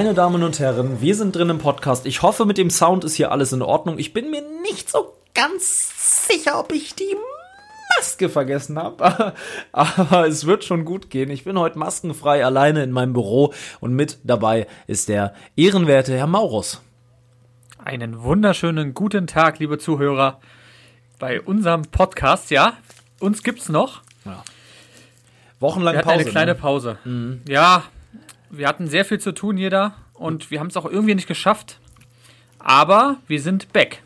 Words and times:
Meine 0.00 0.14
Damen 0.14 0.42
und 0.42 0.58
Herren, 0.58 1.02
wir 1.02 1.14
sind 1.14 1.36
drin 1.36 1.50
im 1.50 1.58
Podcast. 1.58 2.06
Ich 2.06 2.22
hoffe, 2.22 2.46
mit 2.46 2.56
dem 2.56 2.70
Sound 2.70 3.04
ist 3.04 3.16
hier 3.16 3.32
alles 3.32 3.52
in 3.52 3.60
Ordnung. 3.60 3.98
Ich 3.98 4.14
bin 4.14 4.30
mir 4.30 4.42
nicht 4.62 4.88
so 4.88 5.14
ganz 5.34 6.26
sicher, 6.26 6.58
ob 6.58 6.72
ich 6.72 6.94
die 6.94 7.14
Maske 7.94 8.30
vergessen 8.30 8.78
habe. 8.78 9.34
Aber 9.72 10.26
es 10.26 10.46
wird 10.46 10.64
schon 10.64 10.86
gut 10.86 11.10
gehen. 11.10 11.28
Ich 11.28 11.44
bin 11.44 11.58
heute 11.58 11.78
maskenfrei 11.78 12.42
alleine 12.42 12.82
in 12.82 12.92
meinem 12.92 13.12
Büro 13.12 13.52
und 13.80 13.92
mit 13.92 14.20
dabei 14.24 14.66
ist 14.86 15.10
der 15.10 15.34
ehrenwerte 15.54 16.16
Herr 16.16 16.26
Maurus. 16.26 16.80
Einen 17.84 18.22
wunderschönen 18.22 18.94
guten 18.94 19.26
Tag, 19.26 19.58
liebe 19.58 19.76
Zuhörer, 19.76 20.40
bei 21.18 21.42
unserem 21.42 21.82
Podcast. 21.82 22.50
Ja, 22.50 22.78
uns 23.18 23.42
gibt's 23.42 23.68
noch. 23.68 24.00
Ja. 24.24 24.44
Wochenlang 25.58 25.96
wir 25.96 26.02
Pause. 26.02 26.14
Eine 26.14 26.24
kleine 26.24 26.52
ne? 26.52 26.58
Pause. 26.58 26.98
Mhm. 27.04 27.42
Ja, 27.46 27.84
wir 28.50 28.68
hatten 28.68 28.88
sehr 28.88 29.04
viel 29.04 29.18
zu 29.18 29.32
tun, 29.32 29.56
jeder, 29.56 29.94
und 30.14 30.50
wir 30.50 30.60
haben 30.60 30.66
es 30.66 30.76
auch 30.76 30.86
irgendwie 30.86 31.14
nicht 31.14 31.28
geschafft. 31.28 31.78
Aber 32.58 33.16
wir 33.26 33.40
sind 33.40 33.72
back. 33.72 34.02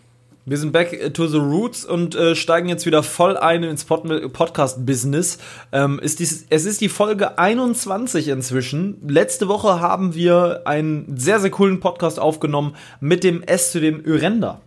Wir 0.46 0.58
sind 0.58 0.72
back 0.72 1.14
to 1.14 1.26
the 1.26 1.38
roots 1.38 1.86
und 1.86 2.14
äh, 2.14 2.36
steigen 2.36 2.68
jetzt 2.68 2.84
wieder 2.84 3.02
voll 3.02 3.38
ein 3.38 3.62
ins 3.62 3.86
Pod 3.86 4.04
Podcast-Business. 4.32 5.38
Ähm, 5.72 5.98
ist 5.98 6.20
dies, 6.20 6.46
es 6.50 6.66
ist 6.66 6.82
die 6.82 6.90
Folge 6.90 7.38
21 7.38 8.28
inzwischen. 8.28 8.98
Letzte 9.08 9.48
Woche 9.48 9.80
haben 9.80 10.14
wir 10.14 10.62
einen 10.66 11.16
sehr, 11.16 11.40
sehr 11.40 11.50
coolen 11.50 11.80
Podcast 11.80 12.20
aufgenommen 12.20 12.76
mit 13.00 13.24
dem 13.24 13.42
S 13.42 13.72
zu 13.72 13.80
dem 13.80 14.04
Yrenda. 14.04 14.60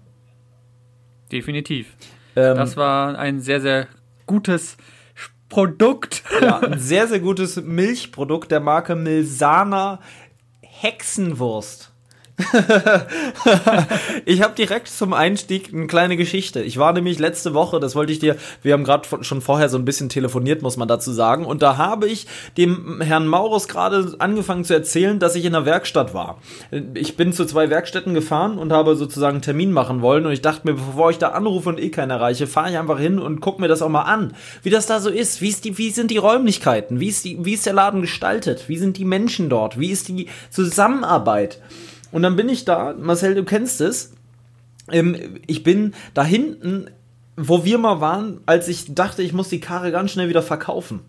Definitiv. 1.32 1.94
Ähm, 2.36 2.58
das 2.58 2.76
war 2.76 3.18
ein 3.20 3.40
sehr, 3.40 3.62
sehr 3.62 3.88
gutes 4.26 4.78
Produkt. 5.50 6.24
Ja, 6.42 6.60
ein 6.60 6.80
sehr, 6.80 7.08
sehr 7.08 7.20
gutes 7.20 7.56
Milchprodukt 7.58 8.52
der 8.52 8.60
Marke 8.60 8.96
Milsana 8.96 10.00
Hexenwurst. 10.62 11.87
ich 14.26 14.44
habe 14.44 14.54
direkt 14.54 14.88
zum 14.90 15.14
Einstieg 15.14 15.74
eine 15.74 15.88
kleine 15.88 16.18
Geschichte. 16.18 16.62
Ich 16.62 16.78
war 16.78 16.94
nämlich 16.94 17.18
letzte 17.18 17.56
Woche, 17.56 17.80
das 17.80 17.96
wollte 17.96 18.12
ich 18.12 18.20
dir, 18.20 18.36
wir 18.62 18.74
haben 18.74 18.84
gerade 18.84 19.08
schon 19.24 19.42
vorher 19.42 19.70
so 19.70 19.78
ein 19.78 19.86
bisschen 19.86 20.10
telefoniert, 20.10 20.62
muss 20.62 20.78
man 20.78 20.88
dazu 20.88 21.12
sagen, 21.12 21.46
und 21.46 21.64
da 21.64 21.78
habe 21.78 22.08
ich 22.08 22.28
dem 22.56 23.02
Herrn 23.02 23.26
Maurus 23.26 23.68
gerade 23.68 24.16
angefangen 24.20 24.66
zu 24.66 24.76
erzählen, 24.76 25.18
dass 25.18 25.34
ich 25.34 25.46
in 25.46 25.54
der 25.54 25.66
Werkstatt 25.66 26.14
war. 26.14 26.40
Ich 26.94 27.18
bin 27.18 27.34
zu 27.34 27.46
zwei 27.46 27.72
Werkstätten 27.72 28.14
gefahren 28.14 28.60
und 28.60 28.72
habe 28.72 28.96
sozusagen 28.96 29.38
einen 29.38 29.42
Termin 29.42 29.72
machen 29.72 30.04
wollen 30.04 30.28
und 30.28 30.32
ich 30.32 30.42
dachte 30.42 30.68
mir, 30.68 30.76
bevor 30.76 31.10
ich 31.10 31.18
da 31.18 31.30
anrufe 31.30 31.70
und 31.70 31.80
eh 31.80 31.90
keinen 31.90 32.12
erreiche, 32.12 32.46
fahre 32.46 32.70
ich 32.70 32.78
einfach 32.78 33.00
hin 33.00 33.18
und 33.18 33.42
gucke 33.42 33.62
mir 33.62 33.68
das 33.68 33.82
auch 33.82 33.90
mal 33.90 34.04
an, 34.04 34.36
wie 34.62 34.70
das 34.70 34.86
da 34.86 35.00
so 35.00 35.10
ist, 35.10 35.42
wie, 35.42 35.50
ist 35.50 35.66
die, 35.66 35.80
wie 35.80 35.90
sind 35.90 36.12
die 36.12 36.18
Räumlichkeiten, 36.18 37.00
wie 37.00 37.08
ist, 37.08 37.26
die, 37.26 37.44
wie 37.44 37.54
ist 37.54 37.66
der 37.66 37.74
Laden 37.74 38.02
gestaltet, 38.02 38.66
wie 38.70 38.78
sind 38.78 38.98
die 38.98 39.06
Menschen 39.06 39.50
dort, 39.50 39.80
wie 39.80 39.90
ist 39.90 40.08
die 40.08 40.28
Zusammenarbeit. 40.52 41.60
Und 42.12 42.24
dann 42.24 42.36
bin 42.36 42.50
ich 42.50 42.66
da, 42.66 42.94
Marcel, 42.98 43.36
du 43.36 43.44
kennst 43.44 43.82
es. 43.82 44.14
Ähm, 44.92 45.40
ich 45.48 45.64
bin 45.64 45.94
da 46.14 46.24
hinten, 46.24 46.90
wo 47.36 47.66
wir 47.66 47.78
mal 47.78 48.02
waren, 48.02 48.42
als 48.46 48.68
ich 48.68 48.94
dachte, 48.94 49.22
ich 49.22 49.34
muss 49.34 49.50
die 49.50 49.60
Karre 49.60 49.92
ganz 49.92 50.12
schnell 50.12 50.30
wieder 50.30 50.42
verkaufen. 50.42 51.02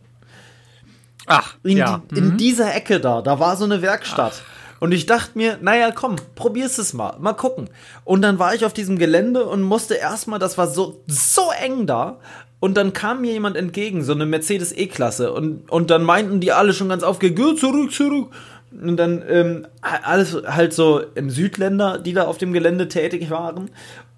Ach, 1.27 1.57
in, 1.63 1.77
ja. 1.77 2.03
die, 2.11 2.19
in 2.19 2.29
mhm. 2.31 2.37
dieser 2.39 2.75
Ecke 2.75 3.01
da, 3.01 3.23
da 3.23 3.39
war 3.39 3.57
so 3.57 3.65
eine 3.65 3.83
Werkstatt. 3.83 4.43
Ach. 4.45 4.59
Und 4.81 4.93
ich 4.93 5.07
dachte 5.07 5.37
mir, 5.37 5.59
naja, 5.61 5.91
komm, 5.91 6.17
probier's 6.35 6.79
es 6.79 6.93
mal, 6.93 7.17
mal 7.19 7.33
gucken. 7.33 7.69
Und 8.05 8.23
dann 8.23 8.39
war 8.39 8.55
ich 8.55 8.65
auf 8.65 8.73
diesem 8.73 8.99
Gelände 8.99 9.45
und 9.45 9.62
musste 9.62 9.95
erstmal, 9.95 10.39
das 10.39 10.57
war 10.57 10.69
so, 10.69 11.03
so 11.07 11.51
eng 11.61 11.87
da. 11.87 12.19
Und 12.61 12.77
dann 12.77 12.93
kam 12.93 13.21
mir 13.21 13.33
jemand 13.33 13.57
entgegen, 13.57 14.03
so 14.03 14.12
eine 14.12 14.27
Mercedes 14.27 14.73
E-Klasse. 14.73 15.33
Und, 15.33 15.71
und 15.71 15.91
dann 15.91 16.03
meinten 16.05 16.41
die 16.41 16.53
alle 16.53 16.75
schon 16.75 16.89
ganz 16.89 17.03
aufgeregt, 17.03 17.59
zurück, 17.59 17.93
zurück. 17.93 18.31
Und 18.71 18.97
dann 18.97 19.23
ähm, 19.29 19.67
alles 19.81 20.37
halt 20.47 20.73
so 20.73 21.01
im 21.15 21.31
Südländer, 21.31 21.99
die 21.99 22.12
da 22.12 22.27
auf 22.27 22.39
dem 22.39 22.53
Gelände 22.53 22.89
tätig 22.89 23.31
waren. 23.31 23.71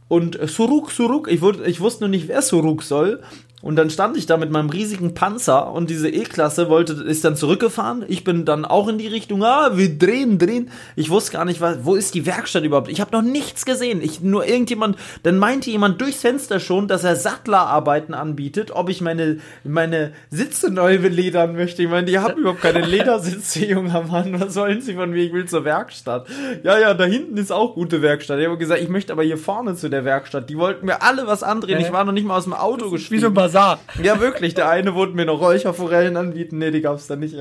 Und 0.08 0.38
Suruk, 0.48 0.90
Suruk, 0.90 1.30
ich, 1.30 1.40
wurde, 1.40 1.64
ich 1.66 1.80
wusste 1.80 2.02
nur 2.02 2.08
nicht, 2.08 2.26
wer 2.26 2.42
Suruk 2.42 2.82
soll. 2.82 3.20
Und 3.62 3.76
dann 3.76 3.90
stand 3.90 4.16
ich 4.16 4.24
da 4.24 4.38
mit 4.38 4.50
meinem 4.50 4.70
riesigen 4.70 5.12
Panzer 5.12 5.70
und 5.70 5.90
diese 5.90 6.08
E-Klasse 6.08 6.70
wollte, 6.70 6.94
ist 6.94 7.24
dann 7.26 7.36
zurückgefahren. 7.36 8.04
Ich 8.08 8.24
bin 8.24 8.46
dann 8.46 8.64
auch 8.64 8.88
in 8.88 8.96
die 8.96 9.06
Richtung, 9.06 9.44
ah, 9.44 9.76
wir 9.76 9.98
drehen, 9.98 10.38
drehen. 10.38 10.70
Ich 10.96 11.10
wusste 11.10 11.32
gar 11.32 11.44
nicht, 11.44 11.60
wo 11.60 11.94
ist 11.94 12.14
die 12.14 12.24
Werkstatt 12.24 12.64
überhaupt? 12.64 12.88
Ich 12.88 13.02
habe 13.02 13.12
noch 13.12 13.22
nichts 13.22 13.66
gesehen. 13.66 14.00
Ich, 14.00 14.22
nur 14.22 14.46
irgendjemand, 14.46 14.96
dann 15.24 15.36
meinte 15.36 15.70
jemand 15.70 16.00
durchs 16.00 16.22
Fenster 16.22 16.58
schon, 16.58 16.88
dass 16.88 17.04
er 17.04 17.16
Sattlerarbeiten 17.16 18.14
anbietet, 18.14 18.70
ob 18.70 18.88
ich 18.88 19.02
meine, 19.02 19.40
meine 19.62 20.12
Sitze 20.30 20.70
neu 20.70 20.98
beledern 20.98 21.54
möchte. 21.54 21.82
Ich 21.82 21.90
meine, 21.90 22.06
die 22.06 22.18
haben 22.18 22.40
überhaupt 22.40 22.62
keine 22.62 22.80
Ledersitze, 22.80 23.66
junger 23.66 24.02
Mann. 24.02 24.40
Was 24.40 24.54
sollen 24.54 24.80
sie 24.80 24.94
von 24.94 25.10
mir? 25.10 25.22
Ich 25.22 25.34
will 25.34 25.44
zur 25.44 25.66
Werkstatt. 25.66 26.28
Ja, 26.62 26.78
ja, 26.78 26.94
da 26.94 27.04
hinten 27.04 27.36
ist 27.36 27.52
auch 27.52 27.74
gute 27.74 28.00
Werkstatt. 28.00 28.38
Ich 28.38 28.46
habe 28.46 28.56
gesagt, 28.56 28.80
ich 28.80 28.88
möchte 28.88 29.12
aber 29.12 29.22
hier 29.22 29.36
vorne 29.36 29.74
zu 29.74 29.90
der 29.90 30.06
Werkstatt. 30.06 30.48
Die 30.48 30.56
wollten 30.56 30.86
mir 30.86 31.02
alle 31.02 31.26
was 31.26 31.42
andrehen. 31.42 31.78
Ich 31.78 31.92
war 31.92 32.04
noch 32.04 32.12
nicht 32.12 32.26
mal 32.26 32.38
aus 32.38 32.44
dem 32.44 32.54
Auto 32.54 32.88
gestiegen. 32.88 33.16
Wie 33.16 33.20
so 33.20 33.26
ein 33.26 33.34
Bazar. 33.50 33.80
Ja, 34.02 34.20
wirklich. 34.20 34.54
Der 34.54 34.68
eine 34.68 34.94
wollte 34.94 35.16
mir 35.16 35.26
noch 35.26 35.40
Räucherforellen 35.40 36.16
anbieten. 36.16 36.58
Nee, 36.58 36.70
die 36.70 36.80
gab's 36.80 37.06
da 37.06 37.16
nicht. 37.16 37.34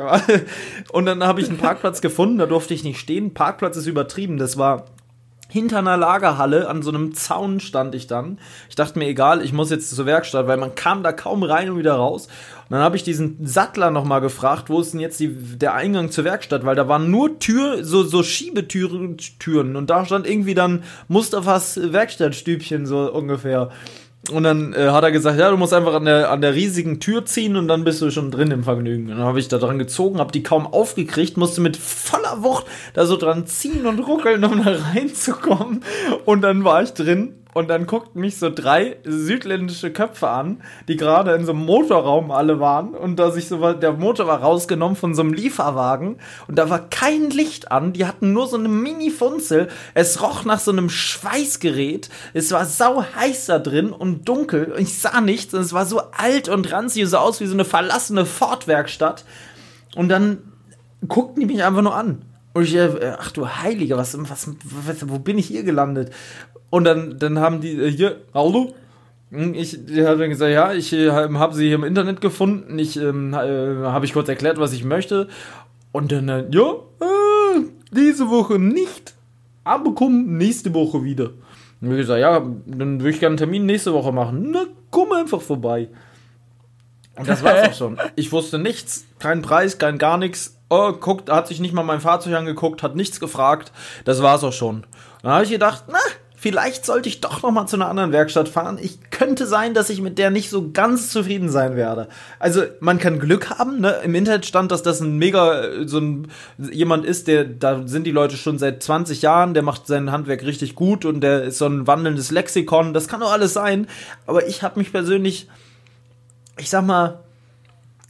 Und 0.92 1.06
dann 1.06 1.24
habe 1.24 1.42
ich 1.42 1.50
einen 1.50 1.58
Parkplatz 1.58 2.02
gefunden. 2.02 2.40
Da 2.40 2.47
durfte 2.47 2.74
ich 2.74 2.84
nicht 2.84 3.00
stehen. 3.00 3.34
Parkplatz 3.34 3.78
ist 3.78 3.88
übertrieben. 3.88 4.38
Das 4.38 4.58
war 4.58 4.86
hinter 5.52 5.80
einer 5.80 5.98
Lagerhalle 5.98 6.69
an 6.69 6.84
so 6.84 6.92
einem 6.92 7.16
Zaun 7.16 7.59
stand 7.59 7.96
ich 7.96 8.06
dann. 8.06 8.38
Ich 8.69 8.75
dachte 8.75 9.00
mir, 9.00 9.08
egal, 9.08 9.44
ich 9.44 9.52
muss 9.52 9.72
jetzt 9.72 9.90
zur 9.90 10.06
Werkstatt, 10.06 10.48
weil 10.48 10.58
man 10.58 10.75
kam 10.75 11.02
da 11.02 11.12
kaum 11.12 11.42
rein 11.42 11.72
und 11.72 11.80
wieder 11.80 11.96
raus. 11.96 12.28
Und 12.28 12.75
dann 12.75 12.81
habe 12.81 12.96
ich 12.96 13.03
diesen 13.03 13.44
Sattler 13.44 13.90
nochmal 13.90 14.22
gefragt, 14.22 14.69
wo 14.69 14.80
ist 14.80 14.94
denn 14.94 15.00
jetzt 15.00 15.19
die, 15.19 15.30
der 15.30 15.74
Eingang 15.74 16.12
zur 16.12 16.24
Werkstatt? 16.24 16.66
Weil 16.66 16.75
da 16.75 16.88
waren 16.88 17.09
nur 17.09 17.40
Tür, 17.40 17.84
so, 17.84 18.03
so 18.03 18.22
Schiebetüren 18.22 19.18
Türen, 19.40 19.75
und 19.75 19.90
da 19.90 20.06
stand 20.06 20.28
irgendwie 20.28 20.53
dann 20.53 20.84
Mustafas 21.08 21.80
Werkstattstübchen 21.81 22.86
so 22.86 23.12
ungefähr. 23.12 23.72
Und 24.31 24.44
dann 24.44 24.73
äh, 24.73 24.90
hat 24.90 25.03
er 25.03 25.12
gesagt, 25.12 25.40
ja, 25.40 25.50
du 25.50 25.57
musst 25.57 25.73
einfach 25.73 25.94
an 25.94 26.06
der, 26.06 26.31
an 26.31 26.41
der 26.41 26.53
riesigen 26.53 27.00
Tür 27.00 27.25
ziehen 27.25 27.56
und 27.56 27.67
dann 27.67 27.84
bist 27.84 28.01
du 28.01 28.12
schon 28.12 28.31
drin 28.31 28.51
im 28.51 28.63
Vergnügen. 28.63 29.09
Und 29.12 29.17
dann 29.17 29.25
habe 29.25 29.40
ich 29.40 29.47
da 29.47 29.57
dran 29.57 29.79
gezogen, 29.79 30.19
habe 30.19 30.31
die 30.31 30.44
kaum 30.44 30.67
aufgekriegt, 30.67 31.38
musste 31.38 31.62
mit 31.62 31.78
voller 31.78 32.44
Wucht 32.44 32.66
da 32.94 33.06
so 33.06 33.18
dran 33.18 33.47
ziehen 33.47 33.85
und 33.85 34.00
ruckeln, 34.00 34.44
um 34.44 34.63
da 34.63 34.78
reinzukommen. 34.94 35.84
Und 36.25 36.41
dann 36.41 36.63
war 36.63 36.84
ich 36.84 36.94
drin 36.94 37.35
und 37.59 37.68
dann 37.68 37.86
guckten 37.86 38.22
mich 38.22 38.38
so 38.38 38.50
drei 38.50 38.96
südländische 39.03 39.92
Köpfe 39.92 40.30
an, 40.30 40.62
die 40.88 40.96
gerade 40.96 41.34
in 41.34 41.46
so 41.46 41.52
einem 41.52 41.66
Motorraum 41.66 42.31
alle 42.31 42.62
waren. 42.62 42.96
Und 42.96 43.18
da 43.18 43.31
sich 43.31 43.50
so 43.50 43.74
der 43.74 43.92
Motor 43.92 44.28
war 44.28 44.40
rausgenommen 44.40 44.96
von 44.96 45.14
so 45.14 45.22
einem 45.22 45.34
Lieferwagen. 45.34 46.19
Und 46.48 46.58
da 46.58 46.69
war 46.69 46.90
kein 46.90 47.30
Licht 47.30 47.69
an, 47.69 47.92
die 47.92 48.06
hatten 48.06 48.31
nur 48.31 48.48
so 48.48 48.56
eine 48.56 48.69
Mini-Funzel, 48.69 49.68
es 49.94 50.22
roch 50.22 50.46
nach 50.46 50.59
so 50.59 50.72
einem 50.72 50.90
Schweißgerät, 50.90 52.09
es 52.34 52.52
war 52.53 52.66
sau 52.66 53.03
heiß 53.03 53.48
da 53.48 53.59
drin 53.59 53.92
und 53.92 54.30
dunkel, 54.30 54.74
ich 54.78 54.98
sah 54.98 55.19
nichts. 55.19 55.53
Und 55.53 55.59
es 55.59 55.74
war 55.74 55.86
so 55.86 56.02
alt 56.18 56.48
und 56.48 56.72
ranzig, 56.72 57.08
so 57.09 57.18
aus 57.18 57.42
wie 57.42 57.46
so 57.46 57.53
eine 57.53 57.66
verlassene 57.66 58.25
Ford-Werkstatt 58.25 59.25
und 59.96 60.08
dann 60.08 60.38
guckten 61.08 61.42
die 61.42 61.53
mich 61.53 61.64
einfach 61.64 61.81
nur 61.81 61.96
an 61.96 62.22
und 62.54 62.64
ich, 62.64 62.76
äh, 62.76 63.16
ach 63.20 63.32
du 63.32 63.48
Heiliger, 63.48 63.98
was, 63.98 64.18
was, 64.30 64.50
was, 64.86 65.10
wo 65.10 65.20
bin 65.20 65.38
ich 65.38 65.48
hier 65.48 65.64
gelandet? 65.64 66.12
Und 66.70 66.84
dann, 66.84 67.18
dann 67.18 67.40
haben 67.40 67.62
die, 67.62 67.72
äh, 67.72 67.92
hier, 67.92 68.18
hallo? 68.34 68.74
Hm, 69.32 69.54
ich 69.54 69.74
habe 69.74 70.18
dann 70.18 70.30
gesagt, 70.30 70.52
ja, 70.52 70.74
ich 70.74 70.92
äh, 70.94 71.12
habe 71.12 71.54
sie 71.54 71.68
hier 71.68 71.76
im 71.76 71.84
Internet 71.84 72.22
gefunden. 72.22 72.80
Ich 72.80 72.98
ähm, 72.98 73.34
äh, 73.34 73.38
habe 73.38 74.06
ich 74.06 74.14
kurz 74.14 74.28
erklärt, 74.30 74.60
was 74.60 74.74
ich 74.74 74.84
möchte. 74.84 75.28
Und 75.92 76.12
dann, 76.12 76.30
äh, 76.30 76.46
ja, 76.52 76.72
äh, 76.72 77.62
diese 77.92 78.30
Woche 78.30 78.60
nicht, 78.60 79.14
aber 79.64 79.94
komm 79.94 80.38
nächste 80.38 80.74
Woche 80.74 81.04
wieder. 81.04 81.31
Und 81.81 81.92
ich 81.92 81.98
gesagt, 81.98 82.19
ja, 82.19 82.40
dann 82.66 83.00
würde 83.00 83.10
ich 83.12 83.19
gerne 83.19 83.34
einen 83.34 83.38
Termin 83.38 83.66
nächste 83.66 83.94
Woche 83.94 84.12
machen. 84.12 84.50
Na, 84.52 84.66
komm 84.92 85.12
einfach 85.13 85.42
vorbei. 85.42 85.90
Und 87.16 87.28
das 87.28 87.44
war's 87.44 87.69
auch 87.69 87.74
schon. 87.74 87.98
Ich 88.16 88.31
wusste 88.31 88.60
nichts, 88.60 89.06
kein 89.19 89.42
Preis, 89.42 89.78
kein 89.78 89.98
gar 89.98 90.18
nichts. 90.18 90.58
Oh, 90.69 90.94
guckt, 90.94 91.31
hat 91.31 91.48
sich 91.48 91.60
nicht 91.60 91.74
mal 91.74 91.83
mein 91.83 92.00
Fahrzeug 92.00 92.36
angeguckt, 92.36 92.83
hat 92.83 92.95
nichts 92.95 93.19
gefragt. 93.19 93.71
Das 94.06 94.21
war's 94.21 94.44
auch 94.44 94.54
schon. 94.54 94.86
Dann 95.24 95.31
habe 95.31 95.44
ich 95.44 95.50
gedacht, 95.50 95.86
na, 95.88 95.98
vielleicht 96.39 96.86
sollte 96.86 97.10
ich 97.10 97.19
doch 97.19 97.42
noch 97.42 97.51
mal 97.51 97.68
zu 97.68 97.75
einer 97.75 97.89
anderen 97.89 98.13
Werkstatt 98.13 98.48
fahren. 98.48 98.80
Ich 98.81 99.00
könnte 99.10 99.45
sein, 99.45 99.74
dass 99.74 99.89
ich 99.89 100.00
mit 100.00 100.18
der 100.18 100.30
nicht 100.30 100.50
so 100.50 100.71
ganz 100.71 101.10
zufrieden 101.10 101.50
sein 101.50 101.75
werde. 101.75 102.07
Also 102.39 102.63
man 102.80 102.98
kann 102.98 103.19
Glück 103.19 103.50
haben. 103.50 103.81
Ne? 103.81 104.00
Im 104.04 104.16
Internet 104.16 104.45
stand, 104.45 104.71
dass 104.71 104.81
das 104.81 105.01
ein 105.01 105.18
mega 105.18 105.86
so 105.86 106.00
ein 106.00 106.27
jemand 106.57 107.04
ist, 107.04 107.27
der 107.27 107.44
da 107.44 107.86
sind 107.86 108.06
die 108.06 108.12
Leute 108.12 108.38
schon 108.38 108.57
seit 108.57 108.81
20 108.81 109.21
Jahren. 109.21 109.54
Der 109.54 109.63
macht 109.63 109.88
sein 109.88 110.12
Handwerk 110.12 110.44
richtig 110.44 110.75
gut 110.75 111.04
und 111.04 111.21
der 111.21 111.44
ist 111.44 111.57
so 111.57 111.66
ein 111.66 111.88
wandelndes 111.88 112.31
Lexikon. 112.31 112.94
Das 112.94 113.07
kann 113.07 113.19
doch 113.19 113.31
alles 113.31 113.54
sein. 113.54 113.88
Aber 114.25 114.48
ich 114.48 114.63
habe 114.63 114.80
mich 114.80 114.94
persönlich, 114.94 115.50
ich 116.57 116.69
sag 116.69 116.86
mal 116.86 117.19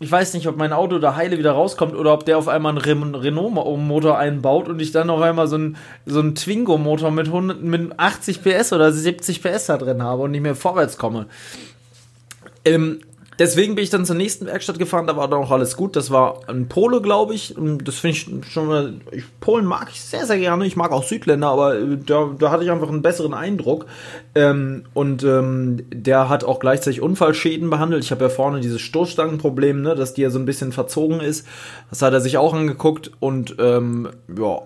ich 0.01 0.09
weiß 0.09 0.33
nicht, 0.33 0.47
ob 0.47 0.55
mein 0.55 0.71
Auto 0.71 0.97
da 0.99 1.15
heile 1.15 1.37
wieder 1.37 1.51
rauskommt 1.51 1.93
oder 1.93 2.13
ob 2.13 2.25
der 2.25 2.37
auf 2.37 2.47
einmal 2.47 2.77
einen 2.77 3.15
Renault-Motor 3.15 4.17
einbaut 4.17 4.69
und 4.69 4.81
ich 4.81 4.91
dann 4.91 5.09
auf 5.09 5.21
einmal 5.21 5.47
so 5.47 5.55
einen, 5.55 5.77
so 6.05 6.19
einen 6.19 6.35
Twingo-Motor 6.35 7.11
mit, 7.11 7.61
mit 7.61 7.99
80 7.99 8.41
PS 8.41 8.71
oder 8.71 8.93
70 8.93 9.43
PS 9.43 9.65
da 9.65 9.77
drin 9.77 10.01
habe 10.01 10.23
und 10.23 10.31
nicht 10.31 10.41
mehr 10.41 10.55
vorwärts 10.55 10.97
komme. 10.97 11.27
Ähm, 12.63 13.01
deswegen 13.39 13.75
bin 13.75 13.83
ich 13.83 13.89
dann 13.89 14.05
zur 14.05 14.15
nächsten 14.15 14.45
Werkstatt 14.45 14.77
gefahren, 14.77 15.07
da 15.07 15.17
war 15.17 15.27
dann 15.27 15.39
auch 15.39 15.51
alles 15.51 15.75
gut. 15.75 15.95
Das 15.95 16.11
war 16.11 16.41
ein 16.47 16.67
Pole, 16.67 17.01
glaube 17.01 17.33
ich. 17.33 17.57
Und 17.57 17.87
das 17.87 17.95
finde 17.95 18.17
ich 18.17 18.51
schon 18.51 18.67
mal. 18.67 18.93
Ich, 19.11 19.23
Polen 19.39 19.65
mag 19.65 19.87
ich 19.91 20.01
sehr, 20.01 20.25
sehr 20.25 20.37
gerne. 20.37 20.65
Ich 20.65 20.75
mag 20.75 20.91
auch 20.91 21.03
Südländer, 21.03 21.47
aber 21.47 21.79
äh, 21.79 21.97
da, 22.05 22.29
da 22.37 22.51
hatte 22.51 22.63
ich 22.63 22.71
einfach 22.71 22.89
einen 22.89 23.01
besseren 23.01 23.33
Eindruck. 23.33 23.85
Ähm, 24.35 24.83
und 24.93 25.23
ähm, 25.23 25.85
der 25.91 26.29
hat 26.29 26.43
auch 26.43 26.59
gleichzeitig 26.59 27.01
Unfallschäden 27.01 27.69
behandelt. 27.69 28.03
Ich 28.03 28.11
habe 28.11 28.25
ja 28.25 28.29
vorne 28.29 28.59
dieses 28.59 28.81
Stoßstangenproblem, 28.81 29.81
ne, 29.81 29.95
dass 29.95 30.13
die 30.13 30.21
ja 30.21 30.29
so 30.29 30.39
ein 30.39 30.45
bisschen 30.45 30.71
verzogen 30.71 31.21
ist. 31.21 31.47
Das 31.89 32.01
hat 32.01 32.13
er 32.13 32.21
sich 32.21 32.37
auch 32.37 32.53
angeguckt 32.53 33.11
und 33.19 33.55
ähm, 33.59 34.09
ja, 34.37 34.61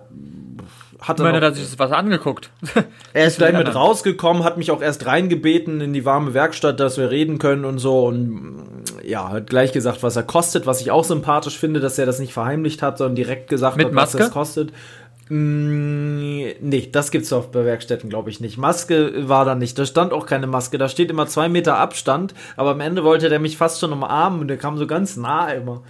hat 1.00 1.20
er. 1.20 1.40
hat 1.40 1.56
sich 1.56 1.78
was 1.78 1.92
angeguckt. 1.92 2.50
er 3.12 3.26
ist 3.26 3.38
gleich 3.38 3.56
mit 3.56 3.74
rausgekommen, 3.74 4.44
hat 4.44 4.56
mich 4.56 4.70
auch 4.70 4.82
erst 4.82 5.06
reingebeten 5.06 5.80
in 5.80 5.92
die 5.92 6.04
warme 6.04 6.34
Werkstatt, 6.34 6.80
dass 6.80 6.98
wir 6.98 7.10
reden 7.10 7.38
können 7.38 7.64
und 7.64 7.78
so. 7.78 8.06
Und 8.06 8.66
ja, 9.02 9.30
hat 9.30 9.48
gleich 9.48 9.72
gesagt, 9.72 10.02
was 10.02 10.16
er 10.16 10.22
kostet, 10.22 10.66
was 10.66 10.80
ich 10.80 10.90
auch 10.90 11.04
sympathisch 11.04 11.58
finde, 11.58 11.80
dass 11.80 11.98
er 11.98 12.06
das 12.06 12.18
nicht 12.18 12.32
verheimlicht 12.32 12.82
hat, 12.82 12.98
sondern 12.98 13.16
direkt 13.16 13.48
gesagt 13.48 13.76
mit 13.76 13.86
hat, 13.86 13.92
Maske? 13.92 14.18
was 14.18 14.26
das 14.26 14.32
kostet. 14.32 14.72
Mm, 15.30 16.50
nee, 16.60 16.88
das 16.92 17.10
gibt's 17.10 17.30
doch 17.30 17.46
bei 17.46 17.64
Werkstätten, 17.64 18.10
glaube 18.10 18.28
ich, 18.28 18.40
nicht. 18.40 18.58
Maske 18.58 19.26
war 19.28 19.46
da 19.46 19.54
nicht. 19.54 19.78
Da 19.78 19.86
stand 19.86 20.12
auch 20.12 20.26
keine 20.26 20.46
Maske. 20.46 20.76
Da 20.76 20.88
steht 20.88 21.10
immer 21.10 21.26
zwei 21.26 21.48
Meter 21.48 21.78
Abstand. 21.78 22.34
Aber 22.56 22.72
am 22.72 22.80
Ende 22.80 23.04
wollte 23.04 23.30
der 23.30 23.38
mich 23.38 23.56
fast 23.56 23.80
schon 23.80 23.92
umarmen 23.92 24.40
und 24.40 24.48
der 24.48 24.58
kam 24.58 24.76
so 24.76 24.86
ganz 24.86 25.16
nah 25.16 25.48
immer. 25.48 25.82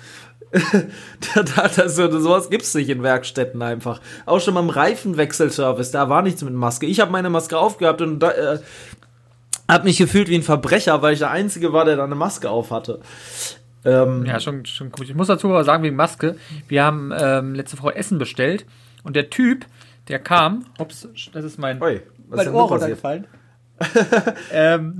da, 1.34 1.42
da, 1.42 1.68
das, 1.68 1.96
sowas 1.96 2.50
gibt 2.50 2.62
es 2.62 2.74
nicht 2.74 2.88
in 2.88 3.02
Werkstätten 3.02 3.60
einfach. 3.62 4.00
Auch 4.26 4.40
schon 4.40 4.54
beim 4.54 4.70
Reifenwechselservice, 4.70 5.90
da 5.90 6.08
war 6.08 6.22
nichts 6.22 6.42
mit 6.42 6.54
Maske. 6.54 6.86
Ich 6.86 7.00
habe 7.00 7.10
meine 7.10 7.30
Maske 7.30 7.58
aufgehabt 7.58 8.00
und 8.02 8.20
da, 8.20 8.30
äh, 8.30 8.58
habe 9.68 9.84
mich 9.84 9.98
gefühlt 9.98 10.28
wie 10.28 10.36
ein 10.36 10.42
Verbrecher, 10.42 11.02
weil 11.02 11.14
ich 11.14 11.18
der 11.20 11.30
Einzige 11.30 11.72
war, 11.72 11.84
der 11.84 11.96
da 11.96 12.04
eine 12.04 12.14
Maske 12.14 12.50
auf 12.50 12.70
hatte. 12.70 13.00
Ähm, 13.84 14.24
ja, 14.24 14.40
schon, 14.40 14.64
schon 14.64 14.90
gut. 14.90 15.08
Ich 15.08 15.14
muss 15.14 15.26
dazu 15.26 15.48
aber 15.48 15.64
sagen, 15.64 15.82
wegen 15.82 15.96
Maske, 15.96 16.36
wir 16.68 16.84
haben 16.84 17.12
ähm, 17.16 17.54
letzte 17.54 17.80
Woche 17.82 17.94
Essen 17.94 18.18
bestellt 18.18 18.64
und 19.02 19.16
der 19.16 19.30
Typ, 19.30 19.66
der 20.08 20.18
kam, 20.18 20.66
ups, 20.78 21.08
das 21.32 21.44
ist 21.44 21.58
mein, 21.58 21.82
Oi, 21.82 22.00
was 22.28 22.44
mein 22.44 22.54
Ohr 22.54 22.68
runtergefallen. 22.68 23.26
ähm, 24.52 24.98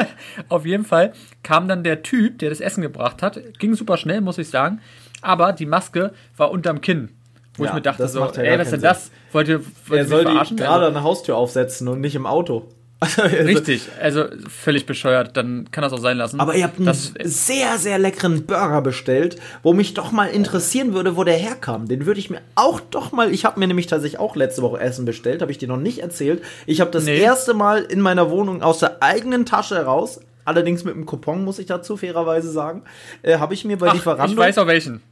auf 0.48 0.66
jeden 0.66 0.84
Fall 0.84 1.12
kam 1.42 1.68
dann 1.68 1.84
der 1.84 2.02
Typ, 2.02 2.38
der 2.38 2.50
das 2.50 2.60
Essen 2.60 2.82
gebracht 2.82 3.22
hat. 3.22 3.40
Ging 3.58 3.74
super 3.74 3.96
schnell, 3.96 4.20
muss 4.20 4.38
ich 4.38 4.48
sagen. 4.48 4.80
Aber 5.22 5.52
die 5.52 5.66
Maske 5.66 6.12
war 6.36 6.50
unterm 6.50 6.80
Kinn. 6.80 7.10
Wo 7.56 7.64
ja, 7.64 7.70
ich 7.70 7.74
mir 7.74 7.82
dachte, 7.82 8.06
so, 8.08 8.22
ey, 8.24 8.58
was 8.58 8.66
ist 8.66 8.72
denn 8.72 8.82
das? 8.82 9.10
Wollt 9.32 9.48
ihr, 9.48 9.60
wollt 9.86 10.00
er 10.00 10.04
soll 10.04 10.24
die 10.24 10.56
gerade 10.56 10.86
eine 10.86 11.02
Haustür 11.02 11.36
aufsetzen 11.36 11.88
und 11.88 12.00
nicht 12.00 12.14
im 12.14 12.26
Auto. 12.26 12.68
Also, 12.98 13.22
Richtig, 13.22 13.88
also 14.00 14.24
völlig 14.48 14.86
bescheuert, 14.86 15.36
dann 15.36 15.70
kann 15.70 15.82
das 15.82 15.92
auch 15.92 15.98
sein 15.98 16.16
lassen. 16.16 16.40
Aber 16.40 16.54
ihr 16.54 16.64
habt 16.64 16.78
einen 16.78 16.86
das, 16.86 17.12
sehr, 17.22 17.76
sehr 17.76 17.98
leckeren 17.98 18.46
Burger 18.46 18.80
bestellt, 18.80 19.36
wo 19.62 19.74
mich 19.74 19.92
doch 19.92 20.12
mal 20.12 20.28
interessieren 20.28 20.94
würde, 20.94 21.14
wo 21.14 21.22
der 21.22 21.36
herkam. 21.36 21.88
Den 21.88 22.06
würde 22.06 22.20
ich 22.20 22.30
mir 22.30 22.40
auch 22.54 22.80
doch 22.80 23.12
mal, 23.12 23.30
ich 23.34 23.44
habe 23.44 23.60
mir 23.60 23.66
nämlich 23.66 23.86
tatsächlich 23.86 24.18
auch 24.18 24.34
letzte 24.34 24.62
Woche 24.62 24.80
Essen 24.80 25.04
bestellt, 25.04 25.42
habe 25.42 25.52
ich 25.52 25.58
dir 25.58 25.68
noch 25.68 25.76
nicht 25.76 25.98
erzählt. 25.98 26.42
Ich 26.64 26.80
habe 26.80 26.90
das 26.90 27.04
nee. 27.04 27.18
erste 27.18 27.52
Mal 27.52 27.82
in 27.82 28.00
meiner 28.00 28.30
Wohnung 28.30 28.62
aus 28.62 28.78
der 28.78 29.02
eigenen 29.02 29.44
Tasche 29.44 29.76
heraus, 29.76 30.20
allerdings 30.46 30.84
mit 30.84 30.94
einem 30.94 31.04
Coupon, 31.04 31.44
muss 31.44 31.58
ich 31.58 31.66
dazu 31.66 31.98
fairerweise 31.98 32.50
sagen, 32.50 32.84
äh, 33.20 33.36
habe 33.36 33.52
ich 33.52 33.66
mir 33.66 33.76
bei 33.76 33.88
Ach, 33.88 33.94
Lieferando... 33.94 34.32
Ich 34.32 34.38
weiß 34.38 34.56
auch 34.56 34.66
welchen. 34.66 35.02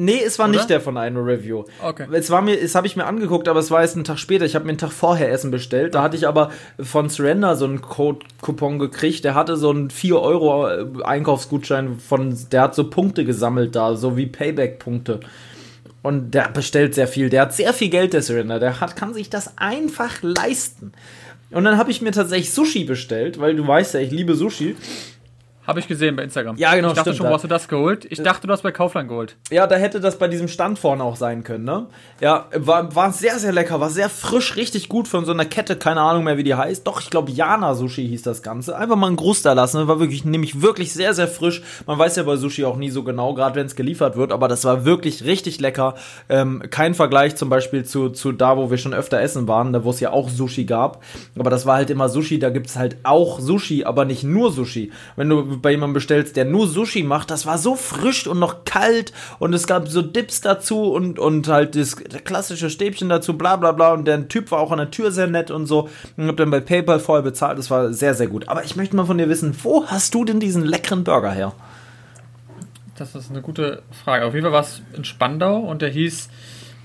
Nee, 0.00 0.22
es 0.24 0.38
war 0.38 0.48
Oder? 0.48 0.58
nicht 0.58 0.70
der 0.70 0.80
von 0.80 0.96
einer 0.96 1.26
Review. 1.26 1.64
Okay. 1.82 2.06
Es 2.12 2.30
war 2.30 2.40
mir, 2.40 2.54
es 2.54 2.76
habe 2.76 2.86
ich 2.86 2.94
mir 2.94 3.04
angeguckt, 3.04 3.48
aber 3.48 3.58
es 3.58 3.72
war 3.72 3.82
jetzt 3.82 3.96
ein 3.96 4.04
Tag 4.04 4.20
später. 4.20 4.44
Ich 4.44 4.54
habe 4.54 4.64
mir 4.64 4.70
einen 4.70 4.78
Tag 4.78 4.92
vorher 4.92 5.32
Essen 5.32 5.50
bestellt. 5.50 5.96
Da 5.96 6.02
hatte 6.02 6.16
ich 6.16 6.28
aber 6.28 6.52
von 6.78 7.10
Surrender 7.10 7.56
so 7.56 7.64
einen 7.64 7.82
Code-Coupon 7.82 8.78
gekriegt. 8.78 9.24
Der 9.24 9.34
hatte 9.34 9.56
so 9.56 9.70
einen 9.70 9.90
4 9.90 10.20
Euro 10.20 10.68
äh, 10.68 10.86
Einkaufsgutschein 11.02 11.98
von, 11.98 12.38
der 12.52 12.62
hat 12.62 12.76
so 12.76 12.88
Punkte 12.88 13.24
gesammelt 13.24 13.74
da, 13.74 13.96
so 13.96 14.16
wie 14.16 14.26
Payback-Punkte. 14.26 15.18
Und 16.02 16.30
der 16.30 16.48
bestellt 16.50 16.94
sehr 16.94 17.08
viel. 17.08 17.28
Der 17.28 17.42
hat 17.42 17.54
sehr 17.54 17.72
viel 17.72 17.88
Geld, 17.88 18.12
der 18.12 18.22
Surrender. 18.22 18.60
Der 18.60 18.80
hat, 18.80 18.94
kann 18.94 19.14
sich 19.14 19.30
das 19.30 19.58
einfach 19.58 20.22
leisten. 20.22 20.92
Und 21.50 21.64
dann 21.64 21.76
habe 21.76 21.90
ich 21.90 22.02
mir 22.02 22.12
tatsächlich 22.12 22.52
Sushi 22.52 22.84
bestellt, 22.84 23.40
weil 23.40 23.56
du 23.56 23.66
weißt 23.66 23.94
ja, 23.94 24.00
ich 24.00 24.12
liebe 24.12 24.36
Sushi. 24.36 24.76
Habe 25.68 25.80
ich 25.80 25.86
gesehen 25.86 26.16
bei 26.16 26.22
Instagram. 26.22 26.56
Ja, 26.56 26.74
genau. 26.74 26.88
Ich 26.88 26.94
dachte 26.94 27.14
schon, 27.14 27.28
wo 27.28 27.34
hast 27.34 27.44
du 27.44 27.48
das 27.48 27.68
geholt? 27.68 28.06
Ich 28.08 28.22
dachte, 28.22 28.46
du 28.46 28.52
hast 28.54 28.62
bei 28.62 28.72
Kaufland 28.72 29.10
geholt. 29.10 29.36
Ja, 29.50 29.66
da 29.66 29.76
hätte 29.76 30.00
das 30.00 30.16
bei 30.16 30.26
diesem 30.26 30.48
Stand 30.48 30.78
vorne 30.78 31.04
auch 31.04 31.16
sein 31.16 31.44
können, 31.44 31.64
ne? 31.64 31.88
Ja, 32.22 32.46
war, 32.54 32.94
war 32.96 33.12
sehr, 33.12 33.38
sehr 33.38 33.52
lecker, 33.52 33.78
war 33.78 33.90
sehr 33.90 34.08
frisch, 34.08 34.56
richtig 34.56 34.88
gut 34.88 35.08
von 35.08 35.26
so 35.26 35.32
einer 35.32 35.44
Kette, 35.44 35.76
keine 35.76 36.00
Ahnung 36.00 36.24
mehr, 36.24 36.38
wie 36.38 36.42
die 36.42 36.54
heißt. 36.54 36.86
Doch, 36.86 37.02
ich 37.02 37.10
glaube, 37.10 37.32
Jana 37.32 37.74
Sushi 37.74 38.08
hieß 38.08 38.22
das 38.22 38.42
Ganze. 38.42 38.78
Einfach 38.78 38.96
mal 38.96 39.08
einen 39.08 39.16
Gruß 39.16 39.42
da 39.42 39.52
lassen. 39.52 39.86
War 39.88 40.00
wirklich, 40.00 40.24
nämlich 40.24 40.62
wirklich 40.62 40.94
sehr, 40.94 41.12
sehr 41.12 41.28
frisch. 41.28 41.62
Man 41.86 41.98
weiß 41.98 42.16
ja 42.16 42.22
bei 42.22 42.36
Sushi 42.36 42.64
auch 42.64 42.78
nie 42.78 42.88
so 42.88 43.02
genau, 43.02 43.34
gerade 43.34 43.54
wenn 43.56 43.66
es 43.66 43.76
geliefert 43.76 44.16
wird, 44.16 44.32
aber 44.32 44.48
das 44.48 44.64
war 44.64 44.86
wirklich 44.86 45.24
richtig 45.24 45.60
lecker. 45.60 45.96
Ähm, 46.30 46.62
kein 46.70 46.94
Vergleich 46.94 47.36
zum 47.36 47.50
Beispiel 47.50 47.84
zu, 47.84 48.08
zu 48.08 48.32
da, 48.32 48.56
wo 48.56 48.70
wir 48.70 48.78
schon 48.78 48.94
öfter 48.94 49.20
essen 49.20 49.46
waren, 49.48 49.74
da 49.74 49.84
wo 49.84 49.90
es 49.90 50.00
ja 50.00 50.12
auch 50.12 50.30
Sushi 50.30 50.64
gab. 50.64 51.02
Aber 51.38 51.50
das 51.50 51.66
war 51.66 51.76
halt 51.76 51.90
immer 51.90 52.08
Sushi, 52.08 52.38
da 52.38 52.48
gibt 52.48 52.68
es 52.68 52.76
halt 52.76 52.96
auch 53.02 53.38
Sushi, 53.38 53.84
aber 53.84 54.06
nicht 54.06 54.24
nur 54.24 54.50
Sushi. 54.50 54.92
Wenn 55.16 55.28
du 55.28 55.57
bei 55.60 55.70
jemandem 55.70 55.94
bestellst, 55.94 56.36
der 56.36 56.44
nur 56.44 56.68
Sushi 56.68 57.02
macht, 57.02 57.30
das 57.30 57.46
war 57.46 57.58
so 57.58 57.74
frisch 57.74 58.26
und 58.26 58.38
noch 58.38 58.64
kalt 58.64 59.12
und 59.38 59.54
es 59.54 59.66
gab 59.66 59.88
so 59.88 60.02
Dips 60.02 60.40
dazu 60.40 60.92
und, 60.92 61.18
und 61.18 61.48
halt 61.48 61.76
das 61.76 61.96
klassische 61.96 62.70
Stäbchen 62.70 63.08
dazu, 63.08 63.36
bla 63.36 63.56
bla 63.56 63.72
bla. 63.72 63.92
Und 63.92 64.06
der 64.06 64.28
Typ 64.28 64.50
war 64.50 64.60
auch 64.60 64.72
an 64.72 64.78
der 64.78 64.90
Tür 64.90 65.10
sehr 65.10 65.26
nett 65.26 65.50
und 65.50 65.66
so. 65.66 65.88
Und 66.16 66.28
hab 66.28 66.36
dann 66.36 66.50
bei 66.50 66.60
PayPal 66.60 67.00
voll 67.00 67.22
bezahlt, 67.22 67.58
das 67.58 67.70
war 67.70 67.92
sehr, 67.92 68.14
sehr 68.14 68.26
gut. 68.26 68.48
Aber 68.48 68.64
ich 68.64 68.76
möchte 68.76 68.96
mal 68.96 69.06
von 69.06 69.18
dir 69.18 69.28
wissen, 69.28 69.56
wo 69.62 69.86
hast 69.86 70.14
du 70.14 70.24
denn 70.24 70.40
diesen 70.40 70.64
leckeren 70.64 71.04
Burger 71.04 71.32
her? 71.32 71.52
Das 72.96 73.14
ist 73.14 73.30
eine 73.30 73.42
gute 73.42 73.82
Frage. 74.04 74.24
Auf 74.24 74.34
jeden 74.34 74.44
Fall 74.44 74.52
war 74.52 74.62
es 74.62 74.82
in 74.94 75.04
Spandau 75.04 75.58
und 75.58 75.82
der 75.82 75.90
hieß. 75.90 76.28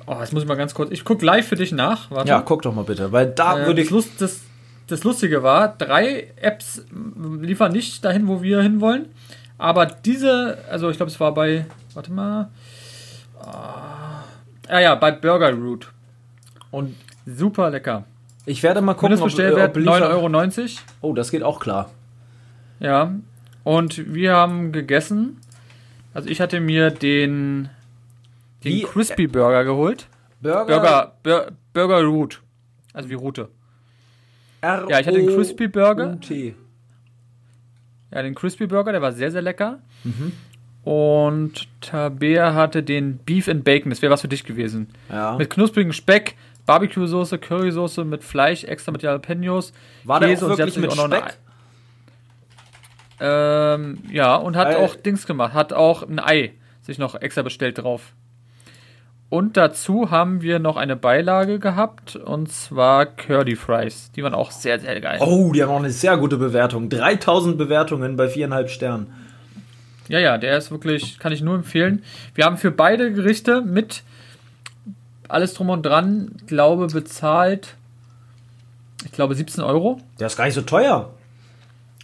Oh, 0.05 0.17
jetzt 0.19 0.33
muss 0.33 0.43
ich 0.43 0.49
mal 0.49 0.55
ganz 0.55 0.73
kurz. 0.73 0.91
Ich 0.91 1.05
gucke 1.05 1.25
live 1.25 1.47
für 1.47 1.55
dich 1.55 1.71
nach. 1.71 2.11
Warte. 2.11 2.29
Ja, 2.29 2.41
guck 2.41 2.61
doch 2.61 2.73
mal 2.73 2.83
bitte, 2.83 3.11
weil 3.11 3.27
da 3.27 3.63
äh, 3.63 3.65
würde 3.65 3.81
ich. 3.81 3.89
Lust, 3.89 4.09
das, 4.19 4.41
das 4.87 5.03
Lustige 5.03 5.43
war, 5.43 5.77
drei 5.77 6.33
Apps 6.35 6.85
liefern 7.41 7.71
nicht 7.71 8.03
dahin, 8.03 8.27
wo 8.27 8.41
wir 8.41 8.61
hinwollen. 8.61 9.05
Aber 9.57 9.85
diese, 9.85 10.57
also 10.69 10.89
ich 10.89 10.97
glaube, 10.97 11.11
es 11.11 11.19
war 11.19 11.33
bei, 11.33 11.65
warte 11.93 12.11
mal, 12.11 12.49
ah 13.39 14.23
ja, 14.69 14.79
ja, 14.79 14.95
bei 14.95 15.11
Burger 15.11 15.53
Root. 15.53 15.91
Und 16.71 16.95
super 17.25 17.69
lecker. 17.69 18.05
Ich 18.45 18.63
werde 18.63 18.81
mal 18.81 18.93
gucken, 18.93 19.19
ob, 19.19 19.25
ob 19.25 19.31
9,90 19.31 20.01
Euro. 20.01 20.69
Oh, 21.01 21.13
das 21.13 21.31
geht 21.31 21.43
auch 21.43 21.59
klar. 21.59 21.91
Ja, 22.79 23.13
und 23.63 24.13
wir 24.13 24.33
haben 24.33 24.71
gegessen. 24.71 25.37
Also 26.13 26.29
ich 26.29 26.41
hatte 26.41 26.59
mir 26.59 26.91
den, 26.91 27.69
den 28.63 28.85
Crispy 28.85 29.27
Burger 29.27 29.63
geholt. 29.63 30.07
Burger? 30.41 30.65
Burger, 30.65 31.13
Bur 31.23 31.51
Burger 31.73 32.03
Root. 32.03 32.41
Also 32.93 33.09
wie 33.09 33.13
Route. 33.13 33.49
R 34.63 34.87
ja, 34.89 34.99
ich 34.99 35.07
hatte 35.07 35.17
den 35.17 35.27
Crispy 35.27 35.67
Burger. 35.67 36.17
Ja, 38.11 38.21
den 38.21 38.33
Crispy 38.33 38.65
Burger, 38.65 38.93
der 38.93 39.01
war 39.01 39.11
sehr, 39.11 39.29
sehr 39.29 39.41
lecker. 39.41 39.79
Mhm. 40.03 40.31
Und 40.83 41.67
Tabea 41.81 42.53
hatte 42.53 42.81
den 42.81 43.17
Beef 43.17 43.47
and 43.47 43.63
Bacon, 43.63 43.89
das 43.89 44.01
wäre 44.01 44.11
was 44.11 44.21
für 44.21 44.27
dich 44.27 44.43
gewesen. 44.43 44.87
Ja. 45.09 45.37
Mit 45.37 45.49
knusprigem 45.49 45.91
Speck, 45.91 46.35
Barbecue-Soße, 46.65 47.37
Currysoße 47.39 48.05
mit 48.05 48.23
Fleisch, 48.23 48.63
extra 48.63 48.91
mit 48.91 49.03
Jalapenos. 49.03 49.73
War 50.05 50.19
Käse 50.21 50.45
der 50.45 50.53
auch 50.53 50.57
wirklich 50.57 50.77
mit 50.77 50.91
auch 50.91 51.07
Speck? 51.07 51.37
Ähm, 53.19 53.99
ja, 54.11 54.35
und 54.35 54.55
hat 54.55 54.67
Ei. 54.67 54.77
auch 54.77 54.95
Dings 54.95 55.25
gemacht, 55.25 55.53
hat 55.53 55.73
auch 55.73 56.03
ein 56.03 56.19
Ei 56.19 56.53
sich 56.81 56.97
noch 56.97 57.15
extra 57.15 57.41
bestellt 57.41 57.77
drauf. 57.79 58.13
Und 59.33 59.57
dazu 59.57 60.11
haben 60.11 60.43
wir 60.43 60.59
noch 60.59 60.77
eine 60.77 60.95
Beilage 60.95 61.57
gehabt, 61.57 62.15
und 62.15 62.51
zwar 62.51 63.07
Curly 63.07 63.55
Fries. 63.55 64.11
Die 64.15 64.21
waren 64.21 64.35
auch 64.35 64.51
sehr, 64.51 64.79
sehr 64.79 65.01
geil. 65.01 65.17
Oh, 65.21 65.51
die 65.51 65.63
haben 65.63 65.71
auch 65.71 65.79
eine 65.79 65.89
sehr 65.89 66.17
gute 66.17 66.37
Bewertung. 66.37 66.87
3000 66.87 67.57
Bewertungen 67.57 68.15
bei 68.15 68.27
viereinhalb 68.27 68.69
Sternen. 68.69 69.11
Ja, 70.07 70.19
ja, 70.19 70.37
der 70.37 70.55
ist 70.55 70.69
wirklich, 70.69 71.17
kann 71.17 71.31
ich 71.31 71.41
nur 71.41 71.55
empfehlen. 71.55 72.03
Wir 72.35 72.45
haben 72.45 72.57
für 72.57 72.69
beide 72.69 73.11
Gerichte 73.11 73.63
mit 73.63 74.03
alles 75.29 75.55
drum 75.55 75.71
und 75.71 75.83
dran, 75.83 76.33
glaube 76.45 76.85
bezahlt, 76.85 77.73
ich 79.03 79.13
glaube 79.13 79.33
17 79.33 79.63
Euro. 79.63 79.99
Der 80.19 80.27
ist 80.27 80.37
gar 80.37 80.45
nicht 80.45 80.53
so 80.53 80.61
teuer. 80.61 81.09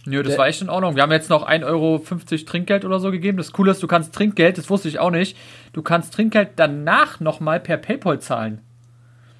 Nö, 0.06 0.22
das 0.22 0.38
war 0.38 0.46
echt 0.46 0.62
in 0.62 0.70
Ordnung. 0.70 0.96
Wir 0.96 1.02
haben 1.02 1.12
jetzt 1.12 1.28
noch 1.28 1.46
1,50 1.46 1.64
Euro 1.64 2.02
Trinkgeld 2.46 2.84
oder 2.84 3.00
so 3.00 3.10
gegeben. 3.10 3.36
Das 3.36 3.52
Coole 3.52 3.72
ist, 3.72 3.82
du 3.82 3.86
kannst 3.86 4.14
Trinkgeld, 4.14 4.56
das 4.56 4.70
wusste 4.70 4.88
ich 4.88 4.98
auch 4.98 5.10
nicht, 5.10 5.36
du 5.72 5.82
kannst 5.82 6.14
Trinkgeld 6.14 6.50
danach 6.56 7.20
nochmal 7.20 7.60
per 7.60 7.76
PayPal 7.76 8.18
zahlen. 8.20 8.60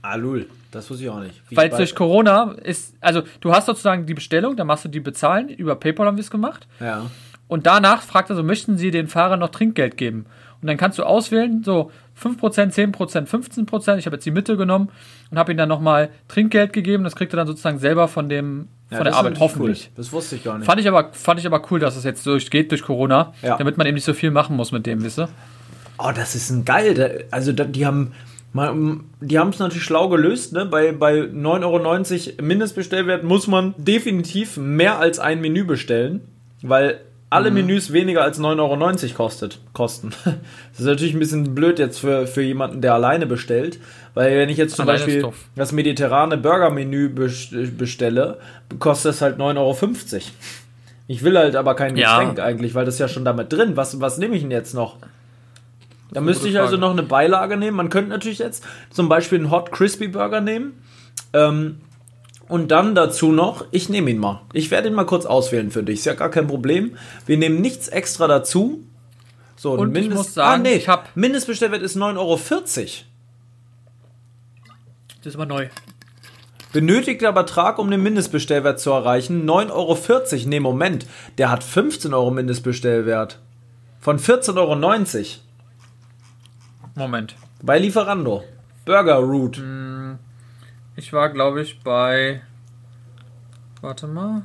Ah, 0.03 0.17
lul. 0.17 0.47
Das 0.71 0.89
wusste 0.89 1.05
ich 1.05 1.11
auch 1.11 1.21
nicht. 1.21 1.43
Wie 1.49 1.57
Weil 1.57 1.71
durch 1.71 1.95
Corona 1.95 2.53
ist, 2.63 2.95
also 3.01 3.23
du 3.41 3.53
hast 3.53 3.67
sozusagen 3.67 4.07
die 4.07 4.15
Bestellung, 4.15 4.57
dann 4.57 4.67
machst 4.67 4.85
du 4.85 4.89
die 4.89 5.01
bezahlen. 5.01 5.49
Über 5.49 5.75
PayPal 5.75 6.07
haben 6.07 6.17
wir 6.17 6.23
es 6.23 6.31
gemacht. 6.31 6.69
Ja. 6.79 7.07
Und 7.49 7.67
danach 7.67 8.03
fragt 8.03 8.31
er 8.31 8.37
so, 8.37 8.43
möchten 8.45 8.77
Sie 8.79 8.93
den 8.93 9.09
Fahrer 9.09 9.37
noch 9.37 9.49
Trinkgeld 9.49 9.97
geben? 9.97 10.27
Und 10.63 10.69
dann 10.69 10.77
kannst 10.77 10.99
du 10.99 11.05
auswählen, 11.05 11.65
so 11.65 11.91
5%, 12.23 12.73
10%, 12.73 13.27
15%. 13.27 13.97
Ich 13.97 14.07
habe 14.07 14.17
jetzt 14.17 14.27
die 14.27 14.31
Mitte 14.31 14.57
genommen 14.57 14.91
und 15.31 15.39
habe 15.39 15.53
ihm 15.53 15.59
dann 15.59 15.69
nochmal 15.69 16.11
Trinkgeld 16.29 16.73
gegeben. 16.73 17.05
Das 17.05 17.17
kriegt 17.17 17.33
er 17.33 17.39
dann 17.39 17.47
sozusagen 17.47 17.79
selber 17.79 18.09
von 18.09 18.29
dem 18.29 18.69
ja, 18.91 18.97
von 18.99 19.05
der 19.05 19.15
Arbeit, 19.15 19.39
hoffentlich. 19.39 19.87
Cool. 19.87 19.93
Das 19.97 20.13
wusste 20.13 20.37
ich 20.37 20.45
gar 20.45 20.59
nicht. 20.59 20.67
Fand 20.67 20.81
ich 20.81 20.89
aber, 20.89 21.13
fand 21.13 21.41
ich 21.41 21.47
aber 21.47 21.63
cool, 21.71 21.79
dass 21.79 21.97
es 21.97 22.05
jetzt 22.05 22.27
durchgeht 22.27 22.71
durch 22.73 22.83
Corona, 22.83 23.33
ja. 23.43 23.57
damit 23.57 23.79
man 23.79 23.87
eben 23.87 23.95
nicht 23.95 24.05
so 24.05 24.15
viel 24.15 24.31
machen 24.31 24.57
muss 24.57 24.73
mit 24.73 24.85
dem, 24.87 25.03
wisse. 25.03 25.29
Oh, 25.99 26.11
das 26.15 26.35
ist 26.35 26.51
ein 26.51 26.65
geil. 26.65 27.27
Also 27.31 27.53
die 27.53 27.87
haben 27.87 28.13
die 28.53 29.39
haben 29.39 29.51
es 29.51 29.59
natürlich 29.61 29.85
schlau 29.85 30.09
gelöst. 30.09 30.53
Ne? 30.53 30.67
Bei, 30.67 30.91
bei 30.91 31.21
9,90 31.21 31.63
Euro 31.63 32.43
Mindestbestellwert 32.43 33.23
muss 33.23 33.47
man 33.47 33.75
definitiv 33.79 34.57
mehr 34.57 34.99
als 34.99 35.21
ein 35.21 35.41
Menü 35.41 35.65
bestellen, 35.65 36.23
weil 36.63 37.01
alle 37.31 37.51
mhm. 37.51 37.59
Menüs 37.59 37.93
weniger 37.93 38.23
als 38.23 38.41
9,90 38.41 38.59
Euro 38.59 39.15
kostet, 39.15 39.61
kosten. 39.73 40.11
Das 40.25 40.81
ist 40.81 40.87
natürlich 40.87 41.15
ein 41.15 41.21
bisschen 41.21 41.55
blöd 41.55 41.79
jetzt 41.79 42.01
für, 42.01 42.27
für 42.27 42.43
jemanden, 42.43 42.81
der 42.81 42.95
alleine 42.95 43.27
bestellt. 43.27 43.79
Weil 44.15 44.37
wenn 44.37 44.49
ich 44.49 44.57
jetzt 44.57 44.77
zum 44.77 44.89
alleine 44.89 45.05
Beispiel 45.05 45.29
das 45.55 45.73
mediterrane 45.73 46.37
Burger-Menü 46.37 47.11
bestelle, 47.77 48.39
kostet 48.79 49.15
es 49.15 49.23
halt 49.23 49.39
9,50 49.39 49.57
Euro. 49.59 50.23
Ich 51.07 51.23
will 51.23 51.37
halt 51.37 51.57
aber 51.57 51.75
kein 51.75 51.95
Getränk 51.95 52.39
ja. 52.39 52.45
eigentlich, 52.45 52.75
weil 52.75 52.85
das 52.85 52.95
ist 52.95 53.01
ja 53.01 53.09
schon 53.09 53.25
damit 53.25 53.53
drin. 53.53 53.77
Was, 53.77 54.01
was 54.01 54.19
nehme 54.19 54.35
ich 54.37 54.43
denn 54.43 54.51
jetzt 54.51 54.75
noch? 54.75 54.97
Da 56.13 56.21
müsste 56.21 56.49
ich 56.49 56.59
also 56.59 56.77
noch 56.77 56.91
eine 56.91 57.03
Beilage 57.03 57.57
nehmen. 57.57 57.77
Man 57.77 57.91
könnte 57.91 58.11
natürlich 58.11 58.39
jetzt 58.39 58.65
zum 58.91 59.09
Beispiel 59.09 59.39
einen 59.39 59.51
Hot 59.51 59.71
Crispy 59.71 60.09
Burger 60.09 60.41
nehmen. 60.41 60.83
Ähm, 61.33 61.79
und 62.51 62.69
dann 62.71 62.95
dazu 62.95 63.33
noch, 63.33 63.65
ich 63.71 63.89
nehme 63.89 64.11
ihn 64.11 64.19
mal. 64.19 64.43
Ich 64.53 64.71
werde 64.71 64.89
ihn 64.89 64.95
mal 64.95 65.07
kurz 65.07 65.25
auswählen 65.25 65.71
für 65.71 65.83
dich. 65.83 66.01
Ist 66.01 66.05
ja 66.05 66.15
gar 66.15 66.31
kein 66.31 66.47
Problem. 66.47 66.97
Wir 67.25 67.39
nehmen 67.39 67.61
nichts 67.61 67.89
extra 67.89 68.27
dazu. 68.27 68.85
So, 69.57 69.73
und 69.73 69.93
Mindest 69.93 70.11
ich 70.11 70.15
muss 70.17 70.35
sagen, 70.35 70.61
ah, 70.61 70.63
nee, 70.63 70.75
ich 70.75 70.89
habe 70.89 71.05
Mindestbestellwert 71.15 71.83
ist 71.83 71.97
9,40 71.97 72.17
Euro. 72.19 72.39
Das 75.19 75.27
ist 75.27 75.35
aber 75.35 75.47
neu. 75.47 75.69
Benötigter 76.73 77.33
Betrag, 77.33 77.79
um 77.79 77.91
den 77.91 78.03
Mindestbestellwert 78.03 78.81
zu 78.81 78.91
erreichen, 78.91 79.49
9,40 79.49 79.71
Euro. 79.71 80.49
Nee, 80.49 80.61
Moment. 80.61 81.07
Der 81.39 81.51
hat 81.51 81.63
15 81.63 82.15
Euro 82.15 82.31
Mindestbestellwert. 82.31 83.39
Von 84.01 84.19
14,90 84.19 84.57
Euro. 84.57 85.25
Moment. 86.95 87.35
Bei 87.63 87.79
Lieferando. 87.79 88.45
Burger 88.85 89.17
Root. 89.17 89.59
Hm, 89.59 89.90
ich 91.01 91.15
war, 91.15 91.31
glaube 91.31 91.63
ich, 91.63 91.81
bei. 91.81 92.43
Warte 93.81 94.07
mal. 94.07 94.43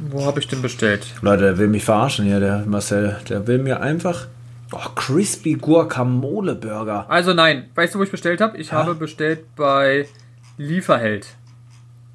Wo 0.00 0.24
habe 0.24 0.40
ich 0.40 0.48
den 0.48 0.62
bestellt? 0.62 1.14
Leute, 1.20 1.42
der 1.42 1.58
will 1.58 1.68
mich 1.68 1.84
verarschen 1.84 2.24
hier, 2.24 2.40
der 2.40 2.64
Marcel. 2.64 3.18
Der 3.28 3.46
will 3.46 3.58
mir 3.58 3.82
einfach. 3.82 4.28
Oh, 4.72 4.88
Crispy 4.94 5.54
Guacamole 5.54 6.54
Burger. 6.54 7.04
Also 7.10 7.34
nein, 7.34 7.68
weißt 7.74 7.94
du, 7.94 7.98
wo 7.98 8.02
ich 8.02 8.10
bestellt 8.10 8.40
habe? 8.40 8.56
Ich 8.56 8.70
ja? 8.70 8.78
habe 8.78 8.94
bestellt 8.94 9.54
bei 9.56 10.08
Lieferheld. 10.56 11.36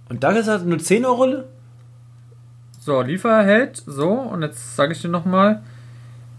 Und 0.10 0.24
da 0.24 0.32
ist 0.32 0.48
halt 0.48 0.66
nur 0.66 0.80
10 0.80 1.06
Euro? 1.06 1.44
So, 2.80 3.02
Lieferheld. 3.02 3.84
So, 3.86 4.10
und 4.10 4.42
jetzt 4.42 4.76
sage 4.76 4.94
ich 4.94 5.02
dir 5.02 5.10
nochmal. 5.10 5.62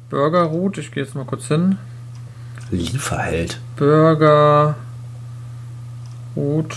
Burger 0.09 0.43
Route. 0.43 0.81
Ich 0.81 0.91
gehe 0.91 1.05
jetzt 1.05 1.15
mal 1.15 1.25
kurz 1.25 1.47
hin. 1.47 1.79
Lieferheld. 2.71 3.61
Burger 3.77 4.77
Route. 6.37 6.77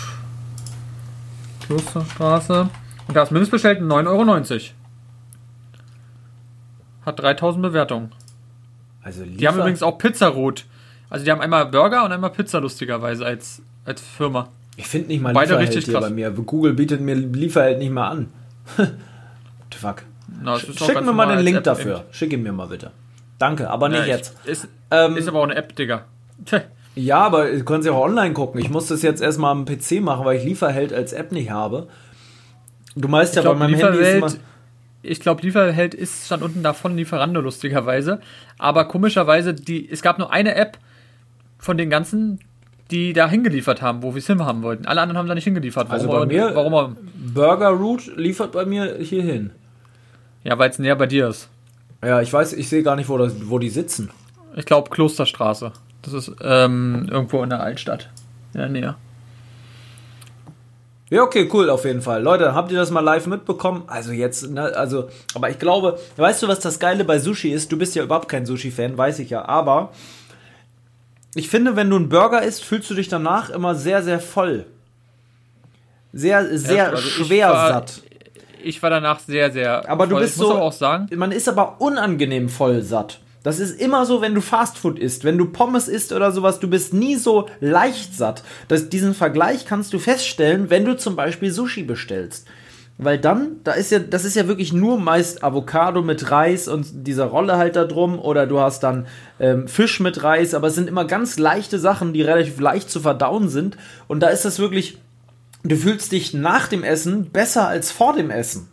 Klosterstraße. 1.65 2.69
Und 3.07 3.15
da 3.15 3.23
ist 3.23 3.31
mindestbestellt 3.31 3.81
9,90 3.81 4.01
Euro. 4.07 4.59
Hat 7.05 7.19
3000 7.19 7.61
Bewertungen. 7.61 8.11
Also 9.01 9.23
die 9.25 9.47
haben 9.47 9.57
übrigens 9.57 9.83
auch 9.83 9.97
Pizzarot. 9.97 10.65
Also 11.09 11.25
die 11.25 11.31
haben 11.31 11.41
einmal 11.41 11.65
Burger 11.67 12.05
und 12.05 12.11
einmal 12.11 12.31
Pizza 12.31 12.59
lustigerweise 12.59 13.25
als, 13.25 13.61
als 13.85 14.01
Firma. 14.01 14.47
Ich 14.77 14.87
finde 14.87 15.09
nicht 15.09 15.21
mal 15.21 15.33
Beide 15.33 15.51
Lieferheld 15.51 15.69
richtig 15.69 15.85
hier 15.85 15.93
krass. 15.93 16.05
bei 16.05 16.09
mir. 16.09 16.31
Google 16.31 16.73
bietet 16.73 17.01
mir 17.01 17.15
Lieferheld 17.15 17.77
nicht 17.79 17.91
mal 17.91 18.09
an. 18.09 18.27
Fuck. 19.75 20.03
Na, 20.41 20.57
Schick 20.57 21.03
mir 21.03 21.13
mal 21.13 21.35
den 21.35 21.43
Link 21.45 21.63
dafür. 21.63 22.05
Schick 22.11 22.31
ihn 22.31 22.41
mir 22.41 22.53
mal 22.53 22.67
bitte. 22.67 22.91
Danke, 23.43 23.69
aber 23.69 23.89
nicht 23.89 24.07
ja, 24.07 24.15
jetzt. 24.15 24.37
Ist, 24.45 24.69
ähm, 24.89 25.17
ist 25.17 25.27
aber 25.27 25.39
auch 25.39 25.43
eine 25.43 25.55
App, 25.55 25.75
Digga. 25.75 26.05
ja, 26.95 27.17
aber 27.17 27.51
du 27.51 27.65
kannst 27.65 27.85
ja 27.85 27.91
auch 27.91 28.05
online 28.05 28.33
gucken. 28.33 28.61
Ich 28.61 28.69
muss 28.69 28.87
das 28.87 29.01
jetzt 29.01 29.21
erstmal 29.21 29.51
am 29.51 29.65
PC 29.65 29.99
machen, 29.99 30.23
weil 30.23 30.37
ich 30.37 30.45
Lieferheld 30.45 30.93
als 30.93 31.11
App 31.11 31.33
nicht 31.33 31.51
habe. 31.51 31.87
Du 32.95 33.09
meinst 33.09 33.35
ja 33.35 33.41
bei 33.41 33.53
meinem 33.53 33.75
Handy 33.75 33.97
ist 33.97 34.13
immer 34.13 34.31
ich 35.01 35.19
glaube, 35.19 35.41
Lieferheld 35.41 35.93
ist 35.93 36.25
stand 36.25 36.41
unten 36.41 36.63
davon 36.63 36.95
Lieferando 36.95 37.41
lustigerweise. 37.41 38.21
Aber 38.57 38.85
komischerweise, 38.85 39.53
die, 39.53 39.89
es 39.91 40.01
gab 40.01 40.19
nur 40.19 40.31
eine 40.31 40.55
App 40.55 40.77
von 41.59 41.77
den 41.77 41.89
ganzen, 41.89 42.39
die 42.91 43.11
da 43.11 43.27
hingeliefert 43.27 43.81
haben, 43.81 44.03
wo 44.03 44.13
wir 44.15 44.19
es 44.19 44.27
hinhaben 44.27 44.63
wollten. 44.63 44.85
Alle 44.85 45.01
anderen 45.01 45.17
haben 45.17 45.27
da 45.27 45.35
nicht 45.35 45.43
hingeliefert. 45.43 45.89
Warum 45.89 46.07
also 46.07 46.19
bei 46.19 46.25
mir, 46.25 46.55
warum 46.55 46.95
Burger 47.33 47.71
Root 47.71 48.15
liefert 48.15 48.53
bei 48.53 48.65
mir 48.65 48.99
hier 48.99 49.23
hin. 49.23 49.51
Ja, 50.45 50.57
weil 50.57 50.69
es 50.69 50.79
näher 50.79 50.95
bei 50.95 51.07
dir 51.07 51.27
ist. 51.27 51.49
Ja, 52.03 52.21
ich 52.21 52.31
weiß, 52.31 52.53
ich 52.53 52.67
sehe 52.67 52.83
gar 52.83 52.95
nicht, 52.95 53.09
wo, 53.09 53.17
das, 53.17 53.33
wo 53.45 53.59
die 53.59 53.69
sitzen. 53.69 54.09
Ich 54.55 54.65
glaube 54.65 54.89
Klosterstraße. 54.89 55.71
Das 56.01 56.13
ist 56.13 56.31
ähm, 56.41 57.07
irgendwo 57.09 57.41
in 57.43 57.49
der 57.49 57.61
Altstadt. 57.61 58.09
In 58.53 58.59
der 58.59 58.69
Nähe. 58.69 58.95
Ja, 61.09 61.21
okay, 61.21 61.49
cool, 61.53 61.69
auf 61.69 61.85
jeden 61.85 62.01
Fall. 62.01 62.23
Leute, 62.23 62.55
habt 62.55 62.71
ihr 62.71 62.77
das 62.77 62.91
mal 62.91 62.99
live 62.99 63.27
mitbekommen? 63.27 63.83
Also 63.87 64.11
jetzt, 64.11 64.49
ne, 64.49 64.63
also, 64.75 65.09
aber 65.35 65.49
ich 65.49 65.59
glaube, 65.59 65.99
weißt 66.17 66.43
du, 66.43 66.47
was 66.47 66.59
das 66.59 66.79
Geile 66.79 67.05
bei 67.05 67.19
Sushi 67.19 67.51
ist? 67.51 67.71
Du 67.71 67.77
bist 67.77 67.95
ja 67.95 68.03
überhaupt 68.03 68.29
kein 68.29 68.45
Sushi-Fan, 68.45 68.97
weiß 68.97 69.19
ich 69.19 69.29
ja, 69.29 69.45
aber 69.45 69.91
ich 71.35 71.49
finde, 71.49 71.75
wenn 71.75 71.89
du 71.89 71.97
einen 71.97 72.09
Burger 72.09 72.41
isst, 72.41 72.63
fühlst 72.63 72.89
du 72.89 72.95
dich 72.95 73.09
danach 73.09 73.49
immer 73.49 73.75
sehr, 73.75 74.01
sehr 74.01 74.19
voll. 74.19 74.65
Sehr, 76.13 76.57
sehr 76.57 76.75
ja, 76.75 76.89
also 76.89 76.97
schwer 76.97 77.49
war, 77.49 77.69
satt 77.69 78.01
ich 78.63 78.81
war 78.81 78.89
danach 78.89 79.19
sehr, 79.19 79.51
sehr. 79.51 79.89
Aber 79.89 80.05
voll. 80.07 80.15
du 80.15 80.21
bist 80.21 80.35
ich 80.35 80.41
so. 80.41 80.53
auch 80.53 80.73
sagen. 80.73 81.07
Man 81.15 81.31
ist 81.31 81.47
aber 81.49 81.81
unangenehm 81.81 82.49
voll 82.49 82.81
satt. 82.81 83.19
Das 83.43 83.59
ist 83.59 83.79
immer 83.79 84.05
so, 84.05 84.21
wenn 84.21 84.33
du 84.33 84.41
Fastfood 84.41 84.97
isst, 84.97 85.25
wenn 85.25 85.37
du 85.37 85.45
Pommes 85.45 85.89
isst 85.89 86.13
oder 86.13 86.31
sowas, 86.31 86.59
du 86.59 86.69
bist 86.69 86.93
nie 86.93 87.15
so 87.15 87.49
leicht 87.59 88.15
satt. 88.15 88.43
Das, 88.69 88.87
diesen 88.87 89.13
Vergleich 89.13 89.65
kannst 89.65 89.91
du 89.93 89.99
feststellen, 89.99 90.69
wenn 90.69 90.85
du 90.85 90.95
zum 90.95 91.17
Beispiel 91.17 91.51
Sushi 91.51 91.83
bestellst. 91.83 92.47
Weil 92.97 93.17
dann, 93.17 93.57
da 93.63 93.73
ist 93.73 93.91
ja, 93.91 93.99
das 93.99 94.23
ist 94.23 94.35
ja 94.35 94.47
wirklich 94.47 94.71
nur 94.71 94.97
meist 94.97 95.43
Avocado 95.43 96.01
mit 96.01 96.31
Reis 96.31 96.67
und 96.67 97.07
dieser 97.07 97.25
Rolle 97.25 97.57
halt 97.57 97.75
da 97.75 97.85
drum. 97.85 98.19
Oder 98.19 98.47
du 98.47 98.59
hast 98.59 98.81
dann 98.83 99.07
ähm, 99.39 99.67
Fisch 99.67 99.99
mit 99.99 100.23
Reis, 100.23 100.53
aber 100.53 100.67
es 100.67 100.75
sind 100.75 100.87
immer 100.87 101.03
ganz 101.03 101.37
leichte 101.37 101.79
Sachen, 101.79 102.13
die 102.13 102.21
relativ 102.21 102.59
leicht 102.59 102.89
zu 102.89 103.01
verdauen 103.01 103.49
sind. 103.49 103.77
Und 104.07 104.21
da 104.21 104.27
ist 104.29 104.45
das 104.45 104.59
wirklich 104.59 104.99
du 105.63 105.75
fühlst 105.75 106.11
dich 106.11 106.33
nach 106.33 106.67
dem 106.67 106.83
Essen 106.83 107.31
besser 107.31 107.67
als 107.67 107.91
vor 107.91 108.13
dem 108.13 108.29
Essen. 108.29 108.69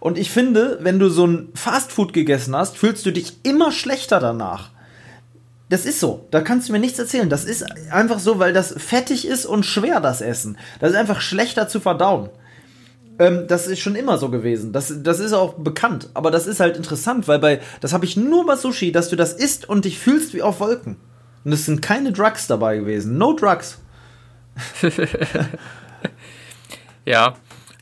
Und 0.00 0.16
ich 0.16 0.30
finde, 0.30 0.78
wenn 0.80 0.98
du 0.98 1.10
so 1.10 1.26
ein 1.26 1.48
Fastfood 1.54 2.12
gegessen 2.12 2.56
hast, 2.56 2.78
fühlst 2.78 3.04
du 3.04 3.12
dich 3.12 3.36
immer 3.42 3.70
schlechter 3.70 4.18
danach. 4.18 4.70
Das 5.68 5.86
ist 5.86 6.00
so. 6.00 6.26
Da 6.30 6.40
kannst 6.40 6.68
du 6.68 6.72
mir 6.72 6.80
nichts 6.80 6.98
erzählen. 6.98 7.28
Das 7.28 7.44
ist 7.44 7.64
einfach 7.92 8.18
so, 8.18 8.38
weil 8.38 8.52
das 8.52 8.74
fettig 8.76 9.26
ist 9.26 9.46
und 9.46 9.64
schwer, 9.64 10.00
das 10.00 10.20
Essen. 10.20 10.58
Das 10.80 10.90
ist 10.90 10.96
einfach 10.96 11.20
schlechter 11.20 11.68
zu 11.68 11.80
verdauen. 11.80 12.30
Ähm, 13.20 13.44
das 13.46 13.66
ist 13.66 13.80
schon 13.80 13.94
immer 13.94 14.16
so 14.18 14.30
gewesen. 14.30 14.72
Das, 14.72 14.92
das 15.02 15.20
ist 15.20 15.34
auch 15.34 15.54
bekannt. 15.54 16.08
Aber 16.14 16.30
das 16.30 16.46
ist 16.46 16.58
halt 16.58 16.76
interessant, 16.76 17.28
weil 17.28 17.38
bei, 17.38 17.60
das 17.80 17.92
habe 17.92 18.06
ich 18.06 18.16
nur 18.16 18.46
bei 18.46 18.56
Sushi, 18.56 18.90
dass 18.90 19.10
du 19.10 19.16
das 19.16 19.34
isst 19.34 19.68
und 19.68 19.84
dich 19.84 19.98
fühlst 19.98 20.32
wie 20.34 20.42
auf 20.42 20.58
Wolken. 20.58 20.96
Und 21.44 21.52
es 21.52 21.66
sind 21.66 21.82
keine 21.82 22.12
Drugs 22.12 22.46
dabei 22.46 22.78
gewesen. 22.78 23.18
No 23.18 23.34
Drugs. 23.34 23.78
Ja. 27.06 27.34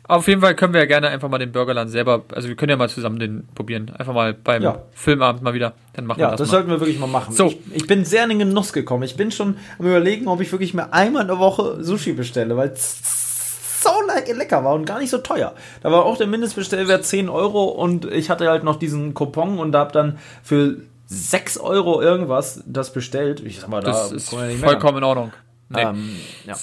Auf 0.05 0.27
jeden 0.27 0.41
Fall 0.41 0.55
können 0.55 0.73
wir 0.73 0.81
ja 0.81 0.87
gerne 0.87 1.09
einfach 1.09 1.29
mal 1.29 1.37
den 1.37 1.53
Burgerland 1.53 1.91
selber, 1.91 2.25
also 2.35 2.49
wir 2.49 2.57
können 2.57 2.71
ja 2.71 2.77
mal 2.77 2.89
zusammen 2.89 3.19
den 3.19 3.47
probieren. 3.55 3.93
Einfach 3.99 4.15
mal 4.15 4.33
beim 4.33 4.63
ja. 4.63 4.83
Filmabend 4.93 5.43
mal 5.43 5.53
wieder. 5.53 5.75
Dann 5.93 6.07
machen 6.07 6.21
ja, 6.21 6.29
wir 6.29 6.31
das. 6.31 6.39
das 6.39 6.49
mal. 6.49 6.53
sollten 6.53 6.71
wir 6.71 6.81
wirklich 6.81 6.99
mal 6.99 7.09
machen. 7.09 7.35
So. 7.35 7.47
Ich, 7.47 7.59
ich, 7.75 7.87
bin 7.87 8.07
sehr 8.07 8.23
in 8.23 8.31
den 8.31 8.39
Genuss 8.39 8.73
gekommen. 8.73 9.03
Ich 9.03 9.17
bin 9.17 9.31
schon 9.31 9.59
am 9.79 9.87
überlegen, 9.87 10.27
ob 10.29 10.41
ich 10.41 10.51
wirklich 10.51 10.73
mir 10.73 10.95
einmal 10.95 11.23
in 11.23 11.29
der 11.29 11.39
Woche 11.39 11.85
Sushi 11.85 12.15
bestelle, 12.15 12.57
weil 12.57 12.71
es 12.71 13.83
so 13.83 13.91
lecker 14.33 14.65
war 14.65 14.75
und 14.75 14.87
gar 14.87 14.99
nicht 14.99 15.11
so 15.11 15.19
teuer. 15.19 15.55
Da 15.83 15.93
war 15.93 16.07
auch 16.07 16.17
der 16.17 16.27
Mindestbestellwert 16.27 17.05
10 17.05 17.29
Euro 17.29 17.65
und 17.65 18.07
ich 18.07 18.31
hatte 18.31 18.49
halt 18.49 18.65
noch 18.65 18.77
diesen 18.77 19.13
Coupon 19.13 19.59
und 19.59 19.75
habe 19.75 19.93
dann 19.93 20.19
für 20.43 20.79
6 21.07 21.59
Euro 21.59 22.01
irgendwas 22.01 22.63
das 22.67 22.95
bestellt. 22.95 23.41
Ich 23.45 23.61
sag 23.61 23.69
mal, 23.69 23.83
da 23.83 23.91
das 23.91 24.13
ist 24.13 24.31
vollkommen 24.31 24.99
in 24.99 25.05
Ordnung. 25.05 25.33
Nee. 25.69 25.83
Ähm, 25.83 26.17
ja. 26.47 26.57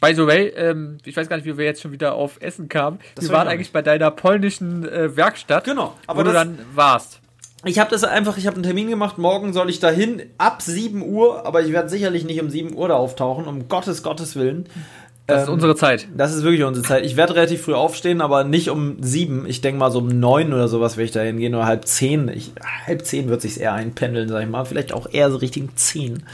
By 0.00 0.14
the 0.14 0.26
way, 0.26 0.48
ähm, 0.48 0.98
ich 1.04 1.16
weiß 1.16 1.28
gar 1.28 1.36
nicht, 1.36 1.46
wie 1.46 1.56
wir 1.56 1.64
jetzt 1.64 1.80
schon 1.80 1.92
wieder 1.92 2.14
auf 2.14 2.40
Essen 2.40 2.68
kamen. 2.68 2.98
Das 3.14 3.26
wir 3.28 3.32
waren 3.32 3.48
eigentlich 3.48 3.72
bei 3.72 3.82
deiner 3.82 4.10
polnischen 4.10 4.88
äh, 4.88 5.16
Werkstatt, 5.16 5.64
genau, 5.64 5.96
aber 6.06 6.20
wo 6.20 6.24
du 6.24 6.32
dann 6.32 6.58
warst. 6.74 7.20
Ich 7.64 7.78
habe 7.78 7.90
das 7.90 8.04
einfach, 8.04 8.38
ich 8.38 8.46
habe 8.46 8.54
einen 8.54 8.62
Termin 8.62 8.88
gemacht, 8.88 9.18
morgen 9.18 9.52
soll 9.52 9.68
ich 9.68 9.80
dahin 9.80 10.22
ab 10.38 10.62
7 10.62 11.02
Uhr, 11.02 11.44
aber 11.44 11.62
ich 11.62 11.72
werde 11.72 11.90
sicherlich 11.90 12.24
nicht 12.24 12.40
um 12.40 12.48
7 12.48 12.74
Uhr 12.74 12.88
da 12.88 12.94
auftauchen, 12.94 13.44
um 13.44 13.68
Gottes, 13.68 14.02
Gottes 14.02 14.34
Willen. 14.34 14.66
Das 15.26 15.42
ähm, 15.42 15.42
ist 15.44 15.48
unsere 15.50 15.76
Zeit. 15.76 16.08
Das 16.16 16.34
ist 16.34 16.42
wirklich 16.42 16.64
unsere 16.64 16.86
Zeit. 16.86 17.04
Ich 17.04 17.16
werde 17.16 17.34
relativ 17.34 17.62
früh 17.62 17.74
aufstehen, 17.74 18.22
aber 18.22 18.44
nicht 18.44 18.70
um 18.70 19.02
sieben. 19.02 19.44
Ich 19.46 19.60
denke 19.60 19.78
mal 19.78 19.90
so 19.90 19.98
um 19.98 20.08
neun 20.08 20.52
oder 20.52 20.68
sowas 20.68 20.96
werde 20.96 21.04
ich 21.04 21.10
da 21.12 21.20
hingehen 21.20 21.54
oder 21.54 21.66
halb 21.66 21.86
zehn. 21.86 22.28
Ich, 22.28 22.52
halb 22.86 23.04
zehn 23.04 23.28
wird 23.28 23.42
sich 23.42 23.60
eher 23.60 23.74
einpendeln, 23.74 24.28
sag 24.28 24.42
ich 24.42 24.48
mal. 24.48 24.64
Vielleicht 24.64 24.92
auch 24.92 25.06
eher 25.10 25.30
so 25.30 25.36
Richtung 25.36 25.68
zehn. 25.76 26.24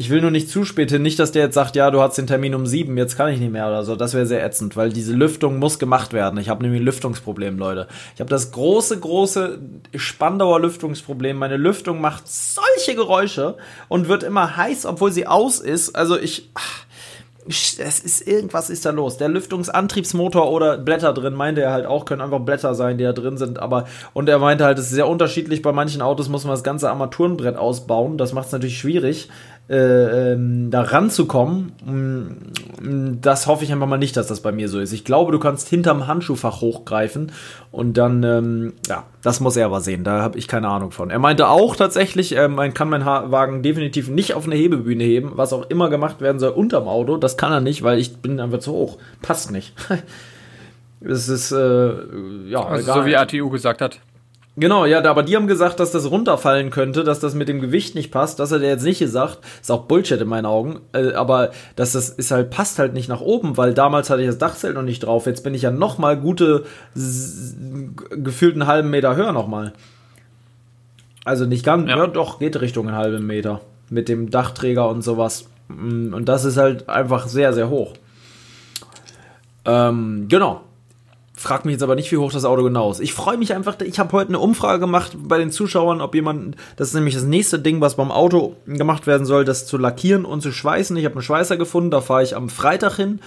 Ich 0.00 0.10
will 0.10 0.20
nur 0.20 0.30
nicht 0.30 0.48
zu 0.48 0.64
spät 0.64 0.92
hin, 0.92 1.02
nicht, 1.02 1.18
dass 1.18 1.32
der 1.32 1.42
jetzt 1.42 1.54
sagt, 1.54 1.74
ja, 1.74 1.90
du 1.90 2.00
hast 2.00 2.16
den 2.16 2.28
Termin 2.28 2.54
um 2.54 2.66
sieben, 2.66 2.96
jetzt 2.96 3.16
kann 3.16 3.32
ich 3.32 3.40
nicht 3.40 3.50
mehr 3.50 3.66
oder 3.66 3.82
so. 3.82 3.96
Das 3.96 4.14
wäre 4.14 4.26
sehr 4.26 4.44
ätzend, 4.44 4.76
weil 4.76 4.92
diese 4.92 5.12
Lüftung 5.12 5.58
muss 5.58 5.80
gemacht 5.80 6.12
werden. 6.12 6.38
Ich 6.38 6.48
habe 6.48 6.62
nämlich 6.62 6.80
ein 6.80 6.84
Lüftungsproblem, 6.84 7.58
Leute. 7.58 7.88
Ich 8.14 8.20
habe 8.20 8.30
das 8.30 8.52
große, 8.52 9.00
große 9.00 9.58
Spandauer 9.96 10.60
Lüftungsproblem. 10.60 11.36
Meine 11.36 11.56
Lüftung 11.56 12.00
macht 12.00 12.28
solche 12.28 12.94
Geräusche 12.94 13.56
und 13.88 14.06
wird 14.06 14.22
immer 14.22 14.56
heiß, 14.56 14.86
obwohl 14.86 15.10
sie 15.10 15.26
aus 15.26 15.58
ist. 15.58 15.96
Also 15.96 16.16
ich. 16.16 16.48
es 17.48 17.98
ist 17.98 18.24
irgendwas 18.24 18.70
ist 18.70 18.86
da 18.86 18.90
los. 18.90 19.16
Der 19.16 19.28
Lüftungsantriebsmotor 19.28 20.48
oder 20.52 20.78
Blätter 20.78 21.12
drin, 21.12 21.34
meinte 21.34 21.62
er 21.62 21.72
halt 21.72 21.86
auch, 21.86 22.04
können 22.04 22.20
einfach 22.20 22.40
Blätter 22.40 22.76
sein, 22.76 22.98
die 22.98 23.04
da 23.04 23.12
drin 23.12 23.36
sind. 23.36 23.58
Aber 23.58 23.86
und 24.12 24.28
er 24.28 24.38
meinte 24.38 24.64
halt, 24.64 24.78
es 24.78 24.84
ist 24.84 24.92
sehr 24.92 25.08
unterschiedlich. 25.08 25.60
Bei 25.60 25.72
manchen 25.72 26.02
Autos 26.02 26.28
muss 26.28 26.44
man 26.44 26.52
das 26.52 26.62
ganze 26.62 26.88
Armaturenbrett 26.88 27.56
ausbauen. 27.56 28.16
Das 28.16 28.32
macht 28.32 28.46
es 28.46 28.52
natürlich 28.52 28.78
schwierig 28.78 29.28
äh, 29.68 30.32
ähm, 30.32 30.70
da 30.70 30.82
ranzukommen. 30.82 31.72
Mm, 31.84 33.20
das 33.20 33.46
hoffe 33.46 33.64
ich 33.64 33.72
einfach 33.72 33.86
mal 33.86 33.98
nicht, 33.98 34.16
dass 34.16 34.26
das 34.26 34.40
bei 34.40 34.52
mir 34.52 34.68
so 34.68 34.80
ist. 34.80 34.92
Ich 34.92 35.04
glaube, 35.04 35.32
du 35.32 35.38
kannst 35.38 35.68
hinterm 35.68 36.06
Handschuhfach 36.06 36.60
hochgreifen 36.60 37.32
und 37.70 37.98
dann, 37.98 38.22
ähm, 38.22 38.72
ja, 38.88 39.04
das 39.22 39.40
muss 39.40 39.56
er 39.56 39.66
aber 39.66 39.80
sehen. 39.80 40.04
Da 40.04 40.22
habe 40.22 40.38
ich 40.38 40.48
keine 40.48 40.68
Ahnung 40.68 40.90
von. 40.90 41.10
Er 41.10 41.18
meinte 41.18 41.48
auch 41.48 41.76
tatsächlich, 41.76 42.36
äh, 42.36 42.48
man 42.48 42.72
kann 42.72 42.88
meinen 42.88 43.04
Wagen 43.04 43.62
definitiv 43.62 44.08
nicht 44.08 44.34
auf 44.34 44.46
eine 44.46 44.54
Hebebühne 44.54 45.04
heben, 45.04 45.32
was 45.34 45.52
auch 45.52 45.68
immer 45.68 45.90
gemacht 45.90 46.20
werden 46.20 46.38
soll 46.38 46.50
unterm 46.50 46.88
Auto. 46.88 47.18
Das 47.18 47.36
kann 47.36 47.52
er 47.52 47.60
nicht, 47.60 47.82
weil 47.82 47.98
ich 47.98 48.18
bin 48.18 48.40
einfach 48.40 48.60
zu 48.60 48.72
hoch. 48.72 48.98
Passt 49.22 49.50
nicht. 49.50 49.74
Es 51.00 51.28
ist, 51.28 51.52
äh, 51.52 51.92
ja, 52.48 52.64
also 52.64 52.82
egal. 52.82 53.00
so 53.02 53.06
wie 53.06 53.16
ATU 53.16 53.50
gesagt 53.50 53.80
hat. 53.80 54.00
Genau, 54.60 54.86
ja, 54.86 55.04
aber 55.04 55.22
die 55.22 55.36
haben 55.36 55.46
gesagt, 55.46 55.78
dass 55.78 55.92
das 55.92 56.10
runterfallen 56.10 56.70
könnte, 56.70 57.04
dass 57.04 57.20
das 57.20 57.34
mit 57.34 57.48
dem 57.48 57.60
Gewicht 57.60 57.94
nicht 57.94 58.10
passt. 58.10 58.40
Das 58.40 58.50
hat 58.50 58.60
er 58.60 58.68
jetzt 58.68 58.82
nicht 58.82 58.98
gesagt. 58.98 59.38
Ist 59.60 59.70
auch 59.70 59.84
Bullshit 59.84 60.20
in 60.20 60.26
meinen 60.26 60.46
Augen. 60.46 60.80
Äh, 60.92 61.12
aber 61.12 61.50
dass 61.76 61.92
das 61.92 62.08
ist 62.08 62.32
halt, 62.32 62.50
passt 62.50 62.80
halt 62.80 62.92
nicht 62.92 63.08
nach 63.08 63.20
oben, 63.20 63.56
weil 63.56 63.72
damals 63.72 64.10
hatte 64.10 64.22
ich 64.22 64.26
das 64.26 64.38
Dachzelt 64.38 64.74
noch 64.74 64.82
nicht 64.82 65.00
drauf. 65.00 65.26
Jetzt 65.26 65.44
bin 65.44 65.54
ich 65.54 65.62
ja 65.62 65.70
noch 65.70 65.98
mal 65.98 66.16
gute, 66.16 66.64
gefühlten 68.10 68.66
halben 68.66 68.90
Meter 68.90 69.14
höher 69.14 69.30
noch 69.30 69.46
mal. 69.46 69.74
Also 71.24 71.44
nicht 71.44 71.64
ganz, 71.64 71.88
ja. 71.88 71.96
ja 71.96 72.06
doch, 72.08 72.40
geht 72.40 72.60
Richtung 72.60 72.88
einen 72.88 72.96
halben 72.96 73.26
Meter. 73.26 73.60
Mit 73.90 74.08
dem 74.08 74.28
Dachträger 74.28 74.88
und 74.88 75.02
sowas. 75.02 75.48
Mm, 75.68 76.12
und 76.12 76.28
das 76.28 76.44
ist 76.44 76.56
halt 76.56 76.88
einfach 76.88 77.28
sehr, 77.28 77.52
sehr 77.52 77.70
hoch. 77.70 77.92
Ähm, 79.64 80.26
genau. 80.28 80.62
Frag 81.38 81.64
mich 81.64 81.74
jetzt 81.74 81.84
aber 81.84 81.94
nicht, 81.94 82.10
wie 82.10 82.16
hoch 82.16 82.32
das 82.32 82.44
Auto 82.44 82.64
genau 82.64 82.90
ist. 82.90 82.98
Ich 82.98 83.14
freue 83.14 83.36
mich 83.36 83.54
einfach, 83.54 83.80
ich 83.80 84.00
habe 84.00 84.10
heute 84.10 84.30
eine 84.30 84.40
Umfrage 84.40 84.80
gemacht 84.80 85.12
bei 85.16 85.38
den 85.38 85.52
Zuschauern, 85.52 86.00
ob 86.00 86.16
jemand, 86.16 86.56
das 86.74 86.88
ist 86.88 86.94
nämlich 86.94 87.14
das 87.14 87.22
nächste 87.22 87.60
Ding, 87.60 87.80
was 87.80 87.94
beim 87.94 88.10
Auto 88.10 88.56
gemacht 88.66 89.06
werden 89.06 89.24
soll, 89.24 89.44
das 89.44 89.64
zu 89.64 89.78
lackieren 89.78 90.24
und 90.24 90.40
zu 90.40 90.50
schweißen. 90.50 90.96
Ich 90.96 91.04
habe 91.04 91.14
einen 91.14 91.22
Schweißer 91.22 91.56
gefunden, 91.56 91.92
da 91.92 92.00
fahre 92.00 92.24
ich 92.24 92.34
am 92.34 92.48
Freitag 92.48 92.96
hin 92.96 93.20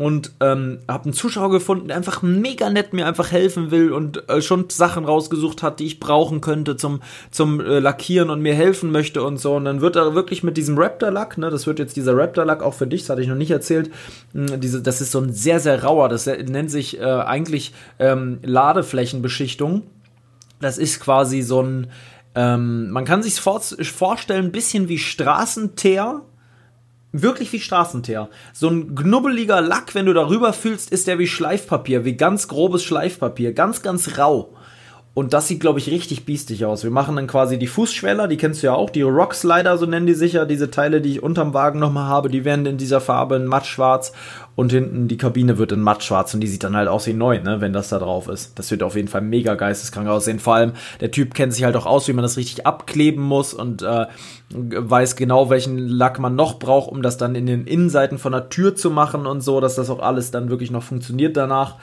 und 0.00 0.32
ähm, 0.40 0.78
habe 0.88 1.04
einen 1.04 1.12
Zuschauer 1.12 1.50
gefunden, 1.50 1.88
der 1.88 1.96
einfach 1.98 2.22
mega 2.22 2.70
nett 2.70 2.94
mir 2.94 3.06
einfach 3.06 3.32
helfen 3.32 3.70
will 3.70 3.92
und 3.92 4.26
äh, 4.30 4.40
schon 4.40 4.70
Sachen 4.70 5.04
rausgesucht 5.04 5.62
hat, 5.62 5.78
die 5.78 5.84
ich 5.84 6.00
brauchen 6.00 6.40
könnte 6.40 6.78
zum 6.78 7.02
zum 7.30 7.60
äh, 7.60 7.80
Lackieren 7.80 8.30
und 8.30 8.40
mir 8.40 8.54
helfen 8.54 8.92
möchte 8.92 9.22
und 9.22 9.36
so 9.36 9.56
und 9.56 9.66
dann 9.66 9.82
wird 9.82 9.96
er 9.96 10.14
wirklich 10.14 10.42
mit 10.42 10.56
diesem 10.56 10.78
Raptor 10.78 11.10
Lack, 11.10 11.36
ne, 11.36 11.50
das 11.50 11.66
wird 11.66 11.78
jetzt 11.78 11.96
dieser 11.96 12.16
Raptor 12.16 12.46
Lack 12.46 12.62
auch 12.62 12.72
für 12.72 12.86
dich, 12.86 13.02
das 13.02 13.10
hatte 13.10 13.20
ich 13.20 13.28
noch 13.28 13.36
nicht 13.36 13.50
erzählt, 13.50 13.90
mh, 14.32 14.56
diese 14.56 14.80
das 14.80 15.02
ist 15.02 15.12
so 15.12 15.20
ein 15.20 15.34
sehr 15.34 15.60
sehr 15.60 15.84
rauer, 15.84 16.08
das 16.08 16.24
nennt 16.24 16.70
sich 16.70 16.98
äh, 16.98 17.04
eigentlich 17.04 17.74
ähm, 17.98 18.38
Ladeflächenbeschichtung. 18.42 19.82
Das 20.62 20.78
ist 20.78 21.00
quasi 21.00 21.42
so 21.42 21.60
ein 21.60 21.88
ähm, 22.34 22.90
man 22.90 23.04
kann 23.04 23.22
sich 23.22 23.38
vorstellen, 23.38 24.46
ein 24.46 24.52
bisschen 24.52 24.88
wie 24.88 24.98
Straßenteer, 24.98 26.22
wirklich 27.12 27.52
wie 27.52 27.60
Straßenteer. 27.60 28.28
So 28.52 28.68
ein 28.68 28.94
knubbeliger 28.94 29.60
Lack, 29.60 29.94
wenn 29.94 30.06
du 30.06 30.14
darüber 30.14 30.52
fühlst, 30.52 30.90
ist 30.92 31.06
der 31.06 31.18
wie 31.18 31.26
Schleifpapier, 31.26 32.04
wie 32.04 32.16
ganz 32.16 32.48
grobes 32.48 32.84
Schleifpapier, 32.84 33.52
ganz, 33.52 33.82
ganz 33.82 34.18
rau. 34.18 34.56
Und 35.12 35.32
das 35.32 35.48
sieht, 35.48 35.58
glaube 35.58 35.80
ich, 35.80 35.90
richtig 35.90 36.24
biestig 36.24 36.64
aus. 36.64 36.84
Wir 36.84 36.92
machen 36.92 37.16
dann 37.16 37.26
quasi 37.26 37.58
die 37.58 37.66
Fußschweller, 37.66 38.28
die 38.28 38.36
kennst 38.36 38.62
du 38.62 38.68
ja 38.68 38.74
auch, 38.74 38.90
die 38.90 39.02
Rockslider, 39.02 39.76
so 39.76 39.84
nennen 39.84 40.06
die 40.06 40.14
sich 40.14 40.34
ja, 40.34 40.44
diese 40.44 40.70
Teile, 40.70 41.00
die 41.00 41.10
ich 41.10 41.22
unterm 41.22 41.52
Wagen 41.52 41.80
nochmal 41.80 42.06
habe, 42.06 42.28
die 42.28 42.44
werden 42.44 42.64
in 42.64 42.78
dieser 42.78 43.00
Farbe 43.00 43.34
in 43.34 43.46
mattschwarz 43.46 44.12
und 44.54 44.70
hinten 44.70 45.08
die 45.08 45.16
Kabine 45.16 45.58
wird 45.58 45.72
in 45.72 45.80
mattschwarz 45.80 46.32
und 46.34 46.40
die 46.40 46.46
sieht 46.46 46.62
dann 46.62 46.76
halt 46.76 46.86
aus 46.86 47.08
wie 47.08 47.12
neu, 47.12 47.40
ne, 47.40 47.60
wenn 47.60 47.72
das 47.72 47.88
da 47.88 47.98
drauf 47.98 48.28
ist. 48.28 48.56
Das 48.56 48.70
wird 48.70 48.84
auf 48.84 48.94
jeden 48.94 49.08
Fall 49.08 49.20
mega 49.20 49.56
geisteskrank 49.56 50.06
aussehen. 50.08 50.38
Vor 50.38 50.54
allem, 50.54 50.74
der 51.00 51.10
Typ 51.10 51.34
kennt 51.34 51.54
sich 51.54 51.64
halt 51.64 51.74
auch 51.74 51.86
aus, 51.86 52.06
wie 52.06 52.12
man 52.12 52.22
das 52.22 52.36
richtig 52.36 52.64
abkleben 52.64 53.24
muss 53.24 53.52
und 53.52 53.82
äh, 53.82 54.06
weiß 54.54 55.16
genau, 55.16 55.50
welchen 55.50 55.88
Lack 55.88 56.20
man 56.20 56.36
noch 56.36 56.60
braucht, 56.60 56.90
um 56.90 57.02
das 57.02 57.16
dann 57.16 57.34
in 57.34 57.46
den 57.46 57.66
Innenseiten 57.66 58.18
von 58.18 58.30
der 58.30 58.48
Tür 58.48 58.76
zu 58.76 58.90
machen 58.90 59.26
und 59.26 59.40
so, 59.40 59.60
dass 59.60 59.74
das 59.74 59.90
auch 59.90 60.00
alles 60.00 60.30
dann 60.30 60.50
wirklich 60.50 60.70
noch 60.70 60.84
funktioniert 60.84 61.36
danach 61.36 61.76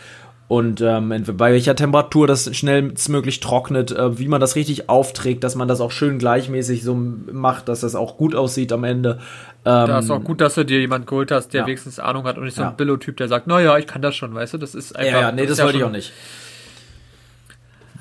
und 0.47 0.79
ähm, 0.79 1.09
bei 1.33 1.51
welcher 1.51 1.75
Temperatur 1.75 2.25
das 2.25 2.55
schnellstmöglich 2.55 3.41
trocknet, 3.41 3.91
äh, 3.91 4.17
wie 4.17 4.29
man 4.29 4.39
das 4.39 4.55
richtig 4.55 4.89
aufträgt, 4.89 5.43
dass 5.43 5.55
man 5.55 5.67
das 5.67 5.81
auch 5.81 5.91
schön 5.91 6.19
gleichmäßig 6.19 6.83
so 6.83 6.95
macht, 6.95 7.67
dass 7.67 7.81
das 7.81 7.95
auch 7.95 8.15
gut 8.15 8.33
aussieht 8.33 8.71
am 8.71 8.85
Ende. 8.85 9.19
Ähm, 9.65 9.87
da 9.87 9.99
ist 9.99 10.09
auch 10.09 10.23
gut, 10.23 10.39
dass 10.39 10.55
du 10.55 10.63
dir 10.63 10.79
jemand 10.79 11.05
geholt 11.05 11.31
hast, 11.31 11.49
der 11.49 11.61
ja. 11.61 11.67
wenigstens 11.67 11.99
Ahnung 11.99 12.23
hat 12.23 12.37
und 12.37 12.45
nicht 12.45 12.55
so 12.55 12.61
ein 12.61 12.69
ja. 12.69 12.73
Billo-Typ, 12.73 13.17
der 13.17 13.27
sagt, 13.27 13.47
naja, 13.47 13.77
ich 13.77 13.87
kann 13.87 14.01
das 14.01 14.15
schon, 14.15 14.33
weißt 14.33 14.53
du, 14.53 14.57
das 14.57 14.73
ist 14.73 14.95
einfach. 14.95 15.11
Ja, 15.11 15.21
ja 15.21 15.31
nee, 15.33 15.45
das, 15.45 15.57
das 15.57 15.65
wollte 15.65 15.79
ich 15.79 15.83
auch 15.83 15.91
nicht. 15.91 16.13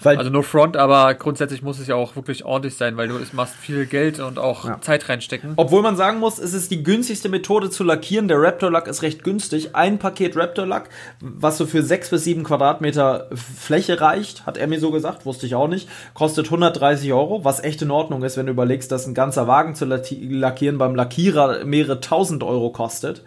Weil 0.03 0.19
also 0.19 0.31
no 0.31 0.43
front, 0.43 0.77
aber 0.77 1.15
grundsätzlich 1.15 1.63
muss 1.63 1.79
es 1.79 1.87
ja 1.87 1.95
auch 1.95 2.17
wirklich 2.17 2.45
ordentlich 2.45 2.77
sein, 2.77 2.97
weil 2.97 3.09
du 3.09 3.17
es 3.17 3.33
machst 3.33 3.55
viel 3.55 3.87
Geld 3.87 4.21
und 4.21 4.39
auch 4.39 4.65
ja. 4.65 4.81
Zeit 4.81 5.09
reinstecken. 5.09 5.55
Obwohl 5.57 5.83
man 5.83 5.97
sagen 5.97 6.19
muss, 6.19 6.39
es 6.39 6.55
ist 6.55 6.71
die 6.71 6.83
günstigste 6.83 7.29
Methode 7.29 7.71
zu 7.71 7.85
lackieren. 7.85 8.29
Der 8.29 8.41
Raptor 8.41 8.71
Lack 8.71 8.87
ist 8.89 9.03
recht 9.03 9.25
günstig. 9.25 9.75
Ein 9.75 9.99
Paket 9.99 10.37
Raptor 10.37 10.67
Lack, 10.67 10.91
was 11.21 11.59
so 11.59 11.67
für 11.67 11.83
sechs 11.83 12.11
bis 12.11 12.25
sieben 12.25 12.45
Quadratmeter 12.45 13.29
Fläche 13.35 14.01
reicht, 14.01 14.47
hat 14.47 14.59
er 14.59 14.67
mir 14.67 14.81
so 14.81 14.91
gesagt, 14.91 15.27
wusste 15.27 15.47
ich 15.47 15.55
auch 15.55 15.69
nicht, 15.69 15.89
kostet 16.15 16.47
130 16.47 17.13
Euro, 17.13 17.45
was 17.45 17.63
echt 17.63 17.83
in 17.83 17.91
Ordnung 17.91 18.23
ist, 18.23 18.37
wenn 18.37 18.47
du 18.47 18.53
überlegst, 18.53 18.91
dass 18.93 19.07
ein 19.07 19.15
ganzer 19.15 19.47
Wagen 19.47 19.75
zu 19.75 19.85
lackieren 19.85 20.79
beim 20.79 20.95
Lackierer 20.95 21.65
mehrere 21.65 22.01
tausend 22.01 22.43
Euro 22.43 22.71
kostet. 22.71 23.23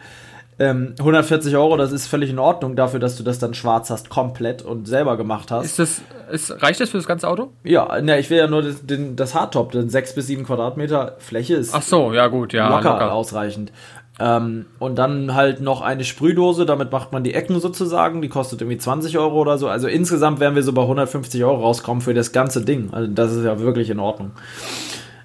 Ähm, 0.59 0.93
140 0.99 1.55
Euro, 1.55 1.77
das 1.77 1.93
ist 1.93 2.07
völlig 2.07 2.29
in 2.29 2.37
Ordnung 2.37 2.75
dafür, 2.75 2.99
dass 2.99 3.15
du 3.15 3.23
das 3.23 3.39
dann 3.39 3.53
schwarz 3.53 3.89
hast, 3.89 4.09
komplett 4.09 4.61
und 4.61 4.87
selber 4.89 5.15
gemacht 5.15 5.51
hast. 5.51 5.65
Ist 5.65 5.79
das, 5.79 6.01
ist, 6.31 6.61
reicht 6.61 6.81
das 6.81 6.89
für 6.89 6.97
das 6.97 7.07
ganze 7.07 7.29
Auto? 7.29 7.51
Ja, 7.63 8.01
ne, 8.01 8.19
ich 8.19 8.29
will 8.29 8.37
ja 8.37 8.47
nur 8.47 8.61
das, 8.61 8.85
den, 8.85 9.15
das 9.15 9.35
Hardtop, 9.35 9.71
denn 9.71 9.89
6 9.89 10.15
bis 10.15 10.27
7 10.27 10.43
Quadratmeter 10.43 11.15
Fläche 11.19 11.55
ist 11.55 11.73
Ach 11.73 11.81
so, 11.81 12.13
ja 12.13 12.27
gut, 12.27 12.51
ja, 12.51 12.67
locker, 12.67 12.91
locker. 12.91 13.13
ausreichend. 13.13 13.71
Ähm, 14.19 14.65
und 14.79 14.97
dann 14.97 15.33
halt 15.33 15.61
noch 15.61 15.81
eine 15.81 16.03
Sprühdose, 16.03 16.65
damit 16.65 16.91
macht 16.91 17.13
man 17.13 17.23
die 17.23 17.33
Ecken 17.33 17.57
sozusagen, 17.61 18.21
die 18.21 18.27
kostet 18.27 18.59
irgendwie 18.59 18.77
20 18.77 19.17
Euro 19.17 19.39
oder 19.39 19.57
so. 19.57 19.69
Also 19.69 19.87
insgesamt 19.87 20.41
werden 20.41 20.55
wir 20.55 20.63
so 20.63 20.73
bei 20.73 20.81
150 20.81 21.41
Euro 21.45 21.61
rauskommen 21.61 22.01
für 22.01 22.13
das 22.13 22.33
ganze 22.33 22.65
Ding. 22.65 22.89
Also 22.91 23.09
das 23.09 23.31
ist 23.33 23.45
ja 23.45 23.59
wirklich 23.61 23.89
in 23.89 23.99
Ordnung. 23.99 24.31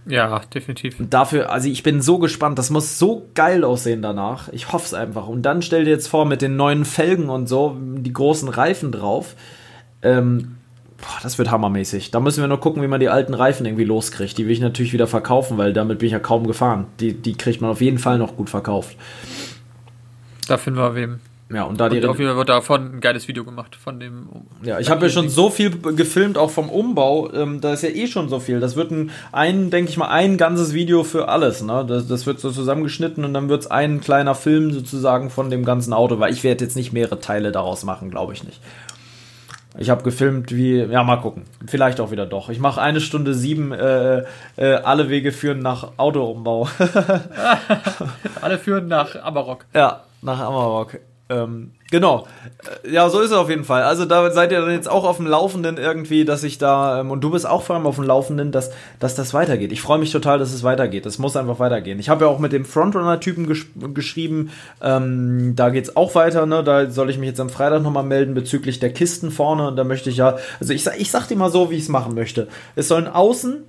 Ja, 0.07 0.41
definitiv. 0.53 1.01
Und 1.01 1.15
dafür, 1.15 1.51
also 1.51 1.69
ich 1.69 1.83
bin 1.83 2.03
so 2.03 2.19
gespannt, 2.19 2.59
das 2.59 2.71
muss 2.71 2.99
so 2.99 3.29
geil 3.35 3.65
aussehen 3.65 4.03
danach. 4.03 4.49
Ich 4.51 4.73
hoffe 4.73 4.85
es 4.85 4.95
einfach. 4.95 5.29
Und 5.29 5.43
dann 5.43 5.63
stell 5.63 5.85
dir 5.85 5.91
jetzt 5.91 6.09
vor, 6.09 6.27
mit 6.27 6.43
den 6.43 6.57
neuen 6.57 6.85
Felgen 6.85 7.31
und 7.31 7.49
so, 7.49 7.77
die 7.81 8.13
großen 8.13 8.49
Reifen 8.49 8.93
drauf. 8.93 9.35
Ähm, 10.03 10.57
boah, 10.99 11.21
das 11.23 11.39
wird 11.39 11.51
hammermäßig. 11.51 12.11
Da 12.11 12.21
müssen 12.21 12.43
wir 12.43 12.49
nur 12.49 12.61
gucken, 12.61 12.83
wie 12.83 12.89
man 12.89 13.01
die 13.01 13.09
alten 13.09 13.33
Reifen 13.33 13.65
irgendwie 13.65 13.85
loskriegt. 13.85 14.37
Die 14.37 14.45
will 14.45 14.53
ich 14.53 14.61
natürlich 14.61 14.93
wieder 14.93 15.07
verkaufen, 15.07 15.57
weil 15.57 15.73
damit 15.73 16.01
bin 16.01 16.07
ich 16.07 16.13
ja 16.13 16.19
kaum 16.19 16.47
gefahren. 16.47 16.87
Die, 17.01 17.15
die 17.15 17.35
kriegt 17.35 17.63
man 17.63 17.71
auf 17.71 17.81
jeden 17.81 17.99
Fall 17.99 18.19
noch 18.19 18.37
gut 18.37 18.51
verkauft. 18.51 18.97
Da 20.49 20.59
finden 20.59 20.79
wir 20.79 20.95
wem. 20.95 21.21
Ja, 21.55 21.63
und 21.65 21.79
da 21.79 21.89
die. 21.89 21.99
Und 21.99 22.07
auf 22.07 22.19
jeden 22.19 22.31
Fall 22.31 22.37
wird 22.37 22.49
davon 22.49 22.97
ein 22.97 23.01
geiles 23.01 23.29
Video 23.29 23.45
gemacht, 23.45 23.77
von 23.77 24.01
dem. 24.01 24.27
Ja, 24.65 24.81
ich 24.81 24.91
habe 24.91 25.07
ja 25.07 25.13
schon 25.13 25.29
so 25.29 25.51
viel 25.51 25.71
gefilmt, 25.71 26.37
auch 26.37 26.51
vom 26.51 26.69
Umbau. 26.69 27.33
Ähm, 27.33 27.61
da 27.61 27.73
ist 27.73 27.83
ja 27.83 27.91
eh 27.91 28.09
schon 28.09 28.29
so 28.29 28.41
viel. 28.41 28.59
Das 28.59 28.75
wird 28.75 28.91
ein, 28.91 29.11
ein 29.31 29.71
denke 29.71 29.91
ich 29.91 29.97
mal, 29.97 30.09
ein 30.09 30.37
ganzes 30.37 30.75
Video 30.75 31.05
für 31.05 31.29
alles. 31.29 31.63
Ne? 31.63 31.85
Das, 31.87 32.09
das 32.09 32.27
wird 32.27 32.41
so 32.41 32.51
zusammengeschnitten 32.51 33.25
und 33.25 33.35
dann 33.35 33.49
wird 33.49 33.63
es 33.63 33.71
ein 33.71 34.01
kleiner 34.01 34.35
Film 34.35 34.73
sozusagen 34.73 35.31
von 35.31 35.49
dem 35.49 35.65
ganzen 35.65 35.93
Auto, 35.93 36.19
weil 36.19 36.33
ich 36.33 36.43
werde 36.43 36.65
jetzt 36.65 36.75
nicht 36.75 36.93
mehrere 36.93 37.21
Teile 37.21 37.53
daraus 37.53 37.85
machen, 37.85 38.11
glaube 38.11 38.33
ich 38.33 38.43
nicht. 38.43 38.61
Ich 39.79 39.91
habe 39.91 40.03
gefilmt 40.03 40.55
wie, 40.55 40.79
ja, 40.79 41.03
mal 41.05 41.17
gucken. 41.17 41.45
Vielleicht 41.67 42.01
auch 42.01 42.11
wieder 42.11 42.27
doch. 42.27 42.49
Ich 42.49 42.59
mache 42.59 42.81
eine 42.81 43.01
Stunde 43.01 43.35
sieben, 43.35 43.73
äh, 43.73 44.25
äh, 44.57 44.75
alle 44.75 45.09
Wege 45.09 45.31
führen 45.31 45.61
nach 45.61 45.99
Autoumbau. 45.99 46.69
alle 48.41 48.59
führen 48.59 48.89
nach 48.89 49.15
Amarok. 49.23 49.67
Ja, 49.73 50.03
nach 50.23 50.41
Amarok. 50.41 50.99
Ähm, 51.29 51.73
Genau. 51.95 52.27
Äh, 52.83 52.91
ja, 52.93 53.09
so 53.09 53.21
ist 53.21 53.31
es 53.31 53.37
auf 53.37 53.49
jeden 53.49 53.63
Fall. 53.63 53.85
Also 53.85 54.05
da 54.05 54.29
seid 54.33 54.51
ihr 54.51 54.61
dann 54.61 54.73
jetzt 54.73 54.91
auch 54.91 55.05
auf 55.05 55.19
dem 55.19 55.29
Laufenden 55.29 55.77
irgendwie, 55.77 56.25
dass 56.25 56.43
ich 56.43 56.59
da, 56.59 56.99
ähm, 56.99 57.13
und 57.13 57.23
du 57.23 57.31
bist 57.31 57.47
auch 57.47 57.63
vor 57.63 57.77
allem 57.77 57.87
auf 57.87 57.95
dem 57.95 58.05
Laufenden, 58.05 58.51
dass, 58.51 58.73
dass 58.99 59.15
das 59.15 59.33
weitergeht. 59.33 59.71
Ich 59.71 59.81
freue 59.81 59.99
mich 59.99 60.11
total, 60.11 60.41
dass 60.41 60.53
es 60.53 60.65
weitergeht. 60.65 61.07
Es 61.07 61.21
muss 61.21 61.37
einfach 61.37 61.61
weitergehen. 61.61 62.01
Ich 62.01 62.09
habe 62.09 62.25
ja 62.25 62.31
auch 62.33 62.41
mit 62.41 62.53
dem 62.53 62.65
Frontrunner-Typen 62.65 63.47
gesch 63.47 63.69
geschrieben, 63.95 64.51
ähm, 64.83 65.53
da 65.55 65.69
es 65.69 65.97
auch 65.97 66.17
weiter, 66.17 66.47
ne? 66.47 66.65
Da 66.65 66.91
soll 66.91 67.11
ich 67.11 67.19
mich 67.19 67.29
jetzt 67.29 67.41
am 67.41 67.49
Freitag 67.49 67.83
nochmal 67.83 68.03
melden 68.03 68.35
bezüglich 68.35 68.81
der 68.81 68.93
Kisten 68.93 69.31
vorne. 69.31 69.69
Und 69.69 69.77
da 69.77 69.85
möchte 69.85 70.11
ich 70.11 70.17
ja, 70.17 70.37
also 70.59 70.73
ich, 70.73 70.85
ich 70.99 71.13
sag 71.13 71.29
dir 71.29 71.37
mal 71.37 71.51
so, 71.53 71.71
wie 71.71 71.77
ich 71.77 71.85
es 71.85 71.89
machen 71.89 72.17
möchte. 72.17 72.49
Es 72.75 72.89
sollen 72.89 73.07
außen 73.07 73.63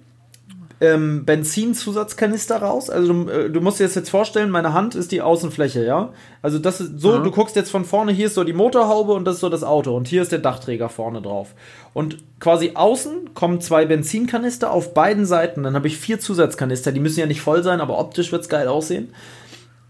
ähm, 0.81 1.23
Benzinzusatzkanister 1.25 2.57
raus. 2.57 2.89
Also 2.89 3.13
du, 3.13 3.29
äh, 3.29 3.49
du, 3.49 3.61
musst 3.61 3.79
dir 3.79 3.85
das 3.85 3.95
jetzt 3.95 4.09
vorstellen, 4.09 4.49
meine 4.49 4.73
Hand 4.73 4.95
ist 4.95 5.11
die 5.11 5.21
Außenfläche, 5.21 5.85
ja. 5.85 6.11
Also 6.41 6.59
das 6.59 6.81
ist 6.81 6.99
so, 6.99 7.17
mhm. 7.17 7.23
du 7.23 7.31
guckst 7.31 7.55
jetzt 7.55 7.71
von 7.71 7.85
vorne, 7.85 8.11
hier 8.11 8.27
ist 8.27 8.35
so 8.35 8.43
die 8.43 8.53
Motorhaube 8.53 9.13
und 9.13 9.25
das 9.25 9.35
ist 9.35 9.41
so 9.41 9.49
das 9.49 9.63
Auto 9.63 9.95
und 9.95 10.07
hier 10.07 10.21
ist 10.21 10.31
der 10.31 10.39
Dachträger 10.39 10.89
vorne 10.89 11.21
drauf. 11.21 11.53
Und 11.93 12.17
quasi 12.39 12.71
außen 12.73 13.33
kommen 13.33 13.61
zwei 13.61 13.85
Benzinkanister 13.85 14.71
auf 14.71 14.93
beiden 14.93 15.25
Seiten. 15.25 15.63
Dann 15.63 15.75
habe 15.75 15.87
ich 15.87 15.97
vier 15.97 16.19
Zusatzkanister, 16.19 16.91
die 16.91 16.99
müssen 16.99 17.21
ja 17.21 17.25
nicht 17.25 17.41
voll 17.41 17.63
sein, 17.63 17.79
aber 17.79 17.97
optisch 17.97 18.31
wird 18.31 18.41
es 18.41 18.49
geil 18.49 18.67
aussehen. 18.67 19.13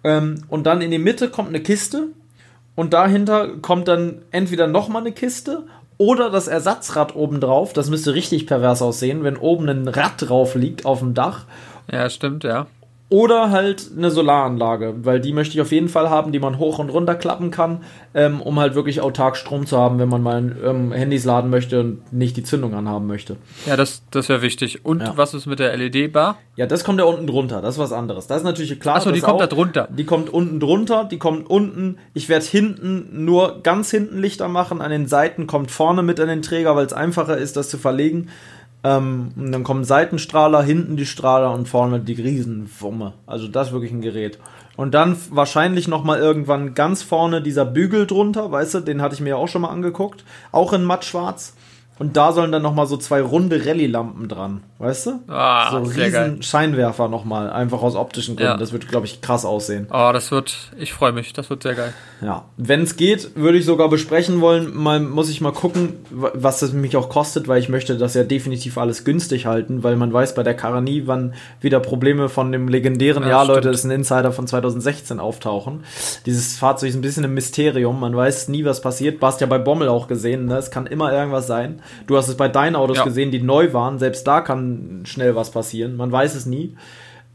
Ähm, 0.03 0.43
und 0.49 0.67
dann 0.67 0.81
in 0.81 0.91
die 0.91 0.99
Mitte 0.99 1.29
kommt 1.29 1.49
eine 1.49 1.61
Kiste 1.61 2.09
und 2.75 2.93
dahinter 2.93 3.57
kommt 3.57 3.87
dann 3.87 4.21
entweder 4.31 4.67
nochmal 4.67 5.01
eine 5.01 5.13
Kiste 5.13 5.63
oder 5.97 6.29
das 6.29 6.47
Ersatzrad 6.47 7.15
oben 7.15 7.39
drauf. 7.39 7.73
Das 7.73 7.89
müsste 7.89 8.13
richtig 8.13 8.47
pervers 8.47 8.81
aussehen, 8.81 9.23
wenn 9.23 9.37
oben 9.37 9.69
ein 9.69 9.87
Rad 9.87 10.13
drauf 10.17 10.55
liegt 10.55 10.85
auf 10.85 10.99
dem 10.99 11.13
Dach. 11.13 11.45
Ja, 11.91 12.09
stimmt, 12.09 12.43
ja. 12.43 12.67
Oder 13.09 13.51
halt 13.51 13.91
eine 13.95 14.09
Solaranlage, 14.09 14.95
weil 15.03 15.19
die 15.19 15.31
möchte 15.31 15.53
ich 15.53 15.61
auf 15.61 15.71
jeden 15.71 15.89
Fall 15.89 16.09
haben, 16.09 16.31
die 16.31 16.39
man 16.39 16.57
hoch 16.57 16.79
und 16.79 16.89
runter 16.89 17.13
klappen 17.13 17.51
kann, 17.51 17.83
ähm, 18.15 18.41
um 18.41 18.59
halt 18.59 18.73
wirklich 18.73 18.99
autark 18.99 19.37
Strom 19.37 19.67
zu 19.67 19.77
haben, 19.77 19.99
wenn 19.99 20.09
man 20.09 20.23
mal 20.23 20.55
ähm, 20.63 20.91
Handys 20.91 21.23
laden 21.23 21.51
möchte 21.51 21.81
und 21.81 22.11
nicht 22.11 22.35
die 22.35 22.41
Zündung 22.41 22.73
anhaben 22.73 23.05
möchte. 23.05 23.37
Ja, 23.67 23.77
das, 23.77 24.01
das 24.09 24.27
wäre 24.27 24.41
wichtig. 24.41 24.85
Und 24.85 25.01
ja. 25.01 25.13
was 25.15 25.35
ist 25.35 25.45
mit 25.45 25.59
der 25.59 25.77
LED-Bar? 25.77 26.39
Ja, 26.55 26.65
das 26.65 26.83
kommt 26.83 26.97
ja 26.97 27.05
unten 27.05 27.27
drunter, 27.27 27.61
das 27.61 27.75
ist 27.75 27.79
was 27.79 27.91
anderes. 27.91 28.25
Das 28.25 28.37
ist 28.37 28.43
natürlich 28.43 28.79
klar. 28.79 28.95
Achso, 28.95 29.11
die 29.11 29.19
kommt 29.19 29.35
auch, 29.35 29.39
da 29.39 29.47
drunter. 29.47 29.87
Die 29.95 30.05
kommt 30.05 30.31
unten 30.31 30.59
drunter, 30.59 31.03
die 31.03 31.19
kommt 31.19 31.47
unten. 31.47 31.99
Ich 32.15 32.27
werde 32.27 32.45
hinten 32.45 33.23
nur 33.23 33.61
ganz 33.61 33.91
hinten 33.91 34.19
Lichter 34.19 34.47
machen, 34.47 34.81
an 34.81 34.89
den 34.89 35.07
Seiten 35.07 35.45
kommt 35.45 35.69
vorne 35.69 36.01
mit 36.01 36.19
an 36.19 36.27
den 36.27 36.41
Träger, 36.41 36.75
weil 36.75 36.87
es 36.87 36.93
einfacher 36.93 37.37
ist, 37.37 37.55
das 37.55 37.69
zu 37.69 37.77
verlegen. 37.77 38.29
Ähm, 38.85 39.31
und 39.35 39.51
dann 39.51 39.63
kommen 39.63 39.83
Seitenstrahler, 39.83 40.61
hinten 40.61 40.95
die 40.95 41.07
Strahler 41.07 41.51
und 41.51 41.67
vorne 41.67 41.99
die 41.99 42.13
Riesenwumme. 42.13 43.13
Also 43.25 43.47
das 43.47 43.67
ist 43.67 43.73
wirklich 43.73 43.91
ein 43.91 44.01
Gerät. 44.01 44.37
Und 44.77 44.93
dann 44.93 45.17
wahrscheinlich 45.31 45.87
noch 45.87 46.03
mal 46.03 46.19
irgendwann 46.19 46.75
ganz 46.75 47.01
vorne 47.01 47.41
dieser 47.41 47.65
Bügel 47.65 48.05
drunter, 48.05 48.51
weißt 48.51 48.75
du, 48.75 48.79
den 48.81 49.01
hatte 49.01 49.15
ich 49.15 49.21
mir 49.21 49.29
ja 49.29 49.35
auch 49.37 49.47
schon 49.47 49.63
mal 49.63 49.69
angeguckt, 49.69 50.23
auch 50.51 50.71
in 50.71 50.83
mattschwarz. 50.83 51.55
Und 51.97 52.17
da 52.17 52.33
sollen 52.33 52.51
dann 52.51 52.61
nochmal 52.61 52.87
so 52.87 52.97
zwei 52.97 53.21
runde 53.21 53.65
Rallye-Lampen 53.65 54.27
dran, 54.27 54.63
weißt 54.79 55.05
du? 55.05 55.11
Ah, 55.29 55.71
so 55.71 55.77
riesen 55.77 56.11
geil. 56.11 56.37
Scheinwerfer 56.41 57.07
nochmal, 57.07 57.49
einfach 57.49 57.81
aus 57.81 57.95
optischen 57.95 58.35
Gründen. 58.35 58.51
Ja. 58.51 58.57
Das 58.57 58.73
wird, 58.73 58.89
glaube 58.89 59.05
ich, 59.05 59.21
krass 59.21 59.45
aussehen. 59.45 59.87
Oh, 59.89 60.09
das 60.11 60.29
wird, 60.29 60.71
ich 60.77 60.91
freue 60.91 61.13
mich, 61.13 61.31
das 61.31 61.49
wird 61.49 61.63
sehr 61.63 61.73
geil. 61.73 61.93
Ja, 62.21 62.45
wenn 62.57 62.81
es 62.81 62.97
geht, 62.97 63.37
würde 63.37 63.57
ich 63.57 63.65
sogar 63.65 63.87
besprechen 63.87 64.41
wollen, 64.41 64.75
mal, 64.75 64.99
muss 64.99 65.29
ich 65.29 65.39
mal 65.39 65.53
gucken, 65.53 65.93
was 66.09 66.59
das 66.59 66.73
mich 66.73 66.97
auch 66.97 67.07
kostet, 67.07 67.47
weil 67.47 67.59
ich 67.59 67.69
möchte 67.69 67.97
das 67.97 68.13
ja 68.13 68.23
definitiv 68.23 68.77
alles 68.77 69.05
günstig 69.05 69.45
halten, 69.45 69.83
weil 69.83 69.95
man 69.95 70.11
weiß 70.11 70.35
bei 70.35 70.43
der 70.43 70.53
Karanie, 70.53 71.03
wann 71.05 71.33
wieder 71.61 71.79
Probleme 71.79 72.27
von 72.27 72.51
dem 72.51 72.67
legendären 72.67 73.23
ja, 73.23 73.29
Jahr, 73.29 73.45
Leute, 73.45 73.69
ist 73.69 73.85
ein 73.85 73.91
Insider 73.91 74.33
von 74.33 74.47
2016 74.47 75.21
auftauchen. 75.21 75.85
Dieses 76.25 76.57
Fahrzeug 76.57 76.89
ist 76.89 76.95
ein 76.95 77.01
bisschen 77.01 77.23
ein 77.23 77.33
Mysterium, 77.33 78.01
man 78.01 78.15
weiß 78.15 78.49
nie, 78.49 78.65
was 78.65 78.81
passiert. 78.81 79.21
Du 79.21 79.27
hast 79.27 79.39
ja 79.39 79.47
bei 79.47 79.59
Bommel 79.59 79.87
auch 79.87 80.09
gesehen, 80.09 80.45
ne? 80.47 80.57
es 80.57 80.71
kann 80.71 80.87
immer 80.87 81.13
irgendwas 81.13 81.47
sein. 81.47 81.81
Du 82.07 82.17
hast 82.17 82.27
es 82.27 82.37
bei 82.37 82.47
deinen 82.47 82.75
Autos 82.75 82.97
ja. 82.97 83.03
gesehen, 83.03 83.31
die 83.31 83.41
neu 83.41 83.73
waren. 83.73 83.99
Selbst 83.99 84.25
da 84.27 84.41
kann 84.41 85.01
schnell 85.05 85.35
was 85.35 85.51
passieren. 85.51 85.95
Man 85.95 86.11
weiß 86.11 86.35
es 86.35 86.45
nie. 86.45 86.75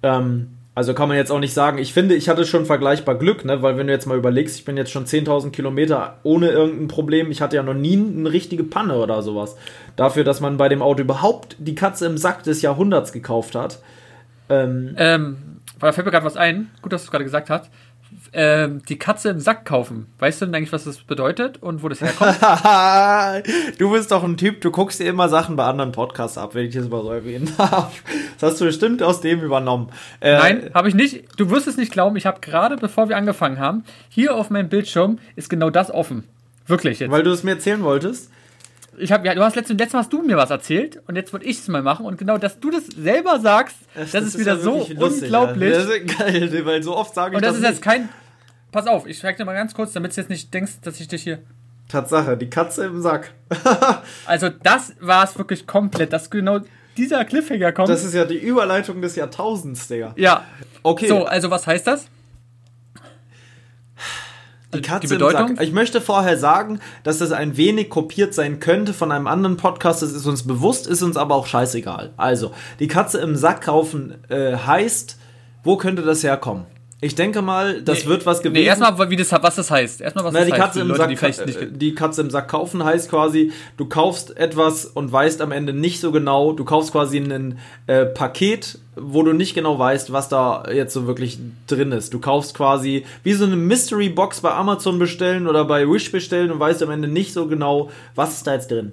Ähm, 0.03 0.49
also 0.75 0.95
kann 0.95 1.09
man 1.09 1.17
jetzt 1.17 1.33
auch 1.33 1.41
nicht 1.41 1.53
sagen, 1.53 1.79
ich 1.79 1.93
finde, 1.93 2.15
ich 2.15 2.29
hatte 2.29 2.45
schon 2.47 2.65
vergleichbar 2.65 3.17
Glück, 3.17 3.45
ne? 3.45 3.61
weil 3.61 3.77
wenn 3.77 3.89
du 3.89 3.93
jetzt 3.93 4.07
mal 4.07 4.17
überlegst, 4.17 4.57
ich 4.57 4.65
bin 4.65 4.77
jetzt 4.77 4.91
schon 4.91 5.05
10.000 5.05 5.51
Kilometer 5.51 6.19
ohne 6.23 6.49
irgendein 6.49 6.89
Problem, 6.89 7.31
ich 7.31 7.43
hatte 7.43 7.57
ja 7.57 7.63
noch 7.63 7.75
nie 7.75 7.97
eine 7.97 8.33
richtige 8.33 8.65
Panne 8.65 8.97
oder 8.97 9.21
sowas. 9.23 9.57
Dafür, 9.97 10.25
dass 10.25 10.41
man 10.41 10.57
bei 10.57 10.69
dem 10.69 10.81
Auto 10.81 11.03
überhaupt 11.03 11.57
die 11.59 11.75
Katze 11.75 12.07
im 12.07 12.17
Sack 12.17 12.45
des 12.45 12.63
Jahrhunderts 12.63 13.13
gekauft 13.13 13.57
hat. 13.57 13.81
Ähm, 14.49 14.95
ähm 14.97 15.37
da 15.81 15.93
fällt 15.93 16.05
mir 16.05 16.13
gerade 16.13 16.27
was 16.27 16.37
ein, 16.37 16.71
gut, 16.83 16.93
dass 16.93 17.03
du 17.03 17.07
es 17.07 17.11
gerade 17.11 17.25
gesagt 17.25 17.51
hast 17.51 17.71
äh, 18.33 18.69
die 18.89 18.99
Katze 18.99 19.31
im 19.31 19.41
Sack 19.41 19.65
kaufen. 19.65 20.07
Weißt 20.19 20.41
du 20.41 20.47
denn 20.47 20.55
eigentlich, 20.55 20.73
was 20.73 20.85
das 20.85 20.99
bedeutet 20.99 21.63
und 21.63 21.83
wo 21.83 21.89
das 21.89 22.01
herkommt? 22.01 22.39
du 23.79 23.91
bist 23.91 24.11
doch 24.13 24.23
ein 24.23 24.37
Typ, 24.37 24.61
du 24.61 24.71
guckst 24.71 25.01
dir 25.01 25.09
immer 25.09 25.29
Sachen 25.29 25.57
bei 25.57 25.65
anderen 25.65 25.93
Podcasts 25.93 26.39
ab, 26.39 26.55
wenn 26.55 26.67
ich 26.67 26.75
das 26.75 26.89
mal 26.89 27.03
so 27.03 27.11
erwähnen 27.11 27.53
darf. 27.59 28.03
Das 28.39 28.53
hast 28.53 28.61
du 28.61 28.67
bestimmt 28.67 29.03
aus 29.03 29.21
dem 29.21 29.41
übernommen. 29.41 29.91
Äh, 30.21 30.37
Nein, 30.37 30.71
habe 30.75 30.89
ich 30.89 30.95
nicht. 30.95 31.25
Du 31.37 31.51
wirst 31.51 31.67
es 31.67 31.77
nicht 31.77 31.93
glauben, 31.93 32.17
ich 32.17 32.27
habe 32.27 32.41
gerade, 32.41 32.77
bevor 32.77 33.09
wir 33.09 33.17
angefangen 33.17 33.59
haben, 33.59 33.85
hier 34.09 34.35
auf 34.35 34.51
meinem 34.51 34.69
Bildschirm 34.69 35.19
ist 35.37 35.51
genau 35.51 35.71
das 35.71 35.91
offen. 35.91 36.25
Wirklich 36.67 37.01
jetzt. 37.01 37.11
Weil 37.11 37.23
du 37.23 37.31
es 37.31 37.43
mir 37.43 37.53
erzählen 37.53 37.83
wolltest? 37.83 38.31
Ich 39.01 39.13
habe 39.13 39.27
ja, 39.27 39.35
du 39.35 39.43
hast 39.43 39.57
letztes, 39.57 39.77
letztes 39.77 39.93
Mal 39.95 40.01
hast 40.01 40.13
du 40.13 40.23
mir 40.23 40.37
was 40.37 40.51
erzählt 40.51 41.01
und 41.07 41.17
jetzt 41.17 41.33
wollte 41.33 41.47
ich 41.47 41.59
es 41.59 41.69
mal 41.69 41.83
machen 41.83 42.07
und 42.07 42.19
genau, 42.19 42.39
dass 42.39 42.61
du 42.61 42.71
das 42.71 42.87
selber 42.87 43.41
sagst, 43.41 43.77
das, 43.95 44.13
das 44.13 44.25
ist, 44.25 44.39
wieder 44.39 44.55
ja 44.55 44.61
so 44.61 44.79
lustig, 44.79 45.23
unglaublich. 45.25 45.73
Ja. 45.73 45.79
Das 45.79 45.89
ist 45.89 46.19
geil, 46.19 46.67
weil 46.67 46.83
so 46.83 46.97
oft 46.97 47.15
sage 47.15 47.33
ich 47.33 47.37
und 47.37 47.43
das. 47.43 47.57
Und 47.57 47.63
das 47.63 47.71
ist 47.71 47.77
jetzt 47.77 47.83
kein. 47.83 48.09
Pass 48.73 48.87
auf, 48.87 49.07
ich 49.07 49.19
frage 49.19 49.37
dir 49.37 49.45
mal 49.45 49.55
ganz 49.55 49.75
kurz, 49.75 49.93
damit 49.93 50.17
du 50.17 50.21
jetzt 50.21 50.31
nicht 50.31 50.55
denkst, 50.55 50.81
dass 50.83 51.01
ich 51.01 51.09
dich 51.09 51.23
hier. 51.23 51.41
Tatsache, 51.89 52.37
die 52.37 52.49
Katze 52.49 52.87
im 52.87 53.01
Sack. 53.01 53.33
also 54.27 54.49
das 54.49 54.95
war 55.01 55.25
es 55.25 55.37
wirklich 55.37 55.67
komplett, 55.67 56.13
dass 56.13 56.31
genau 56.31 56.61
dieser 56.97 57.25
Cliffhanger 57.25 57.73
kommt. 57.73 57.89
Das 57.89 58.05
ist 58.05 58.15
ja 58.15 58.25
die 58.25 58.39
Überleitung 58.39 59.03
des 59.03 59.17
Jahrtausends, 59.17 59.89
Digga. 59.89 60.13
Ja. 60.17 60.45
Okay. 60.83 61.09
So, 61.09 61.25
also 61.25 61.51
was 61.51 61.67
heißt 61.67 61.87
das? 61.87 62.07
Die 64.75 64.83
Katze 64.83 65.09
die 65.09 65.15
Bedeutung? 65.15 65.49
im 65.51 65.57
Sack. 65.57 65.67
Ich 65.67 65.73
möchte 65.73 66.01
vorher 66.01 66.39
sagen, 66.39 66.81
dass 67.03 67.19
das 67.19 67.33
ein 67.33 67.57
wenig 67.57 67.91
kopiert 67.91 68.35
sein 68.35 68.61
könnte 68.61 68.93
von 68.93 69.11
einem 69.11 69.27
anderen 69.27 69.57
Podcast. 69.57 70.03
Das 70.03 70.13
ist 70.13 70.27
uns 70.27 70.47
bewusst, 70.47 70.87
ist 70.87 71.03
uns 71.03 71.17
aber 71.17 71.35
auch 71.35 71.47
scheißegal. 71.47 72.13
Also, 72.17 72.53
die 72.79 72.87
Katze 72.87 73.19
im 73.19 73.37
Sack 73.37 73.63
kaufen 73.63 74.15
äh, 74.29 74.57
heißt, 74.57 75.19
wo 75.65 75.77
könnte 75.77 76.03
das 76.03 76.23
herkommen? 76.23 76.67
Ich 77.03 77.15
denke 77.15 77.41
mal, 77.41 77.81
das 77.81 78.05
nee, 78.05 78.11
wird 78.11 78.27
was 78.27 78.43
gewesen. 78.43 78.63
Nee, 78.63 78.67
erstmal, 78.67 79.09
wie 79.09 79.17
das, 79.17 79.33
was 79.33 79.57
das 79.57 79.71
heißt. 79.71 80.03
Erstmal, 80.03 80.25
was 80.27 80.35
Na, 80.35 80.41
das 80.41 80.49
die 80.49 80.53
Katze 80.53 80.81
heißt. 80.81 80.91
Im 80.91 80.97
Leute, 80.97 81.17
Sack, 81.33 81.47
die, 81.47 81.79
die 81.79 81.95
Katze 81.95 82.21
im 82.21 82.31
Sack 82.31 82.49
kaufen 82.49 82.85
heißt 82.85 83.09
quasi, 83.09 83.53
du 83.79 83.87
kaufst 83.87 84.37
etwas 84.37 84.85
und 84.85 85.11
weißt 85.11 85.41
am 85.41 85.51
Ende 85.51 85.73
nicht 85.73 86.01
so 86.01 86.13
genau. 86.13 86.53
Du 86.53 86.65
kaufst 86.65 86.93
quasi 86.93 87.17
ein 87.17 87.59
äh, 87.87 88.05
Paket, 88.05 88.79
wo 88.97 89.23
du 89.23 89.33
nicht 89.33 89.55
genau 89.55 89.79
weißt, 89.79 90.13
was 90.13 90.29
da 90.29 90.65
jetzt 90.71 90.93
so 90.93 91.07
wirklich 91.07 91.39
drin 91.67 91.93
ist. 91.93 92.13
Du 92.13 92.19
kaufst 92.19 92.55
quasi 92.55 93.07
wie 93.23 93.33
so 93.33 93.47
eine 93.47 93.57
Mystery 93.57 94.11
Box 94.11 94.43
bei 94.43 94.51
Amazon 94.51 94.99
bestellen 94.99 95.47
oder 95.49 95.65
bei 95.65 95.89
Wish 95.89 96.13
bestellen 96.13 96.51
und 96.51 96.61
weißt 96.61 96.83
am 96.83 96.91
Ende 96.91 97.09
nicht 97.09 97.33
so 97.33 97.47
genau, 97.47 97.91
was 98.15 98.35
ist 98.35 98.47
da 98.47 98.55
jetzt 98.55 98.71
drin. 98.71 98.93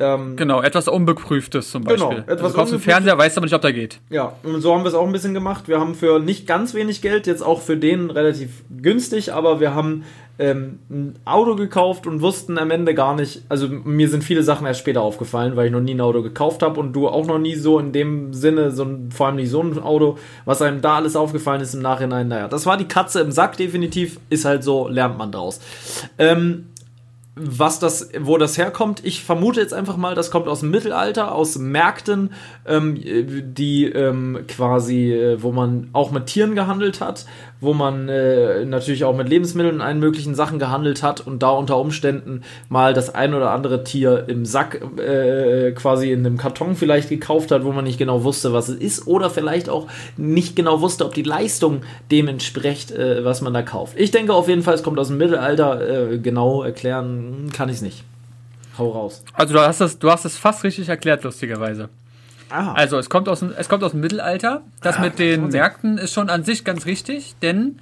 Ähm, 0.00 0.36
genau, 0.36 0.62
etwas 0.62 0.88
Unbeprüftes 0.88 1.70
zum 1.70 1.84
genau, 1.84 2.08
Beispiel. 2.08 2.22
Genau, 2.22 2.32
etwas 2.32 2.44
also 2.44 2.48
du 2.48 2.58
kaufst 2.58 2.72
einen 2.72 2.82
Fernseher, 2.82 3.18
weißt 3.18 3.36
aber 3.36 3.46
nicht, 3.46 3.54
ob 3.54 3.60
der 3.60 3.72
geht. 3.74 4.00
Ja, 4.08 4.32
und 4.42 4.60
so 4.62 4.74
haben 4.74 4.82
wir 4.82 4.88
es 4.88 4.94
auch 4.94 5.06
ein 5.06 5.12
bisschen 5.12 5.34
gemacht. 5.34 5.68
Wir 5.68 5.78
haben 5.78 5.94
für 5.94 6.18
nicht 6.18 6.46
ganz 6.46 6.72
wenig 6.72 7.02
Geld, 7.02 7.26
jetzt 7.26 7.42
auch 7.42 7.60
für 7.60 7.76
den 7.76 8.10
relativ 8.10 8.64
günstig, 8.70 9.32
aber 9.32 9.60
wir 9.60 9.74
haben 9.74 10.04
ähm, 10.40 10.78
ein 10.88 11.18
Auto 11.26 11.54
gekauft 11.54 12.06
und 12.06 12.22
wussten 12.22 12.56
am 12.56 12.70
Ende 12.70 12.94
gar 12.94 13.14
nicht, 13.14 13.42
also 13.50 13.68
mir 13.68 14.08
sind 14.08 14.24
viele 14.24 14.42
Sachen 14.42 14.66
erst 14.66 14.80
später 14.80 15.02
aufgefallen, 15.02 15.54
weil 15.54 15.66
ich 15.66 15.72
noch 15.72 15.82
nie 15.82 15.92
ein 15.92 16.00
Auto 16.00 16.22
gekauft 16.22 16.62
habe 16.62 16.80
und 16.80 16.94
du 16.94 17.08
auch 17.08 17.26
noch 17.26 17.38
nie 17.38 17.56
so 17.56 17.78
in 17.78 17.92
dem 17.92 18.32
Sinne, 18.32 18.70
so 18.70 18.84
ein, 18.84 19.10
vor 19.12 19.26
allem 19.26 19.36
nicht 19.36 19.50
so 19.50 19.62
ein 19.62 19.78
Auto, 19.78 20.16
was 20.46 20.62
einem 20.62 20.80
da 20.80 20.96
alles 20.96 21.14
aufgefallen 21.14 21.60
ist 21.60 21.74
im 21.74 21.82
Nachhinein. 21.82 22.28
Naja, 22.28 22.48
das 22.48 22.64
war 22.64 22.78
die 22.78 22.88
Katze 22.88 23.20
im 23.20 23.32
Sack 23.32 23.58
definitiv, 23.58 24.18
ist 24.30 24.46
halt 24.46 24.64
so, 24.64 24.88
lernt 24.88 25.18
man 25.18 25.30
draus. 25.30 25.60
Ähm, 26.16 26.69
was 27.42 27.78
das, 27.78 28.10
wo 28.18 28.36
das 28.36 28.58
herkommt, 28.58 29.04
ich 29.04 29.24
vermute 29.24 29.60
jetzt 29.60 29.74
einfach 29.74 29.96
mal, 29.96 30.14
das 30.14 30.30
kommt 30.30 30.48
aus 30.48 30.60
dem 30.60 30.70
Mittelalter, 30.70 31.34
aus 31.34 31.58
Märkten, 31.58 32.32
ähm, 32.66 32.96
die 33.02 33.86
ähm, 33.86 34.40
quasi, 34.46 35.12
äh, 35.12 35.42
wo 35.42 35.52
man 35.52 35.88
auch 35.92 36.10
mit 36.10 36.26
Tieren 36.26 36.54
gehandelt 36.54 37.00
hat, 37.00 37.26
wo 37.60 37.74
man 37.74 38.08
äh, 38.08 38.64
natürlich 38.64 39.04
auch 39.04 39.16
mit 39.16 39.28
Lebensmitteln 39.28 39.76
und 39.76 39.80
allen 39.80 40.00
möglichen 40.00 40.34
Sachen 40.34 40.58
gehandelt 40.58 41.02
hat 41.02 41.26
und 41.26 41.42
da 41.42 41.50
unter 41.50 41.78
Umständen 41.78 42.42
mal 42.68 42.94
das 42.94 43.14
ein 43.14 43.34
oder 43.34 43.50
andere 43.50 43.84
Tier 43.84 44.24
im 44.28 44.44
Sack 44.44 44.80
äh, 44.98 45.72
quasi 45.72 46.12
in 46.12 46.20
einem 46.20 46.36
Karton 46.36 46.74
vielleicht 46.74 47.08
gekauft 47.08 47.50
hat, 47.50 47.64
wo 47.64 47.72
man 47.72 47.84
nicht 47.84 47.98
genau 47.98 48.24
wusste, 48.24 48.52
was 48.52 48.68
es 48.68 48.76
ist 48.76 49.06
oder 49.06 49.30
vielleicht 49.30 49.68
auch 49.68 49.86
nicht 50.16 50.56
genau 50.56 50.80
wusste, 50.80 51.04
ob 51.04 51.14
die 51.14 51.22
Leistung 51.22 51.82
dem 52.10 52.28
entspricht, 52.28 52.90
äh, 52.92 53.24
was 53.24 53.40
man 53.40 53.54
da 53.54 53.62
kauft. 53.62 53.94
Ich 53.98 54.10
denke 54.10 54.34
auf 54.34 54.48
jeden 54.48 54.62
Fall, 54.62 54.74
es 54.74 54.82
kommt 54.82 54.98
aus 54.98 55.08
dem 55.08 55.18
Mittelalter, 55.18 56.12
äh, 56.12 56.18
genau 56.18 56.62
erklären 56.62 57.29
kann 57.52 57.68
ich 57.68 57.76
es 57.76 57.82
nicht. 57.82 58.04
Hau 58.78 58.90
raus. 58.90 59.24
Also 59.34 59.54
du 59.54 59.60
hast 59.60 59.80
das, 59.80 59.98
du 59.98 60.10
hast 60.10 60.24
es 60.24 60.36
fast 60.36 60.64
richtig 60.64 60.88
erklärt, 60.88 61.24
lustigerweise. 61.24 61.88
Ah. 62.50 62.72
Also 62.72 62.98
es 62.98 63.08
kommt, 63.08 63.28
aus, 63.28 63.42
es 63.42 63.68
kommt 63.68 63.84
aus 63.84 63.92
dem 63.92 64.00
Mittelalter. 64.00 64.62
Das 64.80 64.96
ah, 64.96 65.00
mit 65.00 65.18
den 65.18 65.48
Märkten 65.48 65.98
ist 65.98 66.12
schon 66.12 66.30
an 66.30 66.44
sich 66.44 66.64
ganz 66.64 66.86
richtig, 66.86 67.36
denn 67.42 67.78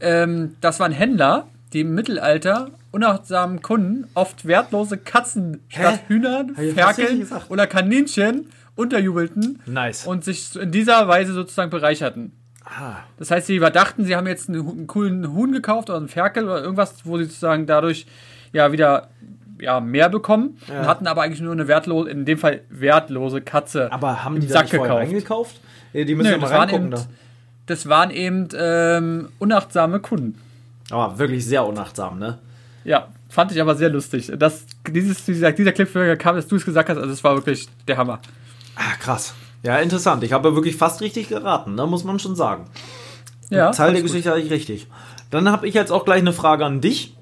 ähm, 0.00 0.56
das 0.60 0.80
waren 0.80 0.92
Händler, 0.92 1.46
die 1.72 1.80
im 1.80 1.94
Mittelalter 1.94 2.70
unachtsamen 2.92 3.62
Kunden 3.62 4.06
oft 4.14 4.46
wertlose 4.46 4.96
Katzen 4.96 5.60
statt 5.68 6.00
Hühnern, 6.08 6.54
Ferkeln 6.54 7.26
oder 7.48 7.66
Kaninchen 7.66 8.50
unterjubelten 8.74 9.60
nice. 9.66 10.06
und 10.06 10.24
sich 10.24 10.54
in 10.56 10.70
dieser 10.70 11.08
Weise 11.08 11.32
sozusagen 11.32 11.70
bereicherten. 11.70 12.32
Ah. 12.64 12.96
Das 13.18 13.30
heißt, 13.30 13.46
sie 13.46 13.56
überdachten, 13.56 14.04
sie 14.04 14.16
haben 14.16 14.26
jetzt 14.26 14.48
einen, 14.48 14.68
einen, 14.68 14.86
coolen 14.86 15.32
Huhn 15.32 15.52
gekauft 15.52 15.88
oder 15.88 15.98
einen 15.98 16.08
Ferkel 16.08 16.44
oder 16.44 16.62
irgendwas, 16.62 17.04
wo 17.04 17.16
sie 17.16 17.24
sozusagen 17.24 17.66
dadurch 17.66 18.06
ja 18.56 18.72
wieder 18.72 19.08
ja, 19.60 19.80
mehr 19.80 20.08
bekommen 20.08 20.58
ja. 20.68 20.80
und 20.80 20.86
hatten 20.86 21.06
aber 21.06 21.22
eigentlich 21.22 21.40
nur 21.40 21.52
eine 21.52 21.68
wertlose, 21.68 22.10
in 22.10 22.24
dem 22.24 22.38
Fall 22.38 22.62
wertlose 22.68 23.40
Katze. 23.40 23.90
Aber 23.92 24.24
haben 24.24 24.40
die 24.40 24.46
Sack 24.46 24.70
gekauft? 24.70 24.90
eingekauft? 24.90 25.60
Die 25.92 26.14
müssen 26.14 26.32
Nö, 26.32 26.38
mal 26.38 26.46
reingucken. 26.48 26.92
Waren 26.92 27.00
eben, 27.00 27.08
das 27.66 27.88
waren 27.88 28.10
eben 28.10 28.48
ähm, 28.56 29.28
unachtsame 29.38 30.00
Kunden. 30.00 30.38
Aber 30.90 31.18
wirklich 31.18 31.46
sehr 31.46 31.66
unachtsam, 31.66 32.18
ne? 32.18 32.38
Ja, 32.84 33.08
fand 33.28 33.50
ich 33.52 33.60
aber 33.60 33.74
sehr 33.74 33.88
lustig. 33.88 34.30
Das, 34.38 34.66
dieses, 34.88 35.24
dieser, 35.24 35.52
dieser 35.52 35.72
Clip 35.72 36.18
kam, 36.18 36.36
dass 36.36 36.46
du 36.46 36.56
es 36.56 36.64
gesagt 36.64 36.88
hast, 36.88 36.98
also 36.98 37.10
es 37.10 37.24
war 37.24 37.34
wirklich 37.34 37.68
der 37.88 37.96
Hammer. 37.96 38.20
Ah, 38.76 38.94
krass. 39.00 39.34
Ja, 39.62 39.78
interessant. 39.78 40.22
Ich 40.22 40.32
habe 40.32 40.54
wirklich 40.54 40.76
fast 40.76 41.00
richtig 41.00 41.28
geraten, 41.28 41.74
ne? 41.74 41.86
muss 41.86 42.04
man 42.04 42.18
schon 42.18 42.36
sagen. 42.36 42.66
Ja. 43.50 43.70
Teil 43.72 43.92
der 43.92 44.02
Geschichte 44.02 44.30
hatte 44.30 44.40
ich 44.40 44.50
richtig. 44.50 44.86
Dann 45.30 45.50
habe 45.50 45.66
ich 45.66 45.74
jetzt 45.74 45.90
auch 45.90 46.04
gleich 46.04 46.20
eine 46.20 46.32
Frage 46.32 46.64
an 46.64 46.80
dich. 46.80 47.15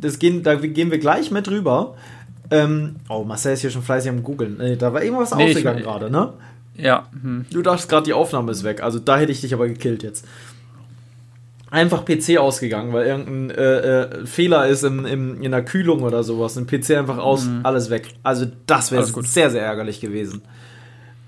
Das 0.00 0.18
gehen, 0.18 0.42
da 0.42 0.54
gehen 0.54 0.90
wir 0.90 0.98
gleich 0.98 1.30
mit 1.30 1.48
rüber. 1.48 1.94
Ähm, 2.50 2.96
oh, 3.08 3.24
Marcel 3.24 3.52
ist 3.52 3.60
hier 3.60 3.70
schon 3.70 3.82
fleißig 3.82 4.10
am 4.10 4.22
Googeln. 4.22 4.56
Nee, 4.58 4.76
da 4.76 4.92
war 4.92 5.02
irgendwas 5.02 5.34
nee, 5.34 5.50
ausgegangen 5.50 5.82
gerade, 5.82 6.10
ne? 6.10 6.32
Ja. 6.76 7.08
Hm. 7.22 7.46
Du 7.50 7.62
dachtest 7.62 7.88
gerade, 7.88 8.04
die 8.04 8.12
Aufnahme 8.12 8.52
ist 8.52 8.64
weg. 8.64 8.82
Also 8.82 8.98
da 8.98 9.18
hätte 9.18 9.32
ich 9.32 9.40
dich 9.40 9.54
aber 9.54 9.68
gekillt 9.68 10.02
jetzt. 10.02 10.26
Einfach 11.70 12.04
PC 12.04 12.38
ausgegangen, 12.38 12.92
weil 12.92 13.06
irgendein 13.06 13.50
äh, 13.56 14.02
äh, 14.02 14.26
Fehler 14.26 14.66
ist 14.66 14.82
im, 14.82 15.06
im, 15.06 15.40
in 15.40 15.52
der 15.52 15.64
Kühlung 15.64 16.02
oder 16.02 16.24
sowas. 16.24 16.56
Ein 16.56 16.66
PC 16.66 16.90
einfach 16.90 17.18
aus, 17.18 17.44
mhm. 17.44 17.60
alles 17.62 17.90
weg. 17.90 18.08
Also 18.24 18.46
das 18.66 18.90
wäre 18.90 19.04
sehr, 19.04 19.50
sehr 19.50 19.62
ärgerlich 19.62 20.00
gewesen. 20.00 20.42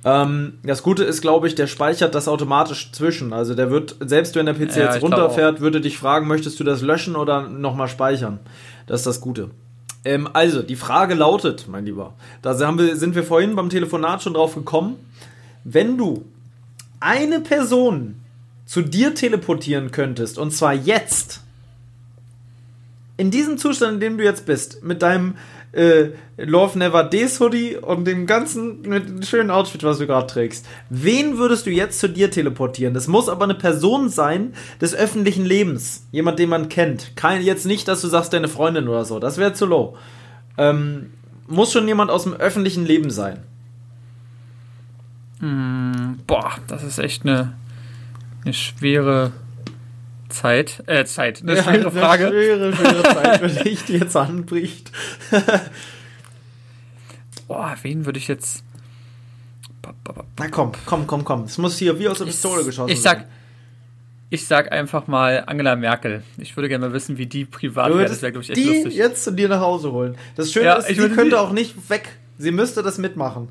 Ähm, 0.04 0.54
das 0.64 0.82
Gute 0.82 1.04
ist, 1.04 1.20
glaube 1.20 1.46
ich, 1.46 1.54
der 1.54 1.66
speichert 1.66 2.14
das 2.14 2.28
automatisch 2.28 2.90
zwischen. 2.92 3.32
Also 3.32 3.54
der 3.54 3.70
wird, 3.70 3.96
selbst 4.00 4.34
wenn 4.34 4.46
der 4.46 4.54
PC 4.54 4.76
ja, 4.76 4.92
jetzt 4.92 5.02
runterfährt, 5.02 5.60
würde 5.60 5.80
dich 5.80 5.98
fragen, 5.98 6.26
möchtest 6.26 6.58
du 6.58 6.64
das 6.64 6.82
löschen 6.82 7.14
oder 7.14 7.48
nochmal 7.48 7.88
speichern? 7.88 8.40
Das 8.86 9.00
ist 9.00 9.06
das 9.06 9.20
Gute. 9.20 9.50
Ähm, 10.04 10.28
also, 10.32 10.62
die 10.62 10.76
Frage 10.76 11.14
lautet, 11.14 11.66
mein 11.68 11.84
Lieber, 11.84 12.14
da 12.42 12.58
wir, 12.58 12.96
sind 12.96 13.14
wir 13.14 13.22
vorhin 13.22 13.54
beim 13.54 13.70
Telefonat 13.70 14.22
schon 14.22 14.34
drauf 14.34 14.54
gekommen, 14.54 14.96
wenn 15.64 15.96
du 15.96 16.24
eine 16.98 17.40
Person 17.40 18.16
zu 18.66 18.82
dir 18.82 19.14
teleportieren 19.14 19.92
könntest, 19.92 20.38
und 20.38 20.50
zwar 20.52 20.74
jetzt, 20.74 21.40
in 23.16 23.30
diesem 23.30 23.58
Zustand, 23.58 23.94
in 23.94 24.00
dem 24.00 24.18
du 24.18 24.24
jetzt 24.24 24.46
bist, 24.46 24.82
mit 24.82 25.02
deinem 25.02 25.34
äh, 25.72 26.10
Love 26.36 26.78
Never 26.78 27.04
Days 27.04 27.40
Hoodie 27.40 27.76
und 27.76 28.06
dem 28.06 28.26
ganzen 28.26 28.82
mit 28.82 29.08
dem 29.08 29.22
schönen 29.22 29.50
Outfit, 29.50 29.82
was 29.84 29.98
du 29.98 30.06
gerade 30.06 30.26
trägst. 30.26 30.66
Wen 30.90 31.38
würdest 31.38 31.66
du 31.66 31.70
jetzt 31.70 31.98
zu 31.98 32.08
dir 32.08 32.30
teleportieren? 32.30 32.94
Das 32.94 33.08
muss 33.08 33.28
aber 33.28 33.44
eine 33.44 33.54
Person 33.54 34.08
sein 34.08 34.54
des 34.80 34.94
öffentlichen 34.94 35.44
Lebens. 35.44 36.06
Jemand, 36.10 36.38
den 36.38 36.50
man 36.50 36.68
kennt. 36.68 37.16
Kein, 37.16 37.42
jetzt 37.42 37.66
nicht, 37.66 37.88
dass 37.88 38.02
du 38.02 38.08
sagst, 38.08 38.32
deine 38.32 38.48
Freundin 38.48 38.88
oder 38.88 39.04
so. 39.04 39.18
Das 39.18 39.38
wäre 39.38 39.54
zu 39.54 39.66
low. 39.66 39.96
Ähm, 40.58 41.12
muss 41.46 41.72
schon 41.72 41.88
jemand 41.88 42.10
aus 42.10 42.24
dem 42.24 42.34
öffentlichen 42.34 42.84
Leben 42.84 43.10
sein. 43.10 43.38
Mm, 45.40 46.18
boah, 46.26 46.52
das 46.66 46.84
ist 46.84 46.98
echt 46.98 47.24
eine, 47.24 47.54
eine 48.44 48.54
schwere 48.54 49.32
Zeit, 50.32 50.82
äh, 50.86 51.04
Zeit, 51.04 51.42
eine 51.42 51.56
ja, 51.56 51.62
schwere 51.62 51.90
Frage. 51.90 52.26
Eine 52.26 52.32
schwere, 52.42 52.76
schwere 52.76 53.02
Zeit, 53.02 53.42
wenn 53.56 53.66
ich 53.66 53.84
die 53.84 53.98
jetzt 53.98 54.16
anbricht. 54.16 54.90
Boah, 57.48 57.76
wen 57.82 58.04
würde 58.06 58.18
ich 58.18 58.28
jetzt. 58.28 58.64
Na 60.38 60.48
komm, 60.48 60.72
komm, 60.86 61.06
komm, 61.06 61.24
komm. 61.24 61.44
Es 61.44 61.58
muss 61.58 61.78
hier 61.78 61.98
wie 61.98 62.08
aus 62.08 62.18
der 62.18 62.24
Pistole 62.24 62.64
geschossen 62.64 62.90
ich 62.90 63.02
sag, 63.02 63.26
Ich 64.30 64.46
sag 64.46 64.72
einfach 64.72 65.06
mal 65.06 65.44
Angela 65.46 65.76
Merkel. 65.76 66.22
Ich 66.38 66.56
würde 66.56 66.68
gerne 66.68 66.86
mal 66.86 66.94
wissen, 66.94 67.18
wie 67.18 67.26
die 67.26 67.44
privat 67.44 67.90
wäre. 67.92 68.08
Das 68.08 68.22
wäre, 68.22 68.32
glaube 68.32 68.44
ich, 68.44 68.50
echt 68.50 68.58
die 68.58 68.64
lustig. 68.64 68.94
jetzt 68.94 69.24
zu 69.24 69.32
dir 69.32 69.48
nach 69.48 69.60
Hause 69.60 69.92
holen. 69.92 70.16
Das 70.36 70.50
Schöne 70.52 70.66
ja, 70.66 70.74
ist, 70.76 70.88
sie 70.88 71.08
könnte 71.10 71.38
auch 71.38 71.52
nicht 71.52 71.90
weg. 71.90 72.08
Sie 72.38 72.50
müsste 72.50 72.82
das 72.82 72.98
mitmachen. 72.98 73.48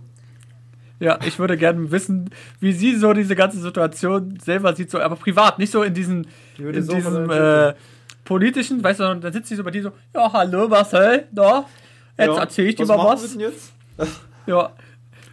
Ja, 1.01 1.17
ich 1.25 1.39
würde 1.39 1.57
gerne 1.57 1.89
wissen, 1.91 2.29
wie 2.59 2.73
sie 2.73 2.95
so 2.95 3.11
diese 3.13 3.35
ganze 3.35 3.59
Situation 3.59 4.37
selber 4.39 4.75
sieht, 4.75 4.91
so, 4.91 4.99
aber 4.99 5.15
privat, 5.15 5.57
nicht 5.57 5.71
so 5.71 5.81
in 5.81 5.95
diesen, 5.95 6.27
in 6.59 6.83
so 6.83 6.93
diesem 6.93 7.27
äh, 7.31 7.73
politischen, 8.23 8.83
weißt 8.83 8.99
du, 8.99 9.15
dann 9.15 9.33
sitzt 9.33 9.49
sie 9.49 9.55
so 9.55 9.63
bei 9.63 9.71
dir 9.71 9.81
so, 9.81 9.91
ja, 10.13 10.31
hallo 10.31 10.67
Marcel, 10.67 11.27
da, 11.31 11.65
jetzt 12.19 12.27
ja, 12.27 12.37
erzähle 12.37 12.67
ich 12.69 12.75
dir 12.75 12.85
mal 12.85 12.99
was. 12.99 13.35
jetzt? 13.35 13.73
ja. 14.45 14.69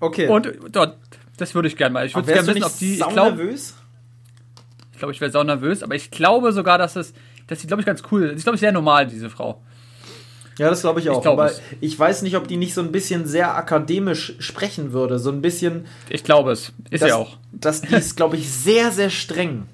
Okay. 0.00 0.26
Und 0.28 0.50
dort, 0.70 0.96
das 1.36 1.54
würde 1.54 1.68
ich 1.68 1.76
gerne 1.76 1.92
mal. 1.92 2.06
Ich 2.06 2.14
würde 2.14 2.32
gerne 2.32 2.48
wissen, 2.48 2.64
ob 2.64 2.78
die. 2.78 2.94
Ich 2.94 3.06
glaube, 3.06 3.36
nervös? 3.36 3.76
Ich 4.92 4.98
glaube, 4.98 5.12
ich 5.12 5.20
wäre 5.20 5.30
sau 5.30 5.44
nervös, 5.44 5.82
aber 5.82 5.96
ich 5.96 6.10
glaube 6.10 6.52
sogar, 6.52 6.78
dass 6.78 6.96
es, 6.96 7.12
dass 7.46 7.60
sie, 7.60 7.66
glaube 7.66 7.82
ich, 7.82 7.86
ganz 7.86 8.02
cool 8.10 8.24
ist. 8.24 8.38
Ich 8.38 8.44
glaube, 8.44 8.56
sehr 8.56 8.72
normal, 8.72 9.06
diese 9.06 9.28
Frau. 9.28 9.62
Ja, 10.58 10.70
das 10.70 10.80
glaube 10.80 11.00
ich 11.00 11.08
auch. 11.08 11.18
Ich, 11.18 11.22
glaub 11.22 11.50
ich 11.80 11.98
weiß 11.98 12.22
nicht, 12.22 12.36
ob 12.36 12.48
die 12.48 12.56
nicht 12.56 12.74
so 12.74 12.80
ein 12.80 12.92
bisschen 12.92 13.26
sehr 13.26 13.56
akademisch 13.56 14.34
sprechen 14.40 14.92
würde. 14.92 15.18
So 15.18 15.30
ein 15.30 15.40
bisschen. 15.40 15.86
Ich 16.08 16.24
glaube 16.24 16.50
es. 16.50 16.72
Ist 16.90 17.04
ja 17.04 17.16
auch. 17.16 17.36
Das, 17.52 17.82
die 17.82 17.94
ist, 17.94 18.16
glaube 18.16 18.36
ich, 18.36 18.50
sehr, 18.50 18.90
sehr 18.90 19.10
streng. 19.10 19.66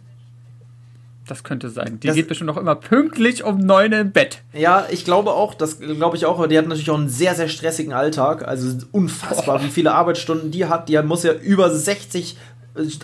Das 1.27 1.43
könnte 1.43 1.71
sein. 1.71 1.99
Die 2.01 2.09
das, 2.09 2.17
geht 2.17 2.29
bestimmt 2.29 2.49
noch 2.49 2.59
immer 2.59 2.75
pünktlich 2.75 3.45
um 3.45 3.59
neun 3.59 3.93
im 3.93 4.13
Bett. 4.13 4.43
Ja, 4.53 4.87
ich 4.91 5.07
glaube 5.07 5.31
auch, 5.33 5.55
das 5.55 5.81
glaube 5.81 6.19
ich 6.19 6.27
auch, 6.27 6.37
aber 6.37 6.49
die 6.49 6.59
hat 6.59 6.67
natürlich 6.67 6.91
auch 6.91 6.99
einen 6.99 7.09
sehr, 7.09 7.35
sehr 7.35 7.49
stressigen 7.49 7.95
Alltag. 7.95 8.47
Also 8.47 8.77
unfassbar, 8.93 9.61
oh. 9.61 9.65
wie 9.65 9.71
viele 9.71 9.95
Arbeitsstunden 9.95 10.51
die 10.51 10.67
hat. 10.67 10.91
Die 10.91 11.01
muss 11.03 11.23
ja 11.23 11.33
über 11.33 11.71
60 11.71 12.37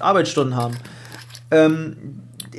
Arbeitsstunden 0.01 0.55
haben. 0.55 0.77
Ähm, 1.51 1.97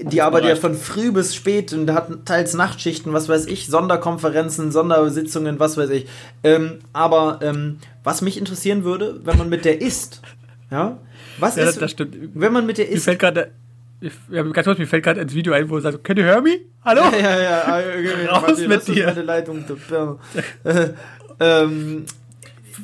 die 0.04 0.22
arbeitet 0.22 0.50
ja 0.50 0.56
von 0.56 0.76
früh 0.76 1.12
bis 1.12 1.36
spät 1.36 1.74
und 1.74 1.92
hat 1.92 2.26
teils 2.26 2.54
Nachtschichten, 2.54 3.14
was 3.14 3.30
weiß 3.30 3.46
ich, 3.48 3.68
Sonderkonferenzen, 3.68 4.72
Sondersitzungen, 4.72 5.60
was 5.60 5.78
weiß 5.78 5.90
ich. 5.92 6.08
Ähm, 6.44 6.80
aber 6.94 7.40
ähm, 7.42 7.78
was 8.04 8.22
mich 8.22 8.38
interessieren 8.38 8.84
würde, 8.84 9.20
wenn 9.24 9.38
man 9.38 9.50
mit 9.50 9.66
der 9.66 9.82
isst, 9.82 10.22
ja, 10.70 10.98
was 11.40 11.56
ja, 11.56 11.64
ist, 11.64 11.82
das 11.82 11.92
stimmt. 11.92 12.16
wenn 12.34 12.54
man 12.54 12.66
mit 12.66 12.78
der 12.78 12.90
isst. 12.90 13.08
Mir 13.08 13.18
fällt 13.18 13.20
gerade, 13.20 13.52
ja, 14.30 14.44
ganz 14.44 14.66
kurz, 14.66 14.80
mir 14.80 14.88
fällt 14.88 15.04
gerade 15.04 15.22
ins 15.22 15.34
Video 15.34 15.54
ein, 15.54 15.70
wo 15.70 15.76
er 15.76 15.82
sagt, 15.82 16.04
can 16.04 16.18
you 16.18 16.24
hear 16.24 16.42
me? 16.42 16.60
Hallo? 16.84 17.02
Ja, 17.12 17.18
ja, 17.18 17.42
ja. 17.42 17.64
Ah, 17.66 17.80
okay, 17.80 18.26
Raus 18.30 18.42
Martin, 18.48 18.70
mit 18.70 18.88
dir. 18.88 19.06
Meine 19.08 19.22
Leitung. 19.24 19.64
äh, 20.64 20.90
ähm, 21.40 22.06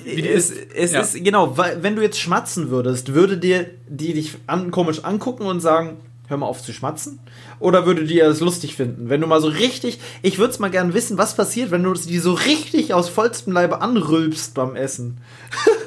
es, 0.06 0.52
es 0.52 0.92
ja. 0.92 1.02
ist, 1.02 1.24
genau, 1.24 1.58
wenn 1.58 1.96
du 1.96 2.02
jetzt 2.02 2.20
schmatzen 2.20 2.70
würdest, 2.70 3.14
würde 3.14 3.38
dir 3.38 3.68
die 3.88 4.14
dich 4.14 4.38
an, 4.48 4.72
komisch 4.72 5.04
angucken 5.04 5.46
und 5.46 5.60
sagen, 5.60 5.98
hör 6.28 6.38
mal 6.38 6.46
auf 6.46 6.62
zu 6.62 6.74
schmatzen? 6.74 7.20
Oder 7.60 7.86
würde 7.86 8.06
die 8.06 8.18
das 8.18 8.40
lustig 8.40 8.76
finden? 8.76 9.10
Wenn 9.10 9.22
du 9.22 9.28
mal 9.28 9.42
so 9.42 9.48
richtig, 9.48 10.00
ich 10.22 10.38
würde 10.38 10.52
es 10.52 10.60
mal 10.60 10.70
gern 10.70 10.94
wissen, 10.94 11.18
was 11.18 11.36
passiert, 11.36 11.72
wenn 11.72 11.84
du 11.84 11.94
die 11.94 12.20
so 12.20 12.34
richtig 12.34 12.94
aus 12.94 13.10
vollstem 13.10 13.54
Leibe 13.54 13.82
anrülpst 13.82 14.54
beim 14.54 14.76
Essen. 14.76 15.18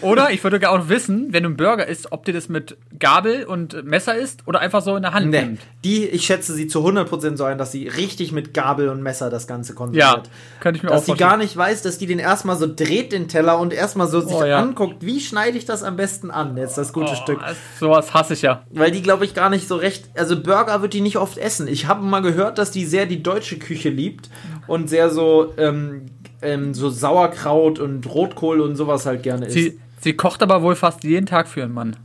Oder 0.00 0.30
ich 0.30 0.42
würde 0.42 0.68
auch 0.68 0.88
wissen, 0.88 1.32
wenn 1.32 1.42
du 1.42 1.48
einen 1.48 1.56
Burger 1.56 1.86
isst, 1.86 2.12
ob 2.12 2.24
dir 2.24 2.32
das 2.32 2.48
mit 2.48 2.76
Gabel 2.98 3.44
und 3.44 3.84
Messer 3.84 4.14
isst 4.14 4.46
oder 4.46 4.60
einfach 4.60 4.82
so 4.82 4.96
in 4.96 5.02
der 5.02 5.12
Hand 5.12 5.30
nee. 5.30 5.40
nimmt. 5.40 5.60
Die, 5.84 6.06
ich 6.06 6.26
schätze 6.26 6.54
sie 6.54 6.66
zu 6.66 6.86
100% 6.86 7.36
so 7.36 7.44
ein, 7.44 7.58
dass 7.58 7.72
sie 7.72 7.88
richtig 7.88 8.32
mit 8.32 8.54
Gabel 8.54 8.88
und 8.88 9.02
Messer 9.02 9.30
das 9.30 9.46
Ganze 9.46 9.74
konsumiert. 9.74 10.04
Ja, 10.04 10.22
könnte 10.60 10.78
ich 10.78 10.82
mir 10.82 10.90
dass 10.90 11.02
auch 11.02 11.06
Dass 11.06 11.16
sie 11.16 11.20
gar 11.20 11.36
nicht 11.36 11.56
weiß, 11.56 11.82
dass 11.82 11.98
die 11.98 12.06
den 12.06 12.18
erstmal 12.18 12.56
so 12.56 12.66
dreht, 12.72 13.12
den 13.12 13.28
Teller, 13.28 13.58
und 13.58 13.72
erstmal 13.72 14.08
so 14.08 14.20
sich 14.20 14.36
oh, 14.36 14.44
ja. 14.44 14.58
anguckt, 14.58 15.04
wie 15.04 15.20
schneide 15.20 15.56
ich 15.56 15.64
das 15.64 15.82
am 15.82 15.96
besten 15.96 16.30
an, 16.30 16.56
jetzt 16.56 16.76
das 16.76 16.92
gute 16.92 17.12
oh, 17.12 17.16
Stück. 17.16 17.40
Sowas 17.78 18.12
hasse 18.14 18.34
ich 18.34 18.42
ja. 18.42 18.64
Weil 18.70 18.90
die, 18.90 19.02
glaube 19.02 19.24
ich, 19.24 19.34
gar 19.34 19.50
nicht 19.50 19.68
so 19.68 19.76
recht, 19.76 20.10
also 20.16 20.40
Burger 20.40 20.82
wird 20.82 20.94
die 20.94 21.00
nicht 21.00 21.16
oft 21.16 21.38
essen. 21.38 21.68
Ich 21.68 21.86
habe 21.86 22.02
mal 22.02 22.20
gehört, 22.20 22.58
dass 22.58 22.70
die 22.70 22.84
sehr 22.84 23.06
die 23.06 23.22
deutsche 23.22 23.58
Küche 23.58 23.88
liebt 23.88 24.30
und 24.66 24.88
sehr 24.88 25.10
so, 25.10 25.52
ähm, 25.56 26.06
ähm, 26.42 26.74
so 26.74 26.90
Sauerkraut 26.90 27.78
und 27.78 28.06
Rotkohl 28.06 28.60
und 28.60 28.76
sowas 28.76 29.06
halt 29.06 29.22
gerne 29.22 29.46
isst. 29.46 29.54
Sie, 29.54 29.80
sie 30.00 30.14
kocht 30.14 30.42
aber 30.42 30.62
wohl 30.62 30.76
fast 30.76 31.04
jeden 31.04 31.26
Tag 31.26 31.48
für 31.48 31.62
einen 31.62 31.74
Mann. 31.74 31.96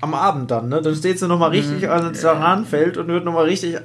Am 0.00 0.14
Abend 0.14 0.50
dann, 0.50 0.68
ne? 0.68 0.80
Dann 0.80 0.94
steht 0.94 1.18
sie 1.18 1.26
nochmal 1.26 1.50
richtig 1.50 1.82
mhm. 1.82 1.90
ans 1.90 2.20
Zahnfeld 2.20 2.96
und 2.96 3.08
wird 3.08 3.24
nochmal 3.24 3.46
richtig 3.46 3.78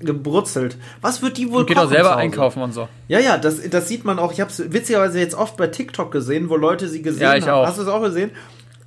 gebrutzelt. 0.00 0.76
Was 1.00 1.22
wird 1.22 1.36
die 1.36 1.50
wohl 1.50 1.60
und 1.60 1.66
geht 1.66 1.78
auch 1.78 1.88
selber 1.88 2.16
einkaufen 2.16 2.62
und 2.62 2.72
so. 2.72 2.88
Ja, 3.08 3.18
ja, 3.18 3.36
das, 3.36 3.68
das 3.68 3.88
sieht 3.88 4.04
man 4.04 4.18
auch. 4.18 4.32
Ich 4.32 4.40
habe 4.40 4.50
es 4.50 4.72
witzigerweise 4.72 5.18
jetzt 5.18 5.34
oft 5.34 5.56
bei 5.56 5.66
TikTok 5.66 6.12
gesehen, 6.12 6.48
wo 6.48 6.56
Leute 6.56 6.88
sie 6.88 7.02
gesehen 7.02 7.22
ja, 7.22 7.34
ich 7.34 7.48
haben. 7.48 7.62
Auch. 7.62 7.66
Hast 7.66 7.78
du 7.78 7.82
es 7.82 7.88
auch 7.88 8.02
gesehen? 8.02 8.30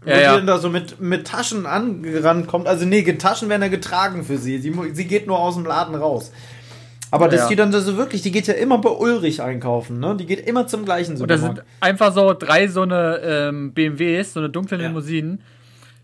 Ja, 0.06 0.20
ja. 0.20 0.36
dann 0.36 0.48
da 0.48 0.58
so 0.58 0.70
mit, 0.70 1.00
mit 1.00 1.28
Taschen 1.28 1.66
angerannt 1.66 2.48
kommt. 2.48 2.68
Also 2.68 2.86
nee, 2.86 3.04
Taschen 3.04 3.50
werden 3.50 3.62
ja 3.62 3.68
getragen 3.68 4.24
für 4.24 4.38
sie. 4.38 4.58
sie. 4.60 4.74
Sie 4.94 5.06
geht 5.06 5.28
nur 5.28 5.38
aus 5.38 5.56
dem 5.56 5.66
Laden 5.66 5.94
raus. 5.94 6.32
Aber 7.12 7.28
das 7.28 7.42
ja. 7.42 7.48
geht 7.50 7.60
dann 7.60 7.74
so 7.74 7.98
wirklich, 7.98 8.22
die 8.22 8.32
geht 8.32 8.48
ja 8.48 8.54
immer 8.54 8.78
bei 8.78 8.90
Ulrich 8.90 9.42
einkaufen, 9.42 10.00
ne? 10.00 10.16
Die 10.16 10.26
geht 10.26 10.48
immer 10.48 10.66
zum 10.68 10.86
gleichen 10.86 11.18
Supermarkt. 11.18 11.44
Und 11.44 11.58
da 11.58 11.64
sind 11.64 11.68
einfach 11.82 12.14
so 12.14 12.34
drei 12.34 12.70
so 12.70 12.84
eine 12.84 13.20
ähm, 13.24 13.74
BMWs, 13.74 14.34
so 14.34 14.40
eine 14.40 14.50
dunkle 14.50 14.82
ja. 14.82 14.88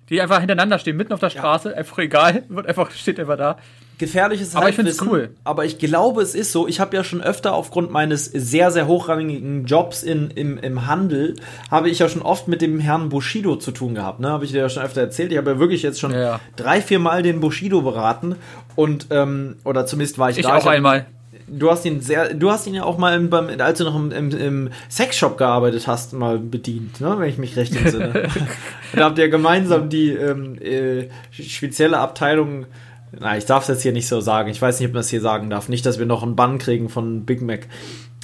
Die 0.09 0.21
einfach 0.21 0.39
hintereinander 0.39 0.79
stehen, 0.79 0.97
mitten 0.97 1.13
auf 1.13 1.19
der 1.19 1.29
Straße, 1.29 1.71
ja. 1.71 1.75
einfach 1.75 1.97
egal, 1.97 2.43
wird 2.47 2.67
einfach, 2.67 2.91
steht 2.91 3.19
einfach 3.19 3.37
da 3.37 3.57
gefährliches 3.97 4.55
aber 4.55 4.65
Halbwissen. 4.65 4.81
Aber 4.81 4.89
ich 4.89 4.97
finde 4.97 5.21
es 5.25 5.29
cool. 5.29 5.35
Aber 5.43 5.65
ich 5.65 5.79
glaube, 5.79 6.21
es 6.21 6.35
ist 6.35 6.51
so. 6.51 6.67
Ich 6.67 6.79
habe 6.79 6.95
ja 6.95 7.03
schon 7.03 7.21
öfter 7.21 7.53
aufgrund 7.53 7.91
meines 7.91 8.25
sehr, 8.25 8.71
sehr 8.71 8.87
hochrangigen 8.87 9.65
Jobs 9.65 10.03
in, 10.03 10.31
im, 10.31 10.57
im 10.57 10.87
Handel, 10.87 11.35
habe 11.71 11.89
ich 11.89 11.99
ja 11.99 12.09
schon 12.09 12.21
oft 12.21 12.47
mit 12.47 12.61
dem 12.61 12.79
Herrn 12.79 13.09
Bushido 13.09 13.55
zu 13.55 13.71
tun 13.71 13.95
gehabt. 13.95 14.19
Ne? 14.19 14.29
Habe 14.29 14.45
ich 14.45 14.51
dir 14.51 14.59
ja 14.59 14.69
schon 14.69 14.83
öfter 14.83 15.01
erzählt. 15.01 15.31
Ich 15.31 15.37
habe 15.37 15.51
ja 15.51 15.59
wirklich 15.59 15.83
jetzt 15.83 15.99
schon 15.99 16.13
ja. 16.13 16.39
drei, 16.55 16.81
vier 16.81 16.99
Mal 16.99 17.23
den 17.23 17.39
Bushido 17.39 17.81
beraten. 17.81 18.35
Und, 18.75 19.07
ähm, 19.09 19.57
oder 19.63 19.85
zumindest 19.85 20.19
war 20.19 20.29
ich, 20.29 20.37
ich 20.37 20.45
da. 20.45 20.57
Ich 20.57 20.63
auch 20.63 20.67
einmal. 20.67 21.07
Du 21.47 21.71
hast 21.71 21.85
ihn 21.85 22.01
sehr, 22.01 22.33
du 22.33 22.51
hast 22.51 22.67
ihn 22.67 22.73
ja 22.73 22.83
auch 22.83 22.97
mal, 22.97 23.19
beim, 23.21 23.49
als 23.59 23.77
du 23.77 23.85
noch 23.85 23.95
im, 23.95 24.11
im, 24.11 24.31
im 24.31 24.69
Sexshop 24.89 25.37
gearbeitet 25.37 25.87
hast, 25.87 26.13
mal 26.13 26.39
bedient, 26.39 26.99
ne? 26.99 27.15
wenn 27.17 27.29
ich 27.29 27.37
mich 27.37 27.55
recht 27.55 27.75
entsinne. 27.75 28.29
da 28.93 29.05
habt 29.05 29.17
ihr 29.17 29.29
gemeinsam 29.29 29.89
die 29.89 30.11
ähm, 30.11 30.61
äh, 30.61 31.09
spezielle 31.31 31.99
Abteilung 31.99 32.65
na, 33.19 33.37
ich 33.37 33.45
darf 33.45 33.63
es 33.63 33.69
jetzt 33.69 33.81
hier 33.83 33.93
nicht 33.93 34.07
so 34.07 34.19
sagen. 34.19 34.49
Ich 34.49 34.61
weiß 34.61 34.79
nicht, 34.79 34.89
ob 34.89 34.93
man 34.93 34.99
das 34.99 35.09
hier 35.09 35.21
sagen 35.21 35.49
darf. 35.49 35.69
Nicht, 35.69 35.85
dass 35.85 35.97
wir 35.97 36.05
noch 36.05 36.23
einen 36.23 36.35
Bann 36.35 36.57
kriegen 36.57 36.89
von 36.89 37.25
Big 37.25 37.41
Mac. 37.41 37.67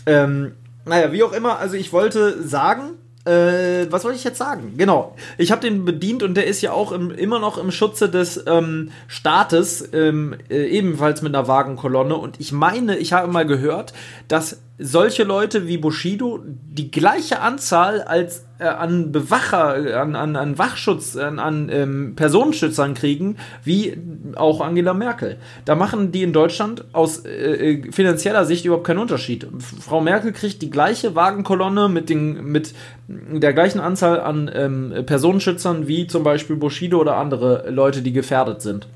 Ähm, 0.05 0.53
naja, 0.85 1.11
wie 1.11 1.23
auch 1.23 1.31
immer, 1.31 1.59
also 1.59 1.75
ich 1.75 1.93
wollte 1.93 2.43
sagen, 2.43 2.91
äh, 3.25 3.87
was 3.89 4.03
wollte 4.03 4.17
ich 4.17 4.23
jetzt 4.23 4.37
sagen? 4.37 4.73
Genau, 4.77 5.15
ich 5.37 5.51
habe 5.51 5.61
den 5.61 5.85
bedient 5.85 6.23
und 6.23 6.35
der 6.35 6.45
ist 6.45 6.61
ja 6.61 6.73
auch 6.73 6.91
im, 6.91 7.11
immer 7.11 7.39
noch 7.39 7.57
im 7.57 7.71
Schutze 7.71 8.09
des 8.09 8.43
ähm, 8.47 8.91
Staates, 9.07 9.89
ähm, 9.93 10.35
äh, 10.49 10.65
ebenfalls 10.65 11.21
mit 11.21 11.33
einer 11.33 11.47
Wagenkolonne. 11.47 12.15
Und 12.15 12.39
ich 12.39 12.51
meine, 12.51 12.97
ich 12.97 13.13
habe 13.13 13.31
mal 13.31 13.45
gehört, 13.45 13.93
dass 14.27 14.59
solche 14.79 15.23
Leute 15.23 15.67
wie 15.67 15.77
Bushido 15.77 16.39
die 16.43 16.89
gleiche 16.89 17.41
Anzahl 17.41 18.01
als 18.01 18.45
äh, 18.57 18.63
an 18.63 19.11
Bewacher, 19.11 20.01
an, 20.01 20.15
an, 20.15 20.35
an 20.35 20.57
Wachschutz, 20.57 21.15
an, 21.15 21.37
an 21.37 21.69
ähm, 21.69 22.15
Personenschützern 22.15 22.95
kriegen, 22.95 23.37
wie 23.63 23.95
auch 24.35 24.61
Angela 24.61 24.95
Merkel. 24.95 25.37
Da 25.65 25.75
machen 25.75 26.11
die 26.11 26.23
in 26.23 26.33
Deutschland 26.33 26.85
aus 26.91 27.23
äh, 27.23 27.29
äh 27.29 27.91
finanzieller 27.91 28.45
Sicht 28.45 28.65
überhaupt 28.65 28.87
keinen 28.87 28.97
Unterschied. 28.97 29.47
Frau 29.79 30.01
Merkel 30.01 30.31
kriegt 30.31 30.63
die 30.63 30.71
gleiche 30.71 31.13
Wagenkolonne 31.13 31.87
mit, 31.87 32.09
den, 32.09 32.43
mit 32.43 32.73
der 33.07 33.53
gleichen 33.53 33.79
Anzahl 33.79 34.21
an 34.21 34.49
ähm, 34.51 35.05
Personenschützern 35.05 35.87
wie 35.87 36.07
zum 36.07 36.23
Beispiel 36.23 36.55
Bushido 36.55 36.99
oder 36.99 37.17
andere 37.17 37.69
Leute, 37.69 38.01
die 38.01 38.11
gefährdet 38.11 38.63
sind. 38.63 38.87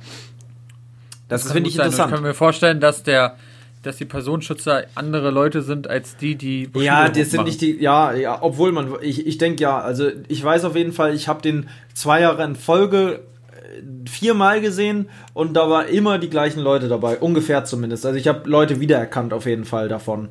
Das, 1.28 1.44
das 1.44 1.52
finde 1.52 1.70
ich 1.70 1.76
interessant. 1.76 2.10
Ich 2.10 2.16
kann 2.16 2.24
mir 2.24 2.34
vorstellen, 2.34 2.80
dass 2.80 3.04
der 3.04 3.36
dass 3.84 3.98
die 3.98 4.06
Personenschützer 4.06 4.86
andere 4.96 5.32
Leute 5.32 5.62
sind 5.62 5.90
als 5.90 6.18
die, 6.18 6.36
die 6.36 6.68
Bushido 6.68 6.86
Ja, 6.86 7.10
das 7.10 7.32
sind 7.32 7.46
nicht 7.46 7.62
die, 7.62 7.82
ja, 7.82 8.14
ja, 8.14 8.38
obwohl 8.42 8.72
man, 8.72 8.96
ich, 9.02 9.26
ich 9.26 9.38
denke 9.38 9.62
ja, 9.62 9.80
also 9.80 10.10
ich 10.28 10.44
weiß 10.44 10.66
auf 10.66 10.76
jeden 10.76 10.94
Fall, 10.94 11.14
ich 11.14 11.28
habe 11.28 11.42
den 11.42 11.70
zwei 11.94 12.22
Jahre 12.22 12.44
in 12.44 12.56
Folge 12.56 13.22
äh, 13.52 14.10
viermal 14.10 14.62
gesehen 14.62 15.10
und 15.34 15.54
da 15.54 15.70
war 15.70 15.88
immer 15.88 16.18
die 16.18 16.30
gleichen 16.30 16.60
Leute 16.60 16.88
dabei, 16.88 17.18
ungefähr 17.18 17.66
zumindest. 17.66 18.06
Also 18.06 18.18
ich 18.18 18.28
habe 18.28 18.50
Leute 18.50 18.80
wiedererkannt 18.80 19.34
auf 19.34 19.46
jeden 19.46 19.66
Fall 19.66 19.88
davon. 19.88 20.30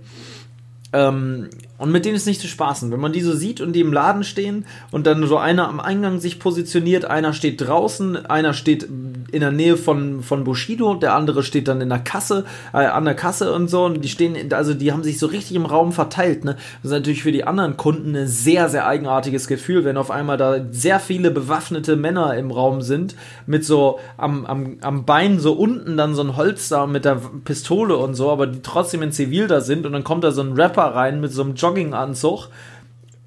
Ähm, 0.92 1.48
und 1.78 1.92
mit 1.92 2.04
denen 2.04 2.16
ist 2.16 2.26
nicht 2.26 2.40
zu 2.40 2.48
spaßen. 2.48 2.90
Wenn 2.90 3.00
man 3.00 3.12
die 3.12 3.20
so 3.20 3.34
sieht 3.34 3.60
und 3.60 3.72
die 3.72 3.80
im 3.80 3.92
Laden 3.92 4.24
stehen 4.24 4.66
und 4.90 5.06
dann 5.06 5.26
so 5.26 5.36
einer 5.36 5.68
am 5.68 5.80
Eingang 5.80 6.20
sich 6.20 6.38
positioniert, 6.38 7.04
einer 7.04 7.32
steht 7.32 7.60
draußen, 7.60 8.26
einer 8.26 8.54
steht 8.54 8.88
in 9.32 9.40
der 9.40 9.50
Nähe 9.50 9.76
von, 9.76 10.22
von 10.22 10.44
Bushido, 10.44 10.94
der 10.94 11.14
andere 11.14 11.42
steht 11.42 11.68
dann 11.68 11.80
in 11.80 11.88
der 11.88 11.98
Kasse, 11.98 12.44
äh, 12.72 12.78
an 12.78 13.04
der 13.04 13.14
Kasse 13.14 13.52
und 13.52 13.68
so. 13.68 13.84
Und 13.84 14.02
die 14.02 14.08
stehen, 14.08 14.52
also 14.52 14.74
die 14.74 14.92
haben 14.92 15.02
sich 15.02 15.18
so 15.18 15.26
richtig 15.26 15.56
im 15.56 15.66
Raum 15.66 15.92
verteilt. 15.92 16.44
Ne? 16.44 16.54
Das 16.82 16.90
ist 16.90 16.96
natürlich 16.96 17.22
für 17.22 17.32
die 17.32 17.44
anderen 17.44 17.76
Kunden 17.76 18.16
ein 18.16 18.26
sehr, 18.26 18.68
sehr 18.68 18.86
eigenartiges 18.86 19.46
Gefühl, 19.46 19.84
wenn 19.84 19.96
auf 19.96 20.10
einmal 20.10 20.36
da 20.36 20.64
sehr 20.70 21.00
viele 21.00 21.30
bewaffnete 21.30 21.96
Männer 21.96 22.36
im 22.36 22.50
Raum 22.50 22.82
sind, 22.82 23.14
mit 23.46 23.64
so 23.64 23.98
am, 24.16 24.46
am, 24.46 24.78
am 24.80 25.04
Bein 25.04 25.38
so 25.38 25.52
unten 25.52 25.96
dann 25.96 26.14
so 26.14 26.22
ein 26.22 26.36
Holster 26.36 26.86
mit 26.86 27.04
der 27.04 27.20
Pistole 27.44 27.96
und 27.96 28.14
so, 28.14 28.30
aber 28.30 28.46
die 28.46 28.62
trotzdem 28.62 29.02
in 29.02 29.12
Zivil 29.12 29.46
da 29.46 29.60
sind 29.60 29.86
und 29.86 29.92
dann 29.92 30.04
kommt 30.04 30.24
da 30.24 30.30
so 30.30 30.42
ein 30.42 30.52
Rapper 30.52 30.94
rein 30.94 31.20
mit 31.20 31.32
so 31.32 31.42
einem 31.42 31.54
Jogginganzug. 31.66 32.48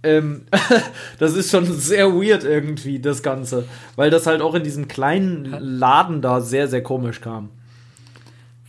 Ähm, 0.02 0.44
das 1.20 1.36
ist 1.36 1.52
schon 1.52 1.66
sehr 1.66 2.14
weird 2.14 2.44
irgendwie, 2.44 3.00
das 3.00 3.22
Ganze. 3.22 3.66
Weil 3.96 4.10
das 4.10 4.28
halt 4.28 4.42
auch 4.42 4.56
in 4.56 4.64
diesem 4.64 4.88
kleinen 4.88 5.56
Laden 5.60 6.22
da 6.22 6.42
sehr, 6.42 6.68
sehr 6.68 6.84
komisch 6.84 7.22
kam. 7.22 7.50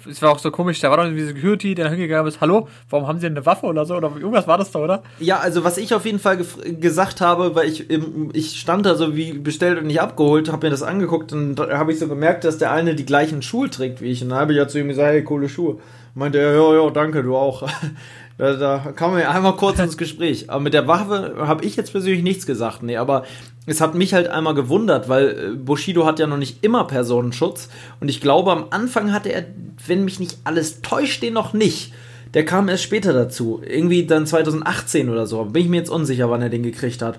Es 0.08 0.22
war 0.22 0.30
auch 0.30 0.38
so 0.38 0.50
komisch, 0.50 0.80
da 0.80 0.88
war 0.88 0.96
doch 0.96 1.04
irgendwie 1.04 1.24
Security, 1.24 1.74
der 1.74 1.90
hingegangen 1.90 2.26
ist, 2.26 2.40
hallo, 2.40 2.68
warum 2.88 3.06
haben 3.06 3.18
sie 3.18 3.26
denn 3.26 3.36
eine 3.36 3.44
Waffe 3.44 3.66
oder 3.66 3.84
so? 3.84 3.96
Oder 3.96 4.10
irgendwas 4.16 4.46
war 4.46 4.56
das 4.56 4.70
da, 4.70 4.78
oder? 4.78 5.02
Ja, 5.18 5.38
also 5.40 5.62
was 5.62 5.76
ich 5.76 5.92
auf 5.92 6.06
jeden 6.06 6.18
Fall 6.18 6.38
gesagt 6.38 7.20
habe, 7.20 7.54
weil 7.54 7.68
ich, 7.68 7.90
ich 8.32 8.58
stand 8.58 8.86
da 8.86 8.94
so 8.94 9.14
wie 9.14 9.34
bestellt 9.34 9.78
und 9.78 9.86
nicht 9.86 10.00
abgeholt, 10.00 10.50
habe 10.50 10.66
mir 10.66 10.70
das 10.70 10.82
angeguckt 10.82 11.32
und 11.32 11.56
da 11.56 11.76
habe 11.76 11.92
ich 11.92 11.98
so 11.98 12.08
gemerkt, 12.08 12.44
dass 12.44 12.56
der 12.56 12.72
eine 12.72 12.94
die 12.94 13.04
gleichen 13.04 13.42
Schuhe 13.42 13.68
trägt 13.68 14.00
wie 14.00 14.10
ich. 14.10 14.22
Und 14.22 14.30
dann 14.30 14.38
habe 14.38 14.52
ich 14.52 14.58
ja 14.58 14.68
zu 14.68 14.78
ihm 14.78 14.88
gesagt, 14.88 15.08
hey, 15.08 15.22
coole 15.22 15.48
Schuhe. 15.48 15.78
Meinte 16.14 16.38
er, 16.38 16.54
ja, 16.54 16.82
ja, 16.82 16.90
danke, 16.90 17.22
du 17.22 17.36
auch. 17.36 17.68
Da, 18.40 18.54
da 18.54 18.92
kam 18.96 19.14
wir 19.14 19.30
einmal 19.30 19.54
kurz 19.54 19.78
ins 19.78 19.98
Gespräch. 19.98 20.48
Aber 20.48 20.60
mit 20.60 20.72
der 20.72 20.88
Waffe 20.88 21.34
habe 21.40 21.62
ich 21.62 21.76
jetzt 21.76 21.92
persönlich 21.92 22.22
nichts 22.22 22.46
gesagt. 22.46 22.82
Nee, 22.82 22.96
aber 22.96 23.24
es 23.66 23.82
hat 23.82 23.94
mich 23.94 24.14
halt 24.14 24.28
einmal 24.28 24.54
gewundert, 24.54 25.10
weil 25.10 25.28
äh, 25.28 25.56
Bushido 25.56 26.06
hat 26.06 26.18
ja 26.18 26.26
noch 26.26 26.38
nicht 26.38 26.64
immer 26.64 26.84
Personenschutz. 26.84 27.68
Und 28.00 28.08
ich 28.08 28.22
glaube, 28.22 28.50
am 28.50 28.64
Anfang 28.70 29.12
hatte 29.12 29.30
er, 29.30 29.44
wenn 29.86 30.06
mich 30.06 30.20
nicht 30.20 30.38
alles 30.44 30.80
täuscht, 30.80 31.22
den 31.22 31.34
noch 31.34 31.52
nicht. 31.52 31.92
Der 32.32 32.46
kam 32.46 32.70
erst 32.70 32.84
später 32.84 33.12
dazu. 33.12 33.60
Irgendwie 33.62 34.06
dann 34.06 34.26
2018 34.26 35.10
oder 35.10 35.26
so. 35.26 35.44
Bin 35.44 35.64
ich 35.64 35.68
mir 35.68 35.76
jetzt 35.76 35.90
unsicher, 35.90 36.30
wann 36.30 36.40
er 36.40 36.48
den 36.48 36.62
gekriegt 36.62 37.02
hat. 37.02 37.18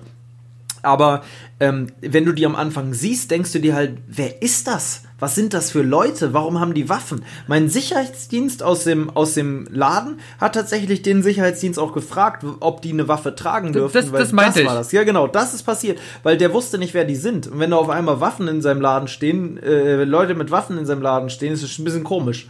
Aber 0.82 1.22
ähm, 1.60 1.88
wenn 2.00 2.24
du 2.24 2.32
die 2.32 2.44
am 2.44 2.56
Anfang 2.56 2.92
siehst, 2.92 3.30
denkst 3.30 3.52
du 3.52 3.60
dir 3.60 3.74
halt, 3.74 3.98
wer 4.08 4.42
ist 4.42 4.66
das? 4.66 5.02
Was 5.20 5.36
sind 5.36 5.54
das 5.54 5.70
für 5.70 5.82
Leute? 5.82 6.34
Warum 6.34 6.58
haben 6.58 6.74
die 6.74 6.88
Waffen? 6.88 7.24
Mein 7.46 7.68
Sicherheitsdienst 7.68 8.64
aus 8.64 8.82
dem, 8.82 9.08
aus 9.10 9.34
dem 9.34 9.68
Laden 9.70 10.18
hat 10.40 10.56
tatsächlich 10.56 11.02
den 11.02 11.22
Sicherheitsdienst 11.22 11.78
auch 11.78 11.92
gefragt, 11.92 12.44
ob 12.58 12.82
die 12.82 12.90
eine 12.90 13.06
Waffe 13.06 13.36
tragen 13.36 13.72
dürfen. 13.72 13.92
Das, 13.92 14.10
das 14.10 14.32
meinte 14.32 14.64
das 14.64 14.68
war 14.68 14.74
das. 14.74 14.90
Ja, 14.90 15.04
genau, 15.04 15.28
das 15.28 15.54
ist 15.54 15.62
passiert, 15.62 16.00
weil 16.24 16.36
der 16.36 16.52
wusste 16.52 16.76
nicht, 16.76 16.92
wer 16.92 17.04
die 17.04 17.14
sind. 17.14 17.46
Und 17.46 17.60
wenn 17.60 17.70
da 17.70 17.76
auf 17.76 17.88
einmal 17.88 18.20
Waffen 18.20 18.48
in 18.48 18.60
seinem 18.62 18.80
Laden 18.80 19.06
stehen, 19.06 19.62
äh, 19.62 20.02
Leute 20.02 20.34
mit 20.34 20.50
Waffen 20.50 20.76
in 20.76 20.86
seinem 20.86 21.02
Laden 21.02 21.30
stehen, 21.30 21.52
ist 21.52 21.62
es 21.62 21.78
ein 21.78 21.84
bisschen 21.84 22.02
komisch. 22.02 22.48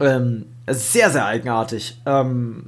Ähm, 0.00 0.46
sehr, 0.66 1.10
sehr 1.10 1.26
eigenartig. 1.26 2.00
Ähm, 2.06 2.62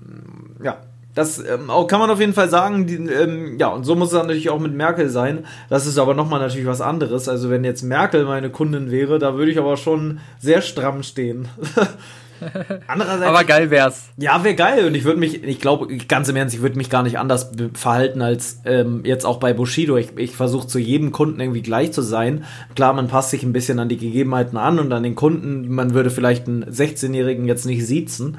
ja, 0.63 0.77
das 1.19 1.41
ähm, 1.41 1.69
kann 1.89 1.99
man 1.99 2.11
auf 2.11 2.21
jeden 2.21 2.33
Fall 2.33 2.49
sagen. 2.49 2.87
Die, 2.87 2.95
ähm, 2.95 3.59
ja, 3.59 3.67
und 3.69 3.83
so 3.83 3.97
muss 3.97 4.13
es 4.13 4.15
natürlich 4.15 4.51
auch 4.51 4.61
mit 4.61 4.73
Merkel 4.73 5.09
sein. 5.09 5.47
Das 5.69 5.85
ist 5.85 5.99
aber 5.99 6.15
nochmal 6.15 6.39
natürlich 6.39 6.69
was 6.69 6.81
anderes. 6.81 7.29
Also, 7.29 7.51
wenn 7.51 7.65
jetzt 7.65 7.83
Merkel 7.83 8.25
meine 8.25 8.51
Kundin 8.51 8.93
wäre, 8.93 9.19
da 9.19 9.35
würde 9.35 9.51
ich 9.51 9.59
aber 9.59 9.77
schon 9.77 10.21
sehr 10.39 10.63
stramm 10.63 11.03
stehen. 11.03 11.49
Andererseits, 12.87 13.27
aber 13.27 13.43
geil 13.43 13.69
wär's. 13.71 14.11
Ja, 14.17 14.45
wäre 14.45 14.55
geil. 14.55 14.87
Und 14.87 14.95
ich 14.95 15.03
würde 15.03 15.19
mich, 15.19 15.43
ich 15.43 15.61
glaube, 15.61 15.89
ganz 16.07 16.29
im 16.29 16.37
Ernst, 16.37 16.55
ich 16.55 16.63
würde 16.63 16.77
mich 16.77 16.89
gar 16.89 17.03
nicht 17.03 17.19
anders 17.19 17.51
verhalten 17.75 18.23
als 18.23 18.61
ähm, 18.65 19.01
jetzt 19.05 19.27
auch 19.27 19.41
bei 19.41 19.53
Bushido. 19.53 19.97
Ich, 19.97 20.17
ich 20.17 20.37
versuche 20.37 20.69
zu 20.69 20.79
jedem 20.79 21.11
Kunden 21.11 21.41
irgendwie 21.41 21.63
gleich 21.63 21.91
zu 21.91 22.01
sein. 22.01 22.45
Klar, 22.77 22.93
man 22.93 23.09
passt 23.09 23.31
sich 23.31 23.43
ein 23.43 23.53
bisschen 23.53 23.81
an 23.81 23.89
die 23.89 23.97
Gegebenheiten 23.97 24.57
an 24.57 24.79
und 24.79 24.93
an 24.93 25.03
den 25.03 25.17
Kunden. 25.17 25.69
Man 25.75 25.95
würde 25.95 26.11
vielleicht 26.11 26.47
einen 26.47 26.65
16-Jährigen 26.65 27.47
jetzt 27.47 27.67
nicht 27.67 27.85
siezen 27.85 28.39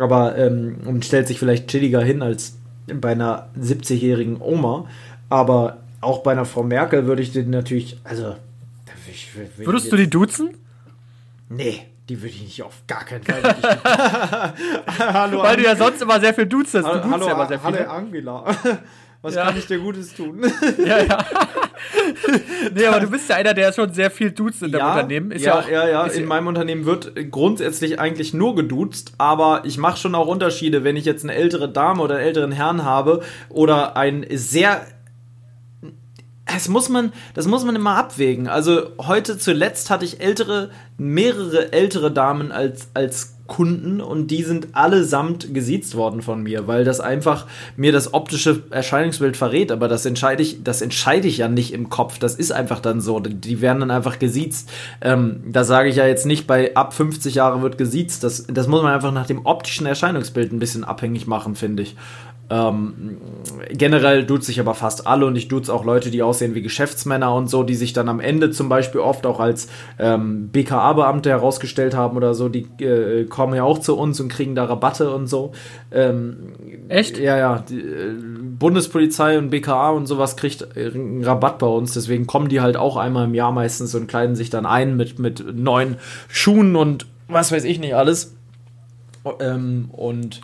aber 0.00 0.36
ähm, 0.36 0.78
und 0.86 1.04
stellt 1.04 1.28
sich 1.28 1.38
vielleicht 1.38 1.68
chilliger 1.68 2.02
hin 2.02 2.22
als 2.22 2.56
bei 2.86 3.12
einer 3.12 3.48
70-jährigen 3.58 4.40
Oma. 4.40 4.86
Aber 5.28 5.78
auch 6.00 6.22
bei 6.22 6.32
einer 6.32 6.44
Frau 6.44 6.62
Merkel 6.62 7.06
würde 7.06 7.22
ich 7.22 7.32
den 7.32 7.50
natürlich, 7.50 7.98
also. 8.04 8.36
Ich, 9.08 9.28
ich, 9.34 9.66
Würdest 9.66 9.90
du 9.90 9.96
die 9.96 10.08
duzen? 10.08 10.50
Nee, 11.48 11.86
die 12.08 12.20
würde 12.20 12.34
ich 12.34 12.42
nicht 12.42 12.62
auf 12.62 12.82
gar 12.86 13.04
keinen 13.04 13.24
Fall. 13.24 13.42
hallo, 14.98 15.42
Weil 15.42 15.56
du 15.56 15.64
ja 15.64 15.74
sonst 15.74 16.00
immer 16.00 16.20
sehr 16.20 16.32
viel 16.32 16.46
duzt. 16.46 16.74
Du 16.74 16.82
hallo, 16.84 17.10
hallo, 17.10 17.26
ja 17.26 17.32
immer 17.32 17.46
sehr 17.46 17.58
viel. 17.58 17.78
Hallo 17.78 17.90
Angela. 17.90 18.56
Was 19.22 19.34
ja. 19.34 19.44
kann 19.44 19.58
ich 19.58 19.66
dir 19.66 19.78
Gutes 19.78 20.14
tun? 20.14 20.40
ja, 20.78 21.02
ja. 21.02 21.18
nee, 22.74 22.86
aber 22.86 23.00
du 23.00 23.10
bist 23.10 23.28
ja 23.28 23.36
einer, 23.36 23.52
der 23.52 23.72
schon 23.72 23.92
sehr 23.92 24.10
viel 24.10 24.30
duzt 24.30 24.62
in 24.62 24.70
ja, 24.70 24.78
deinem 24.78 24.90
Unternehmen. 24.90 25.30
Ist 25.30 25.44
ja, 25.44 25.54
ja, 25.54 25.60
auch, 25.60 25.68
ja, 25.68 25.88
ja. 25.88 26.06
in 26.06 26.24
meinem 26.24 26.46
Unternehmen 26.46 26.86
wird 26.86 27.30
grundsätzlich 27.30 28.00
eigentlich 28.00 28.32
nur 28.32 28.54
geduzt, 28.54 29.12
aber 29.18 29.62
ich 29.64 29.76
mache 29.76 29.98
schon 29.98 30.14
auch 30.14 30.26
Unterschiede, 30.26 30.84
wenn 30.84 30.96
ich 30.96 31.04
jetzt 31.04 31.24
eine 31.24 31.34
ältere 31.34 31.70
Dame 31.70 32.02
oder 32.02 32.16
einen 32.16 32.24
älteren 32.24 32.52
Herrn 32.52 32.84
habe 32.84 33.22
oder 33.50 33.96
ein 33.96 34.24
sehr 34.30 34.86
das 36.46 36.68
muss 36.68 36.88
man, 36.88 37.12
das 37.34 37.46
muss 37.46 37.64
man 37.64 37.76
immer 37.76 37.96
abwägen. 37.96 38.48
Also 38.48 38.90
heute 38.98 39.38
zuletzt 39.38 39.88
hatte 39.88 40.04
ich 40.04 40.20
ältere, 40.20 40.70
mehrere 40.98 41.72
ältere 41.72 42.10
Damen 42.10 42.50
als, 42.50 42.88
als 42.92 43.36
Kunden 43.50 44.00
und 44.00 44.28
die 44.28 44.44
sind 44.44 44.68
allesamt 44.72 45.52
gesiezt 45.52 45.96
worden 45.96 46.22
von 46.22 46.42
mir, 46.42 46.68
weil 46.68 46.84
das 46.84 47.00
einfach 47.00 47.46
mir 47.76 47.90
das 47.90 48.14
optische 48.14 48.62
Erscheinungsbild 48.70 49.36
verrät, 49.36 49.72
aber 49.72 49.88
das 49.88 50.06
entscheide 50.06 50.42
ich, 50.42 50.62
das 50.62 50.80
entscheide 50.80 51.26
ich 51.26 51.38
ja 51.38 51.48
nicht 51.48 51.74
im 51.74 51.90
Kopf, 51.90 52.18
das 52.18 52.36
ist 52.36 52.52
einfach 52.52 52.78
dann 52.78 53.00
so, 53.00 53.18
die 53.18 53.60
werden 53.60 53.80
dann 53.80 53.90
einfach 53.90 54.20
gesiezt. 54.20 54.70
Ähm, 55.02 55.42
da 55.46 55.64
sage 55.64 55.88
ich 55.88 55.96
ja 55.96 56.06
jetzt 56.06 56.26
nicht, 56.26 56.46
bei 56.46 56.74
ab 56.76 56.94
50 56.94 57.34
Jahre 57.34 57.60
wird 57.60 57.76
gesiezt, 57.76 58.22
das, 58.22 58.46
das 58.46 58.68
muss 58.68 58.82
man 58.82 58.94
einfach 58.94 59.12
nach 59.12 59.26
dem 59.26 59.44
optischen 59.44 59.84
Erscheinungsbild 59.84 60.52
ein 60.52 60.60
bisschen 60.60 60.84
abhängig 60.84 61.26
machen, 61.26 61.56
finde 61.56 61.82
ich. 61.82 61.96
Ähm, 62.50 63.18
generell 63.70 64.24
duzt 64.24 64.46
sich 64.46 64.58
aber 64.58 64.74
fast 64.74 65.06
alle 65.06 65.24
und 65.24 65.36
ich 65.36 65.46
duze 65.46 65.72
auch 65.72 65.84
Leute, 65.84 66.10
die 66.10 66.22
aussehen 66.22 66.56
wie 66.56 66.62
Geschäftsmänner 66.62 67.32
und 67.32 67.48
so, 67.48 67.62
die 67.62 67.76
sich 67.76 67.92
dann 67.92 68.08
am 68.08 68.18
Ende 68.18 68.50
zum 68.50 68.68
Beispiel 68.68 69.00
oft 69.00 69.24
auch 69.24 69.38
als 69.38 69.68
ähm, 70.00 70.48
BKA-Beamte 70.48 71.30
herausgestellt 71.30 71.94
haben 71.94 72.16
oder 72.16 72.34
so, 72.34 72.48
die 72.48 72.66
äh, 72.82 73.24
kommen 73.26 73.54
ja 73.54 73.62
auch 73.62 73.78
zu 73.78 73.96
uns 73.96 74.18
und 74.20 74.28
kriegen 74.28 74.56
da 74.56 74.64
Rabatte 74.64 75.14
und 75.14 75.28
so. 75.28 75.52
Ähm, 75.92 76.52
Echt? 76.88 77.18
Ja, 77.18 77.38
ja. 77.38 77.64
Die, 77.68 77.78
äh, 77.78 78.14
Bundespolizei 78.58 79.38
und 79.38 79.50
BKA 79.50 79.90
und 79.90 80.06
sowas 80.06 80.36
kriegt 80.36 80.76
einen 80.76 81.22
Rabatt 81.24 81.60
bei 81.60 81.68
uns, 81.68 81.94
deswegen 81.94 82.26
kommen 82.26 82.48
die 82.48 82.60
halt 82.60 82.76
auch 82.76 82.96
einmal 82.96 83.26
im 83.26 83.34
Jahr 83.34 83.52
meistens 83.52 83.94
und 83.94 84.08
kleiden 84.08 84.34
sich 84.34 84.50
dann 84.50 84.66
ein 84.66 84.96
mit, 84.96 85.20
mit 85.20 85.56
neuen 85.56 85.98
Schuhen 86.28 86.74
und 86.74 87.06
was 87.28 87.52
weiß 87.52 87.62
ich 87.62 87.78
nicht 87.78 87.94
alles. 87.94 88.34
Ähm, 89.38 89.90
und 89.92 90.40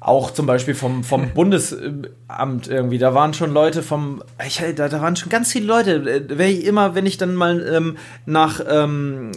auch 0.00 0.30
zum 0.30 0.46
Beispiel 0.46 0.74
vom, 0.74 1.04
vom 1.04 1.30
Bundesamt 1.34 2.68
irgendwie, 2.68 2.98
da 2.98 3.14
waren 3.14 3.34
schon 3.34 3.52
Leute 3.52 3.82
vom, 3.82 4.22
ich, 4.44 4.62
da, 4.74 4.88
da 4.88 5.02
waren 5.02 5.16
schon 5.16 5.28
ganz 5.28 5.52
viele 5.52 5.66
Leute, 5.66 5.92
äh, 5.96 6.24
wenn 6.28 6.50
ich 6.50 6.64
immer, 6.64 6.94
wenn 6.94 7.06
ich 7.06 7.18
dann 7.18 7.34
mal 7.34 7.66
ähm, 7.72 7.96
nach, 8.26 8.60
ähm, 8.66 9.32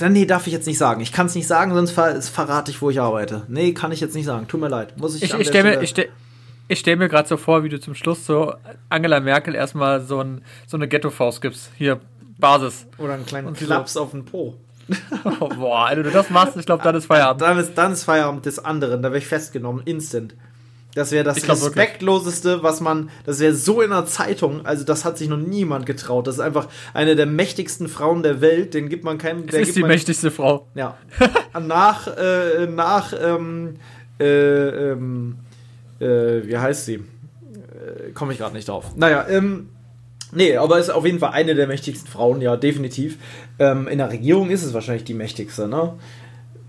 dann, 0.00 0.12
nee, 0.12 0.24
darf 0.24 0.46
ich 0.46 0.54
jetzt 0.54 0.66
nicht 0.66 0.78
sagen. 0.78 1.02
Ich 1.02 1.12
kann 1.12 1.26
es 1.26 1.34
nicht 1.34 1.46
sagen, 1.46 1.74
sonst 1.74 1.90
ver 1.90 2.20
verrate 2.22 2.70
ich, 2.70 2.80
wo 2.80 2.88
ich 2.88 2.98
arbeite. 2.98 3.42
Nee, 3.48 3.72
kann 3.72 3.92
ich 3.92 4.00
jetzt 4.00 4.14
nicht 4.14 4.24
sagen. 4.24 4.48
Tut 4.48 4.60
mir 4.60 4.68
leid. 4.68 4.96
Muss 4.98 5.14
ich 5.14 5.22
Ich, 5.22 5.34
ich 5.34 5.48
stelle 5.48 5.76
mir, 5.76 5.82
ich 5.82 5.90
stell, 5.90 6.08
ich 6.68 6.78
stell 6.78 6.96
mir 6.96 7.08
gerade 7.08 7.28
so 7.28 7.36
vor, 7.36 7.62
wie 7.62 7.68
du 7.68 7.78
zum 7.78 7.94
Schluss 7.94 8.24
so 8.24 8.54
Angela 8.88 9.20
Merkel 9.20 9.54
erstmal 9.54 10.00
so, 10.00 10.20
ein, 10.20 10.42
so 10.66 10.78
eine 10.78 10.88
Ghetto-Faust 10.88 11.42
gibst. 11.42 11.70
Hier, 11.76 12.00
Basis. 12.38 12.86
Oder 12.98 13.14
einen 13.14 13.26
kleinen 13.26 13.52
Klaps 13.52 13.94
so. 13.94 14.02
auf 14.02 14.10
den 14.12 14.24
Po. 14.24 14.54
Oh, 15.40 15.48
boah, 15.58 15.88
wenn 15.90 16.02
du 16.02 16.10
das 16.10 16.30
machst, 16.30 16.56
ich 16.56 16.66
glaube, 16.66 16.82
dann 16.82 16.94
ist 16.94 17.06
Feierabend. 17.06 17.42
Dann 17.42 17.58
ist, 17.58 17.74
dann 17.74 17.92
ist 17.92 18.04
Feierabend 18.04 18.46
des 18.46 18.58
anderen. 18.58 19.02
Da 19.02 19.10
wäre 19.10 19.18
ich 19.18 19.26
festgenommen, 19.26 19.82
instant. 19.84 20.34
Das 20.94 21.12
wäre 21.12 21.24
das 21.24 21.42
glaub, 21.42 21.58
respektloseste, 21.58 22.48
wirklich. 22.48 22.62
was 22.62 22.80
man. 22.80 23.10
Das 23.26 23.38
wäre 23.38 23.54
so 23.54 23.82
in 23.82 23.90
der 23.90 24.06
Zeitung. 24.06 24.64
Also, 24.64 24.82
das 24.82 25.04
hat 25.04 25.18
sich 25.18 25.28
noch 25.28 25.36
niemand 25.36 25.84
getraut. 25.84 26.26
Das 26.26 26.36
ist 26.36 26.40
einfach 26.40 26.68
eine 26.94 27.16
der 27.16 27.26
mächtigsten 27.26 27.88
Frauen 27.88 28.22
der 28.22 28.40
Welt. 28.40 28.72
Den 28.72 28.88
gibt 28.88 29.04
man 29.04 29.18
keinem. 29.18 29.46
Das 29.46 29.56
ist 29.56 29.76
die 29.76 29.82
mächtigste 29.82 30.30
Frau. 30.30 30.68
Ja. 30.74 30.96
nach, 31.60 32.06
äh, 32.06 32.66
nach, 32.66 33.12
ähm, 33.20 33.74
äh, 34.18 34.90
ähm, 34.92 35.36
äh, 36.00 36.46
wie 36.46 36.56
heißt 36.56 36.86
sie? 36.86 36.94
Äh, 36.94 38.12
Komme 38.14 38.32
ich 38.32 38.38
gerade 38.38 38.54
nicht 38.54 38.68
drauf. 38.68 38.96
Naja, 38.96 39.26
ähm, 39.28 39.68
Nee, 40.36 40.58
aber 40.58 40.78
ist 40.78 40.90
auf 40.90 41.06
jeden 41.06 41.18
Fall 41.18 41.30
eine 41.30 41.54
der 41.54 41.66
mächtigsten 41.66 42.10
Frauen, 42.10 42.42
ja, 42.42 42.58
definitiv. 42.58 43.16
Ähm, 43.58 43.88
in 43.88 43.96
der 43.96 44.10
Regierung 44.10 44.50
ist 44.50 44.64
es 44.64 44.74
wahrscheinlich 44.74 45.04
die 45.04 45.14
mächtigste, 45.14 45.66
ne? 45.66 45.94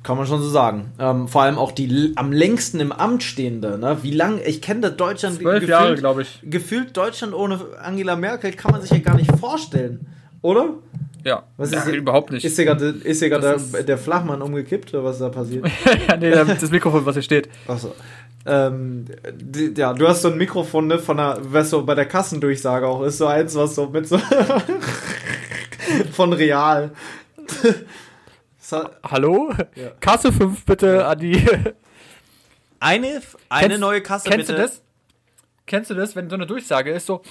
Kann 0.03 0.15
man 0.15 0.25
schon 0.25 0.41
so 0.41 0.47
sagen. 0.47 0.93
Ähm, 0.99 1.27
vor 1.27 1.41
allem 1.41 1.57
auch 1.57 1.73
die 1.73 2.13
am 2.15 2.31
längsten 2.31 2.79
im 2.79 2.93
Amt 2.93 3.23
stehende, 3.23 3.77
ne? 3.77 3.97
Wie 4.03 4.11
lange, 4.11 4.41
ich 4.43 4.61
kenne 4.61 4.79
das 4.79 4.95
Deutschland 4.95 5.39
Zwölf 5.39 5.55
gefühlt, 5.55 5.69
Jahre, 5.69 5.95
glaube 5.95 6.21
ich. 6.21 6.39
Gefühlt 6.43 6.95
Deutschland 6.95 7.33
ohne 7.33 7.59
Angela 7.83 8.15
Merkel 8.15 8.53
kann 8.53 8.71
man 8.71 8.81
sich 8.81 8.91
ja 8.91 8.99
gar 8.99 9.17
nicht 9.17 9.35
vorstellen, 9.37 10.07
oder? 10.41 10.75
Ja, 11.25 11.43
was 11.57 11.73
ist 11.73 11.87
ja, 11.87 11.93
überhaupt 11.93 12.31
nicht. 12.31 12.45
Ist 12.45 12.55
hier 12.55 12.63
gerade 12.63 12.93
der, 12.93 13.83
der, 13.83 13.97
Flachmann 13.97 14.41
umgekippt 14.41 14.93
oder 14.93 15.03
was 15.03 15.17
ist 15.17 15.21
da 15.23 15.27
passiert? 15.27 15.65
ja, 16.07 16.15
nee, 16.15 16.31
das 16.31 16.71
Mikrofon, 16.71 17.05
was 17.05 17.15
hier 17.15 17.23
steht. 17.23 17.49
Achso. 17.67 17.93
Ähm, 18.47 19.05
die, 19.33 19.73
ja, 19.75 19.93
du 19.93 20.07
hast 20.07 20.21
so 20.21 20.29
ein 20.29 20.37
Mikrofon, 20.37 20.87
ne, 20.87 20.99
von 20.99 21.17
der, 21.17 21.37
was 21.41 21.69
so 21.69 21.83
bei 21.83 21.95
der 21.95 22.05
Kassendurchsage 22.05 22.87
auch 22.87 23.03
ist, 23.03 23.17
so 23.17 23.27
eins, 23.27 23.55
was 23.55 23.75
so 23.75 23.87
mit 23.87 24.07
so 24.07 24.17
von 26.13 26.31
Real. 26.31 26.91
Hallo? 29.03 29.53
Ja. 29.75 29.89
Kasse 29.99 30.31
5 30.31 30.65
bitte 30.65 31.05
an 31.05 31.19
die. 31.19 31.45
eine 32.79 33.21
eine 33.49 33.67
kennst, 33.67 33.79
neue 33.79 34.01
Kasse 34.01 34.29
kennst 34.29 34.47
bitte. 34.47 34.61
Du 34.61 34.67
das? 34.67 34.81
Kennst 35.65 35.89
du 35.89 35.95
das, 35.95 36.15
wenn 36.15 36.29
so 36.29 36.35
eine 36.35 36.47
Durchsage 36.47 36.91
ist, 36.91 37.05
so, 37.05 37.21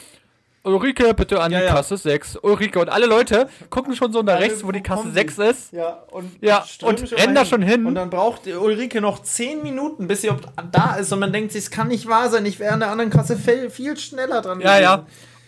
Ulrike, 0.66 1.14
bitte 1.14 1.40
an 1.40 1.52
ja, 1.52 1.60
die. 1.60 1.66
Kasse 1.66 1.96
6. 1.96 2.38
Ulrike 2.42 2.80
und 2.80 2.88
alle 2.88 3.06
Leute 3.06 3.48
gucken 3.70 3.94
schon 3.94 4.12
so 4.12 4.22
nach 4.22 4.40
rechts, 4.40 4.64
wo 4.64 4.72
die 4.72 4.82
Kasse 4.82 5.10
6 5.10 5.38
ist. 5.38 5.72
Ja, 5.72 6.02
und, 6.10 6.30
ja, 6.40 6.64
und 6.82 7.12
rennen 7.12 7.34
da 7.34 7.44
schon 7.44 7.62
hin. 7.62 7.86
Und 7.86 7.94
dann 7.94 8.10
braucht 8.10 8.46
Ulrike 8.46 9.00
noch 9.00 9.22
10 9.22 9.62
Minuten, 9.62 10.08
bis 10.08 10.22
sie 10.22 10.30
da 10.72 10.96
ist. 10.96 11.12
Und 11.12 11.20
man 11.20 11.32
denkt 11.32 11.52
sich, 11.52 11.64
es 11.64 11.70
kann 11.70 11.88
nicht 11.88 12.08
wahr 12.08 12.30
sein, 12.30 12.44
ich 12.46 12.58
wäre 12.58 12.72
an 12.72 12.80
der 12.80 12.90
anderen 12.90 13.10
Kasse 13.10 13.36
viel, 13.36 13.70
viel 13.70 13.96
schneller 13.96 14.42
dran. 14.42 14.60
Ja, 14.60 14.78
gewesen. 14.78 14.82
ja. 14.82 15.06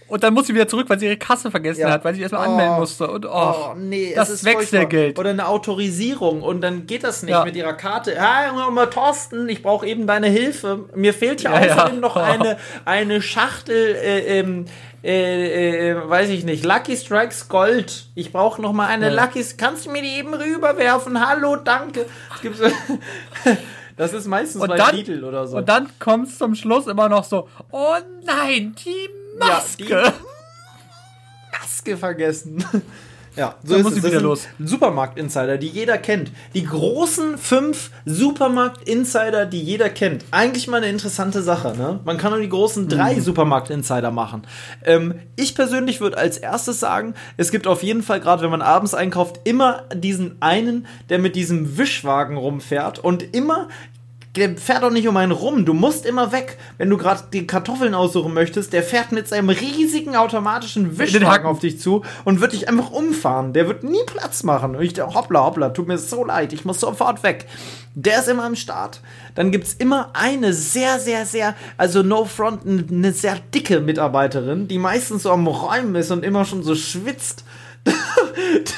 Und 0.09 0.23
dann 0.23 0.35
muss 0.35 0.47
sie 0.47 0.55
wieder 0.55 0.67
zurück, 0.67 0.89
weil 0.89 0.99
sie 0.99 1.07
ihre 1.07 1.19
Kasse 1.19 1.51
vergessen 1.51 1.83
ja. 1.83 1.91
hat, 1.91 2.05
weil 2.05 2.15
sie 2.15 2.23
erstmal 2.23 2.49
oh. 2.49 2.51
anmelden 2.51 2.77
musste. 2.77 3.07
Und 3.09 3.27
oh, 3.27 3.31
oh 3.31 3.75
nee, 3.77 4.13
das 4.15 4.31
ist 4.31 4.45
Wechselgeld. 4.45 5.19
Oder 5.19 5.31
eine 5.31 5.47
Autorisierung 5.47 6.43
und 6.43 6.63
dann 6.63 6.87
geht 6.87 7.05
das 7.05 7.23
nicht 7.23 7.33
ja. 7.33 7.45
mit 7.45 7.55
ihrer 7.55 7.75
Karte. 7.75 8.15
Ja, 8.15 8.53
mal 8.71 8.87
Thorsten, 8.87 9.49
ich 9.49 9.63
brauche 9.63 9.87
eben 9.87 10.07
deine 10.07 10.29
Hilfe. 10.29 10.87
Mir 10.95 11.13
fehlt 11.13 11.43
ja, 11.43 11.63
ja 11.63 11.75
außerdem 11.75 12.01
noch 12.01 12.17
eine, 12.17 12.57
eine 12.85 13.21
Schachtel 13.21 13.95
äh, 13.97 14.39
ähm, 14.39 14.65
äh, 15.05 15.91
äh, 15.91 16.09
weiß 16.09 16.29
ich 16.31 16.45
nicht, 16.45 16.65
Lucky 16.65 16.97
Strikes 16.97 17.49
Gold. 17.49 18.07
Ich 18.15 18.33
brauche 18.33 18.61
noch 18.61 18.73
mal 18.73 18.89
eine 18.89 19.15
ja. 19.15 19.25
Lucky. 19.25 19.45
Kannst 19.57 19.87
du 19.87 19.91
mir 19.91 20.03
die 20.03 20.19
eben 20.19 20.35
rüberwerfen? 20.35 21.25
Hallo, 21.25 21.57
danke. 21.57 22.07
das 23.97 24.13
ist 24.13 24.27
meistens 24.27 24.61
und 24.61 24.69
bei 24.69 24.77
dann, 24.77 24.97
Titel 24.97 25.23
oder 25.23 25.47
so. 25.47 25.59
Und 25.59 25.69
dann 25.69 25.89
kommt 26.01 26.29
es 26.29 26.39
zum 26.39 26.55
Schluss 26.57 26.89
immer 26.89 27.09
noch 27.09 27.25
so: 27.25 27.49
Oh 27.71 27.95
nein, 28.25 28.75
die 28.85 29.09
Maske. 29.39 29.85
Ja, 29.89 30.13
Maske 31.53 31.97
vergessen. 31.97 32.65
Ja, 33.39 33.55
so 33.63 33.77
Dann 33.77 33.87
ist 33.87 33.99
es. 33.99 34.05
wieder 34.05 34.21
los. 34.21 34.49
Supermarkt-Insider, 34.59 35.59
die 35.59 35.69
jeder 35.69 35.97
kennt. 35.97 36.33
Die 36.55 36.65
großen 36.65 37.39
fünf 37.39 37.93
Supermarkt-Insider, 38.05 39.47
die 39.47 39.63
jeder 39.63 39.91
kennt. 39.91 40.25
Eigentlich 40.33 40.67
mal 40.67 40.79
eine 40.79 40.89
interessante 40.89 41.41
Sache, 41.41 41.77
ne? 41.77 42.01
Man 42.05 42.19
kann 42.19 42.33
nur 42.33 42.41
die 42.41 42.49
großen 42.49 42.89
drei 42.89 43.15
mhm. 43.15 43.21
Supermarkt-Insider 43.21 44.11
machen. 44.11 44.43
Ähm, 44.85 45.15
ich 45.37 45.55
persönlich 45.55 46.01
würde 46.01 46.19
als 46.19 46.37
erstes 46.37 46.81
sagen, 46.81 47.15
es 47.37 47.53
gibt 47.53 47.69
auf 47.69 47.85
jeden 47.85 48.03
Fall, 48.03 48.19
gerade 48.19 48.43
wenn 48.43 48.51
man 48.51 48.63
abends 48.63 48.93
einkauft, 48.93 49.39
immer 49.45 49.85
diesen 49.95 50.43
einen, 50.43 50.89
der 51.09 51.21
mit 51.21 51.37
diesem 51.37 51.79
Wischwagen 51.79 52.37
rumfährt 52.37 52.99
und 52.99 53.37
immer 53.37 53.69
der 54.39 54.57
fährt 54.57 54.83
doch 54.83 54.91
nicht 54.91 55.09
um 55.09 55.17
einen 55.17 55.33
rum. 55.33 55.65
Du 55.65 55.75
musst 55.75 56.07
immer 56.07 56.33
weg. 56.33 56.59
Wenn 56.79 56.91
du 56.91 56.97
gerade 56.97 57.25
die 57.33 57.47
Kartoffeln 57.47 57.95
aussuchen 57.95 58.33
möchtest, 58.33 58.73
der 58.73 58.83
fährt 58.83 59.13
mit 59.13 59.29
seinem 59.29 59.49
riesigen 59.49 60.17
automatischen 60.17 60.99
Wischwagen 60.99 61.47
auf 61.47 61.59
dich 61.59 61.81
zu 61.81 62.03
und 62.25 62.41
wird 62.41 62.53
dich 62.53 62.69
einfach 62.69 62.91
umfahren. 62.91 63.53
Der 63.53 63.69
wird 63.69 63.85
nie 63.85 64.03
Platz 64.07 64.43
machen. 64.43 64.77
Und 64.77 64.83
ich 64.83 64.95
dachte, 64.95 65.15
hoppla, 65.15 65.45
hoppla, 65.45 65.71
tut 65.71 65.89
mir 65.89 65.99
so 65.99 66.25
leid, 66.25 66.53
ich 66.53 66.65
muss 66.65 66.81
sofort 66.81 67.23
weg. 67.23 67.47
Der 67.95 68.21
ist 68.21 68.29
immer 68.29 68.45
am 68.45 68.57
Start. 68.57 69.01
Dann 69.35 69.51
gibt 69.51 69.67
es 69.67 69.75
immer 69.75 70.11
eine 70.15 70.53
sehr, 70.53 70.99
sehr, 70.99 71.27
sehr, 71.27 71.55
also 71.77 72.03
no 72.03 72.25
front, 72.25 72.63
eine 72.67 73.13
sehr 73.13 73.37
dicke 73.55 73.81
Mitarbeiterin, 73.81 74.69
die 74.69 74.79
meistens 74.79 75.25
so 75.25 75.33
am 75.33 75.47
Räumen 75.47 75.95
ist 75.95 76.11
und 76.11 76.25
immer 76.25 76.45
schon 76.45 76.63
so 76.63 76.75
schwitzt 76.75 77.45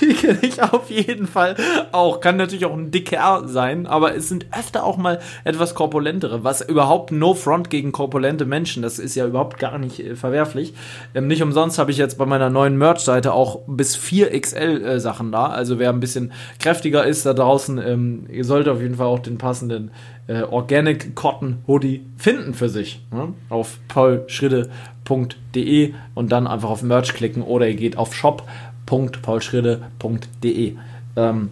die 0.01 0.15
kenne 0.15 0.39
ich 0.43 0.63
auf 0.63 0.91
jeden 0.91 1.27
Fall 1.27 1.57
auch. 1.93 2.21
Kann 2.21 2.37
natürlich 2.37 2.65
auch 2.65 2.77
ein 2.77 2.91
dicker 2.91 3.43
sein, 3.47 3.87
aber 3.87 4.15
es 4.15 4.29
sind 4.29 4.47
öfter 4.57 4.85
auch 4.85 4.97
mal 4.97 5.21
etwas 5.45 5.75
korpulentere, 5.75 6.45
was 6.45 6.61
überhaupt 6.61 7.13
no 7.13 7.35
front 7.35 7.71
gegen 7.71 7.93
korpulente 7.93 8.45
Menschen, 8.45 8.83
das 8.83 8.99
ist 8.99 9.15
ja 9.15 9.27
überhaupt 9.27 9.59
gar 9.59 9.79
nicht 9.79 10.01
äh, 10.01 10.17
verwerflich. 10.17 10.75
Ähm, 11.15 11.27
nicht 11.27 11.43
umsonst 11.43 11.79
habe 11.79 11.91
ich 11.91 11.97
jetzt 11.97 12.19
bei 12.19 12.27
meiner 12.27 12.51
neuen 12.51 12.77
Merch-Seite 12.77 13.33
auch 13.33 13.61
bis 13.67 13.97
4XL 13.97 14.83
äh, 14.83 15.01
Sachen 15.01 15.33
da. 15.33 15.47
Also 15.47 15.79
wer 15.79 15.91
ein 15.91 16.01
bisschen 16.01 16.33
kräftiger 16.59 17.05
ist 17.05 17.27
da 17.27 17.35
draußen, 17.35 17.79
ähm, 17.79 18.27
ihr 18.31 18.45
solltet 18.45 18.73
auf 18.73 18.81
jeden 18.81 18.97
Fall 18.97 19.07
auch 19.07 19.21
den 19.21 19.39
passenden 19.39 19.91
äh, 20.31 20.43
Organic 20.43 21.17
Cotton 21.17 21.65
Hoodie 21.67 22.07
finden 22.17 22.55
für 22.55 22.69
sich. 22.69 23.05
Ne? 23.13 23.35
Auf 23.49 23.81
paulschride.de 23.89 25.95
und 26.15 26.31
dann 26.31 26.47
einfach 26.47 26.71
auf 26.71 26.83
Merch 26.83 27.15
klicken 27.15 27.43
oder 27.43 27.69
ihr 27.69 27.75
geht 27.75 27.99
auf 27.99 28.15
Shop 28.15 28.45
www.paulschrede.de. 28.87 30.76
Ähm, 31.16 31.51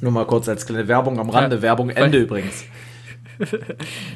nur 0.00 0.12
mal 0.12 0.26
kurz 0.26 0.48
als 0.48 0.66
kleine 0.66 0.88
Werbung 0.88 1.18
am 1.18 1.30
Rande. 1.30 1.56
Ja, 1.56 1.62
Werbung 1.62 1.90
Ende 1.90 2.18
übrigens. 2.18 2.64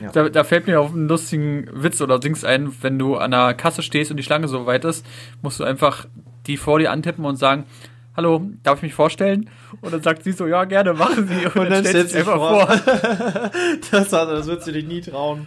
ja. 0.02 0.10
da, 0.12 0.28
da, 0.28 0.44
fällt 0.44 0.66
mir 0.66 0.80
auf 0.80 0.92
einen 0.92 1.08
lustigen 1.08 1.68
Witz 1.72 2.00
oder 2.00 2.18
Dings 2.20 2.44
ein, 2.44 2.72
wenn 2.82 2.98
du 2.98 3.16
an 3.16 3.32
der 3.32 3.54
Kasse 3.54 3.82
stehst 3.82 4.10
und 4.10 4.16
die 4.16 4.22
Schlange 4.22 4.48
so 4.48 4.66
weit 4.66 4.84
ist, 4.84 5.04
musst 5.42 5.58
du 5.58 5.64
einfach 5.64 6.06
die 6.46 6.56
vor 6.56 6.78
dir 6.78 6.92
antippen 6.92 7.24
und 7.24 7.36
sagen, 7.36 7.64
hallo, 8.16 8.42
darf 8.62 8.78
ich 8.78 8.82
mich 8.82 8.94
vorstellen? 8.94 9.50
Und 9.80 9.92
dann 9.92 10.02
sagt 10.02 10.24
sie 10.24 10.32
so, 10.32 10.46
ja, 10.46 10.64
gerne, 10.64 10.94
machen 10.94 11.28
Sie. 11.28 11.34
Und, 11.46 11.56
und 11.56 11.70
dann, 11.70 11.84
dann 11.84 11.86
stellt 11.86 12.10
sie 12.10 12.18
einfach 12.18 12.36
vor. 12.36 12.66
vor. 12.66 13.50
das, 13.90 14.10
das 14.10 14.46
wird 14.46 14.62
sie 14.62 14.72
dich 14.72 14.86
nie 14.86 15.00
trauen. 15.00 15.46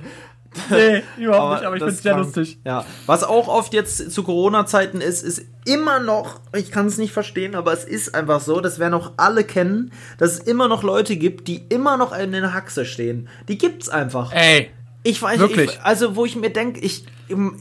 Nee, 0.70 1.04
überhaupt 1.18 1.42
aber 1.42 1.56
nicht, 1.56 1.66
aber 1.66 1.76
ich 1.76 1.82
finde 1.82 1.96
es 1.96 2.04
sehr 2.04 2.18
lustig. 2.18 2.60
Ja. 2.66 2.86
Was 3.06 3.24
auch 3.24 3.48
oft 3.48 3.74
jetzt 3.74 4.12
zu 4.12 4.24
Corona-Zeiten 4.24 5.00
ist, 5.00 5.24
ist 5.24 5.46
immer 5.66 6.00
noch, 6.00 6.42
ich 6.56 6.72
kann 6.72 6.88
es 6.88 6.98
nicht 6.98 7.14
verstehen, 7.14 7.56
aber 7.56 7.72
es 7.72 7.84
ist 7.84 8.16
einfach 8.16 8.42
so, 8.42 8.60
das 8.60 8.80
werden 8.80 8.94
auch 8.94 9.14
alle 9.18 9.44
kennen, 9.44 9.92
dass 10.18 10.34
es 10.34 10.40
immer 10.40 10.68
noch 10.68 10.84
Leute 10.84 11.16
gibt, 11.16 11.48
die 11.48 11.64
immer 11.70 11.98
noch 11.98 12.18
in 12.18 12.32
der 12.32 12.54
Haxe 12.54 12.86
stehen. 12.86 13.30
Die 13.48 13.58
gibt's 13.58 13.88
einfach. 13.90 14.34
Ey. 14.34 14.72
Ich 15.04 15.20
weiß 15.20 15.40
Wirklich? 15.40 15.72
Ich, 15.72 15.82
also, 15.82 16.16
wo 16.16 16.26
ich 16.26 16.36
mir 16.36 16.52
denke, 16.52 16.80
ich, 16.80 17.06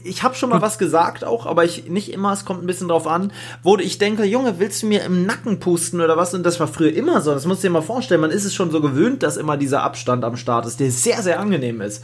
ich 0.03 0.21
habe 0.21 0.35
schon 0.35 0.49
mal 0.49 0.61
was 0.61 0.77
gesagt 0.77 1.23
auch, 1.23 1.47
aber 1.47 1.63
ich 1.63 1.89
nicht 1.89 2.13
immer, 2.13 2.31
es 2.33 2.45
kommt 2.45 2.61
ein 2.61 2.67
bisschen 2.67 2.87
drauf 2.87 3.07
an, 3.07 3.33
wo 3.63 3.77
ich 3.77 3.97
denke, 3.97 4.25
Junge, 4.25 4.59
willst 4.59 4.83
du 4.83 4.87
mir 4.87 5.03
im 5.03 5.25
Nacken 5.25 5.59
pusten 5.59 6.01
oder 6.01 6.17
was? 6.17 6.35
Und 6.35 6.43
das 6.43 6.59
war 6.59 6.67
früher 6.67 6.93
immer 6.93 7.21
so. 7.21 7.33
Das 7.33 7.45
musst 7.45 7.63
du 7.63 7.67
dir 7.67 7.73
mal 7.73 7.81
vorstellen. 7.81 8.21
Man 8.21 8.29
ist 8.29 8.45
es 8.45 8.53
schon 8.53 8.69
so 8.69 8.79
gewöhnt, 8.79 9.23
dass 9.23 9.37
immer 9.37 9.57
dieser 9.57 9.81
Abstand 9.81 10.23
am 10.23 10.37
Start 10.37 10.67
ist, 10.67 10.79
der 10.79 10.91
sehr, 10.91 11.23
sehr 11.23 11.39
angenehm 11.39 11.81
ist. 11.81 12.03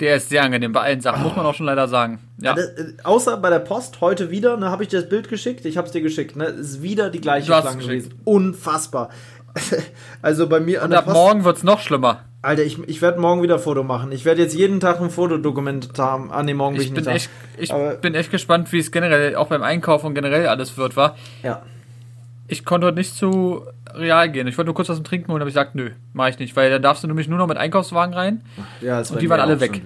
Der 0.00 0.16
ist 0.16 0.28
sehr 0.28 0.44
angenehm 0.44 0.72
bei 0.72 0.80
allen 0.82 1.00
Sachen, 1.00 1.22
muss 1.22 1.34
man 1.34 1.44
auch 1.44 1.54
schon 1.54 1.66
leider 1.66 1.88
sagen. 1.88 2.20
Ja. 2.40 2.56
äh, 2.56 2.94
außer 3.02 3.36
bei 3.36 3.50
der 3.50 3.58
Post 3.58 4.00
heute 4.00 4.30
wieder, 4.30 4.56
ne, 4.56 4.70
habe 4.70 4.84
ich 4.84 4.88
dir 4.88 5.00
das 5.00 5.08
Bild 5.08 5.28
geschickt, 5.28 5.64
ich 5.64 5.76
habe 5.76 5.86
es 5.86 5.92
dir 5.92 6.02
geschickt, 6.02 6.36
ne, 6.36 6.44
ist 6.44 6.82
wieder 6.82 7.10
die 7.10 7.20
gleiche 7.20 7.46
Schlange 7.46 7.82
gewesen. 7.82 8.14
Unfassbar. 8.24 9.10
also 10.22 10.48
bei 10.48 10.60
mir 10.60 10.82
an 10.82 10.90
Und 10.90 10.96
ab 10.96 11.06
Post, 11.06 11.16
morgen 11.16 11.44
wird 11.44 11.56
es 11.56 11.62
noch 11.64 11.80
schlimmer. 11.80 12.24
Alter, 12.42 12.62
ich, 12.62 12.78
ich 12.86 13.02
werde 13.02 13.20
morgen 13.20 13.42
wieder 13.42 13.54
ein 13.54 13.60
Foto 13.60 13.82
machen. 13.82 14.12
Ich 14.12 14.24
werde 14.24 14.40
jetzt 14.40 14.54
jeden 14.54 14.78
Tag 14.78 15.00
ein 15.00 15.10
Fotodokument 15.10 15.98
haben. 15.98 16.30
Ah, 16.30 16.44
nee, 16.44 16.54
morgen 16.54 16.76
ich, 16.76 16.86
ich 16.86 16.94
bin 16.94 17.06
echt, 17.06 17.28
Ich 17.56 17.72
Aber 17.72 17.94
bin 17.96 18.14
echt 18.14 18.30
gespannt, 18.30 18.70
wie 18.70 18.78
es 18.78 18.92
generell 18.92 19.34
auch 19.34 19.48
beim 19.48 19.62
Einkauf 19.62 20.04
und 20.04 20.14
generell 20.14 20.46
alles 20.46 20.76
wird, 20.76 20.94
war. 20.94 21.16
Ja. 21.42 21.62
Ich 22.50 22.64
konnte 22.64 22.86
heute 22.86 22.96
nicht 22.96 23.14
zu 23.14 23.66
real 23.94 24.30
gehen. 24.30 24.46
Ich 24.46 24.56
wollte 24.56 24.66
nur 24.66 24.74
kurz 24.74 24.88
was 24.88 24.96
zum 24.96 25.04
Trinken 25.04 25.30
holen, 25.30 25.42
aber 25.42 25.48
ich 25.48 25.54
gesagt, 25.54 25.74
nö, 25.74 25.90
mache 26.14 26.30
ich 26.30 26.38
nicht, 26.38 26.56
weil 26.56 26.70
dann 26.70 26.80
darfst 26.80 27.02
du 27.02 27.06
nämlich 27.06 27.28
nur 27.28 27.36
noch 27.38 27.46
mit 27.46 27.58
Einkaufswagen 27.58 28.14
rein. 28.14 28.42
Ja, 28.80 28.98
und 28.98 29.20
die 29.20 29.28
waren 29.28 29.40
alle 29.40 29.60
weg. 29.60 29.82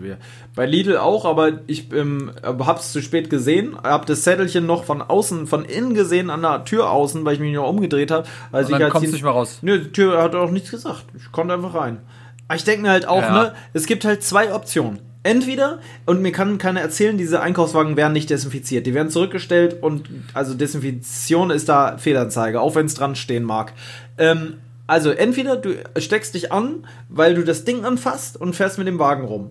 Bei 0.55 0.65
Lidl 0.65 0.97
auch, 0.97 1.25
aber 1.25 1.61
ich 1.67 1.93
ähm, 1.93 2.31
hab's 2.45 2.93
zu 2.93 3.03
spät 3.03 3.31
gesehen, 3.31 3.77
hab 3.83 4.07
das 4.07 4.23
Zettelchen 4.23 4.65
noch 4.65 4.85
von 4.85 5.03
außen, 5.03 5.49
von 5.49 5.65
innen 5.65 5.95
gesehen 5.95 6.31
an 6.31 6.43
der 6.43 6.65
Tür 6.65 6.91
außen, 6.91 7.25
weil 7.25 7.35
ich 7.35 7.41
mich 7.41 7.55
noch 7.55 7.69
umgedreht 7.69 8.13
habe. 8.13 8.29
Also 8.53 8.73
und 8.73 8.81
dann 8.81 8.89
ich 8.89 8.93
kommst 8.93 9.09
du 9.09 9.13
nicht 9.13 9.25
mehr 9.25 9.33
raus. 9.33 9.59
Nö, 9.63 9.81
die 9.81 9.93
Tür 9.93 10.23
hat 10.23 10.35
auch 10.37 10.51
nichts 10.51 10.71
gesagt. 10.71 11.05
Ich 11.17 11.33
konnte 11.33 11.55
einfach 11.55 11.75
rein. 11.75 11.99
Aber 12.47 12.57
ich 12.57 12.65
denke 12.65 12.83
mir 12.83 12.91
halt 12.91 13.09
auch, 13.09 13.23
ja. 13.23 13.33
ne, 13.33 13.55
es 13.73 13.87
gibt 13.87 14.05
halt 14.05 14.23
zwei 14.23 14.55
Optionen. 14.55 15.01
Entweder, 15.25 15.79
und 16.05 16.21
mir 16.21 16.33
kann 16.33 16.59
keiner 16.59 16.81
erzählen, 16.81 17.17
diese 17.17 17.41
Einkaufswagen 17.41 17.97
werden 17.97 18.13
nicht 18.13 18.31
desinfiziert. 18.31 18.87
Die 18.87 18.95
werden 18.95 19.11
zurückgestellt 19.11 19.83
und 19.83 20.09
also 20.35 20.55
Desinfektion 20.55 21.51
ist 21.51 21.69
da 21.69 21.97
Fehlanzeige, 21.97 22.61
auch 22.61 22.75
wenn 22.75 22.87
es 22.87 22.95
dran 22.95 23.15
stehen 23.15 23.45
mag. 23.45 23.73
Ähm, 24.19 24.55
also 24.89 25.11
entweder 25.11 25.57
du 25.57 25.77
steckst 25.97 26.35
dich 26.35 26.51
an, 26.51 26.87
weil 27.09 27.35
du 27.35 27.45
das 27.45 27.65
Ding 27.65 27.85
anfasst 27.85 28.37
und 28.37 28.57
fährst 28.57 28.79
mit 28.79 28.89
dem 28.89 28.99
Wagen 28.99 29.25
rum. 29.25 29.51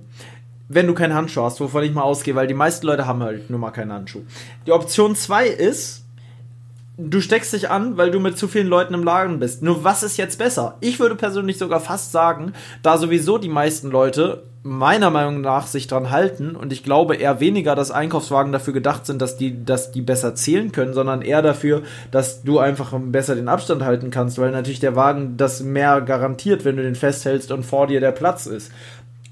Wenn 0.67 0.87
du 0.87 0.93
keinen 0.93 1.13
Handschuh 1.13 1.41
hast, 1.41 1.59
wovon 1.61 1.83
ich 1.83 1.93
mal 1.93 2.03
ausgehe, 2.03 2.35
weil 2.35 2.47
die 2.47 2.53
meisten 2.53 2.85
Leute 2.85 3.07
haben 3.07 3.23
halt 3.23 3.49
nur 3.49 3.59
mal 3.59 3.71
keinen 3.71 3.93
Handschuh. 3.93 4.21
Die 4.67 4.71
Option 4.71 5.15
2 5.15 5.47
ist, 5.47 6.03
du 7.09 7.21
steckst 7.21 7.53
dich 7.53 7.69
an, 7.69 7.97
weil 7.97 8.11
du 8.11 8.19
mit 8.19 8.37
zu 8.37 8.47
vielen 8.47 8.67
Leuten 8.67 8.93
im 8.93 9.03
Laden 9.03 9.39
bist. 9.39 9.61
Nur 9.61 9.83
was 9.83 10.03
ist 10.03 10.17
jetzt 10.17 10.37
besser? 10.37 10.77
Ich 10.79 10.99
würde 10.99 11.15
persönlich 11.15 11.57
sogar 11.57 11.79
fast 11.79 12.11
sagen, 12.11 12.53
da 12.83 12.97
sowieso 12.97 13.37
die 13.37 13.49
meisten 13.49 13.89
Leute 13.89 14.43
meiner 14.63 15.09
Meinung 15.09 15.41
nach 15.41 15.65
sich 15.65 15.87
dran 15.87 16.11
halten 16.11 16.55
und 16.55 16.71
ich 16.71 16.83
glaube 16.83 17.15
eher 17.15 17.39
weniger, 17.39 17.73
dass 17.75 17.89
Einkaufswagen 17.89 18.51
dafür 18.51 18.73
gedacht 18.73 19.07
sind, 19.07 19.19
dass 19.19 19.35
die, 19.35 19.65
dass 19.65 19.91
die 19.91 20.01
besser 20.01 20.35
zählen 20.35 20.71
können, 20.71 20.93
sondern 20.93 21.23
eher 21.23 21.41
dafür, 21.41 21.81
dass 22.11 22.43
du 22.43 22.59
einfach 22.59 22.93
besser 22.95 23.33
den 23.33 23.47
Abstand 23.47 23.83
halten 23.83 24.11
kannst, 24.11 24.37
weil 24.37 24.51
natürlich 24.51 24.79
der 24.79 24.95
Wagen 24.95 25.35
das 25.35 25.63
mehr 25.63 26.01
garantiert, 26.01 26.63
wenn 26.63 26.77
du 26.77 26.83
den 26.83 26.93
festhältst 26.95 27.51
und 27.51 27.63
vor 27.63 27.87
dir 27.87 27.99
der 27.99 28.11
Platz 28.11 28.45
ist. 28.45 28.71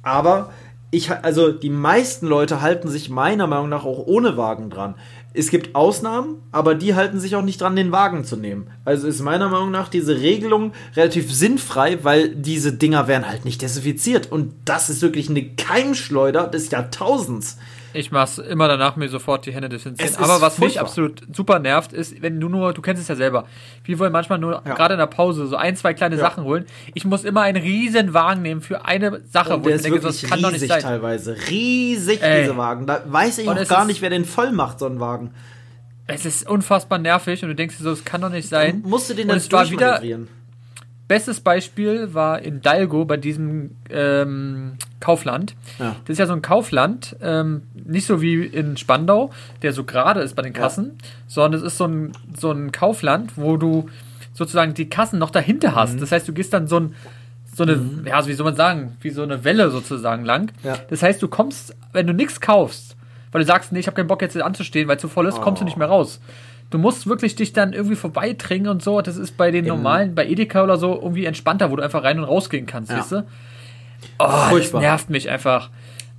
Aber 0.02 0.50
ich, 0.92 1.12
also 1.12 1.52
die 1.52 1.70
meisten 1.70 2.26
Leute 2.26 2.62
halten 2.62 2.88
sich 2.88 3.10
meiner 3.10 3.46
Meinung 3.46 3.70
nach 3.70 3.86
auch 3.86 4.08
ohne 4.08 4.38
Wagen 4.38 4.72
dran. 4.72 4.96
Es 5.32 5.52
gibt 5.52 5.76
Ausnahmen, 5.76 6.42
aber 6.52 6.74
die 6.74 6.96
halten 6.96 7.20
sich 7.20 7.36
auch 7.36 7.44
nicht 7.44 7.62
dran, 7.62 7.76
den 7.76 7.92
Wagen 7.92 8.24
zu 8.26 8.36
nehmen. 8.36 8.72
Also 8.84 9.08
ist 9.08 9.22
meiner 9.22 9.48
Meinung 9.48 9.70
nach 9.70 9.88
diese 9.88 10.20
Regelung 10.20 10.74
relativ 10.96 11.32
sinnfrei, 11.32 12.04
weil 12.04 12.30
diese 12.30 12.74
Dinger 12.74 13.08
werden 13.08 13.28
halt 13.28 13.46
nicht 13.46 13.62
desinfiziert. 13.62 14.32
Und 14.32 14.54
das 14.66 14.90
ist 14.90 15.04
wirklich 15.04 15.30
eine 15.30 15.44
Keimschleuder 15.44 16.48
des 16.48 16.72
Jahrtausends. 16.72 17.58
Ich 17.94 18.12
mach's 18.12 18.38
immer 18.38 18.68
danach 18.68 18.96
mir 18.96 19.10
sofort 19.10 19.46
die 19.46 19.54
Hände 19.54 19.70
desinfizieren. 19.70 20.24
Aber 20.24 20.42
was 20.42 20.60
mich 20.60 20.80
absolut 20.80 21.24
super 21.36 21.60
nervt, 21.60 21.92
ist, 21.94 22.22
wenn 22.22 22.40
du 22.40 22.50
nur, 22.50 22.74
du 22.74 22.82
kennst 22.82 23.02
es 23.02 23.08
ja 23.08 23.16
selber, 23.16 23.46
wir 23.84 23.98
wollen 24.00 24.12
manchmal 24.12 24.38
nur 24.38 24.62
ja. 24.66 24.74
gerade 24.76 24.94
in 24.94 25.00
der 25.00 25.08
Pause 25.08 25.48
so 25.48 25.56
ein, 25.56 25.76
zwei 25.76 25.94
kleine 25.94 26.16
ja. 26.16 26.22
Sachen 26.22 26.44
holen. 26.44 26.66
Ich 26.94 27.06
muss 27.06 27.24
immer 27.24 27.42
einen 27.42 27.62
riesen 27.62 28.14
Wagen 28.14 28.42
nehmen 28.42 28.62
für 28.62 28.86
eine 28.86 29.22
Sache, 29.32 29.56
Und 29.56 29.66
wo 29.66 29.70
ich 29.70 29.82
denke, 29.82 30.00
das 30.00 30.22
kann 30.22 30.42
doch 30.42 30.52
nicht 30.52 30.68
sein. 30.68 30.82
teilweise. 30.82 31.36
Riesig, 31.50 32.22
Ey. 32.22 32.44
diese 32.44 32.58
Wagen. 32.58 32.86
Da 32.86 33.02
weiß 33.06 33.40
ich 33.40 33.50
auch 33.50 33.68
gar 33.68 33.86
nicht, 33.86 34.02
wer 34.02 34.10
den 34.10 34.26
voll 34.26 34.52
macht, 34.52 34.80
so 34.80 34.86
ein 34.86 35.00
Wagen. 35.00 35.32
Es 36.06 36.26
ist 36.26 36.50
unfassbar 36.50 36.98
nervig 36.98 37.44
und 37.44 37.50
du 37.50 37.56
denkst 37.56 37.78
dir 37.78 37.84
so, 37.84 37.92
es 37.92 38.04
kann 38.04 38.22
doch 38.22 38.32
nicht 38.32 38.50
sein. 38.50 38.82
Musst 38.86 39.10
du 39.10 39.14
den 39.14 39.28
dann 39.28 39.40
wieder 39.40 40.02
Bestes 41.10 41.42
Beispiel 41.42 42.14
war 42.14 42.40
in 42.40 42.62
Dalgo 42.62 43.04
bei 43.04 43.18
diesem 43.18 43.72
ähm, 43.90 44.74
Kaufland. 45.00 45.56
Ja. 45.80 45.96
Das 46.06 46.14
ist 46.14 46.20
ja 46.20 46.28
so 46.28 46.34
ein 46.34 46.44
Kaufland, 46.44 47.16
ähm, 47.20 47.64
nicht 47.74 48.06
so 48.06 48.22
wie 48.22 48.46
in 48.46 48.78
Spandau, 48.78 49.32
der 49.64 49.74
so 49.74 49.86
gerade 49.86 50.22
ist 50.22 50.36
bei 50.36 50.44
den 50.44 50.54
Kassen, 50.54 51.00
ja. 51.02 51.08
sondern 51.28 51.60
es 51.60 51.66
ist 51.66 51.78
so 51.78 51.86
ein, 51.86 52.12
so 52.40 52.52
ein 52.52 52.72
Kaufland, 52.72 53.38
wo 53.38 53.58
du 53.58 53.90
sozusagen 54.34 54.76
die 54.76 54.88
Kassen 54.88 55.18
noch 55.18 55.32
dahinter 55.32 55.74
hast. 55.74 55.96
Mhm. 55.96 56.00
Das 56.00 56.12
heißt, 56.12 56.28
du 56.28 56.32
gehst 56.32 56.54
dann 56.54 56.68
so 56.68 56.80
ein 56.80 56.96
so 57.56 57.64
eine, 57.64 57.78
mhm. 57.78 58.06
ja, 58.06 58.28
wie 58.28 58.34
soll 58.34 58.46
man 58.46 58.56
sagen, 58.56 58.96
wie 59.02 59.10
so 59.10 59.24
eine 59.24 59.44
Welle 59.44 59.72
sozusagen 59.72 60.24
lang. 60.24 60.52
Ja. 60.64 60.78
Das 60.92 61.02
heißt, 61.02 61.20
du 61.24 61.28
kommst, 61.28 61.76
wenn 61.92 62.06
du 62.06 62.14
nichts 62.14 62.40
kaufst, 62.40 62.96
weil 63.32 63.42
du 63.42 63.48
sagst, 63.48 63.72
nee, 63.72 63.80
ich 63.80 63.88
habe 63.88 63.96
keinen 63.96 64.08
Bock 64.08 64.22
jetzt 64.22 64.40
anzustehen, 64.40 64.88
weil 64.88 64.98
es 64.98 65.02
zu 65.02 65.10
voll 65.10 65.28
ist, 65.28 65.40
oh. 65.40 65.42
kommst 65.42 65.62
du 65.62 65.66
nicht 65.66 65.76
mehr 65.76 65.88
raus. 65.88 66.20
Du 66.70 66.78
musst 66.78 67.08
wirklich 67.08 67.36
dich 67.36 67.54
dann 67.54 67.74
irgendwie 67.74 67.96
vorbeitringen 67.96 68.70
und 68.70 68.84
so. 68.84 69.02
Das 69.02 69.18
ist 69.18 69.38
bei 69.38 69.50
den 69.50 69.66
normalen, 69.66 70.14
bei 70.14 70.28
Edeka 70.28 70.64
oder 70.64 70.78
so 70.78 70.94
irgendwie 71.02 71.26
entspannter, 71.26 71.72
wo 71.72 71.76
du 71.76 71.84
einfach 71.84 72.04
rein 72.04 72.20
und 72.20 72.26
rausgehen 72.26 72.68
kannst, 72.68 72.92
ja. 72.92 73.00
weißt 73.00 73.12
du? 73.12 73.26
Oh, 74.20 74.58
das 74.58 74.74
nervt 74.74 75.10
mich 75.10 75.30
einfach. 75.30 75.70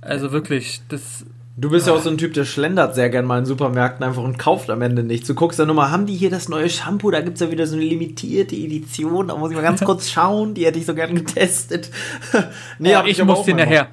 Also 0.01 0.31
wirklich, 0.31 0.81
das. 0.89 1.25
Du 1.57 1.69
bist 1.69 1.85
ja 1.85 1.93
auch 1.93 2.01
so 2.01 2.09
ein 2.09 2.17
Typ, 2.17 2.33
der 2.33 2.45
schlendert 2.45 2.95
sehr 2.95 3.09
gern 3.09 3.25
mal 3.25 3.39
in 3.39 3.45
Supermärkten 3.45 4.03
einfach 4.05 4.23
und 4.23 4.39
kauft 4.39 4.69
am 4.69 4.81
Ende 4.81 5.03
nichts. 5.03 5.27
Du 5.27 5.35
guckst 5.35 5.59
dann 5.59 5.67
nur 5.67 5.75
mal, 5.75 5.91
haben 5.91 6.05
die 6.05 6.15
hier 6.15 6.29
das 6.29 6.49
neue 6.49 6.69
Shampoo? 6.69 7.11
Da 7.11 7.21
gibt 7.21 7.35
es 7.35 7.41
ja 7.41 7.51
wieder 7.51 7.67
so 7.67 7.75
eine 7.75 7.85
limitierte 7.85 8.55
Edition. 8.55 9.27
Da 9.27 9.35
muss 9.35 9.51
ich 9.51 9.57
mal 9.57 9.61
ganz 9.61 9.81
kurz 9.85 10.09
schauen. 10.09 10.53
Die 10.53 10.65
hätte 10.65 10.79
ich 10.79 10.85
so 10.85 10.95
gern 10.95 11.13
getestet. 11.13 11.91
nee, 12.79 12.91
ja, 12.91 13.03
ich, 13.05 13.19
ich 13.19 13.25
muss 13.25 13.43
den 13.43 13.57
nachher. 13.57 13.89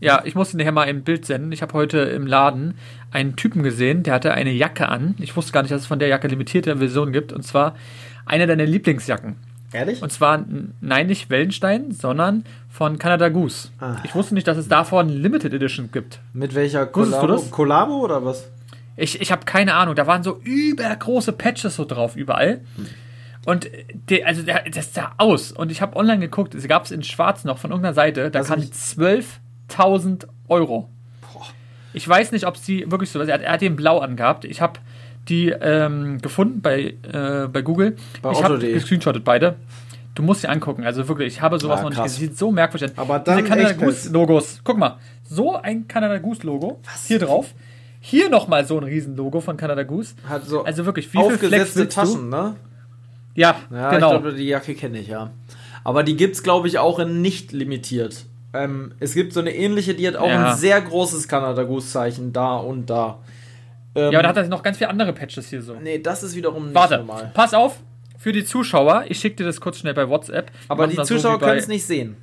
Ja, 0.00 0.22
ich 0.24 0.34
musste 0.34 0.56
nachher 0.56 0.72
mal 0.72 0.86
ein 0.86 1.02
Bild 1.02 1.26
senden. 1.26 1.50
Ich 1.50 1.62
habe 1.62 1.72
heute 1.72 1.98
im 1.98 2.26
Laden 2.26 2.74
einen 3.10 3.34
Typen 3.36 3.62
gesehen, 3.62 4.04
der 4.04 4.14
hatte 4.14 4.32
eine 4.32 4.52
Jacke 4.52 4.88
an. 4.88 5.16
Ich 5.18 5.36
wusste 5.36 5.52
gar 5.52 5.62
nicht, 5.62 5.72
dass 5.72 5.82
es 5.82 5.86
von 5.86 5.98
der 5.98 6.08
Jacke 6.08 6.28
limitierte 6.28 6.76
Version 6.76 7.12
gibt. 7.12 7.32
Und 7.32 7.42
zwar 7.42 7.74
eine 8.24 8.46
deiner 8.46 8.66
Lieblingsjacken. 8.66 9.36
Ehrlich? 9.72 10.00
Und 10.00 10.12
zwar, 10.12 10.44
nein, 10.80 11.08
nicht 11.08 11.30
Wellenstein, 11.30 11.90
sondern 11.92 12.44
von 12.70 12.98
Canada 12.98 13.28
Goose. 13.28 13.68
Ah. 13.80 13.96
Ich 14.04 14.14
wusste 14.14 14.34
nicht, 14.34 14.46
dass 14.46 14.56
es 14.56 14.68
davon 14.68 15.08
Limited 15.08 15.52
Edition 15.52 15.90
gibt. 15.92 16.20
Mit 16.32 16.54
welcher 16.54 16.86
Collabo, 16.86 17.42
Collabo 17.50 17.96
oder 17.96 18.24
was? 18.24 18.48
Ich, 18.96 19.20
ich 19.20 19.30
habe 19.30 19.44
keine 19.44 19.74
Ahnung. 19.74 19.94
Da 19.94 20.06
waren 20.06 20.22
so 20.22 20.40
übergroße 20.42 21.32
Patches 21.32 21.76
so 21.76 21.84
drauf 21.84 22.16
überall. 22.16 22.60
Hm. 22.76 22.86
Und 23.46 23.70
die, 24.08 24.24
also 24.24 24.42
der, 24.42 24.64
das 24.70 24.94
sah 24.94 25.12
aus. 25.18 25.52
Und 25.52 25.70
ich 25.70 25.82
habe 25.82 25.96
online 25.96 26.20
geguckt, 26.20 26.54
es 26.54 26.66
gab 26.68 26.84
es 26.84 26.90
in 26.90 27.02
Schwarz 27.02 27.44
noch 27.44 27.58
von 27.58 27.70
irgendeiner 27.70 27.94
Seite, 27.94 28.30
da 28.30 28.40
also 28.40 28.54
kann 28.54 28.62
12 28.62 29.40
1000 29.70 30.26
Euro. 30.48 30.88
Boah. 31.20 31.46
Ich 31.92 32.08
weiß 32.08 32.32
nicht, 32.32 32.46
ob 32.46 32.56
es 32.56 32.62
die 32.62 32.90
wirklich 32.90 33.10
so 33.10 33.20
ist. 33.20 33.28
Er 33.28 33.34
hat, 33.34 33.42
er 33.42 33.52
hat 33.52 33.60
den 33.60 33.76
blau 33.76 33.98
angehabt. 33.98 34.44
Ich 34.44 34.60
habe 34.60 34.80
die 35.28 35.48
ähm, 35.48 36.20
gefunden 36.20 36.60
bei, 36.60 36.94
äh, 37.02 37.48
bei 37.48 37.62
Google. 37.62 37.96
Bei 38.22 38.32
ich 38.32 38.42
habe 38.42 38.58
gescreenshottet 38.58 39.24
beide. 39.24 39.56
Du 40.14 40.22
musst 40.22 40.40
sie 40.40 40.48
angucken. 40.48 40.84
Also 40.84 41.06
wirklich, 41.06 41.34
ich 41.34 41.42
habe 41.42 41.60
sowas 41.60 41.80
ah, 41.80 41.82
noch 41.84 41.90
nicht 41.90 42.02
gesehen. 42.02 42.28
Sieht 42.30 42.38
so 42.38 42.50
merkwürdig 42.50 42.90
aus. 42.90 42.98
Aber 42.98 43.20
dann 43.20 43.38
Diese 43.38 43.48
Canada 43.48 43.72
Goose 43.72 44.10
Logos. 44.10 44.60
Guck 44.64 44.78
mal, 44.78 44.98
so 45.22 45.56
ein 45.56 45.86
Canada 45.86 46.18
Goose 46.18 46.44
Logo 46.44 46.80
Was? 46.84 47.06
hier 47.06 47.18
drauf. 47.20 47.54
Hier 48.00 48.30
nochmal 48.30 48.64
so 48.64 48.78
ein 48.78 48.84
Riesenlogo 48.84 49.40
von 49.40 49.56
Canada 49.56 49.82
Goose. 49.82 50.14
Hat 50.28 50.44
so 50.44 50.64
also 50.64 50.86
wirklich, 50.86 51.12
wie 51.12 51.18
viel 51.18 51.38
Flex 51.38 51.74
Taschen, 51.74 52.30
du? 52.30 52.36
ne? 52.36 52.56
Ja, 53.34 53.56
ja 53.70 53.90
genau. 53.90 54.14
Ich 54.14 54.20
glaube, 54.20 54.36
die 54.36 54.44
Jacke 54.44 54.74
kenne 54.74 54.98
ich, 54.98 55.08
ja. 55.08 55.30
Aber 55.84 56.02
die 56.02 56.16
gibt 56.16 56.34
es, 56.34 56.42
glaube 56.42 56.68
ich, 56.68 56.78
auch 56.78 56.98
in 56.98 57.22
nicht 57.22 57.52
limitiert. 57.52 58.24
Ähm, 58.54 58.94
es 58.98 59.14
gibt 59.14 59.32
so 59.32 59.40
eine 59.40 59.54
ähnliche, 59.54 59.94
die 59.94 60.08
hat 60.08 60.16
auch 60.16 60.28
ja. 60.28 60.52
ein 60.52 60.56
sehr 60.56 60.80
großes 60.80 61.28
Canada 61.28 61.62
Goose 61.64 61.88
Zeichen 61.88 62.32
da 62.32 62.56
und 62.56 62.88
da. 62.88 63.18
Ähm, 63.94 64.12
ja, 64.12 64.18
aber 64.18 64.22
da 64.22 64.28
hat 64.30 64.36
er 64.38 64.48
noch 64.48 64.62
ganz 64.62 64.78
viele 64.78 64.90
andere 64.90 65.12
Patches 65.12 65.48
hier 65.48 65.62
so. 65.62 65.74
Nee, 65.74 65.98
das 65.98 66.22
ist 66.22 66.34
wiederum 66.34 66.66
nicht 66.66 66.74
Warte, 66.74 66.98
normal. 66.98 67.30
Pass 67.34 67.52
auf, 67.52 67.80
für 68.16 68.32
die 68.32 68.44
Zuschauer, 68.44 69.04
ich 69.08 69.18
schicke 69.18 69.36
dir 69.36 69.44
das 69.44 69.60
kurz 69.60 69.78
schnell 69.78 69.94
bei 69.94 70.08
WhatsApp. 70.08 70.50
Aber 70.68 70.86
die 70.86 70.96
Zuschauer 70.96 71.34
so 71.34 71.38
können 71.38 71.58
es 71.58 71.68
nicht 71.68 71.86
sehen. 71.86 72.16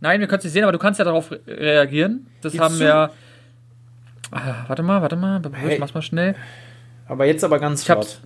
Nein, 0.00 0.20
wir 0.20 0.28
können 0.28 0.38
es 0.38 0.44
nicht 0.44 0.52
sehen, 0.52 0.62
aber 0.62 0.72
du 0.72 0.78
kannst 0.78 0.98
ja 0.98 1.04
darauf 1.04 1.30
reagieren. 1.46 2.26
Das 2.40 2.52
Gibt's 2.52 2.64
haben 2.64 2.78
wir. 2.78 3.10
Ah, 4.30 4.64
warte 4.68 4.82
mal, 4.82 5.02
warte 5.02 5.16
mal, 5.16 5.42
hey. 5.52 5.78
mach's 5.78 5.94
mal 5.94 6.02
schnell. 6.02 6.36
Aber 7.08 7.26
jetzt 7.26 7.42
aber 7.42 7.58
ganz 7.58 7.82
ich. 7.88 8.20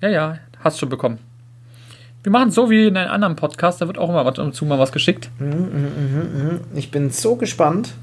Ja, 0.00 0.08
ja, 0.08 0.38
hast 0.60 0.78
schon 0.78 0.88
bekommen. 0.88 1.18
Wir 2.26 2.32
machen 2.32 2.48
es 2.48 2.56
so 2.56 2.68
wie 2.70 2.88
in 2.88 2.96
einem 2.96 3.12
anderen 3.12 3.36
Podcast, 3.36 3.80
da 3.80 3.86
wird 3.86 3.98
auch 3.98 4.08
immer 4.08 4.24
was, 4.24 4.52
zu 4.52 4.64
mal 4.64 4.80
was 4.80 4.90
geschickt. 4.90 5.30
Mhm, 5.38 5.48
mh, 5.48 5.54
mh, 5.54 6.54
mh. 6.54 6.60
Ich 6.74 6.90
bin 6.90 7.10
so 7.10 7.36
gespannt. 7.36 7.94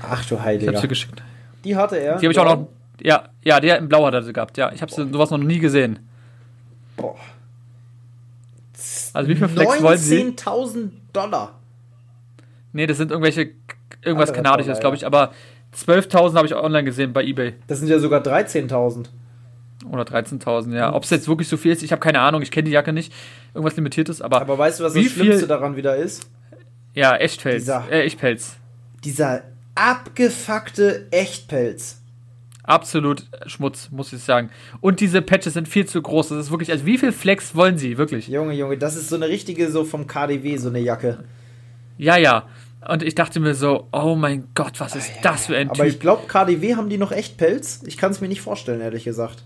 Ach 0.00 0.24
du 0.24 0.40
Heiliger. 0.40 0.70
Ich 0.70 0.76
hab 0.76 0.80
sie 0.80 0.88
geschickt. 0.88 1.22
Die 1.62 1.76
hatte 1.76 1.96
er? 1.96 2.16
Die 2.16 2.24
habe 2.24 2.32
ich 2.32 2.38
auch 2.38 2.46
noch. 2.46 2.68
Ja, 3.02 3.24
ja, 3.44 3.60
der 3.60 3.76
in 3.76 3.90
Blau 3.90 4.06
hat 4.06 4.14
er 4.14 4.22
sie 4.22 4.32
gehabt. 4.32 4.56
Ja, 4.56 4.72
ich 4.72 4.80
habe 4.80 4.90
sowas 4.90 5.28
noch 5.28 5.36
nie 5.36 5.58
gesehen. 5.58 5.98
Boah. 6.96 7.16
Also 9.12 9.28
wie 9.28 9.34
viel 9.34 9.48
Flex 9.48 9.82
wollen 9.82 9.98
Sie? 9.98 10.18
19.000 10.18 10.90
Dollar. 11.12 11.58
Nee, 12.72 12.86
das 12.86 12.96
sind 12.96 13.10
irgendwelche, 13.10 13.50
irgendwas 14.02 14.30
Andere 14.30 14.42
Kanadisches, 14.42 14.80
glaube 14.80 14.96
ich, 14.96 15.04
aber 15.04 15.32
12.000 15.76 16.34
habe 16.34 16.46
ich 16.46 16.54
online 16.54 16.84
gesehen 16.84 17.12
bei 17.12 17.22
eBay. 17.24 17.56
Das 17.66 17.78
sind 17.78 17.88
ja 17.88 17.98
sogar 17.98 18.22
13.000. 18.22 19.08
Oder 19.92 20.04
13.000, 20.04 20.74
ja. 20.74 20.94
Ob 20.94 21.04
es 21.04 21.10
jetzt 21.10 21.28
wirklich 21.28 21.48
so 21.48 21.58
viel 21.58 21.70
ist, 21.70 21.82
ich 21.82 21.92
habe 21.92 22.00
keine 22.00 22.20
Ahnung, 22.20 22.40
ich 22.40 22.50
kenne 22.50 22.64
die 22.64 22.70
Jacke 22.70 22.94
nicht. 22.94 23.12
Irgendwas 23.52 23.76
limitiertes, 23.76 24.22
aber. 24.22 24.40
Aber 24.40 24.56
weißt 24.56 24.80
du, 24.80 24.84
was 24.84 24.94
das 24.94 25.04
Schlimmste 25.04 25.40
viel, 25.40 25.46
daran 25.46 25.76
wieder 25.76 25.96
ist? 25.96 26.30
Ja, 26.94 27.14
Echtpelz. 27.14 27.64
Dieser, 27.64 27.84
äh, 27.90 28.04
Echtpelz. 28.06 28.56
Dieser 29.04 29.42
abgefuckte 29.74 31.08
Echtpelz. 31.10 31.98
Absolut 32.62 33.26
Schmutz, 33.46 33.90
muss 33.90 34.12
ich 34.14 34.22
sagen. 34.22 34.48
Und 34.80 35.00
diese 35.00 35.20
Patches 35.20 35.54
sind 35.54 35.68
viel 35.68 35.84
zu 35.84 36.00
groß. 36.00 36.28
Das 36.28 36.38
ist 36.38 36.50
wirklich, 36.50 36.70
also 36.70 36.86
wie 36.86 36.96
viel 36.96 37.12
Flex 37.12 37.54
wollen 37.54 37.76
sie, 37.76 37.98
wirklich? 37.98 38.28
Junge, 38.28 38.54
Junge, 38.54 38.78
das 38.78 38.96
ist 38.96 39.10
so 39.10 39.16
eine 39.16 39.28
richtige, 39.28 39.70
so 39.70 39.84
vom 39.84 40.06
KDW, 40.06 40.56
so 40.56 40.70
eine 40.70 40.78
Jacke. 40.78 41.24
Ja, 41.98 42.16
ja. 42.16 42.46
Und 42.88 43.02
ich 43.02 43.14
dachte 43.14 43.40
mir 43.40 43.54
so, 43.54 43.88
oh 43.92 44.14
mein 44.14 44.48
Gott, 44.54 44.80
was 44.80 44.96
ist 44.96 45.10
ah, 45.10 45.14
ja, 45.16 45.32
das 45.32 45.46
für 45.46 45.56
ein 45.56 45.68
Aber 45.68 45.84
Typ? 45.84 45.86
ich 45.86 46.00
glaube, 46.00 46.26
KDW 46.26 46.76
haben 46.76 46.88
die 46.88 46.98
noch 46.98 47.12
echt 47.12 47.36
Pelz. 47.36 47.82
Ich 47.86 47.98
kann 47.98 48.10
es 48.10 48.20
mir 48.22 48.28
nicht 48.28 48.40
vorstellen, 48.40 48.80
ehrlich 48.80 49.04
gesagt. 49.04 49.44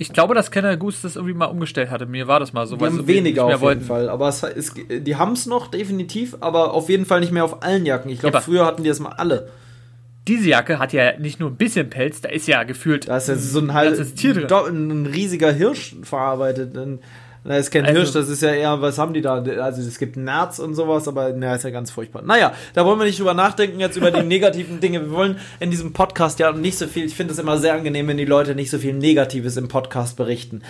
Ich 0.00 0.14
glaube, 0.14 0.34
dass 0.34 0.50
Kenner 0.50 0.78
Goose 0.78 1.00
das 1.02 1.16
irgendwie 1.16 1.34
mal 1.34 1.44
umgestellt 1.44 1.90
hatte. 1.90 2.06
Mir 2.06 2.26
war 2.26 2.40
das 2.40 2.54
mal 2.54 2.66
so. 2.66 2.76
Die 2.76 2.86
haben 2.86 2.96
so 2.96 3.06
weniger 3.06 3.44
auf 3.44 3.50
jeden 3.50 3.60
wollten. 3.60 3.84
Fall. 3.84 4.08
Aber 4.08 4.28
es 4.28 4.42
ist, 4.42 4.76
die 4.88 5.16
haben 5.16 5.32
es 5.32 5.44
noch, 5.44 5.66
definitiv. 5.66 6.38
Aber 6.40 6.72
auf 6.72 6.88
jeden 6.88 7.04
Fall 7.04 7.20
nicht 7.20 7.32
mehr 7.32 7.44
auf 7.44 7.62
allen 7.62 7.84
Jacken. 7.84 8.10
Ich 8.10 8.18
glaube, 8.18 8.38
ja, 8.38 8.40
früher 8.40 8.64
hatten 8.64 8.82
die 8.82 8.88
das 8.88 8.98
mal 8.98 9.10
alle. 9.10 9.50
Diese 10.26 10.48
Jacke 10.48 10.78
hat 10.78 10.94
ja 10.94 11.18
nicht 11.18 11.38
nur 11.38 11.50
ein 11.50 11.56
bisschen 11.56 11.90
Pelz, 11.90 12.22
da 12.22 12.30
ist 12.30 12.48
ja 12.48 12.62
gefühlt. 12.62 13.08
Da 13.08 13.18
ist 13.18 13.28
ja 13.28 13.36
so 13.36 13.58
ein, 13.58 13.74
halbes 13.74 14.14
Tier 14.14 14.32
drin. 14.32 14.90
Ein 14.90 15.04
riesiger 15.04 15.52
Hirsch 15.52 15.96
verarbeitet. 16.02 16.74
Ein 16.78 17.00
na, 17.42 17.56
ist 17.56 17.70
kein 17.70 17.86
also, 17.86 17.96
Hirsch, 17.98 18.12
das 18.12 18.28
ist 18.28 18.42
ja 18.42 18.52
eher, 18.52 18.82
was 18.82 18.98
haben 18.98 19.14
die 19.14 19.22
da? 19.22 19.34
Also 19.34 19.80
es 19.80 19.98
gibt 19.98 20.16
Nerz 20.16 20.58
und 20.58 20.74
sowas, 20.74 21.08
aber 21.08 21.32
na, 21.32 21.54
ist 21.54 21.64
ja 21.64 21.70
ganz 21.70 21.90
furchtbar. 21.90 22.22
Naja, 22.22 22.52
da 22.74 22.84
wollen 22.84 22.98
wir 22.98 23.06
nicht 23.06 23.18
drüber 23.18 23.34
nachdenken 23.34 23.80
jetzt 23.80 23.96
über 23.96 24.10
die 24.10 24.22
negativen 24.26 24.80
Dinge. 24.80 25.00
Wir 25.00 25.10
wollen 25.12 25.38
in 25.58 25.70
diesem 25.70 25.92
Podcast 25.92 26.38
ja 26.38 26.52
nicht 26.52 26.76
so 26.76 26.86
viel, 26.86 27.06
ich 27.06 27.14
finde 27.14 27.32
es 27.32 27.38
immer 27.38 27.56
sehr 27.56 27.74
angenehm, 27.74 28.08
wenn 28.08 28.18
die 28.18 28.26
Leute 28.26 28.54
nicht 28.54 28.70
so 28.70 28.78
viel 28.78 28.92
Negatives 28.92 29.56
im 29.56 29.68
Podcast 29.68 30.16
berichten 30.16 30.62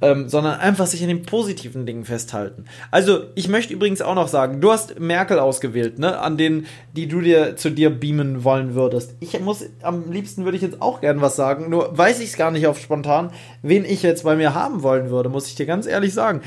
ähm, 0.00 0.28
sondern 0.28 0.60
einfach 0.60 0.86
sich 0.86 1.02
an 1.02 1.08
den 1.08 1.22
positiven 1.22 1.86
Dingen 1.86 2.04
festhalten. 2.04 2.64
Also, 2.90 3.24
ich 3.34 3.48
möchte 3.48 3.74
übrigens 3.74 4.00
auch 4.00 4.14
noch 4.14 4.28
sagen, 4.28 4.60
du 4.60 4.70
hast 4.70 5.00
Merkel 5.00 5.38
ausgewählt, 5.38 5.98
ne, 5.98 6.18
an 6.18 6.36
denen, 6.36 6.66
die 6.96 7.08
du 7.08 7.20
dir 7.20 7.56
zu 7.56 7.70
dir 7.70 7.90
beamen 7.90 8.44
wollen 8.44 8.74
würdest. 8.74 9.14
Ich 9.20 9.38
muss, 9.40 9.64
am 9.82 10.12
liebsten 10.12 10.44
würde 10.44 10.56
ich 10.56 10.62
jetzt 10.62 10.80
auch 10.80 11.00
gern 11.00 11.20
was 11.20 11.36
sagen, 11.36 11.70
nur 11.70 11.96
weiß 11.96 12.20
ich 12.20 12.30
es 12.30 12.36
gar 12.36 12.50
nicht 12.50 12.66
auf 12.66 12.78
spontan, 12.78 13.32
wen 13.62 13.84
ich 13.84 14.02
jetzt 14.02 14.24
bei 14.24 14.36
mir 14.36 14.54
haben 14.54 14.82
wollen 14.82 15.10
würde, 15.10 15.28
muss 15.28 15.48
ich 15.48 15.54
dir 15.54 15.66
ganz 15.66 15.86
ehrlich 15.86 16.14
sagen. 16.14 16.42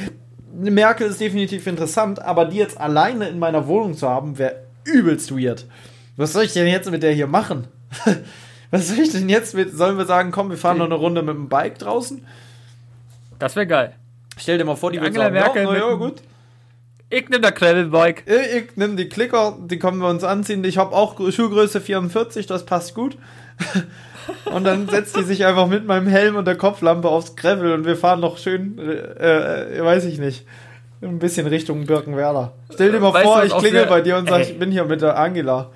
Merkel 0.53 1.07
ist 1.07 1.21
definitiv 1.21 1.67
interessant, 1.67 2.21
aber 2.21 2.45
die 2.45 2.57
jetzt 2.57 2.79
alleine 2.79 3.27
in 3.29 3.39
meiner 3.39 3.67
Wohnung 3.67 3.95
zu 3.95 4.07
haben, 4.07 4.37
wäre 4.37 4.63
übelst 4.83 5.31
weird. 5.31 5.65
Was 6.17 6.33
soll 6.33 6.43
ich 6.43 6.53
denn 6.53 6.67
jetzt 6.67 6.91
mit 6.91 7.03
der 7.03 7.13
hier 7.13 7.27
machen? 7.27 7.67
Was 8.71 8.87
soll 8.87 8.99
ich 8.99 9.11
denn 9.11 9.27
jetzt 9.27 9.53
mit? 9.53 9.75
Sollen 9.75 9.97
wir 9.97 10.05
sagen, 10.05 10.31
komm, 10.31 10.49
wir 10.49 10.57
fahren 10.57 10.77
noch 10.77 10.85
eine 10.85 10.95
Runde 10.95 11.21
mit 11.21 11.35
dem 11.35 11.49
Bike 11.49 11.77
draußen? 11.77 12.25
Das 13.41 13.55
wäre 13.55 13.65
geil. 13.65 13.93
Stell 14.37 14.59
dir 14.59 14.65
mal 14.65 14.75
vor, 14.75 14.91
die, 14.91 14.99
die 14.99 15.05
Angela 15.05 15.23
sagen, 15.25 15.33
Merkel. 15.33 15.63
Ja, 15.63 15.89
ja, 15.89 15.93
gut. 15.95 16.21
Ich 17.09 17.27
nehme 17.27 17.41
der 17.41 17.51
Gravelbike. 17.51 18.23
Ich, 18.27 18.55
ich 18.55 18.77
nehme 18.77 18.95
die 18.95 19.09
Klicker, 19.09 19.57
die 19.59 19.79
können 19.79 19.97
wir 19.97 20.09
uns 20.09 20.23
anziehen. 20.23 20.63
Ich 20.63 20.77
habe 20.77 20.95
auch 20.95 21.15
Schuhgröße 21.31 21.81
44, 21.81 22.45
das 22.45 22.67
passt 22.67 22.93
gut. 22.93 23.17
und 24.45 24.63
dann 24.63 24.87
setzt 24.87 25.17
die 25.17 25.23
sich 25.23 25.43
einfach 25.43 25.65
mit 25.65 25.87
meinem 25.87 26.07
Helm 26.07 26.35
und 26.35 26.45
der 26.45 26.55
Kopflampe 26.55 27.09
aufs 27.09 27.35
Gravel 27.35 27.73
und 27.73 27.85
wir 27.85 27.97
fahren 27.97 28.19
noch 28.19 28.37
schön, 28.37 28.77
äh, 28.77 29.79
äh, 29.79 29.83
weiß 29.83 30.05
ich 30.05 30.19
nicht, 30.19 30.45
ein 31.01 31.17
bisschen 31.17 31.47
Richtung 31.47 31.87
Birkenwerder. 31.87 32.53
Stell 32.71 32.91
dir 32.91 32.99
mal 32.99 33.11
weißt 33.11 33.25
vor, 33.25 33.43
ich 33.43 33.57
klingel 33.57 33.87
bei 33.87 34.01
dir 34.01 34.17
und 34.17 34.29
sag, 34.29 34.41
ich 34.41 34.59
bin 34.59 34.71
hier 34.71 34.85
mit 34.85 35.01
der 35.01 35.17
Angela 35.17 35.71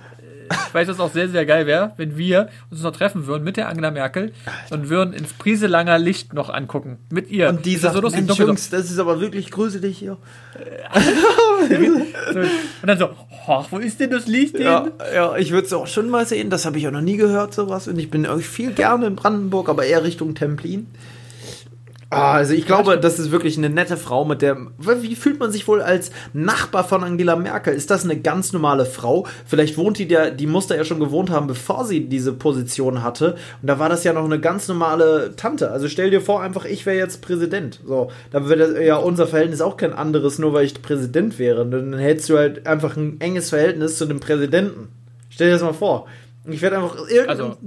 ich 0.49 0.73
weiß, 0.73 0.87
was 0.87 0.99
auch 0.99 1.11
sehr, 1.11 1.29
sehr 1.29 1.45
geil 1.45 1.65
wäre, 1.65 1.93
wenn 1.97 2.17
wir 2.17 2.49
uns 2.69 2.81
noch 2.81 2.91
treffen 2.91 3.27
würden 3.27 3.43
mit 3.43 3.57
der 3.57 3.69
Angela 3.69 3.91
Merkel 3.91 4.33
Alter. 4.45 4.75
und 4.75 4.89
würden 4.89 5.13
ins 5.13 5.33
Priselanger 5.33 5.97
Licht 5.97 6.33
noch 6.33 6.49
angucken. 6.49 6.97
Mit 7.09 7.29
ihr. 7.29 7.49
Und 7.49 7.65
die 7.65 7.75
sagt, 7.75 7.95
so 7.95 8.01
Mensch, 8.01 8.37
Jungs, 8.37 8.69
das 8.69 8.91
ist 8.91 8.99
aber 8.99 9.19
wirklich 9.19 9.51
gruselig 9.51 9.97
hier. 9.97 10.17
und 11.69 12.87
dann 12.87 12.97
so, 12.97 13.09
ach, 13.47 13.67
wo 13.71 13.77
ist 13.79 13.99
denn 13.99 14.11
das 14.11 14.27
Licht 14.27 14.59
ja, 14.59 14.87
ja, 15.13 15.35
ich 15.35 15.51
würde 15.51 15.67
es 15.67 15.73
auch 15.73 15.87
schon 15.87 16.09
mal 16.09 16.25
sehen. 16.25 16.49
Das 16.49 16.65
habe 16.65 16.77
ich 16.77 16.87
auch 16.87 16.91
noch 16.91 17.01
nie 17.01 17.17
gehört, 17.17 17.53
sowas. 17.53 17.87
Und 17.87 17.99
ich 17.99 18.09
bin 18.09 18.25
irgendwie 18.25 18.43
viel 18.43 18.71
gerne 18.71 19.07
in 19.07 19.15
Brandenburg, 19.15 19.69
aber 19.69 19.85
eher 19.85 20.03
Richtung 20.03 20.35
Templin. 20.35 20.87
Ah, 22.11 22.33
also 22.33 22.53
ich 22.53 22.65
glaube, 22.65 22.99
das 22.99 23.17
ist 23.17 23.31
wirklich 23.31 23.57
eine 23.57 23.69
nette 23.69 23.97
Frau, 23.97 24.25
mit 24.25 24.41
der. 24.41 24.57
Wie 24.77 25.15
fühlt 25.15 25.39
man 25.39 25.51
sich 25.51 25.67
wohl 25.67 25.81
als 25.81 26.11
Nachbar 26.33 26.83
von 26.83 27.03
Angela 27.03 27.35
Merkel? 27.35 27.73
Ist 27.73 27.89
das 27.89 28.03
eine 28.03 28.19
ganz 28.19 28.53
normale 28.53 28.85
Frau? 28.85 29.25
Vielleicht 29.45 29.77
wohnt 29.77 29.97
die 29.97 30.07
der, 30.07 30.29
die 30.29 30.45
muss 30.45 30.67
da 30.67 30.75
ja 30.75 30.85
schon 30.85 30.99
gewohnt 30.99 31.31
haben, 31.31 31.47
bevor 31.47 31.83
sie 31.83 32.07
diese 32.07 32.33
Position 32.33 33.01
hatte. 33.01 33.35
Und 33.61 33.67
da 33.67 33.79
war 33.79 33.89
das 33.89 34.03
ja 34.03 34.13
noch 34.13 34.23
eine 34.23 34.39
ganz 34.39 34.67
normale 34.67 35.35
Tante. 35.35 35.71
Also 35.71 35.87
stell 35.87 36.11
dir 36.11 36.21
vor, 36.21 36.43
einfach, 36.43 36.65
ich 36.65 36.85
wäre 36.85 36.97
jetzt 36.97 37.21
Präsident. 37.21 37.81
So, 37.85 38.11
da 38.31 38.47
wäre 38.47 38.85
ja 38.85 38.97
unser 38.97 39.25
Verhältnis 39.25 39.61
auch 39.61 39.75
kein 39.75 39.93
anderes, 39.93 40.37
nur 40.37 40.53
weil 40.53 40.65
ich 40.65 40.81
Präsident 40.81 41.39
wäre. 41.39 41.65
Dann 41.65 41.97
hättest 41.97 42.29
du 42.29 42.37
halt 42.37 42.67
einfach 42.67 42.97
ein 42.97 43.19
enges 43.19 43.49
Verhältnis 43.49 43.97
zu 43.97 44.05
dem 44.05 44.19
Präsidenten. 44.19 44.89
Stell 45.29 45.47
dir 45.47 45.53
das 45.53 45.63
mal 45.63 45.73
vor. 45.73 46.05
Ich 46.47 46.61
werde 46.61 46.77
einfach 46.77 46.97
irgendein. 47.09 47.29
Also 47.29 47.57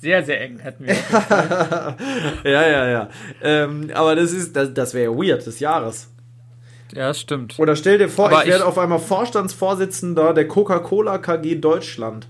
sehr, 0.00 0.22
sehr 0.22 0.40
eng 0.40 0.58
hätten 0.58 0.86
wir. 0.86 0.94
ja, 2.44 2.68
ja, 2.68 2.88
ja. 2.88 3.08
Ähm, 3.42 3.90
aber 3.94 4.14
das 4.14 4.32
ist, 4.32 4.54
das, 4.54 4.72
das 4.74 4.94
wäre 4.94 5.16
weird 5.16 5.46
des 5.46 5.60
Jahres. 5.60 6.10
Ja, 6.92 7.08
das 7.08 7.20
stimmt. 7.20 7.58
Oder 7.58 7.76
stell 7.76 7.98
dir 7.98 8.08
vor, 8.08 8.26
aber 8.26 8.44
ich 8.44 8.50
werde 8.50 8.64
auf 8.64 8.78
einmal 8.78 8.98
Vorstandsvorsitzender 8.98 10.34
der 10.34 10.46
Coca-Cola 10.46 11.18
KG 11.18 11.56
Deutschland. 11.56 12.28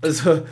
Also, 0.00 0.42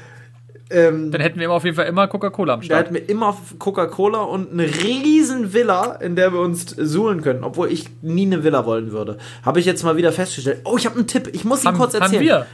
ähm, 0.70 1.10
Dann 1.10 1.20
hätten 1.20 1.38
wir 1.38 1.46
immer 1.46 1.54
auf 1.54 1.64
jeden 1.64 1.76
Fall 1.76 1.86
immer 1.86 2.06
Coca-Cola 2.06 2.54
am 2.54 2.62
Start. 2.62 2.86
Dann 2.88 2.94
hätten 2.94 3.08
wir 3.08 3.12
immer 3.12 3.36
Coca-Cola 3.58 4.20
und 4.20 4.52
eine 4.52 4.64
riesen 4.64 5.52
Villa, 5.52 5.94
in 5.94 6.14
der 6.14 6.32
wir 6.32 6.40
uns 6.40 6.70
suhlen 6.70 7.22
können, 7.22 7.42
obwohl 7.42 7.72
ich 7.72 7.86
nie 8.02 8.26
eine 8.26 8.44
Villa 8.44 8.66
wollen 8.66 8.92
würde. 8.92 9.18
Habe 9.42 9.58
ich 9.58 9.66
jetzt 9.66 9.82
mal 9.82 9.96
wieder 9.96 10.12
festgestellt. 10.12 10.60
Oh, 10.64 10.76
ich 10.76 10.86
habe 10.86 10.96
einen 10.96 11.06
Tipp. 11.06 11.30
Ich 11.32 11.44
muss 11.44 11.64
ihn 11.64 11.68
haben, 11.68 11.78
kurz 11.78 11.94
erzählen. 11.94 12.20
Haben 12.20 12.26
wir, 12.26 12.46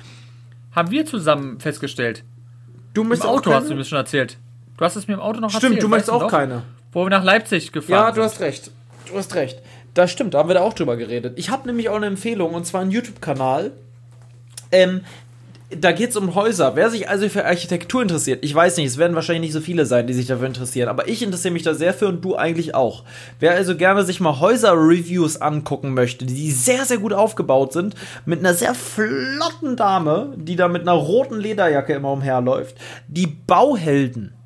haben 0.72 0.90
wir 0.90 1.06
zusammen 1.06 1.60
festgestellt. 1.60 2.24
Du 2.96 3.02
Im 3.02 3.12
Auto 3.22 3.52
hast 3.52 3.68
du 3.68 3.74
mir 3.74 3.84
schon 3.84 3.98
erzählt. 3.98 4.38
Du 4.78 4.84
hast 4.84 4.96
es 4.96 5.06
mir 5.06 5.14
im 5.14 5.20
Auto 5.20 5.38
noch 5.38 5.50
stimmt, 5.50 5.64
erzählt. 5.64 5.72
Stimmt, 5.72 5.82
du 5.82 5.88
möchtest 5.88 6.10
auch 6.10 6.22
noch? 6.22 6.30
keine. 6.30 6.62
Wo 6.92 7.04
wir 7.04 7.10
nach 7.10 7.24
Leipzig 7.24 7.70
gefahren 7.70 7.90
Ja, 7.92 8.08
du 8.10 8.14
sind. 8.14 8.24
hast 8.24 8.40
recht. 8.40 8.70
Du 9.06 9.18
hast 9.18 9.34
recht. 9.34 9.60
Das 9.92 10.10
stimmt, 10.10 10.32
da 10.32 10.38
haben 10.38 10.48
wir 10.48 10.54
da 10.54 10.62
auch 10.62 10.72
drüber 10.72 10.96
geredet. 10.96 11.34
Ich 11.36 11.50
habe 11.50 11.66
nämlich 11.66 11.90
auch 11.90 11.96
eine 11.96 12.06
Empfehlung 12.06 12.54
und 12.54 12.64
zwar 12.66 12.80
einen 12.80 12.90
YouTube-Kanal. 12.90 13.72
Ähm, 14.72 15.02
da 15.70 15.90
geht 15.90 16.10
es 16.10 16.16
um 16.16 16.34
Häuser. 16.34 16.76
Wer 16.76 16.90
sich 16.90 17.08
also 17.08 17.28
für 17.28 17.44
Architektur 17.44 18.00
interessiert, 18.00 18.44
ich 18.44 18.54
weiß 18.54 18.76
nicht, 18.76 18.86
es 18.86 18.98
werden 18.98 19.16
wahrscheinlich 19.16 19.42
nicht 19.42 19.52
so 19.52 19.60
viele 19.60 19.84
sein, 19.84 20.06
die 20.06 20.12
sich 20.12 20.26
dafür 20.26 20.46
interessieren, 20.46 20.88
aber 20.88 21.08
ich 21.08 21.22
interessiere 21.22 21.52
mich 21.52 21.64
da 21.64 21.74
sehr 21.74 21.92
für 21.92 22.06
und 22.06 22.24
du 22.24 22.36
eigentlich 22.36 22.74
auch. 22.74 23.02
Wer 23.40 23.52
also 23.52 23.76
gerne 23.76 24.04
sich 24.04 24.20
mal 24.20 24.38
Häuser-Reviews 24.38 25.40
angucken 25.40 25.92
möchte, 25.94 26.24
die 26.24 26.52
sehr, 26.52 26.84
sehr 26.84 26.98
gut 26.98 27.12
aufgebaut 27.12 27.72
sind, 27.72 27.96
mit 28.24 28.38
einer 28.38 28.54
sehr 28.54 28.74
flotten 28.74 29.76
Dame, 29.76 30.34
die 30.36 30.56
da 30.56 30.68
mit 30.68 30.82
einer 30.82 30.92
roten 30.92 31.40
Lederjacke 31.40 31.94
immer 31.94 32.12
umherläuft, 32.12 32.76
die 33.08 33.26
Bauhelden. 33.26 34.36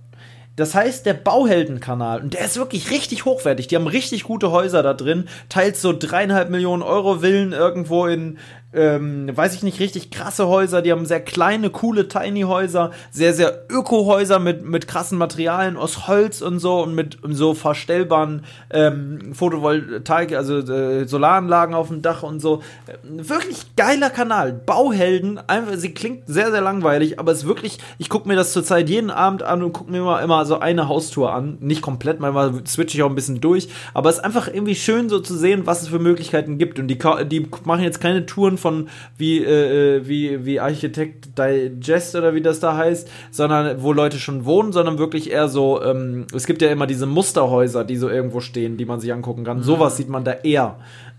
Das 0.56 0.74
heißt, 0.74 1.06
der 1.06 1.14
Bauheldenkanal, 1.14 2.20
und 2.20 2.34
der 2.34 2.44
ist 2.44 2.58
wirklich 2.58 2.90
richtig 2.90 3.24
hochwertig. 3.24 3.68
Die 3.68 3.76
haben 3.76 3.86
richtig 3.86 4.24
gute 4.24 4.50
Häuser 4.50 4.82
da 4.82 4.92
drin, 4.92 5.26
teils 5.48 5.80
so 5.80 5.94
dreieinhalb 5.96 6.50
Millionen 6.50 6.82
Euro 6.82 7.20
Villen 7.20 7.52
irgendwo 7.52 8.06
in, 8.06 8.36
ähm, 8.72 9.30
weiß 9.34 9.54
ich 9.54 9.62
nicht, 9.62 9.80
richtig 9.80 10.10
krasse 10.10 10.46
Häuser. 10.46 10.82
Die 10.82 10.92
haben 10.92 11.06
sehr 11.06 11.20
kleine, 11.20 11.70
coole 11.70 12.08
Tiny-Häuser, 12.08 12.92
sehr, 13.10 13.34
sehr 13.34 13.64
Öko-Häuser 13.68 14.38
mit, 14.38 14.64
mit 14.64 14.86
krassen 14.86 15.18
Materialien 15.18 15.76
aus 15.76 16.06
Holz 16.06 16.40
und 16.40 16.60
so 16.60 16.82
und 16.82 16.94
mit 16.94 17.18
so 17.30 17.54
verstellbaren 17.54 18.44
ähm, 18.70 19.32
Photovoltaik, 19.34 20.34
also 20.34 20.58
äh, 20.58 21.06
Solaranlagen 21.06 21.74
auf 21.74 21.88
dem 21.88 22.02
Dach 22.02 22.22
und 22.22 22.40
so. 22.40 22.62
Äh, 22.86 23.28
wirklich 23.28 23.74
geiler 23.76 24.10
Kanal. 24.10 24.52
Bauhelden, 24.52 25.40
einfach, 25.48 25.74
sie 25.76 25.92
klingt 25.92 26.28
sehr, 26.28 26.52
sehr 26.52 26.60
langweilig, 26.60 27.18
aber 27.18 27.32
es 27.32 27.38
ist 27.38 27.46
wirklich, 27.46 27.78
ich 27.98 28.08
gucke 28.08 28.28
mir 28.28 28.36
das 28.36 28.52
zurzeit 28.52 28.88
jeden 28.88 29.10
Abend 29.10 29.42
an 29.42 29.62
und 29.62 29.72
gucke 29.72 29.90
mir 29.90 29.98
immer, 29.98 30.22
immer 30.22 30.46
so 30.46 30.60
eine 30.60 30.86
Haustour 30.86 31.32
an. 31.32 31.58
Nicht 31.60 31.82
komplett, 31.82 32.20
manchmal 32.20 32.52
switche 32.66 32.96
ich 32.96 33.02
auch 33.02 33.08
ein 33.08 33.16
bisschen 33.16 33.40
durch, 33.40 33.68
aber 33.94 34.10
es 34.10 34.18
ist 34.18 34.24
einfach 34.24 34.46
irgendwie 34.46 34.76
schön 34.76 35.08
so 35.08 35.18
zu 35.18 35.36
sehen, 35.36 35.62
was 35.66 35.82
es 35.82 35.88
für 35.88 35.98
Möglichkeiten 35.98 36.58
gibt. 36.58 36.78
Und 36.78 36.86
die, 36.86 36.98
die 37.28 37.48
machen 37.64 37.82
jetzt 37.82 38.00
keine 38.00 38.26
Touren 38.26 38.58
von 38.60 38.88
wie, 39.16 39.42
äh, 39.42 39.96
äh, 39.96 40.08
wie, 40.08 40.44
wie 40.44 40.60
Architekt 40.60 41.38
Digest 41.38 42.14
oder 42.14 42.34
wie 42.34 42.40
das 42.40 42.60
da 42.60 42.76
heißt, 42.76 43.10
sondern 43.30 43.82
wo 43.82 43.92
Leute 43.92 44.18
schon 44.18 44.44
wohnen, 44.44 44.72
sondern 44.72 44.98
wirklich 44.98 45.30
eher 45.30 45.48
so, 45.48 45.82
ähm, 45.82 46.26
es 46.34 46.46
gibt 46.46 46.62
ja 46.62 46.70
immer 46.70 46.86
diese 46.86 47.06
Musterhäuser, 47.06 47.84
die 47.84 47.96
so 47.96 48.08
irgendwo 48.08 48.40
stehen, 48.40 48.76
die 48.76 48.84
man 48.84 49.00
sich 49.00 49.12
angucken 49.12 49.44
kann. 49.44 49.58
Mhm. 49.58 49.62
Sowas 49.62 49.96
sieht 49.96 50.08
man 50.08 50.24
da 50.24 50.32
eher. 50.32 50.76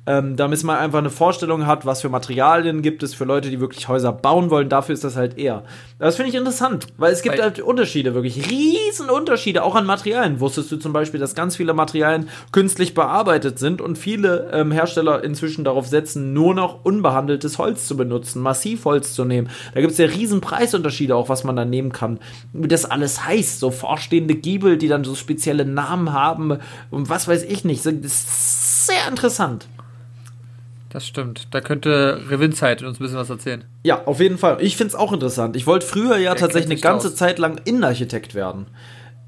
Ähm, 0.08 0.36
damit 0.36 0.64
man 0.64 0.78
einfach 0.78 0.98
eine 0.98 1.12
Vorstellung 1.12 1.68
hat, 1.68 1.86
was 1.86 2.02
für 2.02 2.10
Materialien 2.10 2.82
gibt 2.82 3.04
es 3.04 3.14
für 3.14 3.26
Leute, 3.26 3.50
die 3.50 3.60
wirklich 3.60 3.88
Häuser 3.88 4.12
bauen 4.12 4.50
wollen. 4.50 4.68
Dafür 4.68 4.94
ist 4.94 5.04
das 5.04 5.16
halt 5.16 5.38
eher. 5.38 5.64
Das 6.00 6.16
finde 6.16 6.30
ich 6.30 6.36
interessant, 6.36 6.88
weil 6.98 7.14
es 7.14 7.22
gibt 7.22 7.38
weil 7.38 7.44
halt 7.44 7.60
Unterschiede, 7.60 8.16
wirklich 8.16 8.50
riesen 8.50 9.10
Unterschiede, 9.10 9.64
auch 9.64 9.76
an 9.76 9.86
Materialien. 9.86 10.40
Wusstest 10.40 10.72
du 10.72 10.78
zum 10.78 10.92
Beispiel, 10.92 11.20
dass 11.20 11.36
ganz 11.36 11.56
viele 11.56 11.74
Materialien 11.74 12.30
künstlich 12.52 12.96
bearbeitet 12.96 13.60
sind 13.60 13.80
und 13.80 13.98
viele 13.98 14.50
ähm, 14.52 14.72
Hersteller 14.72 15.24
inzwischen 15.24 15.64
darauf 15.64 15.88
setzen, 15.88 16.34
nur 16.34 16.56
noch 16.56 16.84
unbehandeltes 16.84 17.60
Holz 17.60 17.86
zu 17.86 17.96
benutzen, 17.96 18.42
Massivholz 18.42 19.14
zu 19.14 19.24
nehmen. 19.24 19.50
Da 19.76 19.82
gibt 19.82 19.92
es 19.92 20.00
ja 20.00 20.08
riesen 20.08 20.42
Preisunterschiede 20.42 21.16
auch, 21.16 21.30
was 21.30 21.44
man 21.44 21.56
da 21.56 21.66
nehmen 21.66 21.92
kann. 21.92 22.20
Wie 22.54 22.68
das 22.68 22.86
alles 22.86 23.26
heißt, 23.26 23.60
so 23.60 23.70
vorstehende 23.70 24.34
Giebel, 24.34 24.78
die 24.78 24.88
dann 24.88 25.04
so 25.04 25.14
spezielle 25.14 25.66
Namen 25.66 26.12
haben 26.12 26.58
und 26.90 27.10
was 27.10 27.28
weiß 27.28 27.44
ich 27.44 27.64
nicht. 27.64 27.86
Das 27.86 27.94
ist 27.94 28.88
sehr 28.88 29.08
interessant. 29.08 29.68
Das 30.92 31.08
stimmt. 31.08 31.48
Da 31.52 31.62
könnte 31.62 32.22
Revinzeit 32.30 32.84
uns 32.84 33.00
ein 33.00 33.04
bisschen 33.04 33.18
was 33.18 33.30
erzählen. 33.30 33.64
Ja, 33.84 34.04
auf 34.06 34.20
jeden 34.20 34.38
Fall. 34.38 34.58
Ich 34.60 34.76
finde 34.76 34.90
es 34.90 34.96
auch 34.96 35.14
interessant. 35.14 35.56
Ich 35.56 35.66
wollte 35.66 35.86
früher 35.86 36.18
ja 36.18 36.32
Der 36.32 36.42
tatsächlich 36.42 36.72
eine 36.72 36.82
ganze 36.82 37.08
aus. 37.08 37.16
Zeit 37.16 37.40
lang 37.40 37.62
Innenarchitekt 37.64 38.36
werden. 38.36 38.68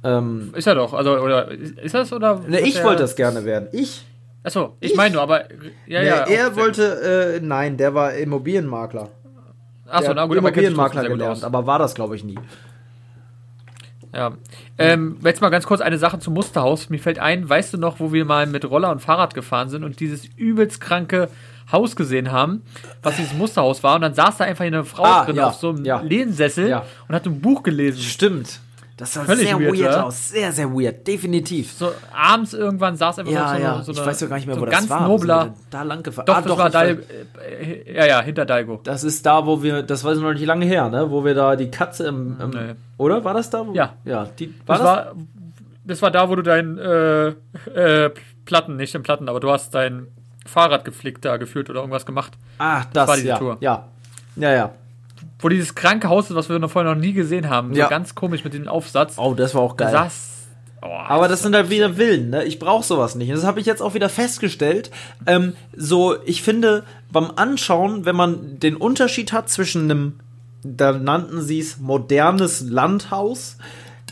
Ähm, 0.03 0.51
ist 0.55 0.67
er 0.67 0.75
doch. 0.75 0.93
Also, 0.93 1.17
oder 1.17 1.49
ist 1.49 1.95
das 1.95 2.11
oder? 2.11 2.41
Ne, 2.47 2.59
ich 2.59 2.83
wollte 2.83 3.03
das 3.03 3.15
gerne 3.15 3.45
werden. 3.45 3.69
Ich. 3.71 4.05
Achso, 4.43 4.75
ich, 4.81 4.91
ich 4.91 4.97
meine 4.97 5.13
nur, 5.13 5.21
aber. 5.21 5.45
Ja, 5.87 6.01
nee, 6.01 6.07
ja. 6.07 6.25
Er 6.25 6.55
wollte. 6.57 7.37
Äh, 7.37 7.39
nein, 7.41 7.77
der 7.77 7.93
war 7.93 8.13
Immobilienmakler. 8.13 9.09
Achso, 9.87 10.13
na 10.13 10.25
gut, 10.25 10.35
Immobilienmakler 10.35 11.07
gelernt, 11.07 11.45
aber 11.45 11.65
war 11.65 11.79
das, 11.79 11.95
glaube 11.95 12.17
ich, 12.17 12.25
nie. 12.25 12.37
Ja. 14.13 14.33
Ähm, 14.77 15.17
jetzt 15.23 15.41
mal 15.41 15.49
ganz 15.49 15.65
kurz 15.65 15.81
eine 15.81 15.97
Sache 15.97 16.19
zum 16.19 16.33
Musterhaus. 16.33 16.89
Mir 16.89 16.99
fällt 16.99 17.19
ein, 17.19 17.49
weißt 17.49 17.73
du 17.73 17.77
noch, 17.77 17.99
wo 17.99 18.11
wir 18.11 18.25
mal 18.25 18.45
mit 18.47 18.69
Roller 18.69 18.91
und 18.91 19.01
Fahrrad 19.01 19.33
gefahren 19.33 19.69
sind 19.69 19.83
und 19.83 19.99
dieses 19.99 20.25
übelst 20.35 20.81
kranke 20.81 21.29
Haus 21.71 21.95
gesehen 21.95 22.31
haben, 22.31 22.63
was 23.01 23.17
dieses 23.17 23.33
Musterhaus 23.33 23.83
war. 23.83 23.95
Und 23.95 24.01
dann 24.01 24.13
saß 24.13 24.37
da 24.37 24.43
einfach 24.45 24.65
eine 24.65 24.83
Frau 24.83 25.03
ah, 25.03 25.25
drin 25.25 25.37
ja, 25.37 25.47
auf 25.47 25.55
so 25.55 25.69
einem 25.69 25.85
ja. 25.85 26.01
Lehnsessel 26.01 26.69
ja. 26.69 26.85
und 27.07 27.15
hat 27.15 27.25
ein 27.25 27.41
Buch 27.41 27.63
gelesen. 27.63 28.01
Stimmt. 28.01 28.59
Das 28.95 29.13
sah 29.13 29.23
Völlig 29.23 29.47
sehr 29.47 29.59
weird, 29.59 29.79
weird 29.79 29.95
aus. 29.95 30.29
Sehr, 30.29 30.51
sehr 30.51 30.71
weird. 30.71 31.07
Definitiv. 31.07 31.71
So 31.71 31.91
abends 32.15 32.53
irgendwann 32.53 32.95
saß 32.95 33.19
einfach 33.19 33.33
ja, 33.33 33.55
so, 33.55 33.61
ja. 33.61 33.81
so 33.81 33.91
eine, 33.91 34.01
Ich 34.01 34.05
weiß 34.05 34.21
ja 34.21 34.27
gar 34.27 34.35
nicht 34.35 34.45
mehr, 34.45 34.55
so 34.55 34.61
wo 34.61 34.65
das 34.65 34.87
war. 34.87 35.07
Nobler. 35.07 35.53
Da 35.71 35.81
lang 35.81 36.03
gefahren. 36.03 36.25
Doch, 36.27 36.35
ah, 36.35 36.41
das 36.41 36.47
doch, 36.47 36.57
war 36.59 36.69
Dal 36.69 37.03
äh, 37.59 37.95
Ja, 37.95 38.05
ja, 38.05 38.21
hinter 38.21 38.45
Dalgo. 38.45 38.79
Das 38.83 39.03
ist 39.03 39.25
da, 39.25 39.47
wo 39.47 39.63
wir, 39.63 39.81
das 39.81 40.03
war 40.03 40.13
noch 40.13 40.33
nicht 40.33 40.45
lange 40.45 40.65
her, 40.65 40.89
ne? 40.89 41.09
Wo 41.09 41.25
wir 41.25 41.33
da 41.33 41.55
die 41.55 41.71
Katze 41.71 42.05
im. 42.07 42.39
im 42.39 42.49
nee. 42.51 42.75
Oder? 42.97 43.23
War 43.23 43.33
das 43.33 43.49
da? 43.49 43.65
Ja. 43.73 43.95
Ja. 44.05 44.29
Die, 44.37 44.53
war 44.67 44.77
das, 44.77 44.85
das? 44.85 44.85
War, 44.85 45.15
das 45.85 46.01
war 46.03 46.11
da, 46.11 46.29
wo 46.29 46.35
du 46.35 46.43
dein 46.43 46.77
äh, 46.77 47.27
äh, 47.73 48.11
Platten, 48.45 48.75
nicht 48.75 48.93
den 48.93 49.01
Platten, 49.01 49.27
aber 49.27 49.39
du 49.39 49.49
hast 49.49 49.73
dein 49.73 50.07
Fahrrad 50.45 50.85
geflickt 50.85 51.25
da 51.25 51.37
geführt 51.37 51.69
oder 51.69 51.79
irgendwas 51.79 52.05
gemacht. 52.05 52.33
Ah, 52.57 52.81
das, 52.81 52.91
das 52.93 53.07
war 53.07 53.15
diese 53.15 53.27
ja, 53.27 53.37
Tour. 53.37 53.57
Ja. 53.59 53.87
Ja, 54.35 54.51
ja 54.51 54.73
wo 55.39 55.49
dieses 55.49 55.75
kranke 55.75 56.09
Haus 56.09 56.29
ist, 56.29 56.35
was 56.35 56.49
wir 56.49 56.57
noch 56.59 56.71
vorher 56.71 56.93
noch 56.93 56.99
nie 56.99 57.13
gesehen 57.13 57.49
haben. 57.49 57.73
Ja. 57.73 57.85
So 57.85 57.89
ganz 57.89 58.15
komisch 58.15 58.43
mit 58.43 58.53
dem 58.53 58.67
Aufsatz. 58.67 59.15
Oh, 59.17 59.33
das 59.33 59.53
war 59.53 59.61
auch 59.61 59.77
geil. 59.77 59.91
Das, 59.91 60.47
oh, 60.81 60.87
aber 60.87 61.27
das, 61.27 61.41
sind 61.41 61.53
halt 61.55 61.69
wieder 61.69 61.93
Villen, 61.93 62.29
ne? 62.29 62.45
Ich 62.45 62.59
brauche 62.59 62.83
sowas 62.83 63.15
nicht. 63.15 63.31
das 63.31 63.43
habe 63.43 63.59
ich 63.59 63.65
jetzt 63.65 63.81
auch 63.81 63.93
wieder 63.93 64.09
festgestellt. 64.09 64.89
Ähm, 65.25 65.53
so, 65.75 66.15
ich 66.23 66.41
finde, 66.41 66.83
beim 67.11 67.31
Anschauen, 67.35 68.05
wenn 68.05 68.15
man 68.15 68.59
den 68.59 68.75
Unterschied 68.75 69.33
hat 69.33 69.49
zwischen 69.49 69.91
einem, 69.91 70.19
da 70.63 70.93
nannten 70.93 71.41
sie 71.41 71.59
es 71.59 71.77
modernes 71.77 72.61
Landhaus, 72.61 73.57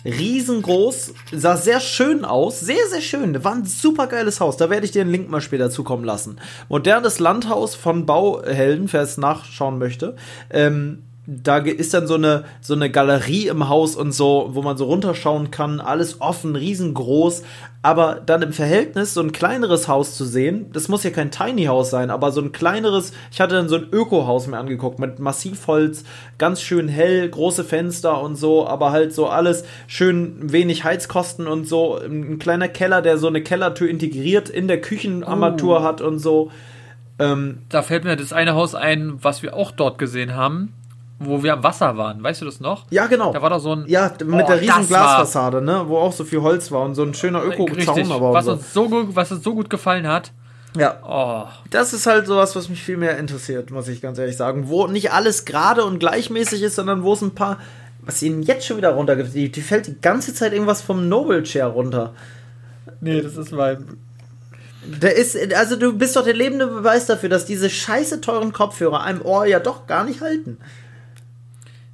riesengroß, 0.06 1.14
sah 1.32 1.58
sehr 1.58 1.80
schön 1.80 2.26
aus, 2.26 2.60
sehr, 2.60 2.88
sehr 2.90 3.02
schön. 3.02 3.44
War 3.44 3.56
ein 3.56 3.66
super 3.66 4.08
geiles 4.08 4.40
Haus. 4.40 4.58
Da 4.58 4.70
werde 4.70 4.86
ich 4.86 4.92
dir 4.92 5.02
einen 5.02 5.12
Link 5.12 5.30
mal 5.30 5.42
später 5.42 5.70
zukommen 5.70 6.04
lassen. 6.04 6.38
Modernes 6.70 7.20
Landhaus 7.20 7.76
von 7.76 8.06
Bauhelden, 8.06 8.92
wer 8.92 9.02
es 9.02 9.18
nachschauen 9.18 9.78
möchte. 9.78 10.16
Ähm, 10.50 11.04
da 11.44 11.58
ist 11.58 11.94
dann 11.94 12.08
so 12.08 12.16
eine, 12.16 12.44
so 12.60 12.74
eine 12.74 12.90
Galerie 12.90 13.48
im 13.48 13.70
Haus 13.70 13.96
und 13.96 14.12
so, 14.12 14.50
wo 14.52 14.62
man 14.62 14.76
so 14.76 14.86
runterschauen 14.86 15.50
kann, 15.50 15.80
alles 15.80 16.20
offen, 16.20 16.56
riesengroß, 16.56 17.44
aber 17.82 18.22
dann 18.26 18.42
im 18.42 18.54
Verhältnis 18.54 19.14
so 19.14 19.22
ein 19.22 19.32
kleineres 19.32 19.88
Haus 19.88 20.18
zu 20.18 20.26
sehen, 20.26 20.68
das 20.74 20.90
muss 20.90 21.04
ja 21.04 21.10
kein 21.10 21.32
Tiny 21.32 21.66
House 21.66 21.90
sein, 21.90 22.10
aber 22.10 22.32
so 22.32 22.42
ein 22.42 22.52
kleineres, 22.52 23.14
ich 23.32 23.40
hatte 23.40 23.56
dann 23.56 23.70
so 23.70 23.78
ein 23.78 23.88
Öko-Haus 23.92 24.48
mir 24.48 24.58
angeguckt 24.58 25.00
mit 25.00 25.20
Massivholz, 25.20 26.04
ganz 26.38 26.62
schön 26.62 26.90
hell, 26.90 27.30
große 27.30 27.64
Fenster 27.64 28.22
und 28.22 28.36
so, 28.36 28.68
aber 28.68 28.92
halt 28.92 29.14
so 29.14 29.28
alles 29.28 29.64
schön 29.88 30.52
wenig 30.52 30.84
Heizkosten 30.84 31.48
und 31.48 31.68
so, 31.68 31.98
ein 31.98 32.40
kleiner 32.40 32.68
Keller, 32.68 33.02
der 33.02 33.18
so 33.18 33.28
eine 33.28 33.42
Kellertür 33.42 33.90
integriert 33.90 34.50
in 34.50 34.68
der 34.68 34.82
Küchenarmatur 34.82 35.80
oh. 35.80 35.84
hat 35.84 36.02
und 36.02 36.20
so. 36.20 36.52
Ähm, 37.20 37.60
da 37.70 37.84
fällt 37.84 38.04
mir 38.04 38.16
das 38.16 38.34
eine 38.34 38.56
Haus 38.56 38.76
ein, 38.76 39.14
was 39.22 39.44
wir 39.44 39.56
auch 39.56 39.72
dort 39.72 39.98
gesehen 39.98 40.36
haben 40.36 40.74
wo 41.24 41.44
wir 41.44 41.54
am 41.54 41.64
Wasser 41.64 41.98
waren. 41.98 42.22
Weißt 42.22 42.42
du 42.42 42.46
das 42.46 42.60
noch? 42.60 42.86
Ja, 42.90 43.08
genau. 43.08 43.32
Da 43.32 43.42
war 43.42 43.50
da 43.50 43.60
so 43.60 43.74
ein. 43.74 43.86
Ja, 43.88 44.12
mit 44.24 44.44
oh, 44.44 44.48
der 44.48 44.62
riesen 44.62 44.88
Glasfassade, 44.88 45.62
ne? 45.62 45.84
Wo 45.88 45.98
auch 45.98 46.12
so 46.12 46.24
viel 46.24 46.42
Holz 46.42 46.72
war 46.72 46.82
und 46.82 46.96
so 46.96 47.04
ein 47.04 47.14
schöner 47.14 47.44
Öko-Zaun 47.44 48.12
aber. 48.12 48.34
Was, 48.34 48.46
so. 48.46 48.52
uns 48.54 48.74
so 48.74 48.90
gut, 48.90 49.16
was 49.16 49.32
uns 49.32 49.44
so 49.44 49.54
gut 49.54 49.70
gefallen 49.70 50.08
hat. 50.08 50.32
Ja. 50.76 51.00
Oh. 51.04 51.50
Das 51.70 51.94
ist 51.94 52.06
halt 52.06 52.28
sowas, 52.28 52.56
was 52.56 52.70
mich 52.70 52.82
viel 52.82 52.98
mehr 52.98 53.18
interessiert, 53.18 53.72
muss 53.72 53.88
ich 53.88 54.02
ganz 54.02 54.18
ehrlich 54.18 54.38
sagen. 54.38 54.70
Wo 54.70 54.88
nicht 54.88 55.12
alles 55.12 55.46
gerade 55.46 55.84
und 55.84 56.00
gleichmäßig 56.00 56.62
ist, 56.62 56.76
sondern 56.76 57.04
wo 57.04 57.14
es 57.14 57.22
ein 57.22 57.36
paar. 57.36 57.58
Was 58.04 58.22
ihnen 58.24 58.42
jetzt 58.42 58.66
schon 58.66 58.78
wieder 58.78 58.94
runter 58.94 59.16
gibt. 59.16 59.36
Die, 59.36 59.52
die 59.52 59.62
fällt 59.62 59.86
die 59.86 60.02
ganze 60.02 60.34
Zeit 60.34 60.54
irgendwas 60.54 60.82
vom 60.82 61.08
Noble 61.08 61.44
Chair 61.44 61.68
runter. 61.68 62.14
Nee, 63.00 63.22
das 63.22 63.38
ist 63.38 63.52
mein. 63.52 63.86
Der 64.84 65.16
ist, 65.16 65.38
also 65.54 65.76
du 65.76 65.96
bist 65.96 66.16
doch 66.16 66.24
der 66.24 66.34
lebende 66.34 66.66
Beweis 66.66 67.06
dafür, 67.06 67.30
dass 67.30 67.46
diese 67.46 67.70
scheiße 67.70 68.22
teuren 68.22 68.52
Kopfhörer 68.52 69.04
einem 69.04 69.22
Ohr 69.22 69.46
ja 69.46 69.60
doch 69.60 69.86
gar 69.86 70.04
nicht 70.04 70.22
halten. 70.22 70.58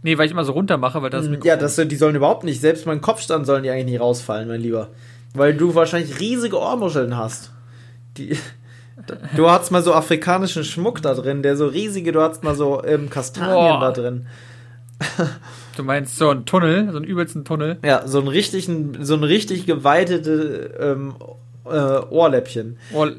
Nee, 0.07 0.17
weil 0.17 0.27
ich 0.27 0.31
immer 0.31 0.45
so 0.45 0.53
runter 0.53 0.77
mache, 0.77 1.01
weil 1.01 1.09
das 1.09 1.25
hm, 1.25 1.39
Ja, 1.43 1.57
das, 1.57 1.75
die 1.75 1.95
sollen 1.97 2.15
überhaupt 2.15 2.45
nicht, 2.45 2.61
selbst 2.61 2.85
mein 2.85 3.01
Kopfstand 3.01 3.45
sollen 3.45 3.63
die 3.63 3.69
eigentlich 3.69 3.87
nicht 3.87 3.99
rausfallen, 3.99 4.47
mein 4.47 4.61
Lieber. 4.61 4.87
Weil 5.33 5.53
du 5.53 5.75
wahrscheinlich 5.75 6.21
riesige 6.21 6.57
Ohrmuscheln 6.57 7.17
hast. 7.17 7.51
Die, 8.15 8.37
du 9.35 9.49
hast 9.49 9.69
mal 9.69 9.83
so 9.83 9.93
afrikanischen 9.93 10.63
Schmuck 10.63 11.01
da 11.01 11.13
drin, 11.13 11.43
der 11.43 11.57
so 11.57 11.67
riesige, 11.67 12.13
du 12.13 12.21
hast 12.21 12.41
mal 12.41 12.55
so 12.55 12.81
ähm, 12.85 13.09
Kastanien 13.09 13.79
Boah. 13.79 13.81
da 13.81 13.91
drin. 13.91 14.27
Du 15.75 15.83
meinst 15.83 16.17
so 16.17 16.29
einen 16.29 16.45
Tunnel, 16.45 16.89
so 16.89 16.97
einen 16.97 17.05
übelsten 17.05 17.45
Tunnel? 17.45 17.77
Ja, 17.85 18.07
so 18.07 18.17
einen 18.17 18.29
richtigen, 18.29 19.05
so 19.05 19.13
ein 19.13 19.23
richtig 19.23 19.67
geweitete 19.67 20.73
ähm, 20.79 21.15
äh, 21.65 21.99
Ohrläppchen. 22.09 22.79
Ohr 22.91 23.11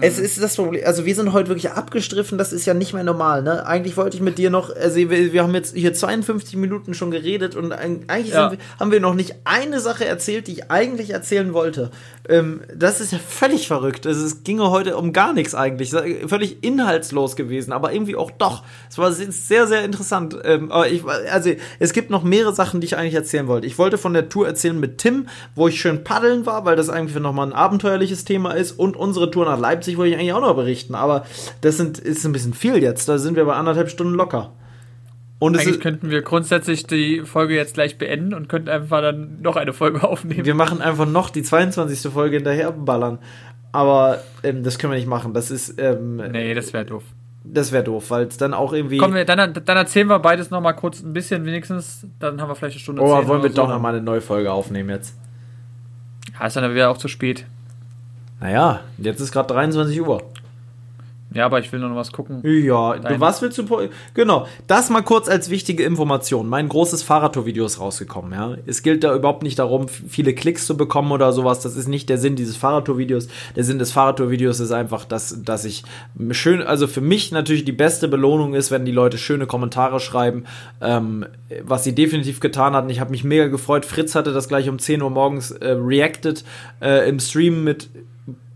es 0.00 0.18
ist 0.18 0.42
das 0.42 0.56
Problem, 0.56 0.82
also 0.86 1.04
wir 1.04 1.14
sind 1.14 1.32
heute 1.32 1.48
wirklich 1.48 1.70
abgestriffen, 1.70 2.38
das 2.38 2.52
ist 2.52 2.64
ja 2.64 2.72
nicht 2.72 2.94
mehr 2.94 3.04
normal, 3.04 3.42
ne? 3.42 3.66
Eigentlich 3.66 3.96
wollte 3.96 4.16
ich 4.16 4.22
mit 4.22 4.38
dir 4.38 4.48
noch, 4.48 4.74
also 4.74 4.96
wir, 4.96 5.32
wir 5.32 5.42
haben 5.42 5.54
jetzt 5.54 5.76
hier 5.76 5.92
52 5.92 6.56
Minuten 6.56 6.94
schon 6.94 7.10
geredet 7.10 7.56
und 7.56 7.72
eigentlich 7.72 8.32
ja. 8.32 8.52
wir, 8.52 8.58
haben 8.80 8.90
wir 8.90 9.00
noch 9.00 9.14
nicht 9.14 9.34
eine 9.44 9.80
Sache 9.80 10.06
erzählt, 10.06 10.46
die 10.46 10.52
ich 10.52 10.70
eigentlich 10.70 11.10
erzählen 11.10 11.52
wollte. 11.52 11.90
Ähm, 12.28 12.62
das 12.74 13.00
ist 13.00 13.12
ja 13.12 13.18
völlig 13.18 13.66
verrückt. 13.66 14.06
Also 14.06 14.24
es 14.24 14.44
ginge 14.44 14.70
heute 14.70 14.96
um 14.96 15.12
gar 15.12 15.32
nichts 15.32 15.54
eigentlich. 15.54 15.90
Völlig 15.90 16.62
inhaltslos 16.64 17.36
gewesen, 17.36 17.72
aber 17.72 17.92
irgendwie 17.92 18.16
auch 18.16 18.30
doch. 18.30 18.62
Es 18.88 18.98
war 18.98 19.12
sehr, 19.12 19.66
sehr 19.66 19.84
interessant. 19.84 20.36
Ähm, 20.44 20.70
aber 20.72 20.88
ich, 20.88 21.04
also 21.04 21.50
es 21.78 21.92
gibt 21.92 22.10
noch 22.10 22.22
mehrere 22.22 22.54
Sachen, 22.54 22.80
die 22.80 22.86
ich 22.86 22.96
eigentlich 22.96 23.14
erzählen 23.14 23.46
wollte. 23.46 23.66
Ich 23.66 23.78
wollte 23.78 23.98
von 23.98 24.14
der 24.14 24.28
Tour 24.28 24.46
erzählen 24.46 24.78
mit 24.78 24.98
Tim, 24.98 25.28
wo 25.54 25.68
ich 25.68 25.80
schön 25.80 26.04
paddeln 26.04 26.46
war, 26.46 26.64
weil 26.64 26.76
das 26.76 26.88
eigentlich 26.88 27.18
nochmal 27.18 27.48
ein 27.48 27.52
abenteuerliches 27.52 28.24
Thema 28.24 28.52
ist 28.52 28.72
und 28.72 28.96
unsere 28.96 29.30
Tour 29.30 29.44
nach 29.44 29.58
Leipzig 29.58 29.81
wollte 29.96 30.10
ich 30.10 30.18
eigentlich 30.18 30.32
auch 30.32 30.40
noch 30.40 30.54
berichten. 30.54 30.94
Aber 30.94 31.24
das 31.60 31.76
sind, 31.76 31.98
ist 31.98 32.24
ein 32.24 32.32
bisschen 32.32 32.54
viel 32.54 32.82
jetzt. 32.82 33.08
Da 33.08 33.18
sind 33.18 33.36
wir 33.36 33.44
bei 33.44 33.54
anderthalb 33.54 33.90
Stunden 33.90 34.14
locker. 34.14 34.52
Und 35.38 35.58
Eigentlich 35.58 35.80
könnten 35.80 36.10
wir 36.10 36.22
grundsätzlich 36.22 36.86
die 36.86 37.22
Folge 37.22 37.56
jetzt 37.56 37.74
gleich 37.74 37.98
beenden 37.98 38.32
und 38.32 38.48
könnten 38.48 38.68
einfach 38.68 39.00
dann 39.00 39.42
noch 39.42 39.56
eine 39.56 39.72
Folge 39.72 40.04
aufnehmen. 40.08 40.44
Wir 40.44 40.54
machen 40.54 40.80
einfach 40.80 41.06
noch 41.06 41.30
die 41.30 41.42
22. 41.42 42.12
Folge 42.12 42.36
hinterher 42.36 42.70
ballern. 42.70 43.18
Aber 43.72 44.20
ähm, 44.44 44.62
das 44.62 44.78
können 44.78 44.92
wir 44.92 44.98
nicht 44.98 45.08
machen. 45.08 45.34
Das 45.34 45.50
ist. 45.50 45.80
Ähm, 45.80 46.16
nee, 46.16 46.54
das 46.54 46.72
wäre 46.72 46.84
doof. 46.84 47.02
Das 47.42 47.72
wäre 47.72 47.82
doof, 47.82 48.10
weil 48.10 48.26
es 48.26 48.36
dann 48.36 48.54
auch 48.54 48.72
irgendwie. 48.72 48.98
Komm, 48.98 49.14
wir, 49.14 49.24
dann, 49.24 49.52
dann 49.52 49.76
erzählen 49.76 50.06
wir 50.06 50.20
beides 50.20 50.50
noch 50.50 50.60
mal 50.60 50.74
kurz 50.74 51.02
ein 51.02 51.12
bisschen 51.12 51.44
wenigstens. 51.44 52.06
Dann 52.20 52.40
haben 52.40 52.48
wir 52.48 52.54
vielleicht 52.54 52.76
eine 52.76 52.82
Stunde. 52.82 53.02
Oder 53.02 53.26
wollen 53.26 53.42
wir 53.42 53.50
so. 53.50 53.56
doch 53.56 53.68
noch 53.68 53.80
mal 53.80 53.94
eine 53.94 54.02
neue 54.02 54.20
Folge 54.20 54.52
aufnehmen 54.52 54.90
jetzt? 54.90 55.16
Ja, 56.38 56.46
ist 56.46 56.54
dann 56.54 56.72
wieder 56.72 56.90
auch 56.90 56.98
zu 56.98 57.08
spät. 57.08 57.46
Naja, 58.42 58.80
jetzt 58.98 59.20
ist 59.20 59.30
gerade 59.30 59.54
23 59.54 60.00
Uhr. 60.00 60.20
Ja, 61.34 61.46
aber 61.46 61.60
ich 61.60 61.72
will 61.72 61.80
noch 61.80 61.94
was 61.94 62.12
gucken. 62.12 62.40
Ja, 62.44 62.96
Dein 62.96 63.20
was 63.20 63.42
willst 63.42 63.58
du? 63.58 63.64
Genau, 64.14 64.46
das 64.66 64.90
mal 64.90 65.02
kurz 65.02 65.28
als 65.28 65.50
wichtige 65.50 65.84
Information. 65.84 66.48
Mein 66.48 66.68
großes 66.68 67.02
Fahrradtour-Video 67.02 67.64
ist 67.64 67.80
rausgekommen. 67.80 68.32
Ja, 68.32 68.56
es 68.66 68.82
gilt 68.82 69.04
da 69.04 69.14
überhaupt 69.14 69.42
nicht 69.42 69.58
darum, 69.58 69.88
viele 69.88 70.34
Klicks 70.34 70.66
zu 70.66 70.76
bekommen 70.76 71.12
oder 71.12 71.32
sowas. 71.32 71.60
Das 71.60 71.76
ist 71.76 71.88
nicht 71.88 72.08
der 72.08 72.18
Sinn 72.18 72.36
dieses 72.36 72.56
Fahrradtour-Videos. 72.56 73.28
Der 73.56 73.64
Sinn 73.64 73.78
des 73.78 73.92
Fahrradtour-Videos 73.92 74.60
ist 74.60 74.72
einfach, 74.72 75.04
dass, 75.04 75.42
dass 75.42 75.64
ich 75.64 75.84
schön, 76.30 76.62
also 76.62 76.86
für 76.86 77.00
mich 77.00 77.32
natürlich 77.32 77.64
die 77.64 77.72
beste 77.72 78.08
Belohnung 78.08 78.54
ist, 78.54 78.70
wenn 78.70 78.84
die 78.84 78.92
Leute 78.92 79.18
schöne 79.18 79.46
Kommentare 79.46 80.00
schreiben, 80.00 80.44
ähm, 80.80 81.26
was 81.62 81.84
sie 81.84 81.94
definitiv 81.94 82.40
getan 82.40 82.74
hatten. 82.74 82.90
Ich 82.90 83.00
habe 83.00 83.10
mich 83.10 83.24
mega 83.24 83.46
gefreut. 83.48 83.86
Fritz 83.86 84.14
hatte 84.14 84.32
das 84.32 84.48
gleich 84.48 84.68
um 84.68 84.78
10 84.78 85.02
Uhr 85.02 85.10
morgens 85.10 85.50
äh, 85.50 85.70
reacted 85.70 86.44
äh, 86.80 87.08
im 87.08 87.18
Stream 87.20 87.64
mit 87.64 87.88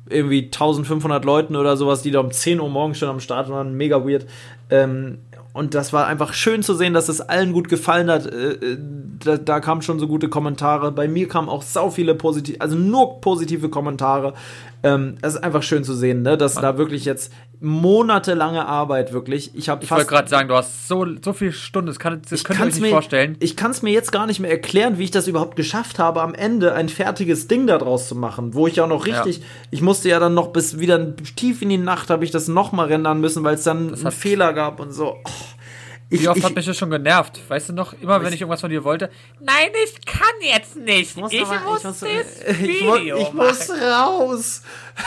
irgendwie 0.09 0.45
1500 0.45 1.25
Leuten 1.25 1.57
oder 1.57 1.77
sowas, 1.77 2.03
die 2.03 2.11
da 2.11 2.21
um 2.21 2.31
10 2.31 2.61
Uhr 2.61 2.69
morgens 2.69 2.99
schon 2.99 3.09
am 3.09 3.21
Start 3.21 3.49
waren. 3.49 3.75
Mega 3.77 4.07
weird. 4.07 4.27
Ähm, 4.71 5.19
und 5.53 5.75
das 5.75 5.95
war 5.95 6.07
einfach 6.07 6.35
schön 6.35 6.63
zu 6.63 6.75
sehen, 6.75 6.93
dass 6.93 7.09
es 7.09 7.23
allen 7.23 7.55
gut 7.55 7.71
gefallen 7.71 8.11
hat. 8.11 8.27
Äh, 8.27 8.53
äh, 8.53 8.79
da, 9.25 9.39
da 9.39 9.61
kamen 9.61 9.81
schon 9.81 9.99
so 9.99 10.07
gute 10.07 10.29
Kommentare. 10.29 10.93
Bei 10.93 11.09
mir 11.09 11.29
kamen 11.29 11.49
auch 11.49 11.63
sau 11.63 11.91
viele 11.91 12.15
positive, 12.15 12.61
also 12.61 12.77
nur 12.77 13.23
positive 13.23 13.71
Kommentare. 13.71 14.35
Ähm, 14.87 15.17
es 15.23 15.35
ist 15.35 15.43
einfach 15.43 15.63
schön 15.63 15.85
zu 15.85 15.95
sehen, 15.95 16.23
ne, 16.23 16.37
dass 16.37 16.55
da 16.55 16.79
wirklich 16.79 17.05
jetzt 17.05 17.33
monatelange 17.61 18.67
Arbeit 18.67 19.13
wirklich. 19.13 19.51
Ich 19.55 19.69
habe 19.69 19.83
Ich 19.83 19.91
wollte 19.91 20.07
gerade 20.07 20.29
sagen, 20.29 20.49
du 20.49 20.55
hast 20.55 20.87
so 20.87 21.07
so 21.23 21.33
viele 21.33 21.53
Stunden, 21.53 21.89
das, 21.89 21.99
kann, 21.99 22.23
das 22.29 22.45
könnt 22.45 22.61
ihr 22.61 22.67
euch 22.67 22.75
nicht 22.75 22.83
mir, 22.83 22.91
vorstellen. 22.91 23.37
Ich 23.41 23.57
kann 23.57 23.71
es 23.71 23.83
mir 23.83 23.93
jetzt 23.93 24.13
gar 24.13 24.27
nicht 24.27 24.41
mehr 24.41 24.51
erklären, 24.51 24.99
wie 24.99 25.05
ich 25.05 25.11
das 25.11 25.27
überhaupt 25.27 25.57
geschafft 25.57 25.99
habe, 25.99 26.23
am 26.23 26.35
Ende 26.35 26.75
ein 26.75 26.89
fertiges 26.89 27.49
Ding 27.49 27.67
daraus 27.67 28.09
zu 28.09 28.15
machen, 28.15 28.55
wo 28.55 28.67
ich 28.67 28.81
auch 28.81 28.89
noch 28.89 29.07
richtig, 29.07 29.39
ja. 29.39 29.45
ich 29.71 29.83
musste 29.83 30.09
ja 30.09 30.21
dann 30.21 30.35
noch 30.35 30.49
bis 30.49 30.79
wieder 30.79 31.17
tief 31.17 31.63
in 31.63 31.71
die 31.71 31.79
Nacht 31.79 32.11
habe 32.11 32.25
ich 32.25 32.31
das 32.31 32.47
noch 32.49 32.73
mal 32.73 32.87
rendern 32.87 33.21
müssen, 33.21 33.43
weil 33.43 33.55
es 33.55 33.65
dann 33.65 33.95
einen 33.95 34.13
Fehler 34.13 34.53
gab 34.53 34.79
und 34.79 34.93
so. 34.93 35.17
Oh. 35.25 35.56
Ich, 36.09 36.23
Wie 36.23 36.29
oft 36.29 36.39
ich, 36.39 36.45
hat 36.45 36.55
mich 36.55 36.65
das 36.65 36.77
schon 36.77 36.91
genervt? 36.91 37.41
Weißt 37.49 37.71
du 37.71 37.73
noch, 37.73 37.93
immer 38.01 38.23
wenn 38.23 38.33
ich 38.33 38.41
irgendwas 38.41 38.61
von 38.61 38.71
dir 38.71 38.85
wollte, 38.85 39.11
nein, 39.41 39.71
ich 39.85 40.07
kann 40.07 40.29
jetzt 40.41 40.77
nicht. 40.77 41.11
Ich 41.11 41.17
muss, 41.17 41.33
ich 41.33 41.43
aber, 41.43 41.61
muss, 41.69 41.79
ich 41.79 41.85
muss, 41.85 42.01
das 42.01 42.59
Video 42.61 43.17
ich, 43.17 43.33
muss 43.33 43.71
raus. 43.71 44.63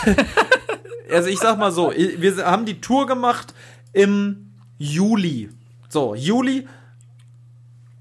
also 1.10 1.30
ich 1.30 1.40
sag 1.40 1.58
mal 1.58 1.72
so, 1.72 1.94
wir 1.96 2.46
haben 2.46 2.66
die 2.66 2.82
Tour 2.82 3.08
gemacht 3.08 3.54
im 3.94 4.52
Juli. 4.78 5.50
So, 5.88 6.16
Juli, 6.16 6.68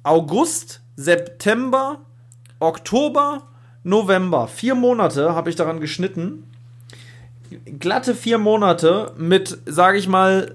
August, 0.03 0.81
September, 0.97 2.01
Oktober, 2.59 3.49
November. 3.85 4.49
Vier 4.49 4.75
Monate 4.75 5.35
habe 5.35 5.51
ich 5.51 5.57
daran 5.57 5.81
geschnitten. 5.81 6.51
Glatte 7.79 8.15
vier 8.15 8.39
Monate 8.39 9.13
mit, 9.17 9.59
sage 9.67 9.99
ich 9.99 10.09
mal, 10.09 10.53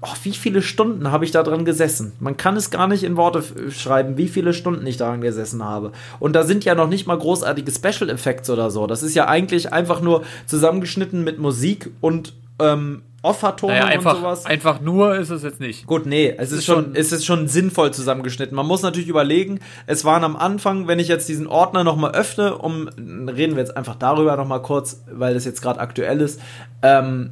oh, 0.00 0.14
wie 0.22 0.32
viele 0.32 0.62
Stunden 0.62 1.10
habe 1.10 1.24
ich 1.24 1.30
da 1.30 1.42
dran 1.42 1.64
gesessen? 1.64 2.12
Man 2.20 2.36
kann 2.36 2.56
es 2.56 2.70
gar 2.70 2.86
nicht 2.86 3.02
in 3.02 3.16
Worte 3.16 3.42
schreiben, 3.70 4.16
wie 4.16 4.28
viele 4.28 4.54
Stunden 4.54 4.86
ich 4.86 4.96
daran 4.96 5.20
gesessen 5.20 5.64
habe. 5.64 5.92
Und 6.20 6.34
da 6.34 6.44
sind 6.44 6.64
ja 6.64 6.74
noch 6.74 6.88
nicht 6.88 7.06
mal 7.06 7.18
großartige 7.18 7.70
Special 7.70 8.10
Effects 8.10 8.50
oder 8.50 8.70
so. 8.70 8.86
Das 8.86 9.02
ist 9.02 9.14
ja 9.14 9.26
eigentlich 9.26 9.72
einfach 9.72 10.00
nur 10.00 10.22
zusammengeschnitten 10.46 11.24
mit 11.24 11.38
Musik 11.38 11.90
und 12.00 12.34
ähm, 12.60 13.02
Offertonen 13.22 13.78
naja, 13.78 13.88
einfach, 13.88 14.14
und 14.16 14.20
sowas. 14.20 14.46
Einfach 14.46 14.80
nur 14.82 15.16
ist 15.16 15.30
es 15.30 15.42
jetzt 15.42 15.58
nicht. 15.58 15.86
Gut, 15.86 16.04
nee, 16.04 16.34
es, 16.36 16.48
es 16.48 16.52
ist, 16.52 16.58
ist, 16.58 16.64
schon, 16.66 16.84
schon, 16.84 16.94
es 16.94 17.10
ist 17.10 17.24
schon 17.24 17.48
sinnvoll 17.48 17.90
zusammengeschnitten. 17.90 18.54
Man 18.54 18.66
muss 18.66 18.82
natürlich 18.82 19.08
überlegen, 19.08 19.60
es 19.86 20.04
waren 20.04 20.24
am 20.24 20.36
Anfang, 20.36 20.88
wenn 20.88 20.98
ich 20.98 21.08
jetzt 21.08 21.26
diesen 21.28 21.46
Ordner 21.46 21.84
nochmal 21.84 22.12
öffne, 22.12 22.58
um, 22.58 22.88
reden 22.88 23.56
wir 23.56 23.62
jetzt 23.62 23.76
einfach 23.76 23.94
darüber 23.94 24.36
nochmal 24.36 24.60
kurz, 24.60 25.02
weil 25.10 25.32
das 25.32 25.46
jetzt 25.46 25.62
gerade 25.62 25.80
aktuell 25.80 26.20
ist, 26.20 26.38
ähm, 26.82 27.30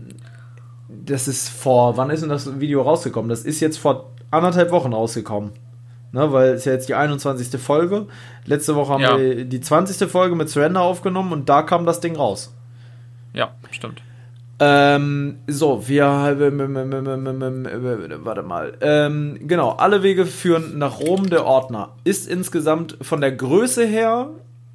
das 1.04 1.28
ist 1.28 1.48
vor, 1.48 1.96
wann 1.96 2.10
ist 2.10 2.22
denn 2.22 2.28
das 2.28 2.60
Video 2.60 2.82
rausgekommen? 2.82 3.28
Das 3.28 3.42
ist 3.42 3.60
jetzt 3.60 3.78
vor 3.78 4.10
anderthalb 4.30 4.70
Wochen 4.70 4.92
rausgekommen. 4.92 5.52
Ne, 6.14 6.30
weil 6.30 6.50
es 6.50 6.66
ja 6.66 6.72
jetzt 6.72 6.90
die 6.90 6.94
21. 6.94 7.58
Folge. 7.58 8.06
Letzte 8.44 8.76
Woche 8.76 8.92
haben 8.92 9.00
ja. 9.00 9.18
wir 9.18 9.46
die 9.46 9.60
20. 9.60 10.10
Folge 10.10 10.36
mit 10.36 10.50
Surrender 10.50 10.82
aufgenommen 10.82 11.32
und 11.32 11.48
da 11.48 11.62
kam 11.62 11.86
das 11.86 12.00
Ding 12.00 12.16
raus. 12.16 12.54
Ja, 13.32 13.52
stimmt. 13.70 14.02
Ähm, 14.58 15.38
so, 15.46 15.88
wir. 15.88 16.04
Warte 18.24 18.42
mal. 18.42 18.74
Ähm, 18.82 19.38
genau, 19.40 19.70
alle 19.70 20.02
Wege 20.02 20.26
führen 20.26 20.76
nach 20.76 21.00
Rom. 21.00 21.30
Der 21.30 21.46
Ordner 21.46 21.96
ist 22.04 22.28
insgesamt 22.28 22.98
von 23.00 23.22
der 23.22 23.32
Größe 23.32 23.86
her 23.86 24.28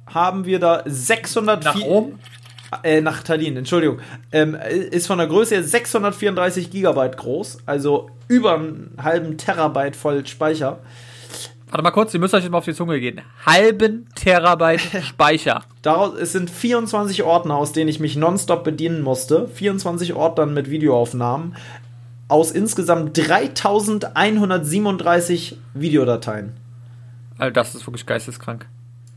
haben 0.06 0.44
wir 0.44 0.58
da 0.58 0.82
600. 0.84 1.64
Nach 1.64 1.80
Rom? 1.80 2.18
Äh, 2.82 3.00
nach 3.00 3.22
Tallinn, 3.22 3.56
Entschuldigung, 3.56 4.00
ähm, 4.32 4.56
ist 4.90 5.06
von 5.06 5.18
der 5.18 5.26
Größe 5.26 5.56
her 5.56 5.64
634 5.64 6.70
Gigabyte 6.70 7.16
groß, 7.16 7.58
also 7.66 8.10
über 8.28 8.54
einen 8.54 8.94
halben 9.02 9.38
Terabyte 9.38 9.96
voll 9.96 10.26
Speicher. 10.26 10.78
Warte 11.70 11.82
mal 11.82 11.90
kurz, 11.90 12.14
ihr 12.14 12.20
müsst 12.20 12.32
euch 12.32 12.44
jetzt 12.44 12.50
mal 12.50 12.56
auf 12.58 12.64
die 12.64 12.72
Zunge 12.72 12.98
gehen. 12.98 13.20
Halben 13.44 14.06
Terabyte 14.14 14.80
Speicher. 15.04 15.64
Daraus, 15.82 16.18
es 16.18 16.32
sind 16.32 16.48
24 16.48 17.24
Ordner, 17.24 17.56
aus 17.56 17.72
denen 17.72 17.88
ich 17.88 18.00
mich 18.00 18.16
nonstop 18.16 18.64
bedienen 18.64 19.02
musste. 19.02 19.46
24 19.48 20.14
Ordner 20.14 20.46
mit 20.46 20.70
Videoaufnahmen. 20.70 21.56
Aus 22.28 22.52
insgesamt 22.52 23.18
3137 23.18 25.58
Videodateien. 25.74 26.54
Alter, 27.36 27.52
das 27.52 27.74
ist 27.74 27.86
wirklich 27.86 28.06
geisteskrank. 28.06 28.64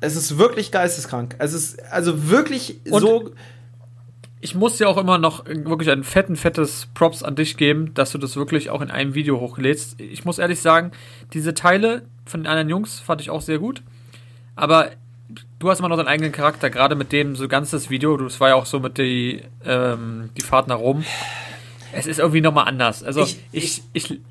Es 0.02 0.16
ist 0.16 0.38
wirklich 0.38 0.72
geisteskrank. 0.72 1.36
Es 1.38 1.54
ist 1.54 1.82
also 1.92 2.30
wirklich 2.30 2.80
Und 2.90 3.02
so. 3.02 3.32
Ich 4.44 4.56
muss 4.56 4.78
dir 4.78 4.90
auch 4.90 4.98
immer 4.98 5.20
noch 5.20 5.46
wirklich 5.46 5.92
ein 5.92 6.04
fetten, 6.04 6.36
fettes 6.36 6.88
Props 6.96 7.22
an 7.22 7.36
dich 7.36 7.58
geben, 7.58 7.94
dass 7.94 8.12
du 8.12 8.18
das 8.18 8.36
wirklich 8.36 8.72
auch 8.72 8.82
in 8.82 8.90
einem 8.90 9.14
Video 9.14 9.40
hochlädst. 9.40 10.02
Ich 10.02 10.26
muss 10.26 10.40
ehrlich 10.40 10.60
sagen, 10.60 10.92
diese 11.32 11.54
Teile 11.54 12.02
von 12.26 12.42
den 12.42 12.48
anderen 12.48 12.68
Jungs 12.68 13.00
fand 13.00 13.22
ich 13.22 13.30
auch 13.30 13.42
sehr 13.42 13.60
gut. 13.60 13.84
Aber 14.56 14.90
du 15.60 15.70
hast 15.70 15.78
immer 15.78 15.90
noch 15.90 15.98
deinen 15.98 16.08
eigenen 16.08 16.32
Charakter, 16.32 16.72
gerade 16.72 16.96
mit 16.96 17.12
dem 17.12 17.36
so 17.36 17.48
ganzes 17.48 17.92
Video. 17.92 18.18
Das 18.18 18.40
war 18.40 18.50
ja 18.50 18.56
auch 18.56 18.66
so 18.66 18.80
mit 18.80 18.98
die, 18.98 19.44
ähm, 19.64 20.32
die 20.36 20.42
Fahrt 20.42 20.68
nach 20.68 20.80
Rom. 20.80 21.06
Es 21.94 22.08
ist 22.08 22.20
irgendwie 22.20 22.42
nochmal 22.42 22.68
anders. 22.68 23.04
Also 23.04 23.22
ich, 23.22 23.40
ich, 23.52 23.84
ich, 23.94 24.12
ich, 24.12 24.22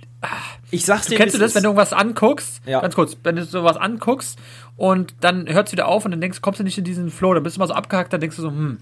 ich 0.70 0.84
sag's 0.84 1.06
dir. 1.06 1.16
Kennst 1.16 1.34
du 1.34 1.38
das, 1.38 1.54
wenn 1.54 1.62
du 1.62 1.70
irgendwas 1.70 1.92
anguckst? 1.92 2.60
Ja. 2.66 2.80
Ganz 2.80 2.94
kurz, 2.94 3.16
wenn 3.22 3.36
du 3.36 3.44
sowas 3.44 3.76
anguckst 3.76 4.38
und 4.76 5.14
dann 5.20 5.48
hört 5.48 5.68
es 5.68 5.72
wieder 5.72 5.88
auf 5.88 6.04
und 6.04 6.10
dann 6.10 6.20
denkst, 6.20 6.40
kommst 6.42 6.60
du 6.60 6.64
nicht 6.64 6.78
in 6.78 6.84
diesen 6.84 7.10
Flow, 7.10 7.34
dann 7.34 7.42
bist 7.42 7.56
du 7.56 7.60
mal 7.60 7.66
so 7.66 7.74
abgehackt, 7.74 8.12
dann 8.12 8.20
denkst 8.20 8.36
du 8.36 8.42
so, 8.42 8.48
hm. 8.48 8.78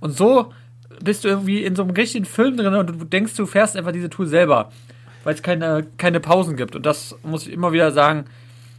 Und 0.00 0.16
so 0.16 0.52
bist 1.02 1.24
du 1.24 1.28
irgendwie 1.28 1.64
in 1.64 1.76
so 1.76 1.82
einem 1.82 1.92
richtigen 1.92 2.24
Film 2.24 2.56
drin 2.56 2.74
und 2.74 2.86
du 2.88 3.04
denkst, 3.04 3.34
du 3.36 3.46
fährst 3.46 3.76
einfach 3.76 3.92
diese 3.92 4.10
Tour 4.10 4.26
selber, 4.26 4.70
weil 5.24 5.34
es 5.34 5.42
keine, 5.42 5.86
keine 5.96 6.20
Pausen 6.20 6.56
gibt. 6.56 6.76
Und 6.76 6.84
das 6.86 7.16
muss 7.22 7.46
ich 7.46 7.52
immer 7.52 7.72
wieder 7.72 7.92
sagen, 7.92 8.24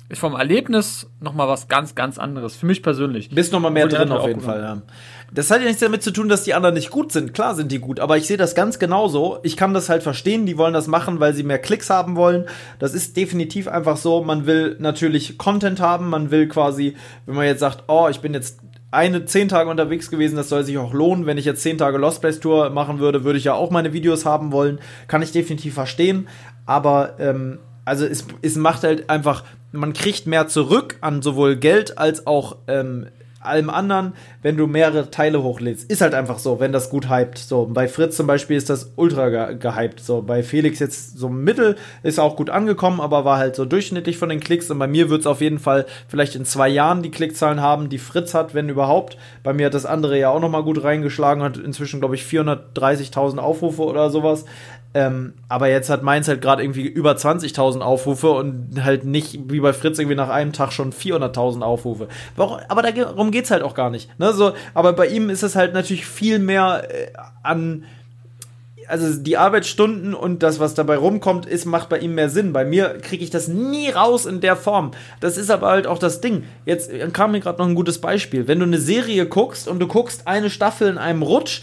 ist 0.09 0.20
vom 0.20 0.34
Erlebnis 0.34 1.09
nochmal 1.22 1.47
was 1.47 1.70
ganz, 1.70 1.95
ganz 1.95 2.18
anderes. 2.18 2.55
Für 2.57 2.66
mich 2.66 2.84
persönlich. 2.84 3.30
Bist 3.30 3.53
nochmal 3.53 3.72
mehr 3.72 3.88
drin 3.88 4.12
auf 4.12 4.28
jeden 4.28 4.41
Fall, 4.41 4.59
ja. 4.59 4.82
Das 5.34 5.49
hat 5.49 5.61
ja 5.61 5.67
nichts 5.67 5.79
damit 5.79 6.03
zu 6.03 6.11
tun, 6.11 6.27
dass 6.27 6.43
die 6.43 6.53
anderen 6.53 6.75
nicht 6.75 6.89
gut 6.89 7.13
sind. 7.13 7.34
Klar 7.34 7.55
sind 7.55 7.71
die 7.71 7.79
gut, 7.79 8.01
aber 8.01 8.17
ich 8.17 8.27
sehe 8.27 8.36
das 8.36 8.53
ganz 8.53 8.79
genauso. 8.79 9.39
Ich 9.43 9.55
kann 9.55 9.73
das 9.73 9.88
halt 9.88 10.03
verstehen. 10.03 10.45
Die 10.45 10.57
wollen 10.57 10.73
das 10.73 10.88
machen, 10.88 11.21
weil 11.21 11.34
sie 11.34 11.43
mehr 11.43 11.59
Klicks 11.59 11.89
haben 11.89 12.17
wollen. 12.17 12.47
Das 12.79 12.93
ist 12.93 13.15
definitiv 13.15 13.69
einfach 13.69 13.95
so. 13.95 14.21
Man 14.23 14.45
will 14.45 14.75
natürlich 14.79 15.38
Content 15.38 15.79
haben. 15.79 16.09
Man 16.09 16.32
will 16.32 16.49
quasi, 16.49 16.95
wenn 17.25 17.36
man 17.36 17.45
jetzt 17.45 17.61
sagt, 17.61 17.86
oh, 17.88 18.09
ich 18.09 18.19
bin 18.19 18.34
jetzt 18.34 18.59
eine 18.91 19.23
zehn 19.23 19.47
Tage 19.47 19.69
unterwegs 19.69 20.11
gewesen, 20.11 20.36
das 20.36 20.49
soll 20.49 20.65
sich 20.65 20.77
auch 20.77 20.93
lohnen. 20.93 21.25
Wenn 21.25 21.38
ich 21.38 21.45
jetzt 21.45 21.61
zehn 21.61 21.77
Tage 21.77 21.97
Lost 21.97 22.19
Place 22.19 22.41
Tour 22.41 22.69
machen 22.69 22.99
würde, 22.99 23.23
würde 23.23 23.39
ich 23.39 23.45
ja 23.45 23.53
auch 23.53 23.71
meine 23.71 23.93
Videos 23.93 24.25
haben 24.25 24.51
wollen. 24.51 24.79
Kann 25.07 25.21
ich 25.21 25.32
definitiv 25.32 25.75
verstehen. 25.75 26.27
Aber 26.65 27.15
ähm, 27.19 27.59
also 27.86 28.05
es, 28.05 28.25
es 28.41 28.57
macht 28.57 28.84
halt 28.84 29.09
einfach, 29.09 29.45
man 29.71 29.93
kriegt 29.93 30.27
mehr 30.27 30.49
zurück 30.49 30.97
an 30.99 31.21
sowohl 31.21 31.55
Geld 31.55 31.97
als 31.97 32.27
auch 32.27 32.57
ähm, 32.67 33.07
allem 33.41 33.69
anderen, 33.69 34.13
wenn 34.41 34.57
du 34.57 34.67
mehrere 34.67 35.09
Teile 35.11 35.43
hochlädst. 35.43 35.89
Ist 35.89 36.01
halt 36.01 36.13
einfach 36.13 36.39
so, 36.39 36.59
wenn 36.59 36.71
das 36.71 36.89
gut 36.89 37.09
hypt. 37.09 37.37
So, 37.37 37.65
bei 37.65 37.87
Fritz 37.87 38.15
zum 38.17 38.27
Beispiel 38.27 38.57
ist 38.57 38.69
das 38.69 38.93
ultra 38.95 39.29
ge 39.29 39.57
gehypt. 39.57 39.99
So, 39.99 40.21
bei 40.21 40.43
Felix 40.43 40.79
jetzt 40.79 41.17
so 41.17 41.29
mittel, 41.29 41.75
ist 42.03 42.19
auch 42.19 42.35
gut 42.35 42.49
angekommen, 42.49 43.01
aber 43.01 43.25
war 43.25 43.37
halt 43.37 43.55
so 43.55 43.65
durchschnittlich 43.65 44.17
von 44.17 44.29
den 44.29 44.39
Klicks. 44.39 44.69
Und 44.69 44.79
bei 44.79 44.87
mir 44.87 45.09
wird 45.09 45.21
es 45.21 45.27
auf 45.27 45.41
jeden 45.41 45.59
Fall 45.59 45.85
vielleicht 46.07 46.35
in 46.35 46.45
zwei 46.45 46.69
Jahren 46.69 47.01
die 47.01 47.11
Klickzahlen 47.11 47.61
haben, 47.61 47.89
die 47.89 47.97
Fritz 47.97 48.33
hat, 48.33 48.53
wenn 48.53 48.69
überhaupt. 48.69 49.17
Bei 49.43 49.53
mir 49.53 49.67
hat 49.67 49.73
das 49.73 49.85
andere 49.85 50.17
ja 50.17 50.29
auch 50.29 50.39
nochmal 50.39 50.63
gut 50.63 50.83
reingeschlagen, 50.83 51.43
hat 51.43 51.57
inzwischen, 51.57 51.99
glaube 51.99 52.15
ich, 52.15 52.23
430.000 52.23 53.37
Aufrufe 53.37 53.83
oder 53.83 54.09
sowas. 54.09 54.45
Ähm, 54.93 55.33
aber 55.47 55.69
jetzt 55.69 55.89
hat 55.89 56.03
Mainz 56.03 56.27
halt 56.27 56.41
gerade 56.41 56.63
irgendwie 56.63 56.85
über 56.85 57.13
20.000 57.13 57.79
Aufrufe 57.79 58.31
und 58.31 58.83
halt 58.83 59.05
nicht 59.05 59.39
wie 59.49 59.61
bei 59.61 59.71
Fritz 59.71 59.99
irgendwie 59.99 60.17
nach 60.17 60.29
einem 60.29 60.51
Tag 60.51 60.73
schon 60.73 60.91
400.000 60.91 61.61
Aufrufe. 61.61 62.09
Warum, 62.35 62.59
aber 62.67 62.81
darum 62.81 63.31
geht 63.31 63.45
es 63.45 63.51
halt 63.51 63.63
auch 63.63 63.73
gar 63.73 63.89
nicht. 63.89 64.09
Ne? 64.19 64.33
So, 64.33 64.53
aber 64.73 64.93
bei 64.93 65.07
ihm 65.07 65.29
ist 65.29 65.43
es 65.43 65.55
halt 65.55 65.73
natürlich 65.73 66.05
viel 66.05 66.39
mehr 66.39 66.87
äh, 66.89 67.07
an 67.41 67.85
also 68.91 69.17
die 69.17 69.37
Arbeitsstunden 69.37 70.13
und 70.13 70.43
das, 70.43 70.59
was 70.59 70.73
dabei 70.73 70.97
rumkommt, 70.97 71.45
ist, 71.45 71.65
macht 71.65 71.87
bei 71.87 71.99
ihm 71.99 72.13
mehr 72.13 72.29
Sinn. 72.29 72.51
Bei 72.51 72.65
mir 72.65 72.97
kriege 73.01 73.23
ich 73.23 73.29
das 73.29 73.47
nie 73.47 73.89
raus 73.89 74.25
in 74.25 74.41
der 74.41 74.57
Form. 74.57 74.91
Das 75.21 75.37
ist 75.37 75.49
aber 75.49 75.67
halt 75.67 75.87
auch 75.87 75.97
das 75.97 76.19
Ding. 76.19 76.43
Jetzt 76.65 76.91
kam 77.13 77.31
mir 77.31 77.39
gerade 77.39 77.59
noch 77.59 77.69
ein 77.69 77.75
gutes 77.75 78.01
Beispiel. 78.01 78.49
Wenn 78.49 78.59
du 78.59 78.65
eine 78.65 78.79
Serie 78.79 79.25
guckst 79.27 79.69
und 79.69 79.79
du 79.79 79.87
guckst 79.87 80.27
eine 80.27 80.49
Staffel 80.49 80.89
in 80.89 80.97
einem 80.97 81.21
Rutsch, 81.21 81.61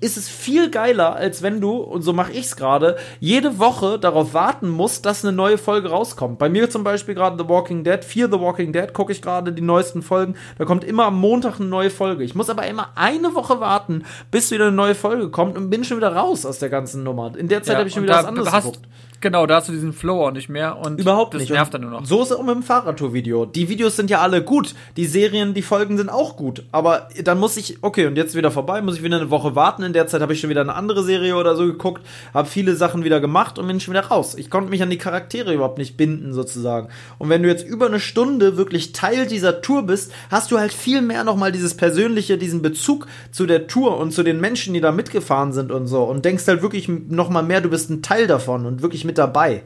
ist 0.00 0.16
es 0.16 0.28
viel 0.28 0.68
geiler, 0.70 1.14
als 1.14 1.40
wenn 1.40 1.60
du, 1.60 1.76
und 1.76 2.02
so 2.02 2.12
mache 2.12 2.32
ich 2.32 2.46
es 2.46 2.56
gerade, 2.56 2.96
jede 3.20 3.60
Woche 3.60 4.00
darauf 4.00 4.34
warten 4.34 4.68
musst, 4.68 5.06
dass 5.06 5.24
eine 5.24 5.36
neue 5.36 5.58
Folge 5.58 5.90
rauskommt. 5.90 6.40
Bei 6.40 6.48
mir 6.48 6.68
zum 6.68 6.82
Beispiel 6.82 7.14
gerade 7.14 7.40
The 7.40 7.48
Walking 7.48 7.84
Dead, 7.84 8.04
Fear 8.04 8.28
The 8.28 8.40
Walking 8.40 8.72
Dead, 8.72 8.92
gucke 8.92 9.12
ich 9.12 9.22
gerade 9.22 9.52
die 9.52 9.62
neuesten 9.62 10.02
Folgen. 10.02 10.34
Da 10.58 10.64
kommt 10.64 10.82
immer 10.82 11.04
am 11.04 11.20
Montag 11.20 11.60
eine 11.60 11.68
neue 11.68 11.90
Folge. 11.90 12.24
Ich 12.24 12.34
muss 12.34 12.50
aber 12.50 12.66
immer 12.66 12.88
eine 12.96 13.36
Woche 13.36 13.60
warten, 13.60 14.02
bis 14.32 14.50
wieder 14.50 14.66
eine 14.66 14.76
neue 14.76 14.96
Folge 14.96 15.30
kommt 15.30 15.56
und 15.56 15.70
bin 15.70 15.84
schon 15.84 15.98
wieder 15.98 16.12
raus 16.12 16.44
aus 16.44 16.55
aus 16.56 16.60
der 16.60 16.70
ganzen 16.70 17.02
Nummer. 17.02 17.36
In 17.36 17.48
der 17.48 17.62
Zeit 17.62 17.74
ja, 17.74 17.78
habe 17.78 17.88
ich 17.88 17.94
schon 17.94 18.02
wieder 18.04 18.16
was 18.16 18.24
anderes 18.24 18.50
hast, 18.50 18.64
geguckt. 18.64 18.88
Genau, 19.20 19.46
da 19.46 19.56
hast 19.56 19.68
du 19.68 19.72
diesen 19.72 19.92
Flow 19.92 20.26
auch 20.26 20.30
nicht 20.30 20.48
mehr 20.48 20.78
und 20.78 21.00
überhaupt 21.00 21.34
das 21.34 21.40
nicht. 21.40 21.52
nervt 21.52 21.72
dann 21.72 21.80
nur 21.80 21.90
noch. 21.90 22.04
So 22.04 22.22
ist 22.22 22.30
es 22.30 22.36
auch 22.36 22.42
mit 22.42 22.54
dem 22.54 22.62
Fahrradtour-Video. 22.62 23.46
Die 23.46 23.68
Videos 23.68 23.96
sind 23.96 24.10
ja 24.10 24.20
alle 24.20 24.42
gut. 24.42 24.74
Die 24.96 25.06
Serien, 25.06 25.54
die 25.54 25.62
Folgen 25.62 25.96
sind 25.96 26.10
auch 26.10 26.36
gut. 26.36 26.64
Aber 26.70 27.08
dann 27.24 27.38
muss 27.38 27.56
ich, 27.56 27.78
okay, 27.82 28.06
und 28.06 28.16
jetzt 28.16 28.34
wieder 28.34 28.50
vorbei, 28.50 28.82
muss 28.82 28.96
ich 28.96 29.02
wieder 29.02 29.16
eine 29.16 29.30
Woche 29.30 29.54
warten. 29.54 29.82
In 29.82 29.94
der 29.94 30.06
Zeit 30.06 30.20
habe 30.20 30.34
ich 30.34 30.40
schon 30.40 30.50
wieder 30.50 30.60
eine 30.60 30.74
andere 30.74 31.02
Serie 31.02 31.36
oder 31.36 31.56
so 31.56 31.64
geguckt, 31.64 32.06
habe 32.34 32.46
viele 32.46 32.76
Sachen 32.76 33.04
wieder 33.04 33.20
gemacht 33.20 33.58
und 33.58 33.66
bin 33.66 33.80
schon 33.80 33.94
wieder 33.94 34.06
raus. 34.06 34.34
Ich 34.34 34.50
konnte 34.50 34.70
mich 34.70 34.82
an 34.82 34.90
die 34.90 34.98
Charaktere 34.98 35.54
überhaupt 35.54 35.78
nicht 35.78 35.96
binden, 35.96 36.34
sozusagen. 36.34 36.88
Und 37.18 37.30
wenn 37.30 37.42
du 37.42 37.48
jetzt 37.48 37.66
über 37.66 37.86
eine 37.86 38.00
Stunde 38.00 38.58
wirklich 38.58 38.92
Teil 38.92 39.26
dieser 39.26 39.62
Tour 39.62 39.84
bist, 39.84 40.12
hast 40.30 40.50
du 40.50 40.58
halt 40.58 40.74
viel 40.74 41.00
mehr 41.00 41.24
nochmal 41.24 41.52
dieses 41.52 41.74
persönliche, 41.74 42.36
diesen 42.36 42.60
Bezug 42.60 43.06
zu 43.32 43.46
der 43.46 43.66
Tour 43.66 43.96
und 43.96 44.12
zu 44.12 44.22
den 44.22 44.40
Menschen, 44.40 44.74
die 44.74 44.80
da 44.82 44.92
mitgefahren 44.92 45.54
sind 45.54 45.72
und 45.72 45.86
so. 45.86 46.04
Und 46.04 46.24
denkst 46.26 46.46
halt 46.46 46.60
wirklich 46.60 46.88
nochmal 46.88 47.42
mehr, 47.42 47.62
du 47.62 47.70
bist 47.70 47.88
ein 47.88 48.02
Teil 48.02 48.26
davon 48.26 48.66
und 48.66 48.82
wirklich 48.82 49.05
mit 49.06 49.18
dabei. 49.18 49.62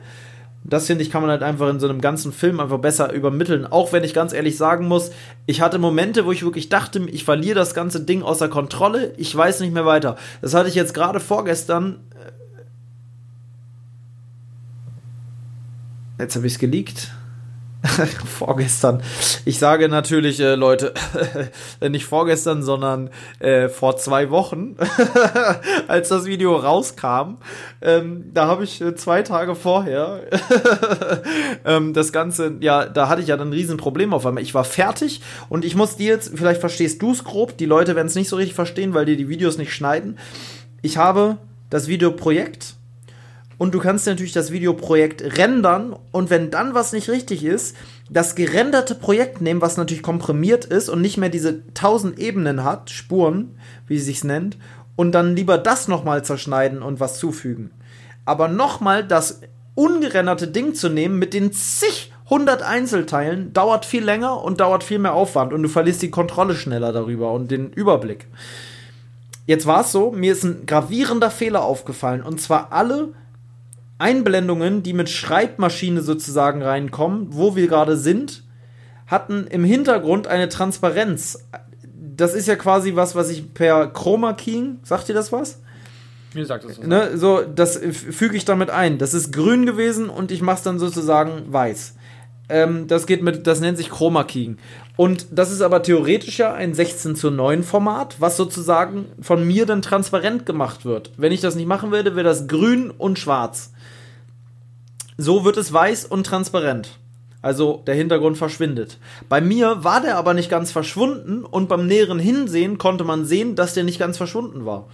Das 0.63 0.87
finde 0.87 1.03
ich, 1.03 1.11
kann 1.11 1.23
man 1.23 1.31
halt 1.31 1.43
einfach 1.43 1.71
in 1.71 1.81
so 1.81 1.89
einem 1.89 2.03
ganzen 2.03 2.33
Film 2.33 2.61
einfach 2.61 2.79
besser 2.79 3.13
übermitteln. 3.13 3.67
Auch 3.67 3.93
wenn 3.93 4.05
ich 4.05 4.13
ganz 4.13 4.35
ehrlich 4.35 4.59
sagen 4.59 4.87
muss, 4.89 5.11
ich 5.47 5.63
hatte 5.63 5.79
Momente, 5.79 6.27
wo 6.27 6.33
ich 6.33 6.45
wirklich 6.45 6.69
dachte, 6.69 7.01
ich 7.11 7.25
verliere 7.25 7.55
das 7.55 7.73
ganze 7.73 8.01
Ding 8.01 8.23
außer 8.23 8.49
Kontrolle, 8.49 9.15
ich 9.17 9.35
weiß 9.35 9.61
nicht 9.61 9.73
mehr 9.73 9.87
weiter. 9.87 10.17
Das 10.43 10.53
hatte 10.53 10.69
ich 10.69 10.75
jetzt 10.75 10.93
gerade 10.93 11.19
vorgestern. 11.19 12.01
Äh, 16.19 16.23
jetzt 16.23 16.37
habe 16.37 16.47
ich 16.47 16.53
es 16.53 16.59
geleakt. 16.59 17.11
vorgestern. 18.27 19.03
Ich 19.45 19.59
sage 19.59 19.89
natürlich, 19.89 20.41
äh, 20.41 20.55
Leute, 20.55 20.93
nicht 21.81 22.05
vorgestern, 22.05 22.63
sondern 22.63 23.11
äh, 23.39 23.69
vor 23.69 23.97
zwei 23.97 24.31
Wochen, 24.31 24.77
als 25.89 26.09
das 26.09 26.27
Video 26.27 26.57
rauskam. 26.57 27.39
Ähm, 27.81 28.31
da 28.35 28.47
habe 28.47 28.65
ich 28.65 28.81
äh, 28.81 28.95
zwei 28.95 29.23
Tage 29.23 29.55
vorher 29.55 30.23
ähm, 31.65 31.95
das 31.95 32.13
Ganze, 32.13 32.57
ja, 32.61 32.85
da 32.85 33.09
hatte 33.09 33.23
ich 33.23 33.29
ja 33.29 33.37
dann 33.37 33.49
ein 33.49 33.55
Riesenproblem 33.55 34.13
auf 34.13 34.27
einmal. 34.27 34.43
Ich 34.43 34.55
war 34.55 34.65
fertig 34.65 35.23
und 35.49 35.65
ich 35.65 35.75
muss 35.75 35.97
dir 35.97 36.09
jetzt, 36.09 36.33
vielleicht 36.35 36.61
verstehst 36.61 37.01
du 37.01 37.13
es 37.13 37.25
grob, 37.25 37.57
die 37.57 37.67
Leute 37.67 37.97
werden 37.97 38.09
es 38.09 38.15
nicht 38.15 38.29
so 38.29 38.37
richtig 38.37 38.55
verstehen, 38.55 38.93
weil 38.93 39.07
die 39.07 39.17
die 39.17 39.29
Videos 39.29 39.57
nicht 39.57 39.73
schneiden. 39.73 40.19
Ich 40.83 40.99
habe 40.99 41.39
das 41.71 41.89
Videoprojekt 41.89 42.75
und 43.61 43.75
du 43.75 43.79
kannst 43.79 44.07
natürlich 44.07 44.33
das 44.33 44.53
Videoprojekt 44.53 45.37
rendern 45.37 45.95
und 46.13 46.31
wenn 46.31 46.51
dann 46.51 46.73
was 46.73 46.95
nicht 46.95 47.11
richtig 47.11 47.45
ist, 47.45 47.77
das 48.09 48.35
gerenderte 48.35 48.95
Projekt 48.95 49.43
nehmen, 49.43 49.61
was 49.61 49.77
natürlich 49.77 50.03
komprimiert 50.03 50.65
ist 50.65 50.89
und 50.89 51.03
nicht 51.03 51.19
mehr 51.19 51.29
diese 51.29 51.63
tausend 51.75 52.19
Ebenen 52.19 52.65
hat, 52.65 52.89
Spuren, 52.89 53.59
wie 53.87 53.97
es 53.97 54.07
sich 54.07 54.25
nennt, 54.25 54.57
und 54.97 55.13
dann 55.13 55.37
lieber 55.37 55.59
das 55.59 55.89
nochmal 55.89 56.25
zerschneiden 56.25 56.81
und 56.81 57.01
was 57.01 57.19
zufügen. 57.19 57.71
Aber 58.25 58.49
nochmal 58.49 59.07
das 59.07 59.43
ungerenderte 59.75 60.49
Ding 60.49 60.75
zu 60.75 60.89
nehmen 60.89 61.19
mit 61.19 61.35
den 61.35 61.53
zig 61.53 62.15
hundert 62.31 62.63
Einzelteilen 62.63 63.53
dauert 63.53 63.85
viel 63.85 64.03
länger 64.03 64.43
und 64.43 64.61
dauert 64.61 64.85
viel 64.85 65.01
mehr 65.01 65.13
Aufwand 65.13 65.53
und 65.53 65.63
du 65.63 65.69
verlierst 65.69 66.01
die 66.01 66.11
Kontrolle 66.11 66.55
schneller 66.55 66.95
darüber 66.95 67.31
und 67.33 67.51
den 67.51 67.75
Überblick. 67.75 68.27
Jetzt 69.45 69.67
war 69.67 69.83
es 69.83 69.93
so, 69.93 70.13
mir 70.13 70.33
ist 70.33 70.45
ein 70.45 70.65
gravierender 70.65 71.31
Fehler 71.31 71.63
aufgefallen 71.63 72.23
und 72.23 72.41
zwar 72.41 72.73
alle 72.73 73.11
Einblendungen, 74.01 74.83
die 74.83 74.93
mit 74.93 75.11
Schreibmaschine 75.11 76.03
sozusagen 76.03 76.63
reinkommen, 76.63 77.29
wo 77.31 77.55
wir 77.55 77.69
gerade 77.69 77.97
sind, 77.97 78.45
hatten 79.07 79.47
im 79.47 79.65
Hintergrund 79.65 80.27
eine 80.27 80.49
Transparenz. 80.49 81.47
Das 82.17 82.35
ist 82.35 82.49
ja 82.49 82.57
quasi 82.57 82.97
was, 82.97 83.15
was 83.15 83.31
ich 83.31 83.53
per 83.53 83.89
Chroma 83.89 84.33
Key, 84.33 84.73
sagt 84.83 85.09
ihr 85.09 85.15
das 85.15 85.33
was? 85.33 85.61
Mir 86.35 86.47
sagt 86.47 86.65
das 86.65 86.79
was. 86.79 86.87
Ne, 86.87 87.19
so, 87.19 87.43
das 87.43 87.77
füge 87.77 88.37
ich 88.37 88.45
damit 88.45 88.71
ein. 88.71 88.99
Das 88.99 89.15
ist 89.15 89.33
grün 89.33 89.67
gewesen 89.67 90.09
und 90.09 90.31
ich 90.31 90.43
mache 90.43 90.59
es 90.59 90.63
dann 90.63 90.79
sozusagen 90.79 91.53
weiß. 91.53 91.95
Ähm, 92.51 92.89
das 92.89 93.07
geht 93.07 93.23
mit, 93.23 93.47
das 93.47 93.61
nennt 93.61 93.79
sich 93.79 93.89
Chroma 93.89 94.25
Keying. 94.25 94.59
Und 94.97 95.27
das 95.31 95.51
ist 95.51 95.63
aber 95.63 95.83
theoretisch 95.83 96.39
ja 96.39 96.53
ein 96.53 96.75
16 96.75 97.17
zu 97.17 97.31
9 97.31 97.63
Format, 97.63 98.17
was 98.19 98.37
sozusagen 98.37 99.07
von 99.23 99.47
mir 99.47 99.65
dann 99.65 99.83
transparent 99.83 100.45
gemacht 100.45 100.85
wird. 100.85 101.13
Wenn 101.17 101.33
ich 101.33 101.41
das 101.41 101.55
nicht 101.55 101.67
machen 101.69 101.91
würde, 101.91 102.17
wäre 102.17 102.25
das 102.25 102.49
grün 102.49 102.91
und 102.91 103.19
schwarz. 103.19 103.73
So 105.17 105.45
wird 105.45 105.57
es 105.57 105.73
weiß 105.73 106.07
und 106.07 106.27
transparent. 106.27 106.99
Also 107.43 107.83
der 107.87 107.95
Hintergrund 107.95 108.37
verschwindet. 108.37 108.99
Bei 109.29 109.41
mir 109.41 109.83
war 109.85 110.03
der 110.03 110.19
aber 110.19 110.35
nicht 110.35 110.51
ganz 110.51 110.73
verschwunden 110.73 111.45
und 111.45 111.69
beim 111.69 111.87
näheren 111.87 112.19
Hinsehen 112.19 112.77
konnte 112.77 113.05
man 113.05 113.25
sehen, 113.25 113.55
dass 113.55 113.73
der 113.73 113.85
nicht 113.85 113.99
ganz 113.99 114.19
verschwunden 114.19 114.67
war. 114.67 114.89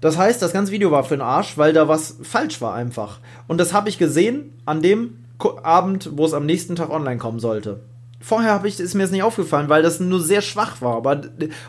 Das 0.00 0.18
heißt, 0.18 0.42
das 0.42 0.52
ganze 0.52 0.72
Video 0.72 0.90
war 0.90 1.04
für 1.04 1.16
den 1.16 1.22
Arsch, 1.22 1.56
weil 1.56 1.72
da 1.72 1.86
was 1.86 2.16
falsch 2.22 2.60
war 2.60 2.74
einfach. 2.74 3.20
Und 3.46 3.58
das 3.58 3.72
habe 3.72 3.88
ich 3.88 3.98
gesehen 3.98 4.52
an 4.66 4.82
dem 4.82 5.23
Abend, 5.62 6.10
wo 6.12 6.24
es 6.24 6.34
am 6.34 6.46
nächsten 6.46 6.76
Tag 6.76 6.90
online 6.90 7.18
kommen 7.18 7.40
sollte. 7.40 7.80
Vorher 8.20 8.64
ich, 8.64 8.80
ist 8.80 8.94
mir 8.94 9.02
das 9.02 9.10
nicht 9.10 9.22
aufgefallen, 9.22 9.68
weil 9.68 9.82
das 9.82 10.00
nur 10.00 10.20
sehr 10.20 10.40
schwach 10.40 10.80
war 10.80 10.96
aber, 10.96 11.22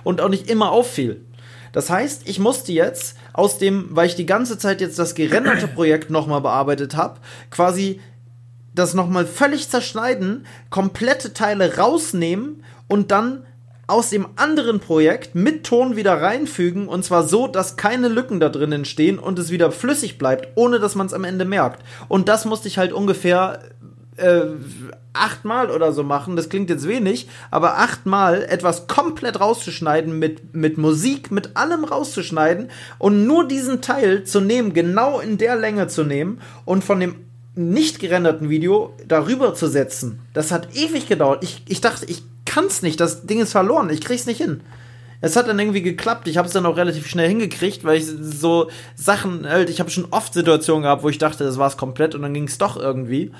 und 0.03 0.22
auch 0.22 0.30
nicht 0.30 0.49
immer 0.49 0.72
auffiel. 0.72 1.26
Das 1.74 1.89
heißt, 1.89 2.22
ich 2.30 2.39
musste 2.39 2.72
jetzt 2.72 3.18
aus 3.34 3.57
dem, 3.57 3.88
weil 3.89 4.07
ich 4.07 4.16
die 4.16 4.26
ganze 4.26 4.57
Zeit 4.57 4.80
jetzt 4.80 4.97
das 4.97 5.16
gerenderte 5.16 5.68
Projekt 5.76 6.09
nochmal 6.09 6.39
bearbeitet 6.39 6.95
habe, 6.95 7.20
quasi 7.49 7.99
das 8.74 8.93
nochmal 8.93 9.26
völlig 9.26 9.70
zerschneiden, 9.70 10.45
komplette 10.70 11.34
Teile 11.34 11.78
rausnehmen 11.78 12.63
und 12.88 13.11
dann 13.11 13.45
aus 13.88 14.09
dem 14.09 14.27
anderen 14.36 14.79
Projekt 14.79 15.36
mit 15.36 15.65
Ton 15.65 15.95
wieder 15.95 16.21
reinfügen 16.21 16.88
und 16.88 17.03
zwar 17.05 17.27
so, 17.27 17.47
dass 17.47 17.77
keine 17.77 18.07
Lücken 18.07 18.39
da 18.39 18.49
drin 18.49 18.71
entstehen 18.71 19.19
und 19.19 19.38
es 19.39 19.51
wieder 19.51 19.71
flüssig 19.71 20.17
bleibt, 20.17 20.49
ohne 20.55 20.79
dass 20.79 20.95
man 20.95 21.07
es 21.07 21.13
am 21.13 21.23
Ende 21.23 21.45
merkt. 21.45 21.83
Und 22.07 22.27
das 22.29 22.45
musste 22.45 22.67
ich 22.67 22.77
halt 22.77 22.93
ungefähr 22.93 23.59
äh, 24.17 24.45
achtmal 25.13 25.71
oder 25.71 25.93
so 25.93 26.03
machen, 26.03 26.36
das 26.36 26.49
klingt 26.49 26.69
jetzt 26.69 26.88
wenig, 26.88 27.27
aber 27.51 27.77
achtmal 27.77 28.43
etwas 28.43 28.88
komplett 28.88 29.39
rauszuschneiden, 29.39 30.17
mit, 30.17 30.55
mit 30.55 30.77
Musik, 30.77 31.31
mit 31.31 31.55
allem 31.55 31.83
rauszuschneiden 31.83 32.69
und 32.97 33.25
nur 33.25 33.47
diesen 33.47 33.81
Teil 33.81 34.23
zu 34.23 34.41
nehmen, 34.41 34.73
genau 34.73 35.19
in 35.19 35.38
der 35.38 35.55
Länge 35.55 35.88
zu 35.88 36.03
nehmen 36.03 36.41
und 36.65 36.83
von 36.83 36.99
dem 36.99 37.15
nicht 37.55 37.99
gerenderten 37.99 38.49
Video 38.49 38.93
darüber 39.07 39.53
zu 39.53 39.67
setzen. 39.67 40.19
Das 40.33 40.51
hat 40.51 40.75
ewig 40.75 41.07
gedauert. 41.07 41.43
Ich, 41.43 41.63
ich 41.67 41.79
dachte, 41.79 42.05
ich 42.05 42.23
kann's 42.45 42.81
nicht, 42.81 42.99
das 42.99 43.25
Ding 43.25 43.39
ist 43.39 43.51
verloren, 43.51 43.89
ich 43.89 44.01
krieg's 44.01 44.25
nicht 44.25 44.37
hin. 44.37 44.61
Es 45.21 45.35
hat 45.35 45.47
dann 45.47 45.57
irgendwie 45.57 45.81
geklappt. 45.81 46.27
Ich 46.27 46.37
habe 46.37 46.47
es 46.47 46.53
dann 46.53 46.65
auch 46.65 46.77
relativ 46.77 47.07
schnell 47.07 47.27
hingekriegt, 47.27 47.83
weil 47.83 47.97
ich 47.97 48.05
so 48.05 48.69
Sachen, 48.95 49.47
halt, 49.49 49.69
ich 49.69 49.79
habe 49.79 49.89
schon 49.89 50.07
oft 50.11 50.33
Situationen 50.33 50.83
gehabt, 50.83 51.03
wo 51.03 51.09
ich 51.09 51.17
dachte, 51.17 51.43
das 51.43 51.57
war's 51.57 51.77
komplett 51.77 52.13
und 52.15 52.21
dann 52.21 52.33
ging 52.33 52.43
es 52.43 52.57
doch 52.57 52.77
irgendwie. 52.77 53.31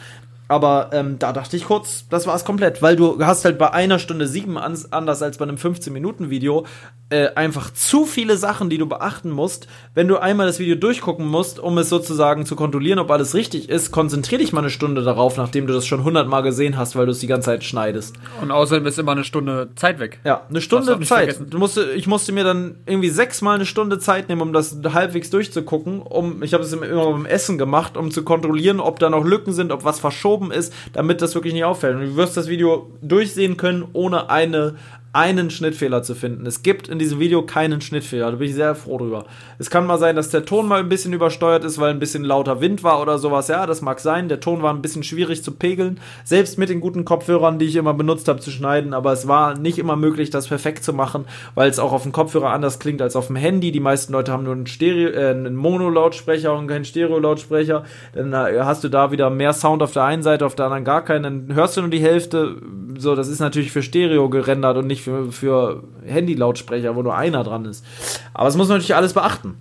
Aber 0.48 0.90
ähm, 0.94 1.18
da 1.20 1.34
dachte 1.34 1.58
ich 1.58 1.66
kurz, 1.66 2.06
das 2.10 2.28
war 2.28 2.36
es 2.36 2.46
komplett, 2.46 2.82
weil 2.82 2.96
du 2.96 3.24
hast 3.26 3.46
halt 3.46 3.58
bei 3.58 3.72
einer 3.74 4.00
Stunde 4.00 4.28
sieben 4.28 4.58
anders 4.58 5.22
als 5.22 5.38
bei 5.38 5.44
einem 5.44 5.58
15-Minuten-Video 5.58 6.66
äh, 7.10 7.30
einfach 7.36 7.72
zu 7.72 8.06
viele 8.06 8.36
Sachen, 8.36 8.70
die 8.70 8.80
du 8.80 8.88
beachten 8.88 9.30
musst. 9.30 9.68
Wenn 9.94 10.08
du 10.08 10.18
einmal 10.18 10.48
das 10.48 10.58
Video 10.58 10.76
durchgucken 10.76 11.28
musst, 11.28 11.60
um 11.60 11.78
es 11.78 11.88
sozusagen 11.88 12.48
zu 12.48 12.56
kontrollieren, 12.56 12.98
ob 12.98 13.12
alles 13.12 13.36
richtig 13.36 13.70
ist, 13.70 13.92
konzentrier 13.92 14.40
dich 14.40 14.54
mal 14.54 14.62
eine 14.62 14.72
Stunde 14.72 15.04
darauf, 15.04 15.38
nachdem 15.38 15.68
du 15.68 15.74
das 15.74 15.86
schon 15.86 16.04
hundertmal 16.04 16.42
gesehen 16.42 16.78
hast, 16.78 16.96
weil 16.96 17.06
du 17.06 17.12
es 17.12 17.20
die 17.20 17.28
ganze 17.28 17.46
Zeit 17.46 17.64
schneidest. 17.64 18.16
Und 18.42 18.52
außerdem 18.52 18.88
ist 18.88 18.98
immer 18.98 19.12
eine 19.12 19.24
Stunde 19.24 19.70
Zeit 19.76 20.00
weg. 20.00 20.20
Ja, 20.24 20.46
eine 20.50 20.62
Stunde 20.62 21.00
Zeit. 21.02 21.40
Du 21.48 21.60
musste, 21.60 21.92
ich 21.92 22.08
musste 22.08 22.32
mir 22.32 22.44
dann 22.44 22.78
irgendwie 22.88 23.10
sechsmal 23.10 23.56
eine 23.56 23.68
Stunde 23.68 24.00
Zeit 24.00 24.28
nehmen, 24.28 24.42
um 24.42 24.52
das 24.52 24.76
halbwegs 24.92 25.30
durchzugucken. 25.30 26.02
Um, 26.02 26.42
ich 26.42 26.54
habe 26.56 26.64
es 26.64 26.74
immer 26.74 27.12
beim 27.12 27.28
Essen 27.28 27.60
gemacht, 27.60 27.98
um 27.98 28.10
zu 28.10 28.24
kontrollieren, 28.24 28.80
ob 28.80 28.98
da 29.00 29.12
noch 29.12 29.24
Lücken 29.24 29.54
sind, 29.54 29.72
ob 29.72 29.84
was 29.84 30.00
verschoben 30.00 30.35
ist, 30.52 30.74
damit 30.94 31.22
das 31.22 31.36
wirklich 31.36 31.54
nicht 31.54 31.64
auffällt. 31.64 31.96
Und 31.96 32.02
du 32.02 32.16
wirst 32.16 32.38
das 32.38 32.48
Video 32.48 32.92
durchsehen 33.02 33.58
können, 33.58 33.88
ohne 33.94 34.30
eine 34.30 34.76
einen 35.16 35.50
Schnittfehler 35.50 36.04
zu 36.04 36.14
finden. 36.14 36.46
Es 36.46 36.62
gibt 36.62 36.90
in 36.90 37.00
diesem 37.00 37.22
Video 37.22 37.42
keinen 37.42 37.80
Schnittfehler. 37.80 38.32
Da 38.32 38.36
bin 38.36 38.50
ich 38.50 38.54
sehr 38.54 38.76
froh 38.76 38.98
drüber. 38.98 39.24
Es 39.58 39.70
kann 39.70 39.88
mal 39.88 39.98
sein, 39.98 40.18
dass 40.18 40.30
der 40.30 40.44
Ton 40.44 40.68
mal 40.68 40.82
ein 40.82 40.90
bisschen 40.90 41.14
übersteuert 41.14 41.64
ist, 41.64 41.80
weil 41.80 41.92
ein 41.92 42.00
bisschen 42.00 42.26
lauter 42.26 42.60
Wind 42.60 42.84
war 42.84 43.02
oder 43.02 43.18
sowas. 43.18 43.48
Ja, 43.48 43.66
das 43.66 43.82
mag 43.82 44.02
sein. 44.02 44.28
Der 44.28 44.42
Ton 44.42 44.62
war 44.62 44.74
ein 44.74 44.82
bisschen 44.82 45.04
schwierig 45.04 45.42
zu 45.42 45.54
pegeln. 45.54 46.02
Selbst 46.26 46.58
mit 46.58 46.68
den 46.68 46.82
guten 46.82 47.06
Kopfhörern, 47.06 47.60
die 47.60 47.66
ich 47.66 47.78
immer 47.78 47.94
benutzt 47.94 48.28
habe, 48.28 48.42
zu 48.42 48.52
schneiden. 48.52 48.94
Aber 48.94 49.14
es 49.14 49.26
war 49.26 49.58
nicht 49.58 49.80
immer 49.80 49.96
möglich, 49.96 50.32
das 50.32 50.50
perfekt 50.50 50.84
zu 50.84 50.92
machen, 50.92 51.24
weil 51.56 51.70
es 51.70 51.80
auch 51.80 51.94
auf 51.94 52.04
dem 52.04 52.12
Kopfhörer 52.12 52.50
anders 52.50 52.80
klingt 52.80 53.02
als 53.02 53.16
auf 53.16 53.28
dem 53.28 53.38
Handy. 53.38 53.72
Die 53.72 53.80
meisten 53.80 54.12
Leute 54.12 54.34
haben 54.34 54.44
nur 54.44 54.54
einen, 54.54 54.68
Stereo, 54.68 55.12
äh, 55.12 55.30
einen 55.30 55.56
Mono-Lautsprecher 55.56 56.54
und 56.54 56.68
keinen 56.68 56.84
Stereo-Lautsprecher. 56.84 57.86
Dann 58.14 58.34
äh, 58.34 58.60
hast 58.64 58.84
du 58.84 58.90
da 58.90 59.12
wieder 59.12 59.30
mehr 59.30 59.54
Sound 59.54 59.82
auf 59.82 59.94
der 59.94 60.04
einen 60.04 60.24
Seite, 60.24 60.46
auf 60.46 60.56
der 60.56 60.66
anderen 60.66 60.84
gar 60.84 61.06
keinen. 61.06 61.24
Dann 61.48 61.56
hörst 61.56 61.78
du 61.78 61.82
nur 61.82 61.90
die 61.90 62.00
Hälfte. 62.00 62.58
So, 62.98 63.16
das 63.16 63.28
ist 63.28 63.40
natürlich 63.40 63.72
für 63.72 63.84
Stereo 63.84 64.30
gerendert 64.30 64.78
und 64.78 64.88
nicht 64.88 65.02
für, 65.02 65.32
für 65.32 65.84
Handy-Lautsprecher, 66.06 66.96
wo 66.96 67.02
nur 67.02 67.16
einer 67.16 67.44
dran 67.44 67.66
ist. 67.66 67.86
Aber 68.34 68.46
das 68.46 68.58
muss 68.58 68.68
man 68.68 68.78
natürlich 68.78 68.96
alles 68.96 69.14
beachten. 69.14 69.56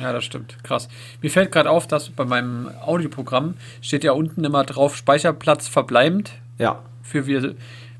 Ja, 0.00 0.12
das 0.12 0.24
stimmt. 0.24 0.56
Krass. 0.62 0.88
Mir 1.20 1.30
fällt 1.30 1.52
gerade 1.52 1.70
auf, 1.70 1.86
dass 1.86 2.10
bei 2.10 2.24
meinem 2.24 2.70
Audioprogramm 2.80 3.54
steht 3.82 4.04
ja 4.04 4.12
unten 4.12 4.44
immer 4.44 4.64
drauf 4.64 4.96
Speicherplatz 4.96 5.68
verbleibend. 5.68 6.32
Ja. 6.58 6.80
Für 7.02 7.26
wir. 7.26 7.54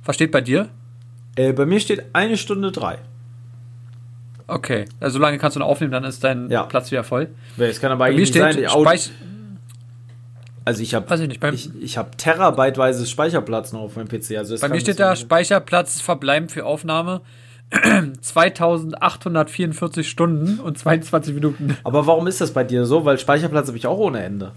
Was 0.05 0.16
steht 0.16 0.31
bei 0.31 0.41
dir? 0.41 0.68
Äh, 1.37 1.53
bei 1.53 1.66
mir 1.66 1.81
steht 1.81 2.14
eine 2.14 2.37
Stunde 2.37 2.72
drei. 2.72 2.99
Okay, 4.47 4.87
also 4.99 5.18
lange 5.20 5.39
kannst 5.39 5.55
du 5.55 5.61
noch 5.61 5.68
aufnehmen, 5.68 5.93
dann 5.93 6.03
ist 6.03 6.24
dein 6.24 6.51
ja. 6.51 6.64
Platz 6.64 6.91
wieder 6.91 7.05
voll. 7.05 7.28
Es 7.57 7.81
kann 7.81 7.93
aber 7.93 8.07
eigentlich 8.07 8.33
sein, 8.33 8.57
die 8.57 8.66
Audio 8.66 8.91
Also 10.71 10.85
ich 10.85 10.95
habe 10.95 11.12
ich, 11.53 11.53
ich, 11.53 11.83
ich 11.83 11.99
hab 11.99 12.16
terabyteweise 12.16 13.05
Speicherplatz 13.05 13.73
noch 13.73 13.81
auf 13.81 13.97
meinem 13.97 14.07
PC. 14.07 14.37
Also 14.39 14.57
bei 14.57 14.68
mir 14.68 14.79
steht 14.79 15.01
da 15.01 15.16
Speicherplatz 15.16 16.01
verbleiben 16.01 16.49
für 16.49 16.64
Aufnahme 16.64 17.23
2844 18.21 20.09
Stunden 20.09 20.61
und 20.61 20.79
22 20.79 21.35
Minuten. 21.35 21.77
Aber 21.83 22.07
warum 22.07 22.29
ist 22.29 22.41
das 22.41 22.53
bei 22.53 22.62
dir 22.62 22.87
so? 22.87 23.05
Weil 23.05 23.18
Speicherplatz 23.18 23.66
habe 23.66 23.79
ich 23.79 23.89
auch 23.89 23.99
ohne 23.99 24.23
Ende. 24.23 24.53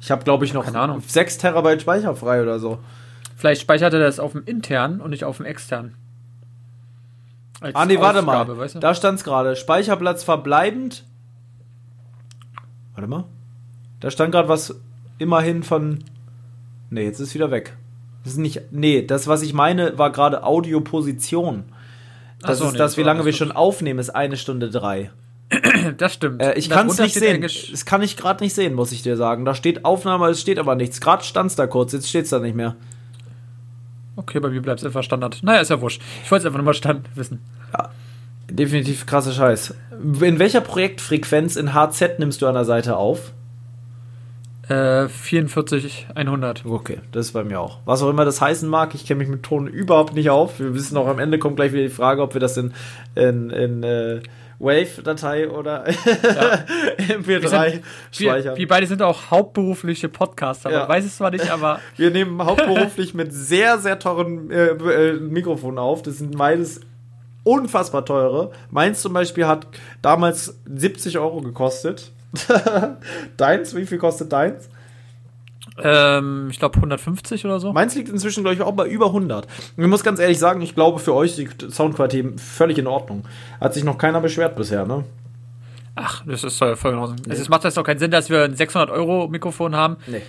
Ich 0.00 0.12
habe, 0.12 0.22
glaube 0.22 0.44
ich, 0.44 0.54
noch 0.54 0.66
Keine 0.66 0.78
Ahnung. 0.78 1.02
6 1.04 1.38
Terabyte 1.38 1.82
Speicher 1.82 2.14
frei 2.14 2.40
oder 2.40 2.60
so. 2.60 2.78
Vielleicht 3.34 3.60
speichert 3.60 3.92
er 3.94 3.98
das 3.98 4.20
auf 4.20 4.30
dem 4.30 4.44
internen 4.44 5.00
und 5.00 5.10
nicht 5.10 5.24
auf 5.24 5.38
dem 5.38 5.46
externen. 5.46 5.96
Als 7.60 7.74
ah, 7.74 7.86
nee, 7.86 7.98
warte 7.98 8.22
mal. 8.22 8.56
Weißt 8.56 8.76
du? 8.76 8.78
Da 8.78 8.94
stand 8.94 9.18
es 9.18 9.24
gerade. 9.24 9.56
Speicherplatz 9.56 10.22
verbleibend. 10.22 11.02
Warte 12.94 13.08
mal. 13.08 13.24
Da 13.98 14.12
stand 14.12 14.30
gerade 14.30 14.48
was 14.48 14.76
immerhin 15.18 15.62
von. 15.62 16.04
Nee, 16.90 17.04
jetzt 17.04 17.20
ist 17.20 17.34
wieder 17.34 17.50
weg. 17.50 17.76
Das 18.24 18.32
ist 18.32 18.38
nicht. 18.38 18.60
Nee, 18.70 19.02
das, 19.02 19.26
was 19.26 19.42
ich 19.42 19.52
meine, 19.52 19.98
war 19.98 20.12
gerade 20.12 20.44
Audioposition. 20.44 21.64
Das 22.40 22.58
so, 22.58 22.66
ist 22.66 22.72
nee, 22.72 22.78
das, 22.78 22.96
wie 22.96 23.02
lange 23.02 23.24
wir 23.24 23.32
schon 23.32 23.52
aufnehmen, 23.52 23.98
ist 23.98 24.10
eine 24.10 24.36
Stunde 24.36 24.70
drei. 24.70 25.10
Das 25.96 26.14
stimmt. 26.14 26.42
Äh, 26.42 26.54
ich 26.54 26.68
kann 26.68 26.88
es 26.88 26.98
nicht 26.98 27.14
sehen. 27.14 27.40
Das 27.40 27.84
kann 27.84 28.02
ich 28.02 28.16
gerade 28.16 28.42
nicht 28.42 28.54
sehen, 28.54 28.74
muss 28.74 28.92
ich 28.92 29.02
dir 29.02 29.16
sagen. 29.16 29.44
Da 29.44 29.54
steht 29.54 29.84
Aufnahme, 29.84 30.28
es 30.28 30.40
steht 30.40 30.58
aber 30.58 30.74
nichts. 30.74 31.00
Gerade 31.00 31.24
stand 31.24 31.50
es 31.50 31.56
da 31.56 31.66
kurz, 31.66 31.92
jetzt 31.92 32.08
steht 32.08 32.24
es 32.24 32.30
da 32.30 32.38
nicht 32.38 32.56
mehr. 32.56 32.76
Okay, 34.16 34.40
bei 34.40 34.50
mir 34.50 34.60
bleibt 34.60 34.80
es 34.80 34.86
einfach 34.86 35.04
Standard. 35.04 35.38
Naja, 35.42 35.60
ist 35.60 35.70
ja 35.70 35.80
wurscht. 35.80 36.02
Ich 36.24 36.30
wollte 36.30 36.42
es 36.42 36.46
einfach 36.46 36.58
nur 36.58 36.66
mal 36.66 36.74
Stand 36.74 37.08
wissen. 37.14 37.40
Ja, 37.72 37.90
definitiv 38.50 39.06
krasser 39.06 39.32
Scheiß. 39.32 39.74
In 40.20 40.38
welcher 40.38 40.60
Projektfrequenz 40.60 41.56
in 41.56 41.72
HZ 41.72 42.18
nimmst 42.18 42.42
du 42.42 42.46
an 42.46 42.54
der 42.54 42.64
Seite 42.64 42.96
auf? 42.96 43.32
Äh, 44.68 45.08
44, 45.08 46.08
100. 46.14 46.66
Okay, 46.66 46.98
das 47.12 47.26
ist 47.26 47.32
bei 47.32 47.42
mir 47.42 47.60
auch. 47.60 47.78
Was 47.86 48.02
auch 48.02 48.10
immer 48.10 48.24
das 48.24 48.40
heißen 48.40 48.68
mag, 48.68 48.94
ich 48.94 49.06
kenne 49.06 49.18
mich 49.18 49.28
mit 49.28 49.42
Ton 49.42 49.66
überhaupt 49.66 50.14
nicht 50.14 50.28
auf. 50.30 50.60
Wir 50.60 50.74
wissen 50.74 50.96
auch 50.96 51.06
am 51.06 51.18
Ende 51.18 51.38
kommt 51.38 51.56
gleich 51.56 51.72
wieder 51.72 51.84
die 51.84 51.88
Frage, 51.88 52.22
ob 52.22 52.34
wir 52.34 52.40
das 52.40 52.56
in, 52.56 52.74
in, 53.14 53.50
in 53.50 53.82
äh, 53.82 54.20
Wave-Datei 54.58 55.48
oder 55.48 55.88
ja. 55.88 56.64
MP3 56.98 57.80
speichern. 58.10 58.44
Wir, 58.44 58.56
wir, 58.56 58.68
beide 58.68 58.86
sind 58.86 59.02
auch 59.02 59.30
hauptberufliche 59.30 60.08
Podcaster, 60.08 60.70
ja. 60.70 60.88
weiß 60.88 61.04
es 61.04 61.16
zwar 61.16 61.30
nicht, 61.30 61.50
aber. 61.50 61.80
wir 61.96 62.10
nehmen 62.10 62.44
hauptberuflich 62.44 63.14
mit 63.14 63.32
sehr, 63.32 63.78
sehr 63.78 63.98
teuren 63.98 64.50
äh, 64.50 64.68
äh, 64.68 65.12
Mikrofonen 65.14 65.78
auf. 65.78 66.02
Das 66.02 66.18
sind 66.18 66.34
meines 66.34 66.80
unfassbar 67.44 68.04
teure. 68.04 68.50
Meins 68.70 69.00
zum 69.00 69.12
Beispiel 69.12 69.46
hat 69.46 69.66
damals 70.02 70.60
70 70.66 71.18
Euro 71.18 71.40
gekostet. 71.40 72.12
deins, 73.36 73.74
wie 73.74 73.86
viel 73.86 73.98
kostet 73.98 74.32
deins? 74.32 74.68
Ähm, 75.82 76.48
ich 76.50 76.58
glaube 76.58 76.76
150 76.76 77.44
oder 77.44 77.60
so. 77.60 77.72
Meins 77.72 77.94
liegt 77.94 78.08
inzwischen, 78.08 78.42
glaube 78.42 78.54
ich, 78.54 78.62
auch 78.62 78.72
bei 78.72 78.86
über 78.86 79.06
100. 79.06 79.46
Und 79.76 79.84
ich 79.84 79.88
muss 79.88 80.02
ganz 80.02 80.18
ehrlich 80.18 80.38
sagen, 80.38 80.60
ich 80.60 80.74
glaube, 80.74 80.98
für 80.98 81.14
euch 81.14 81.38
ist 81.38 81.62
die 81.62 81.70
Soundqualität 81.70 82.40
völlig 82.40 82.78
in 82.78 82.86
Ordnung. 82.86 83.24
Hat 83.60 83.74
sich 83.74 83.84
noch 83.84 83.98
keiner 83.98 84.20
beschwert 84.20 84.56
bisher, 84.56 84.86
ne? 84.86 85.04
Ach, 85.94 86.22
das 86.26 86.44
ist 86.44 86.58
voll 86.58 86.92
in 86.92 86.98
Ordnung. 86.98 87.18
Nee. 87.26 87.34
Es 87.34 87.48
macht 87.48 87.64
jetzt 87.64 87.78
auch 87.78 87.84
keinen 87.84 87.98
Sinn, 87.98 88.10
dass 88.10 88.30
wir 88.30 88.44
ein 88.44 88.54
600 88.54 88.90
Euro 88.90 89.28
Mikrofon 89.28 89.74
haben. 89.74 89.96
Nee. 90.06 90.22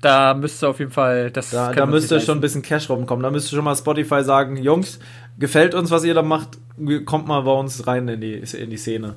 Da 0.00 0.34
müsste 0.34 0.68
auf 0.68 0.78
jeden 0.78 0.92
Fall 0.92 1.30
das. 1.30 1.50
Da, 1.50 1.72
da 1.72 1.86
müsste 1.86 2.20
schon 2.20 2.38
ein 2.38 2.40
bisschen 2.40 2.62
Cash 2.62 2.88
rumkommen. 2.90 3.22
Da 3.22 3.30
müsste 3.30 3.56
schon 3.56 3.64
mal 3.64 3.74
Spotify 3.74 4.22
sagen: 4.22 4.56
Jungs, 4.56 4.98
gefällt 5.38 5.74
uns, 5.74 5.90
was 5.90 6.04
ihr 6.04 6.14
da 6.14 6.22
macht, 6.22 6.58
kommt 7.06 7.26
mal 7.26 7.42
bei 7.42 7.52
uns 7.52 7.86
rein 7.86 8.06
in 8.06 8.20
die, 8.20 8.34
in 8.34 8.70
die 8.70 8.76
Szene. 8.76 9.16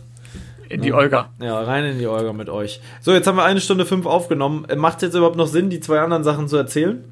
In 0.70 0.84
die 0.84 0.94
Olga. 0.94 1.32
Ja, 1.42 1.60
rein 1.62 1.84
in 1.84 1.98
die 1.98 2.08
Olga 2.08 2.32
mit 2.32 2.48
euch. 2.48 2.80
So, 3.02 3.12
jetzt 3.12 3.26
haben 3.26 3.38
wir 3.38 3.44
eine 3.44 3.60
Stunde 3.60 3.86
fünf 3.86 4.06
aufgenommen. 4.06 4.66
Äh, 4.70 4.76
macht 4.76 4.98
es 4.98 5.02
jetzt 5.02 5.16
überhaupt 5.16 5.36
noch 5.36 5.48
Sinn, 5.48 5.72
die 5.72 5.80
zwei 5.80 6.00
anderen 6.00 6.24
Sachen 6.24 6.48
zu 6.48 6.58
erzählen? 6.58 7.04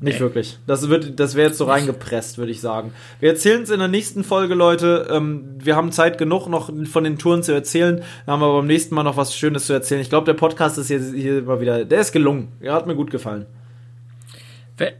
Nicht 0.00 0.16
nee. 0.16 0.20
wirklich. 0.20 0.58
Das, 0.66 0.86
das 1.16 1.34
wäre 1.34 1.48
jetzt 1.48 1.58
so 1.58 1.64
reingepresst, 1.64 2.38
würde 2.38 2.52
ich 2.52 2.60
sagen. 2.60 2.92
Wir 3.20 3.30
erzählen 3.30 3.62
es 3.62 3.70
in 3.70 3.78
der 3.78 3.88
nächsten 3.88 4.24
Folge, 4.24 4.54
Leute. 4.54 5.06
Ähm, 5.10 5.56
wir 5.58 5.76
haben 5.76 5.92
Zeit 5.92 6.16
genug, 6.16 6.48
noch 6.48 6.70
von 6.86 7.04
den 7.04 7.18
Touren 7.18 7.42
zu 7.42 7.52
erzählen. 7.52 8.02
Da 8.24 8.32
haben 8.32 8.40
wir 8.40 8.52
beim 8.52 8.66
nächsten 8.66 8.94
Mal 8.94 9.02
noch 9.02 9.18
was 9.18 9.34
Schönes 9.34 9.66
zu 9.66 9.74
erzählen. 9.74 10.00
Ich 10.00 10.08
glaube, 10.08 10.24
der 10.24 10.34
Podcast 10.34 10.78
ist 10.78 10.88
hier, 10.88 11.00
hier 11.00 11.42
mal 11.42 11.60
wieder. 11.60 11.84
Der 11.84 12.00
ist 12.00 12.12
gelungen. 12.12 12.52
Er 12.60 12.72
hat 12.72 12.86
mir 12.86 12.94
gut 12.94 13.10
gefallen. 13.10 13.46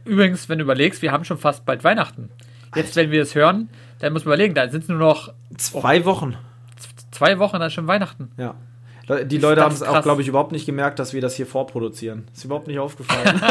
Übrigens, 0.05 0.49
wenn 0.49 0.59
du 0.59 0.63
überlegst, 0.63 1.01
wir 1.01 1.11
haben 1.11 1.25
schon 1.25 1.37
fast 1.37 1.65
bald 1.65 1.83
Weihnachten. 1.83 2.29
Jetzt, 2.75 2.95
wenn 2.95 3.11
wir 3.11 3.21
es 3.21 3.35
hören, 3.35 3.69
dann 3.99 4.13
muss 4.13 4.25
man 4.25 4.33
überlegen, 4.33 4.55
da 4.55 4.67
sind 4.69 4.83
es 4.83 4.89
nur 4.89 4.97
noch. 4.97 5.31
Zwei 5.57 6.05
Wochen 6.05 6.35
zwei 7.17 7.39
Wochen, 7.39 7.59
dann 7.59 7.71
schon 7.71 7.87
Weihnachten. 7.87 8.31
Ja. 8.37 8.55
Die 9.25 9.37
Leute 9.37 9.61
haben 9.61 9.73
es 9.73 9.83
auch, 9.83 10.01
glaube 10.03 10.21
ich, 10.21 10.27
überhaupt 10.27 10.51
nicht 10.51 10.65
gemerkt, 10.65 10.99
dass 10.99 11.13
wir 11.13 11.21
das 11.21 11.35
hier 11.35 11.47
vorproduzieren. 11.47 12.27
Ist 12.33 12.43
überhaupt 12.43 12.67
nicht 12.67 12.77
aufgefallen. 12.77 13.41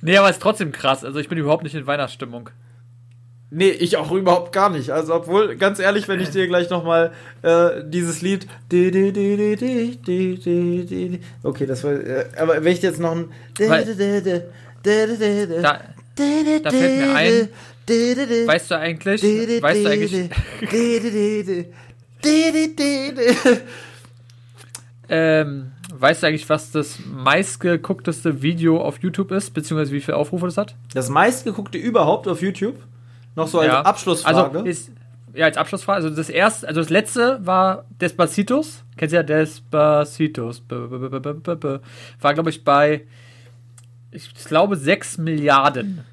nee, 0.00 0.16
aber 0.16 0.30
es 0.30 0.36
ist 0.36 0.42
trotzdem 0.42 0.72
krass. 0.72 1.04
Also 1.04 1.18
ich 1.18 1.28
bin 1.28 1.36
überhaupt 1.36 1.62
nicht 1.62 1.74
in 1.74 1.86
Weihnachtsstimmung. 1.86 2.48
Nee, 3.50 3.70
ich 3.70 3.98
auch 3.98 4.10
überhaupt 4.12 4.52
gar 4.52 4.70
nicht. 4.70 4.90
Also 4.90 5.14
obwohl, 5.14 5.56
ganz 5.56 5.80
ehrlich, 5.80 6.08
wenn 6.08 6.20
ich 6.20 6.30
dir 6.30 6.46
gleich 6.46 6.70
nochmal 6.70 7.12
äh, 7.42 7.82
dieses 7.84 8.22
Lied. 8.22 8.46
Okay, 11.42 11.66
das 11.66 11.84
war. 11.84 11.92
Äh, 11.92 12.26
aber 12.38 12.64
wenn 12.64 12.72
ich 12.72 12.80
jetzt 12.80 13.00
noch 13.00 13.12
ein. 13.12 13.28
Da, 15.62 15.80
da 16.62 16.70
fällt 16.70 16.98
mir 16.98 17.14
ein, 17.14 17.48
Weißt 18.46 18.70
du 18.70 18.78
eigentlich? 18.78 19.22
Weißt 19.22 19.84
du 19.84 19.90
eigentlich? 19.90 20.30
ähm, 25.08 25.72
weißt 25.92 26.22
du 26.22 26.26
eigentlich, 26.28 26.48
was 26.48 26.70
das 26.70 26.98
meistgeguckteste 27.06 28.42
Video 28.42 28.80
auf 28.80 28.98
YouTube 28.98 29.32
ist, 29.32 29.50
beziehungsweise 29.50 29.92
wie 29.92 30.00
viele 30.00 30.16
Aufrufe 30.16 30.46
das 30.46 30.56
hat? 30.56 30.76
Das 30.94 31.08
meistgeguckte 31.08 31.78
überhaupt 31.78 32.28
auf 32.28 32.42
YouTube? 32.42 32.76
Noch 33.36 33.48
so 33.48 33.60
als 33.60 33.68
ja. 33.68 33.82
Abschlussfrage? 33.82 34.58
Also 34.58 34.68
ist, 34.68 34.90
ja, 35.34 35.46
als 35.46 35.56
Abschlussfrage. 35.56 36.04
Also 36.04 36.10
das 36.14 36.28
erste, 36.28 36.68
also 36.68 36.80
das 36.80 36.90
letzte 36.90 37.44
war 37.44 37.84
Despacitos. 38.00 38.84
Kennst 38.96 39.12
du 39.12 39.16
ja 39.16 39.22
Despacitos. 39.22 40.62
War, 40.68 42.34
glaube 42.34 42.50
ich, 42.50 42.64
bei, 42.64 43.02
ich 44.10 44.32
glaube, 44.34 44.76
6 44.76 45.18
Milliarden. 45.18 46.04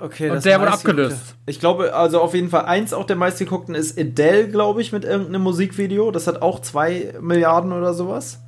Okay, 0.00 0.30
und 0.30 0.44
der 0.44 0.60
wurde 0.60 0.72
abgelöst. 0.72 1.36
Ich 1.46 1.60
glaube, 1.60 1.94
also 1.94 2.20
auf 2.20 2.34
jeden 2.34 2.48
Fall 2.48 2.64
eins 2.64 2.92
auch 2.92 3.06
der 3.06 3.16
meistgeguckten 3.16 3.74
ist 3.74 3.98
Adele, 3.98 4.48
glaube 4.48 4.82
ich, 4.82 4.92
mit 4.92 5.04
irgendeinem 5.04 5.42
Musikvideo. 5.42 6.10
Das 6.10 6.26
hat 6.26 6.42
auch 6.42 6.60
zwei 6.60 7.14
Milliarden 7.20 7.72
oder 7.72 7.94
sowas. 7.94 8.40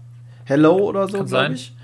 Hello 0.45 0.77
oder 0.77 1.09
so, 1.09 1.25
glaube 1.25 1.55
ich. 1.55 1.75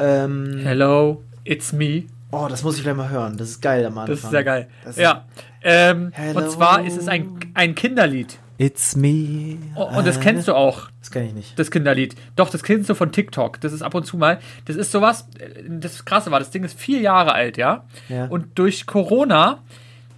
Ähm, 0.00 0.60
Hello, 0.62 1.22
it's 1.44 1.72
me. 1.72 2.04
Oh, 2.30 2.46
das 2.48 2.64
muss 2.64 2.76
ich 2.76 2.82
gleich 2.82 2.96
mal 2.96 3.10
hören. 3.10 3.36
Das 3.36 3.50
ist 3.50 3.60
geil 3.60 3.84
am 3.86 3.98
Anfang. 3.98 4.14
Das 4.14 4.24
ist 4.24 4.30
sehr 4.30 4.44
geil. 4.44 4.68
ja. 4.96 5.24
Ähm, 5.62 6.12
und 6.34 6.50
zwar 6.50 6.84
ist 6.84 6.96
es 6.98 7.06
ein, 7.08 7.38
ein 7.54 7.74
Kinderlied. 7.74 8.38
It's 8.58 8.94
me. 8.94 9.58
Oh, 9.74 9.98
und 9.98 10.06
das 10.06 10.20
kennst 10.20 10.46
du 10.48 10.54
auch. 10.54 10.88
Das 11.00 11.10
kenne 11.10 11.26
ich 11.26 11.34
nicht. 11.34 11.58
Das 11.58 11.70
Kinderlied. 11.70 12.14
Doch, 12.36 12.50
das 12.50 12.62
kennst 12.62 12.88
du 12.88 12.94
von 12.94 13.10
TikTok. 13.10 13.60
Das 13.60 13.72
ist 13.72 13.82
ab 13.82 13.94
und 13.94 14.06
zu 14.06 14.16
mal. 14.16 14.38
Das 14.66 14.76
ist 14.76 14.92
sowas. 14.92 15.28
Das 15.68 16.04
Krasse 16.04 16.30
war, 16.30 16.38
das 16.38 16.50
Ding 16.50 16.62
ist 16.62 16.78
vier 16.78 17.00
Jahre 17.00 17.32
alt, 17.32 17.56
ja. 17.56 17.84
ja. 18.08 18.26
Und 18.26 18.58
durch 18.58 18.86
Corona 18.86 19.60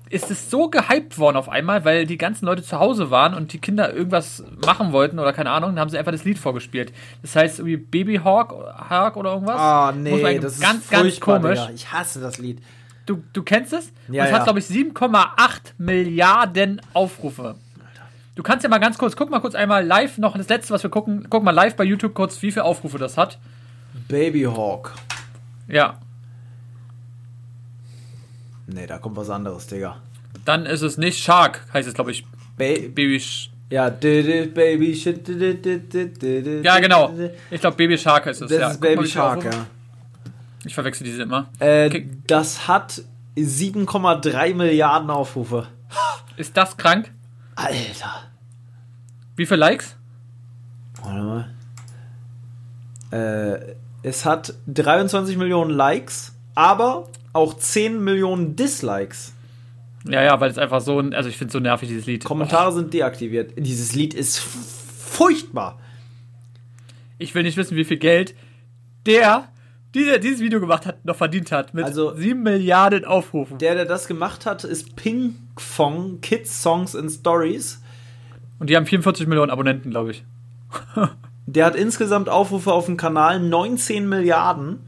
ist 0.08 0.30
es 0.30 0.50
so 0.50 0.68
gehypt 0.68 1.18
worden 1.18 1.36
auf 1.36 1.48
einmal, 1.48 1.84
weil 1.84 2.06
die 2.06 2.18
ganzen 2.18 2.46
Leute 2.46 2.62
zu 2.62 2.78
Hause 2.78 3.10
waren 3.10 3.34
und 3.34 3.52
die 3.52 3.58
Kinder 3.58 3.92
irgendwas 3.92 4.44
machen 4.64 4.92
wollten 4.92 5.18
oder 5.18 5.32
keine 5.32 5.50
Ahnung, 5.50 5.70
dann 5.70 5.80
haben 5.80 5.90
sie 5.90 5.98
einfach 5.98 6.12
das 6.12 6.24
Lied 6.24 6.38
vorgespielt. 6.38 6.92
Das 7.22 7.34
heißt 7.34 7.58
irgendwie 7.58 7.76
Baby 7.76 8.20
Hawk, 8.22 8.54
Hawk 8.88 9.16
oder 9.16 9.32
irgendwas. 9.32 9.58
Ah, 9.58 9.90
oh, 9.90 9.92
nee, 9.92 10.38
das 10.38 10.60
ganz, 10.60 10.84
ist 10.84 10.90
ganz 10.90 11.20
komisch. 11.20 11.58
Digga. 11.58 11.72
Ich 11.74 11.92
hasse 11.92 12.20
das 12.20 12.38
Lied. 12.38 12.62
Du, 13.04 13.22
du 13.32 13.42
kennst 13.42 13.72
es? 13.72 13.92
Ja, 14.08 14.22
und 14.22 14.26
es 14.26 14.30
ja. 14.30 14.38
hat, 14.38 14.44
glaube 14.44 14.58
ich, 14.58 14.66
7,8 14.66 15.74
Milliarden 15.78 16.80
Aufrufe. 16.92 17.56
Du 18.36 18.42
kannst 18.42 18.62
ja 18.62 18.68
mal 18.68 18.78
ganz 18.78 18.98
kurz, 18.98 19.16
guck 19.16 19.30
mal 19.30 19.40
kurz 19.40 19.54
einmal 19.54 19.84
live 19.84 20.18
noch 20.18 20.36
das 20.36 20.48
letzte, 20.50 20.74
was 20.74 20.82
wir 20.82 20.90
gucken. 20.90 21.26
Guck 21.30 21.42
mal 21.42 21.52
live 21.52 21.74
bei 21.74 21.84
YouTube 21.84 22.12
kurz, 22.12 22.40
wie 22.42 22.52
viele 22.52 22.64
Aufrufe 22.64 22.98
das 22.98 23.16
hat. 23.16 23.38
Baby 24.08 24.42
Hawk. 24.42 24.92
Ja. 25.68 25.98
Nee, 28.66 28.86
da 28.86 28.98
kommt 28.98 29.16
was 29.16 29.30
anderes, 29.30 29.66
Digga. 29.66 29.96
Dann 30.44 30.66
ist 30.66 30.82
es 30.82 30.98
nicht 30.98 31.18
Shark, 31.24 31.62
heißt 31.72 31.88
es, 31.88 31.94
glaube 31.94 32.10
ich. 32.10 32.24
Ba 32.58 32.74
Baby 32.94 33.18
Sh 33.18 33.48
Ja, 33.70 33.88
Baby 33.88 34.94
Shit. 34.94 35.26
Ja, 36.62 36.78
genau. 36.78 37.14
Ich 37.50 37.62
glaube, 37.62 37.76
Baby 37.78 37.96
Shark 37.96 38.26
heißt 38.26 38.42
es. 38.42 38.50
Das 38.50 38.60
ja, 38.60 38.70
ist 38.70 38.80
Baby 38.82 39.06
Shark, 39.06 39.44
ja. 39.44 39.66
Ich 40.66 40.74
verwechsel 40.74 41.04
diese 41.04 41.22
immer. 41.22 41.48
Äh, 41.58 41.86
okay. 41.86 42.10
Das 42.26 42.68
hat 42.68 43.02
7,3 43.34 44.54
Milliarden 44.54 45.08
Aufrufe. 45.08 45.68
Ist 46.36 46.54
das 46.54 46.76
krank? 46.76 47.10
Alter. 47.56 48.30
Wie 49.34 49.46
viele 49.46 49.60
Likes? 49.60 49.96
Warte 51.02 51.22
mal. 51.22 51.50
Äh, 53.10 53.74
es 54.02 54.24
hat 54.24 54.54
23 54.68 55.36
Millionen 55.36 55.70
Likes, 55.70 56.34
aber 56.54 57.08
auch 57.32 57.54
10 57.54 58.02
Millionen 58.02 58.56
Dislikes. 58.56 59.32
Ja, 60.08 60.22
ja, 60.22 60.40
weil 60.40 60.50
es 60.50 60.58
einfach 60.58 60.80
so, 60.80 60.98
also 60.98 61.28
ich 61.28 61.36
finde 61.36 61.48
es 61.48 61.52
so 61.52 61.60
nervig, 61.60 61.88
dieses 61.88 62.06
Lied. 62.06 62.24
Kommentare 62.24 62.68
oh. 62.68 62.74
sind 62.74 62.94
deaktiviert. 62.94 63.54
Dieses 63.56 63.94
Lied 63.94 64.14
ist 64.14 64.38
furchtbar. 64.38 65.78
ich 67.18 67.34
will 67.34 67.42
nicht 67.42 67.56
wissen, 67.56 67.76
wie 67.76 67.84
viel 67.84 67.96
Geld 67.96 68.34
der, 69.06 69.48
der 70.04 70.18
dieses 70.18 70.40
Video 70.40 70.60
gemacht 70.60 70.86
hat, 70.86 71.04
noch 71.04 71.16
verdient 71.16 71.50
hat. 71.52 71.74
Mit 71.74 71.84
Also- 71.84 72.14
7 72.14 72.42
Milliarden 72.42 73.04
Aufrufen. 73.04 73.58
Der, 73.58 73.74
der 73.74 73.84
das 73.84 74.06
gemacht 74.06 74.46
hat, 74.46 74.64
ist 74.64 74.96
Ping 74.96 75.36
Fong, 75.56 76.20
Kids 76.20 76.62
Songs 76.62 76.94
and 76.94 77.10
Stories. 77.10 77.82
Und 78.58 78.70
die 78.70 78.76
haben 78.76 78.86
44 78.86 79.26
Millionen 79.26 79.50
Abonnenten, 79.50 79.90
glaube 79.90 80.10
ich. 80.12 80.24
Der 81.48 81.64
hat 81.64 81.76
insgesamt 81.76 82.28
Aufrufe 82.28 82.72
auf 82.72 82.86
dem 82.86 82.96
Kanal 82.96 83.38
19 83.38 84.08
Milliarden, 84.08 84.80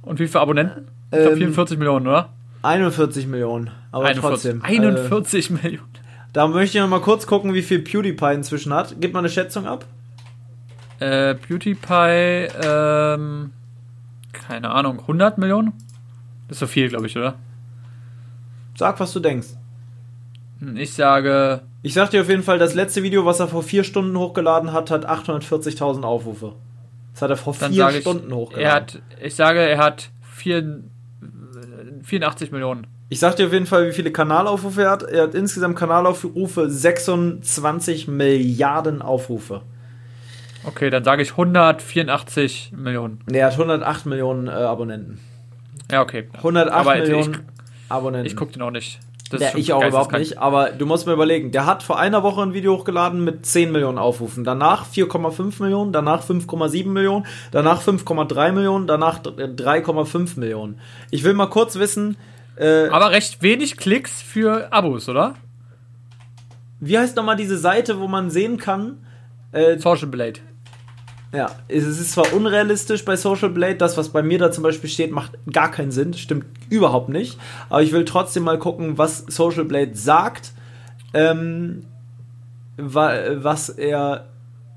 Und 0.00 0.18
wie 0.18 0.26
viele 0.26 0.40
Abonnenten? 0.40 0.88
Ich 1.10 1.18
glaube 1.18 1.32
Ähm, 1.32 1.36
44 1.38 1.76
Millionen, 1.78 2.06
oder? 2.06 2.30
41 2.62 3.26
Millionen. 3.26 3.70
Aber 3.90 4.06
41, 4.06 4.30
trotzdem. 4.30 4.62
41 4.62 5.50
Millionen. 5.50 5.88
Äh, 5.94 5.98
da 6.32 6.46
möchte 6.48 6.78
ich 6.78 6.82
noch 6.82 6.88
mal 6.88 7.00
kurz 7.02 7.26
gucken, 7.26 7.52
wie 7.52 7.60
viel 7.60 7.80
PewDiePie 7.80 8.32
inzwischen 8.34 8.72
hat. 8.72 8.94
Gib 9.00 9.12
mal 9.12 9.18
eine 9.18 9.28
Schätzung 9.28 9.66
ab. 9.66 9.84
Äh, 11.00 11.34
PewDiePie, 11.34 12.48
ähm, 12.64 13.50
keine 14.52 14.70
Ahnung, 14.70 15.00
100 15.00 15.38
Millionen? 15.38 15.72
Das 16.48 16.56
ist 16.56 16.60
so 16.60 16.66
viel, 16.66 16.88
glaube 16.90 17.06
ich, 17.06 17.16
oder? 17.16 17.34
Sag, 18.76 19.00
was 19.00 19.12
du 19.12 19.20
denkst. 19.20 19.48
Hm, 20.58 20.76
Ich 20.76 20.92
sage, 20.92 21.62
Ich 21.82 21.94
sag 21.94 22.10
dir 22.10 22.20
auf 22.20 22.28
jeden 22.28 22.42
Fall, 22.42 22.58
das 22.58 22.74
letzte 22.74 23.02
Video, 23.02 23.24
was 23.24 23.40
er 23.40 23.48
vor 23.48 23.62
vier 23.62 23.82
Stunden 23.82 24.16
hochgeladen 24.16 24.72
hat, 24.72 24.90
hat 24.90 25.08
840.000 25.08 26.02
Aufrufe. 26.04 26.52
Das 27.14 27.22
hat 27.22 27.30
er 27.30 27.36
vor 27.36 27.54
vier 27.54 27.72
sage 27.72 27.96
ich, 27.96 28.02
Stunden 28.02 28.32
hochgeladen. 28.32 28.64
er 28.66 28.74
hat, 28.74 29.02
ich 29.22 29.34
sage, 29.34 29.60
er 29.60 29.78
hat 29.78 30.10
vier, 30.20 30.82
84 32.02 32.52
Millionen. 32.52 32.86
Ich 33.08 33.18
sag 33.20 33.36
dir 33.36 33.46
auf 33.46 33.52
jeden 33.52 33.66
Fall, 33.66 33.88
wie 33.88 33.92
viele 33.92 34.10
Kanalaufrufe 34.12 34.82
er 34.82 34.90
hat. 34.90 35.02
Er 35.02 35.22
hat 35.24 35.34
insgesamt 35.34 35.76
Kanalaufrufe 35.76 36.68
26 36.70 38.06
Milliarden 38.08 39.00
Aufrufe. 39.02 39.62
Okay, 40.64 40.90
dann 40.90 41.04
sage 41.04 41.22
ich 41.22 41.32
184 41.32 42.72
Millionen. 42.76 43.20
Ne, 43.30 43.38
er 43.38 43.46
hat 43.46 43.52
108 43.54 44.06
Millionen 44.06 44.46
äh, 44.48 44.50
Abonnenten. 44.50 45.18
Ja, 45.90 46.02
okay. 46.02 46.28
108 46.34 46.72
Aber 46.74 46.96
ich- 46.96 47.02
Millionen 47.08 47.38
Abonnenten. 47.88 48.26
Ich 48.26 48.36
gucke 48.36 48.52
den 48.52 48.62
auch 48.62 48.70
nicht. 48.70 49.00
Das 49.30 49.40
ja, 49.40 49.48
ich 49.56 49.72
auch 49.72 49.82
überhaupt 49.82 50.12
nicht, 50.12 50.36
aber 50.38 50.70
du 50.72 50.84
musst 50.84 51.06
mir 51.06 51.14
überlegen, 51.14 51.52
der 51.52 51.64
hat 51.64 51.82
vor 51.82 51.98
einer 51.98 52.22
Woche 52.22 52.42
ein 52.42 52.52
Video 52.52 52.76
hochgeladen 52.76 53.24
mit 53.24 53.46
10 53.46 53.72
Millionen 53.72 53.96
Aufrufen, 53.96 54.44
danach 54.44 54.84
4,5 54.86 55.62
Millionen, 55.62 55.90
danach 55.90 56.22
5,7 56.22 56.86
Millionen, 56.88 57.24
danach 57.50 57.80
5,3 57.80 58.52
Millionen, 58.52 58.86
danach 58.86 59.20
3,5 59.22 60.38
Millionen. 60.38 60.78
Ich 61.10 61.24
will 61.24 61.32
mal 61.32 61.46
kurz 61.46 61.76
wissen, 61.78 62.18
äh, 62.56 62.88
Aber 62.88 63.10
recht 63.12 63.40
wenig 63.42 63.78
Klicks 63.78 64.20
für 64.20 64.70
Abos, 64.70 65.08
oder? 65.08 65.34
wie 66.80 66.98
heißt 66.98 67.16
nochmal 67.16 67.36
diese 67.36 67.56
Seite, 67.56 68.00
wo 68.00 68.08
man 68.08 68.28
sehen 68.28 68.58
kann, 68.58 68.98
äh, 69.52 69.78
Social 69.78 70.08
Blade. 70.08 70.40
Ja, 71.34 71.50
es 71.68 71.84
ist 71.86 72.12
zwar 72.12 72.32
unrealistisch 72.34 73.04
bei 73.04 73.16
Social 73.16 73.48
Blade, 73.50 73.76
das, 73.76 73.96
was 73.96 74.10
bei 74.10 74.22
mir 74.22 74.38
da 74.38 74.52
zum 74.52 74.62
Beispiel 74.62 74.90
steht, 74.90 75.10
macht 75.12 75.32
gar 75.50 75.70
keinen 75.70 75.90
Sinn, 75.90 76.12
stimmt 76.14 76.44
überhaupt 76.68 77.08
nicht, 77.08 77.38
aber 77.70 77.82
ich 77.82 77.92
will 77.92 78.04
trotzdem 78.04 78.42
mal 78.42 78.58
gucken, 78.58 78.98
was 78.98 79.24
Social 79.28 79.64
Blade 79.64 79.94
sagt, 79.94 80.52
ähm, 81.14 81.84
wa- 82.76 83.14
was 83.36 83.70
er 83.70 84.26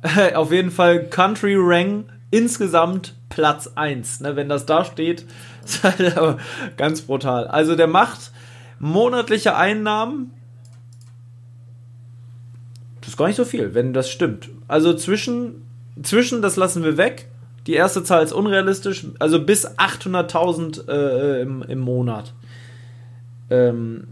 auf 0.36 0.52
jeden 0.52 0.72
Fall 0.72 1.06
Country 1.10 1.56
Rank 1.58 2.06
insgesamt 2.32 3.16
Platz 3.30 3.72
1, 3.76 4.22
ne, 4.22 4.36
wenn 4.38 4.48
das 4.50 4.66
da 4.66 4.86
steht, 4.86 5.26
ist 5.66 5.84
halt 5.84 6.16
aber 6.18 6.38
ganz 6.78 7.02
brutal. 7.02 7.48
Also 7.48 7.76
der 7.76 7.88
macht 7.88 8.32
monatliche 8.80 9.56
Einnahmen 9.56 10.32
das 13.02 13.10
ist 13.10 13.18
gar 13.18 13.28
nicht 13.28 13.36
so 13.36 13.46
viel, 13.46 13.74
wenn 13.76 13.94
das 13.94 14.10
stimmt. 14.10 14.50
Also 14.68 14.94
zwischen, 14.96 15.62
zwischen 16.04 16.42
das 16.42 16.56
lassen 16.56 16.84
wir 16.84 16.98
weg. 16.98 17.28
Die 17.68 17.74
erste 17.74 18.04
Zahl 18.04 18.24
ist 18.24 18.34
unrealistisch. 18.34 19.08
Also 19.20 19.44
bis 19.44 19.68
800.000 19.68 20.88
äh, 20.88 21.42
im, 21.42 21.64
im 21.64 21.80
Monat. 21.80 22.34
Ähm, 23.50 24.08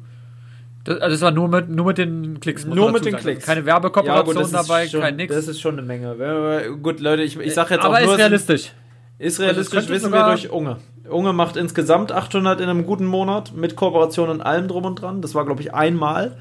Das, 0.84 1.00
also 1.00 1.14
das 1.14 1.22
war 1.22 1.32
nur 1.32 1.48
mit, 1.48 1.70
nur 1.70 1.86
mit 1.86 1.98
den 1.98 2.40
Klicks. 2.40 2.66
Nur 2.66 2.92
mit 2.92 3.06
den 3.06 3.14
sagen. 3.14 3.24
Klicks. 3.24 3.46
Keine 3.46 3.66
Werbekooperation 3.66 4.44
ist 4.44 4.54
dabei, 4.54 4.88
schon, 4.88 5.02
kein 5.02 5.16
nix. 5.16 5.34
Das 5.34 5.48
ist 5.48 5.62
schon 5.62 5.78
eine 5.78 5.82
Menge. 5.84 6.78
Gut, 6.82 7.00
Leute, 7.00 7.24
ich, 7.24 7.40
ich 7.40 7.54
sag 7.54 7.70
jetzt 7.70 7.86
Aber 7.86 7.98
auch 7.98 8.02
nur, 8.02 8.14
ist 8.14 8.20
realistisch. 8.20 8.72
Ist 9.20 9.40
Also 9.40 9.44
realistisch, 9.44 9.90
wissen 9.90 10.12
wir 10.12 10.26
durch 10.26 10.50
Unge. 10.52 10.78
Unge 11.10 11.34
macht 11.34 11.56
insgesamt 11.56 12.12
800 12.12 12.60
in 12.60 12.70
einem 12.70 12.86
guten 12.86 13.06
Monat 13.06 13.54
mit 13.56 13.76
Kooperation 13.76 14.30
und 14.30 14.42
allem 14.42 14.68
drum 14.68 14.86
und 14.86 15.02
dran. 15.02 15.22
Das 15.22 15.36
war, 15.36 15.46
glaube 15.46 15.62
ich, 15.62 15.74
einmal. 15.74 16.38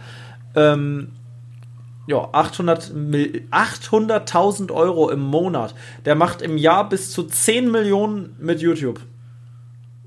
Ähm, 0.54 1.10
ja, 2.06 2.28
800 2.32 2.92
Mil- 2.94 3.46
800.000 3.50 4.70
Euro 4.72 5.10
im 5.10 5.20
Monat. 5.20 5.74
Der 6.04 6.14
macht 6.14 6.42
im 6.42 6.56
Jahr 6.58 6.88
bis 6.88 7.10
zu 7.12 7.22
10 7.24 7.70
Millionen 7.70 8.34
mit 8.40 8.60
YouTube. 8.60 9.00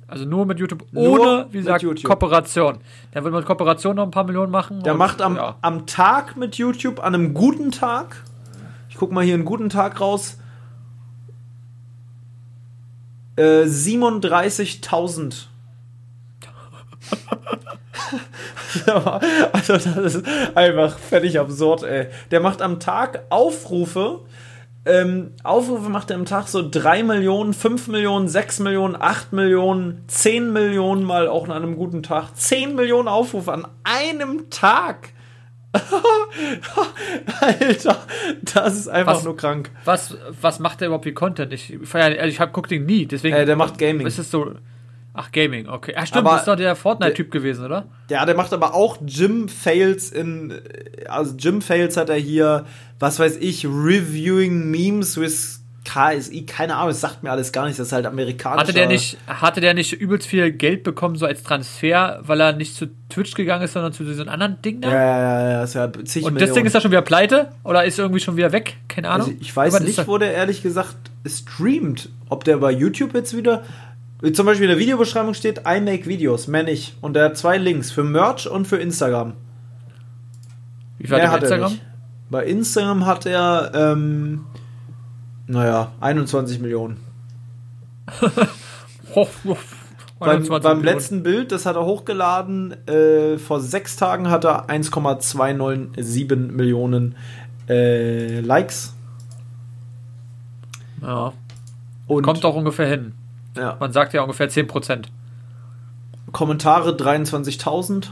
Also 0.07 0.26
nur 0.26 0.45
mit 0.45 0.59
YouTube, 0.59 0.85
Nur 0.91 1.19
ohne, 1.19 1.47
wie 1.51 1.57
gesagt, 1.57 1.81
YouTube. 1.81 2.07
Kooperation. 2.09 2.77
Der 3.13 3.23
wird 3.23 3.34
mit 3.34 3.45
Kooperation 3.45 3.95
noch 3.95 4.03
ein 4.03 4.11
paar 4.11 4.23
Millionen 4.26 4.51
machen. 4.51 4.84
Der 4.84 4.93
und- 4.93 4.99
macht 4.99 5.22
am, 5.22 5.35
ja. 5.35 5.55
am 5.61 5.88
Tag 5.88 6.38
mit 6.38 6.55
YouTube, 6.55 6.99
an 6.99 7.15
einem 7.15 7.34
guten 7.34 7.72
Tag. 7.72 8.23
Ich 8.89 8.95
guck 8.97 9.11
mal 9.11 9.23
hier 9.23 9.34
einen 9.34 9.45
guten 9.45 9.69
Tag 9.69 9.99
raus. 9.99 10.38
Äh, 13.35 13.63
37.000. 13.65 15.47
also 19.53 19.73
das 19.73 20.15
ist 20.15 20.26
einfach 20.56 20.98
völlig 20.99 21.40
absurd, 21.40 21.84
ey. 21.84 22.07
Der 22.32 22.40
macht 22.40 22.61
am 22.61 22.80
Tag 22.80 23.23
Aufrufe. 23.30 24.19
Ähm, 24.88 25.32
Aufrufe 25.44 25.90
macht 25.90 26.11
er 26.11 26.18
am 26.18 26.26
Tag 26.26 26.48
so 26.48 26.68
3 26.69 27.02
Millionen, 27.03 27.53
5 27.53 27.88
Millionen, 27.88 28.27
6 28.27 28.60
Millionen, 28.60 28.95
8 28.99 29.34
Millionen, 29.34 30.03
10 30.07 30.53
Millionen 30.53 31.03
mal 31.03 31.27
auch 31.27 31.45
an 31.45 31.52
einem 31.52 31.76
guten 31.76 32.03
Tag. 32.03 32.36
10 32.36 32.76
Millionen 32.76 33.07
Aufrufe 33.07 33.52
an 33.52 33.68
einem 33.84 34.49
Tag. 34.52 35.10
Alter, 37.41 37.98
das 38.53 38.76
ist 38.77 38.88
einfach 38.88 39.15
Was? 39.15 39.23
nur 39.23 39.36
krank. 39.36 39.72
Was, 39.84 40.18
was 40.41 40.60
macht 40.60 40.82
der 40.82 40.88
überhaupt 40.88 41.06
wie 41.06 41.14
Content? 41.14 41.52
Ich, 41.52 41.77
feier- 41.84 42.18
also 42.19 42.27
ich 42.30 42.40
hab, 42.40 42.53
guck 42.53 42.68
den 42.68 42.86
nie, 42.86 43.06
deswegen. 43.06 43.36
Äh, 43.36 43.45
der 43.45 43.56
macht 43.56 43.77
Gaming. 43.77 44.06
Ist 44.07 44.19
es 44.19 44.32
so. 44.32 44.52
Ach, 45.15 45.31
Gaming, 45.31 45.69
okay. 45.69 45.93
Ach, 45.97 46.05
stimmt, 46.05 46.25
Aber 46.25 46.31
das 46.31 46.41
ist 46.41 46.47
doch 46.47 46.55
der 46.55 46.75
Fortnite-Typ 46.75 47.31
gewesen, 47.31 47.65
oder? 47.65 47.85
Ja, 48.09 48.25
der 48.25 48.35
macht 48.35 48.51
aber 48.53 48.73
auch 48.73 48.97
Gym-Fails 49.01 50.11
in. 50.11 50.53
Also 51.07 51.35
Gym-Fails 51.35 51.95
hat 51.95 52.09
er 52.09 52.17
hier, 52.17 52.65
was 52.99 53.17
weiß 53.17 53.37
ich, 53.37 53.65
Reviewing 53.65 54.69
Memes 54.69 55.17
with 55.17 55.61
KSI, 55.85 56.45
keine 56.45 56.75
Ahnung, 56.75 56.89
das 56.89 56.99
sagt 56.99 57.23
mir 57.23 57.31
alles 57.31 57.51
gar 57.51 57.67
nicht, 57.67 57.79
das 57.79 57.87
ist 57.87 57.93
halt 57.93 58.05
amerikanisch. 58.05 58.59
Hatte 58.59 58.73
der 58.73 58.87
nicht, 58.87 59.17
hatte 59.27 59.61
der 59.61 59.73
nicht 59.73 59.93
übelst 59.93 60.27
viel 60.27 60.51
Geld 60.51 60.83
bekommen, 60.83 61.15
so 61.15 61.25
als 61.25 61.43
Transfer, 61.43 62.19
weil 62.23 62.41
er 62.41 62.53
nicht 62.53 62.75
zu 62.75 62.87
Twitch 63.09 63.35
gegangen 63.35 63.63
ist, 63.63 63.73
sondern 63.73 63.93
zu 63.93 64.03
diesem 64.03 64.27
anderen 64.27 64.61
Ding 64.63 64.81
da? 64.81 64.89
Ja, 64.89 64.95
ja, 64.95 65.19
ja, 65.19 65.49
ja, 65.51 65.63
ist 65.63 65.75
ja 65.75 65.91
zig 66.03 66.25
Und 66.25 66.33
Millionen. 66.33 66.39
das 66.39 66.53
Ding 66.55 66.65
ist 66.65 66.73
ja 66.73 66.81
schon 66.81 66.91
wieder 66.91 67.03
pleite? 67.03 67.49
Oder 67.63 67.85
ist 67.85 67.99
irgendwie 67.99 68.19
schon 68.19 68.35
wieder 68.35 68.51
weg? 68.51 68.77
Keine 68.87 69.09
Ahnung. 69.09 69.27
Also 69.27 69.39
ich 69.39 69.55
weiß 69.55 69.79
nicht, 69.81 70.07
wo 70.07 70.17
der 70.17 70.33
ehrlich 70.33 70.63
gesagt 70.63 70.95
streamt. 71.25 72.09
Ob 72.29 72.43
der 72.43 72.57
bei 72.57 72.71
YouTube 72.71 73.13
jetzt 73.13 73.37
wieder. 73.37 73.63
Zum 74.34 74.45
Beispiel 74.45 74.65
in 74.65 74.69
der 74.69 74.80
Videobeschreibung 74.80 75.34
steht, 75.34 75.61
I 75.68 75.81
make 75.81 76.06
Videos, 76.06 76.47
mehr 76.47 76.64
nicht. 76.64 76.95
Und 77.02 77.15
der 77.15 77.26
hat 77.26 77.38
zwei 77.38 77.57
Links, 77.57 77.91
für 77.91 78.03
Merch 78.03 78.49
und 78.49 78.65
für 78.68 78.77
Instagram. 78.77 79.34
Wie 80.97 81.07
viel 81.07 81.18
Mehr 81.18 81.31
hat 81.31 81.43
er 81.43 81.49
er 81.49 81.56
Instagram? 81.56 81.72
nicht. 81.72 81.85
Bei 82.30 82.45
Instagram 82.45 83.06
hat 83.06 83.26
er, 83.26 83.72
ähm, 83.76 84.45
naja, 85.47 85.91
21 85.99 86.60
Millionen. 86.60 86.97
Beim, 90.18 90.30
21 90.30 90.64
beim 90.64 90.84
letzten 90.84 91.23
Bild, 91.23 91.52
das 91.52 91.65
hat 91.65 91.76
er 91.76 91.85
hochgeladen, 91.85 92.72
äh, 92.88 93.38
vor 93.38 93.60
sechs 93.60 93.97
Tagen 93.97 94.30
hat 94.30 94.45
er 94.45 94.69
1,297 94.69 96.52
Millionen 96.52 97.15
äh, 97.68 98.39
Likes. 98.39 98.93
Ja. 101.02 101.34
Und 102.07 102.23
Kommt 102.23 102.43
doch 102.43 102.56
ungefähr 102.56 102.88
hin. 102.88 103.14
Ja, 103.56 103.77
Man 103.80 103.91
sagt 103.91 104.14
ja 104.14 104.22
ungefähr 104.22 104.49
10%. 104.49 105.06
Kommentare 106.32 106.91
23.000 106.91 108.10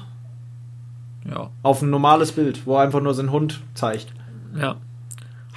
Ja. 1.30 1.50
auf 1.62 1.82
ein 1.82 1.90
normales 1.90 2.32
Bild, 2.32 2.66
wo 2.66 2.76
er 2.76 2.82
einfach 2.84 3.02
nur 3.02 3.14
seinen 3.14 3.32
Hund 3.32 3.62
zeigt. 3.74 4.14
Ja. 4.56 4.76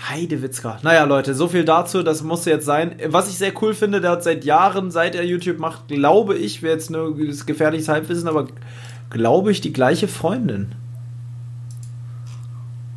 Heidewitzka. 0.09 0.79
Naja, 0.83 1.05
Leute, 1.05 1.35
so 1.35 1.49
viel 1.49 1.65
dazu, 1.65 2.03
das 2.03 2.23
musste 2.23 2.51
jetzt 2.51 2.67
sein. 2.67 2.97
Was 3.09 3.29
ich 3.31 3.39
sehr 3.39 3.53
cool 3.63 3.73
finde, 3.75 4.01
der 4.01 4.11
hat 4.13 4.23
seit 4.23 4.45
Jahren, 4.45 4.91
seit 4.91 5.15
er 5.15 5.25
YouTube 5.25 5.59
macht, 5.59 5.89
glaube 5.89 6.35
ich, 6.37 6.63
wäre 6.63 6.75
jetzt 6.75 6.91
nur 6.91 7.17
das 7.27 7.47
gefährliches 7.47 7.89
Halbwissen, 7.89 8.29
aber 8.29 8.47
glaube 9.11 9.51
ich, 9.53 9.61
die 9.61 9.73
gleiche 9.73 10.07
Freundin. 10.09 10.73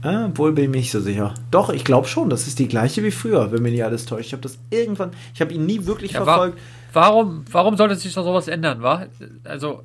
Ah, 0.02 0.30
wohl 0.36 0.54
bin 0.54 0.66
ich 0.66 0.70
mir 0.70 0.78
nicht 0.78 0.92
so 0.92 1.00
sicher. 1.02 1.34
Doch, 1.52 1.70
ich 1.70 1.84
glaube 1.84 2.08
schon, 2.08 2.30
das 2.30 2.48
ist 2.48 2.60
die 2.60 2.68
gleiche 2.68 3.04
wie 3.04 3.12
früher, 3.12 3.52
wenn 3.52 3.62
mir 3.62 3.72
nicht 3.72 3.84
alles 3.84 4.06
täuscht. 4.06 4.28
Ich 4.28 4.32
habe 4.34 4.42
das 4.42 4.58
irgendwann, 4.70 5.12
ich 5.34 5.42
habe 5.42 5.54
ihn 5.54 5.66
nie 5.66 5.86
wirklich 5.86 6.14
ja 6.14 6.22
wa 6.22 6.26
verfolgt. 6.26 6.60
warum, 6.94 7.46
warum 7.52 7.76
sollte 7.76 7.96
sich 7.96 8.14
doch 8.14 8.24
sowas 8.24 8.48
ändern, 8.48 8.82
wa? 8.82 9.06
Also, 9.44 9.84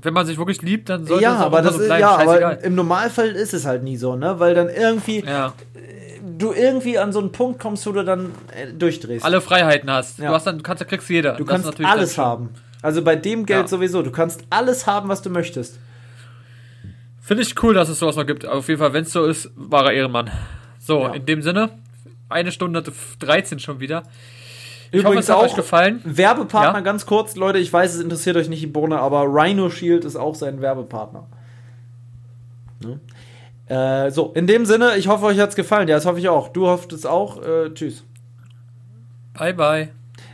wenn 0.00 0.14
man 0.14 0.26
sich 0.26 0.38
wirklich 0.38 0.62
liebt, 0.62 0.88
dann 0.88 1.06
sollte 1.06 1.22
ja, 1.22 1.34
es 1.34 1.40
auch 1.40 1.46
aber 1.46 1.62
das 1.62 1.74
so 1.74 1.80
ist, 1.80 1.86
bleiben. 1.86 2.00
ja, 2.00 2.14
Scheißegal. 2.16 2.44
aber 2.44 2.64
im 2.64 2.74
Normalfall 2.74 3.28
ist 3.28 3.54
es 3.54 3.64
halt 3.66 3.82
nie 3.84 3.96
so, 3.96 4.16
ne? 4.16 4.40
Weil 4.40 4.54
dann 4.54 4.68
irgendwie 4.68 5.22
ja. 5.24 5.52
du 6.38 6.52
irgendwie 6.52 6.98
an 6.98 7.12
so 7.12 7.20
einen 7.20 7.30
Punkt 7.30 7.60
kommst, 7.60 7.86
wo 7.86 7.92
du 7.92 8.04
dann 8.04 8.32
äh, 8.56 8.72
durchdrehst. 8.72 9.24
Alle 9.24 9.40
Freiheiten 9.40 9.90
hast. 9.90 10.18
Ja. 10.18 10.28
Du 10.28 10.34
hast 10.34 10.46
dann, 10.46 10.56
du 10.58 10.62
kannst, 10.62 10.86
kriegst 10.88 11.08
jeder. 11.08 11.34
du 11.34 11.44
ist 11.44 11.48
kannst 11.50 11.66
natürlich 11.66 11.90
alles 11.90 12.18
haben. 12.18 12.48
Also 12.80 13.02
bei 13.02 13.14
dem 13.14 13.46
Geld 13.46 13.62
Ja. 13.62 13.68
sowieso. 13.68 14.02
Du 14.02 14.10
kannst 14.10 14.42
alles 14.50 14.86
haben, 14.86 15.08
was 15.08 15.22
du 15.22 15.30
möchtest. 15.30 15.78
Finde 17.32 17.44
ich 17.44 17.62
cool, 17.62 17.72
dass 17.72 17.88
es 17.88 17.98
sowas 17.98 18.16
noch 18.16 18.26
gibt. 18.26 18.44
Auf 18.44 18.68
jeden 18.68 18.78
Fall, 18.78 18.92
wenn 18.92 19.04
es 19.04 19.12
so 19.12 19.24
ist, 19.24 19.50
wahrer 19.56 19.94
Ehrenmann. 19.94 20.30
So, 20.78 21.00
Ja. 21.00 21.14
in 21.14 21.24
dem 21.24 21.40
Sinne, 21.40 21.70
eine 22.28 22.52
Stunde 22.52 22.84
13 23.20 23.58
schon 23.58 23.80
wieder. 23.80 24.02
Ich 24.90 25.00
Übrigens 25.00 25.06
hoffe, 25.06 25.18
es 25.20 25.28
hat 25.30 25.36
auch 25.38 25.44
euch 25.44 25.54
gefallen. 25.54 26.02
Werbepartner, 26.04 26.80
Ja? 26.80 26.84
ganz 26.84 27.06
kurz, 27.06 27.34
Leute, 27.36 27.56
ich 27.58 27.72
weiß, 27.72 27.94
es 27.94 28.02
interessiert 28.02 28.36
euch 28.36 28.50
nicht 28.50 28.60
die 28.60 28.66
Bohne, 28.66 28.98
aber 28.98 29.22
Rhino 29.22 29.70
Shield 29.70 30.04
ist 30.04 30.14
auch 30.16 30.34
sein 30.34 30.60
Werbepartner. 30.60 31.26
Ne? 32.84 33.00
Äh, 33.74 34.10
so, 34.10 34.32
in 34.34 34.46
dem 34.46 34.66
Sinne, 34.66 34.98
ich 34.98 35.08
hoffe, 35.08 35.24
euch 35.24 35.38
hat's 35.38 35.56
gefallen. 35.56 35.88
Ja, 35.88 35.94
das 35.94 36.04
hoffe 36.04 36.18
ich 36.18 36.28
auch. 36.28 36.48
Du 36.48 36.66
hoffst 36.66 36.92
es 36.92 37.06
auch. 37.06 37.42
Äh, 37.42 37.72
tschüss. 37.72 38.04
Bye, 39.32 39.54
bye. 39.54 39.88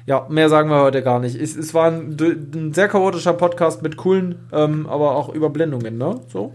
Ja, 0.05 0.27
mehr 0.29 0.49
sagen 0.49 0.69
wir 0.69 0.81
heute 0.83 1.05
gar 1.05 1.21
nicht. 1.21 1.37
Es, 1.37 1.55
es 1.55 1.75
war 1.75 1.93
ein, 1.93 2.17
ein 2.21 2.73
sehr 2.75 2.89
chaotischer 2.89 3.35
Podcast 3.35 3.83
mit 3.83 3.97
coolen, 3.97 4.49
ähm, 4.53 4.89
aber 4.89 5.15
auch 5.15 5.29
Überblendungen, 5.29 5.97
ne? 5.97 6.19
So. 6.33 6.53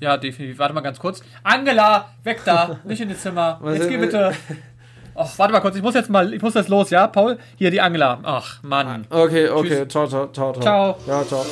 Ja, 0.00 0.16
definitiv. 0.16 0.58
Warte 0.58 0.74
mal 0.74 0.80
ganz 0.80 0.98
kurz. 0.98 1.22
Angela, 1.42 2.10
weg 2.22 2.40
da, 2.44 2.80
nicht 2.84 3.00
in 3.00 3.08
das 3.08 3.22
Zimmer. 3.22 3.58
Was 3.60 3.78
jetzt 3.78 3.88
geh 3.88 3.96
bitte. 3.96 4.32
Ach, 5.14 5.30
warte 5.38 5.52
mal 5.52 5.60
kurz, 5.60 5.76
ich 5.76 5.82
muss 5.82 5.94
jetzt 5.94 6.10
mal, 6.10 6.32
ich 6.32 6.42
muss 6.42 6.54
jetzt 6.54 6.68
los, 6.68 6.90
ja, 6.90 7.06
Paul? 7.06 7.38
Hier, 7.56 7.70
die 7.70 7.80
Angela. 7.80 8.18
Ach, 8.22 8.62
Mann. 8.62 9.06
Okay, 9.10 9.48
okay, 9.48 9.68
Tschüss. 9.68 9.88
ciao, 9.88 10.06
ciao, 10.06 10.28
ciao. 10.32 10.52
Ciao. 10.54 10.96
ciao. 11.00 11.06
Ja, 11.06 11.24
ciao. 11.24 11.44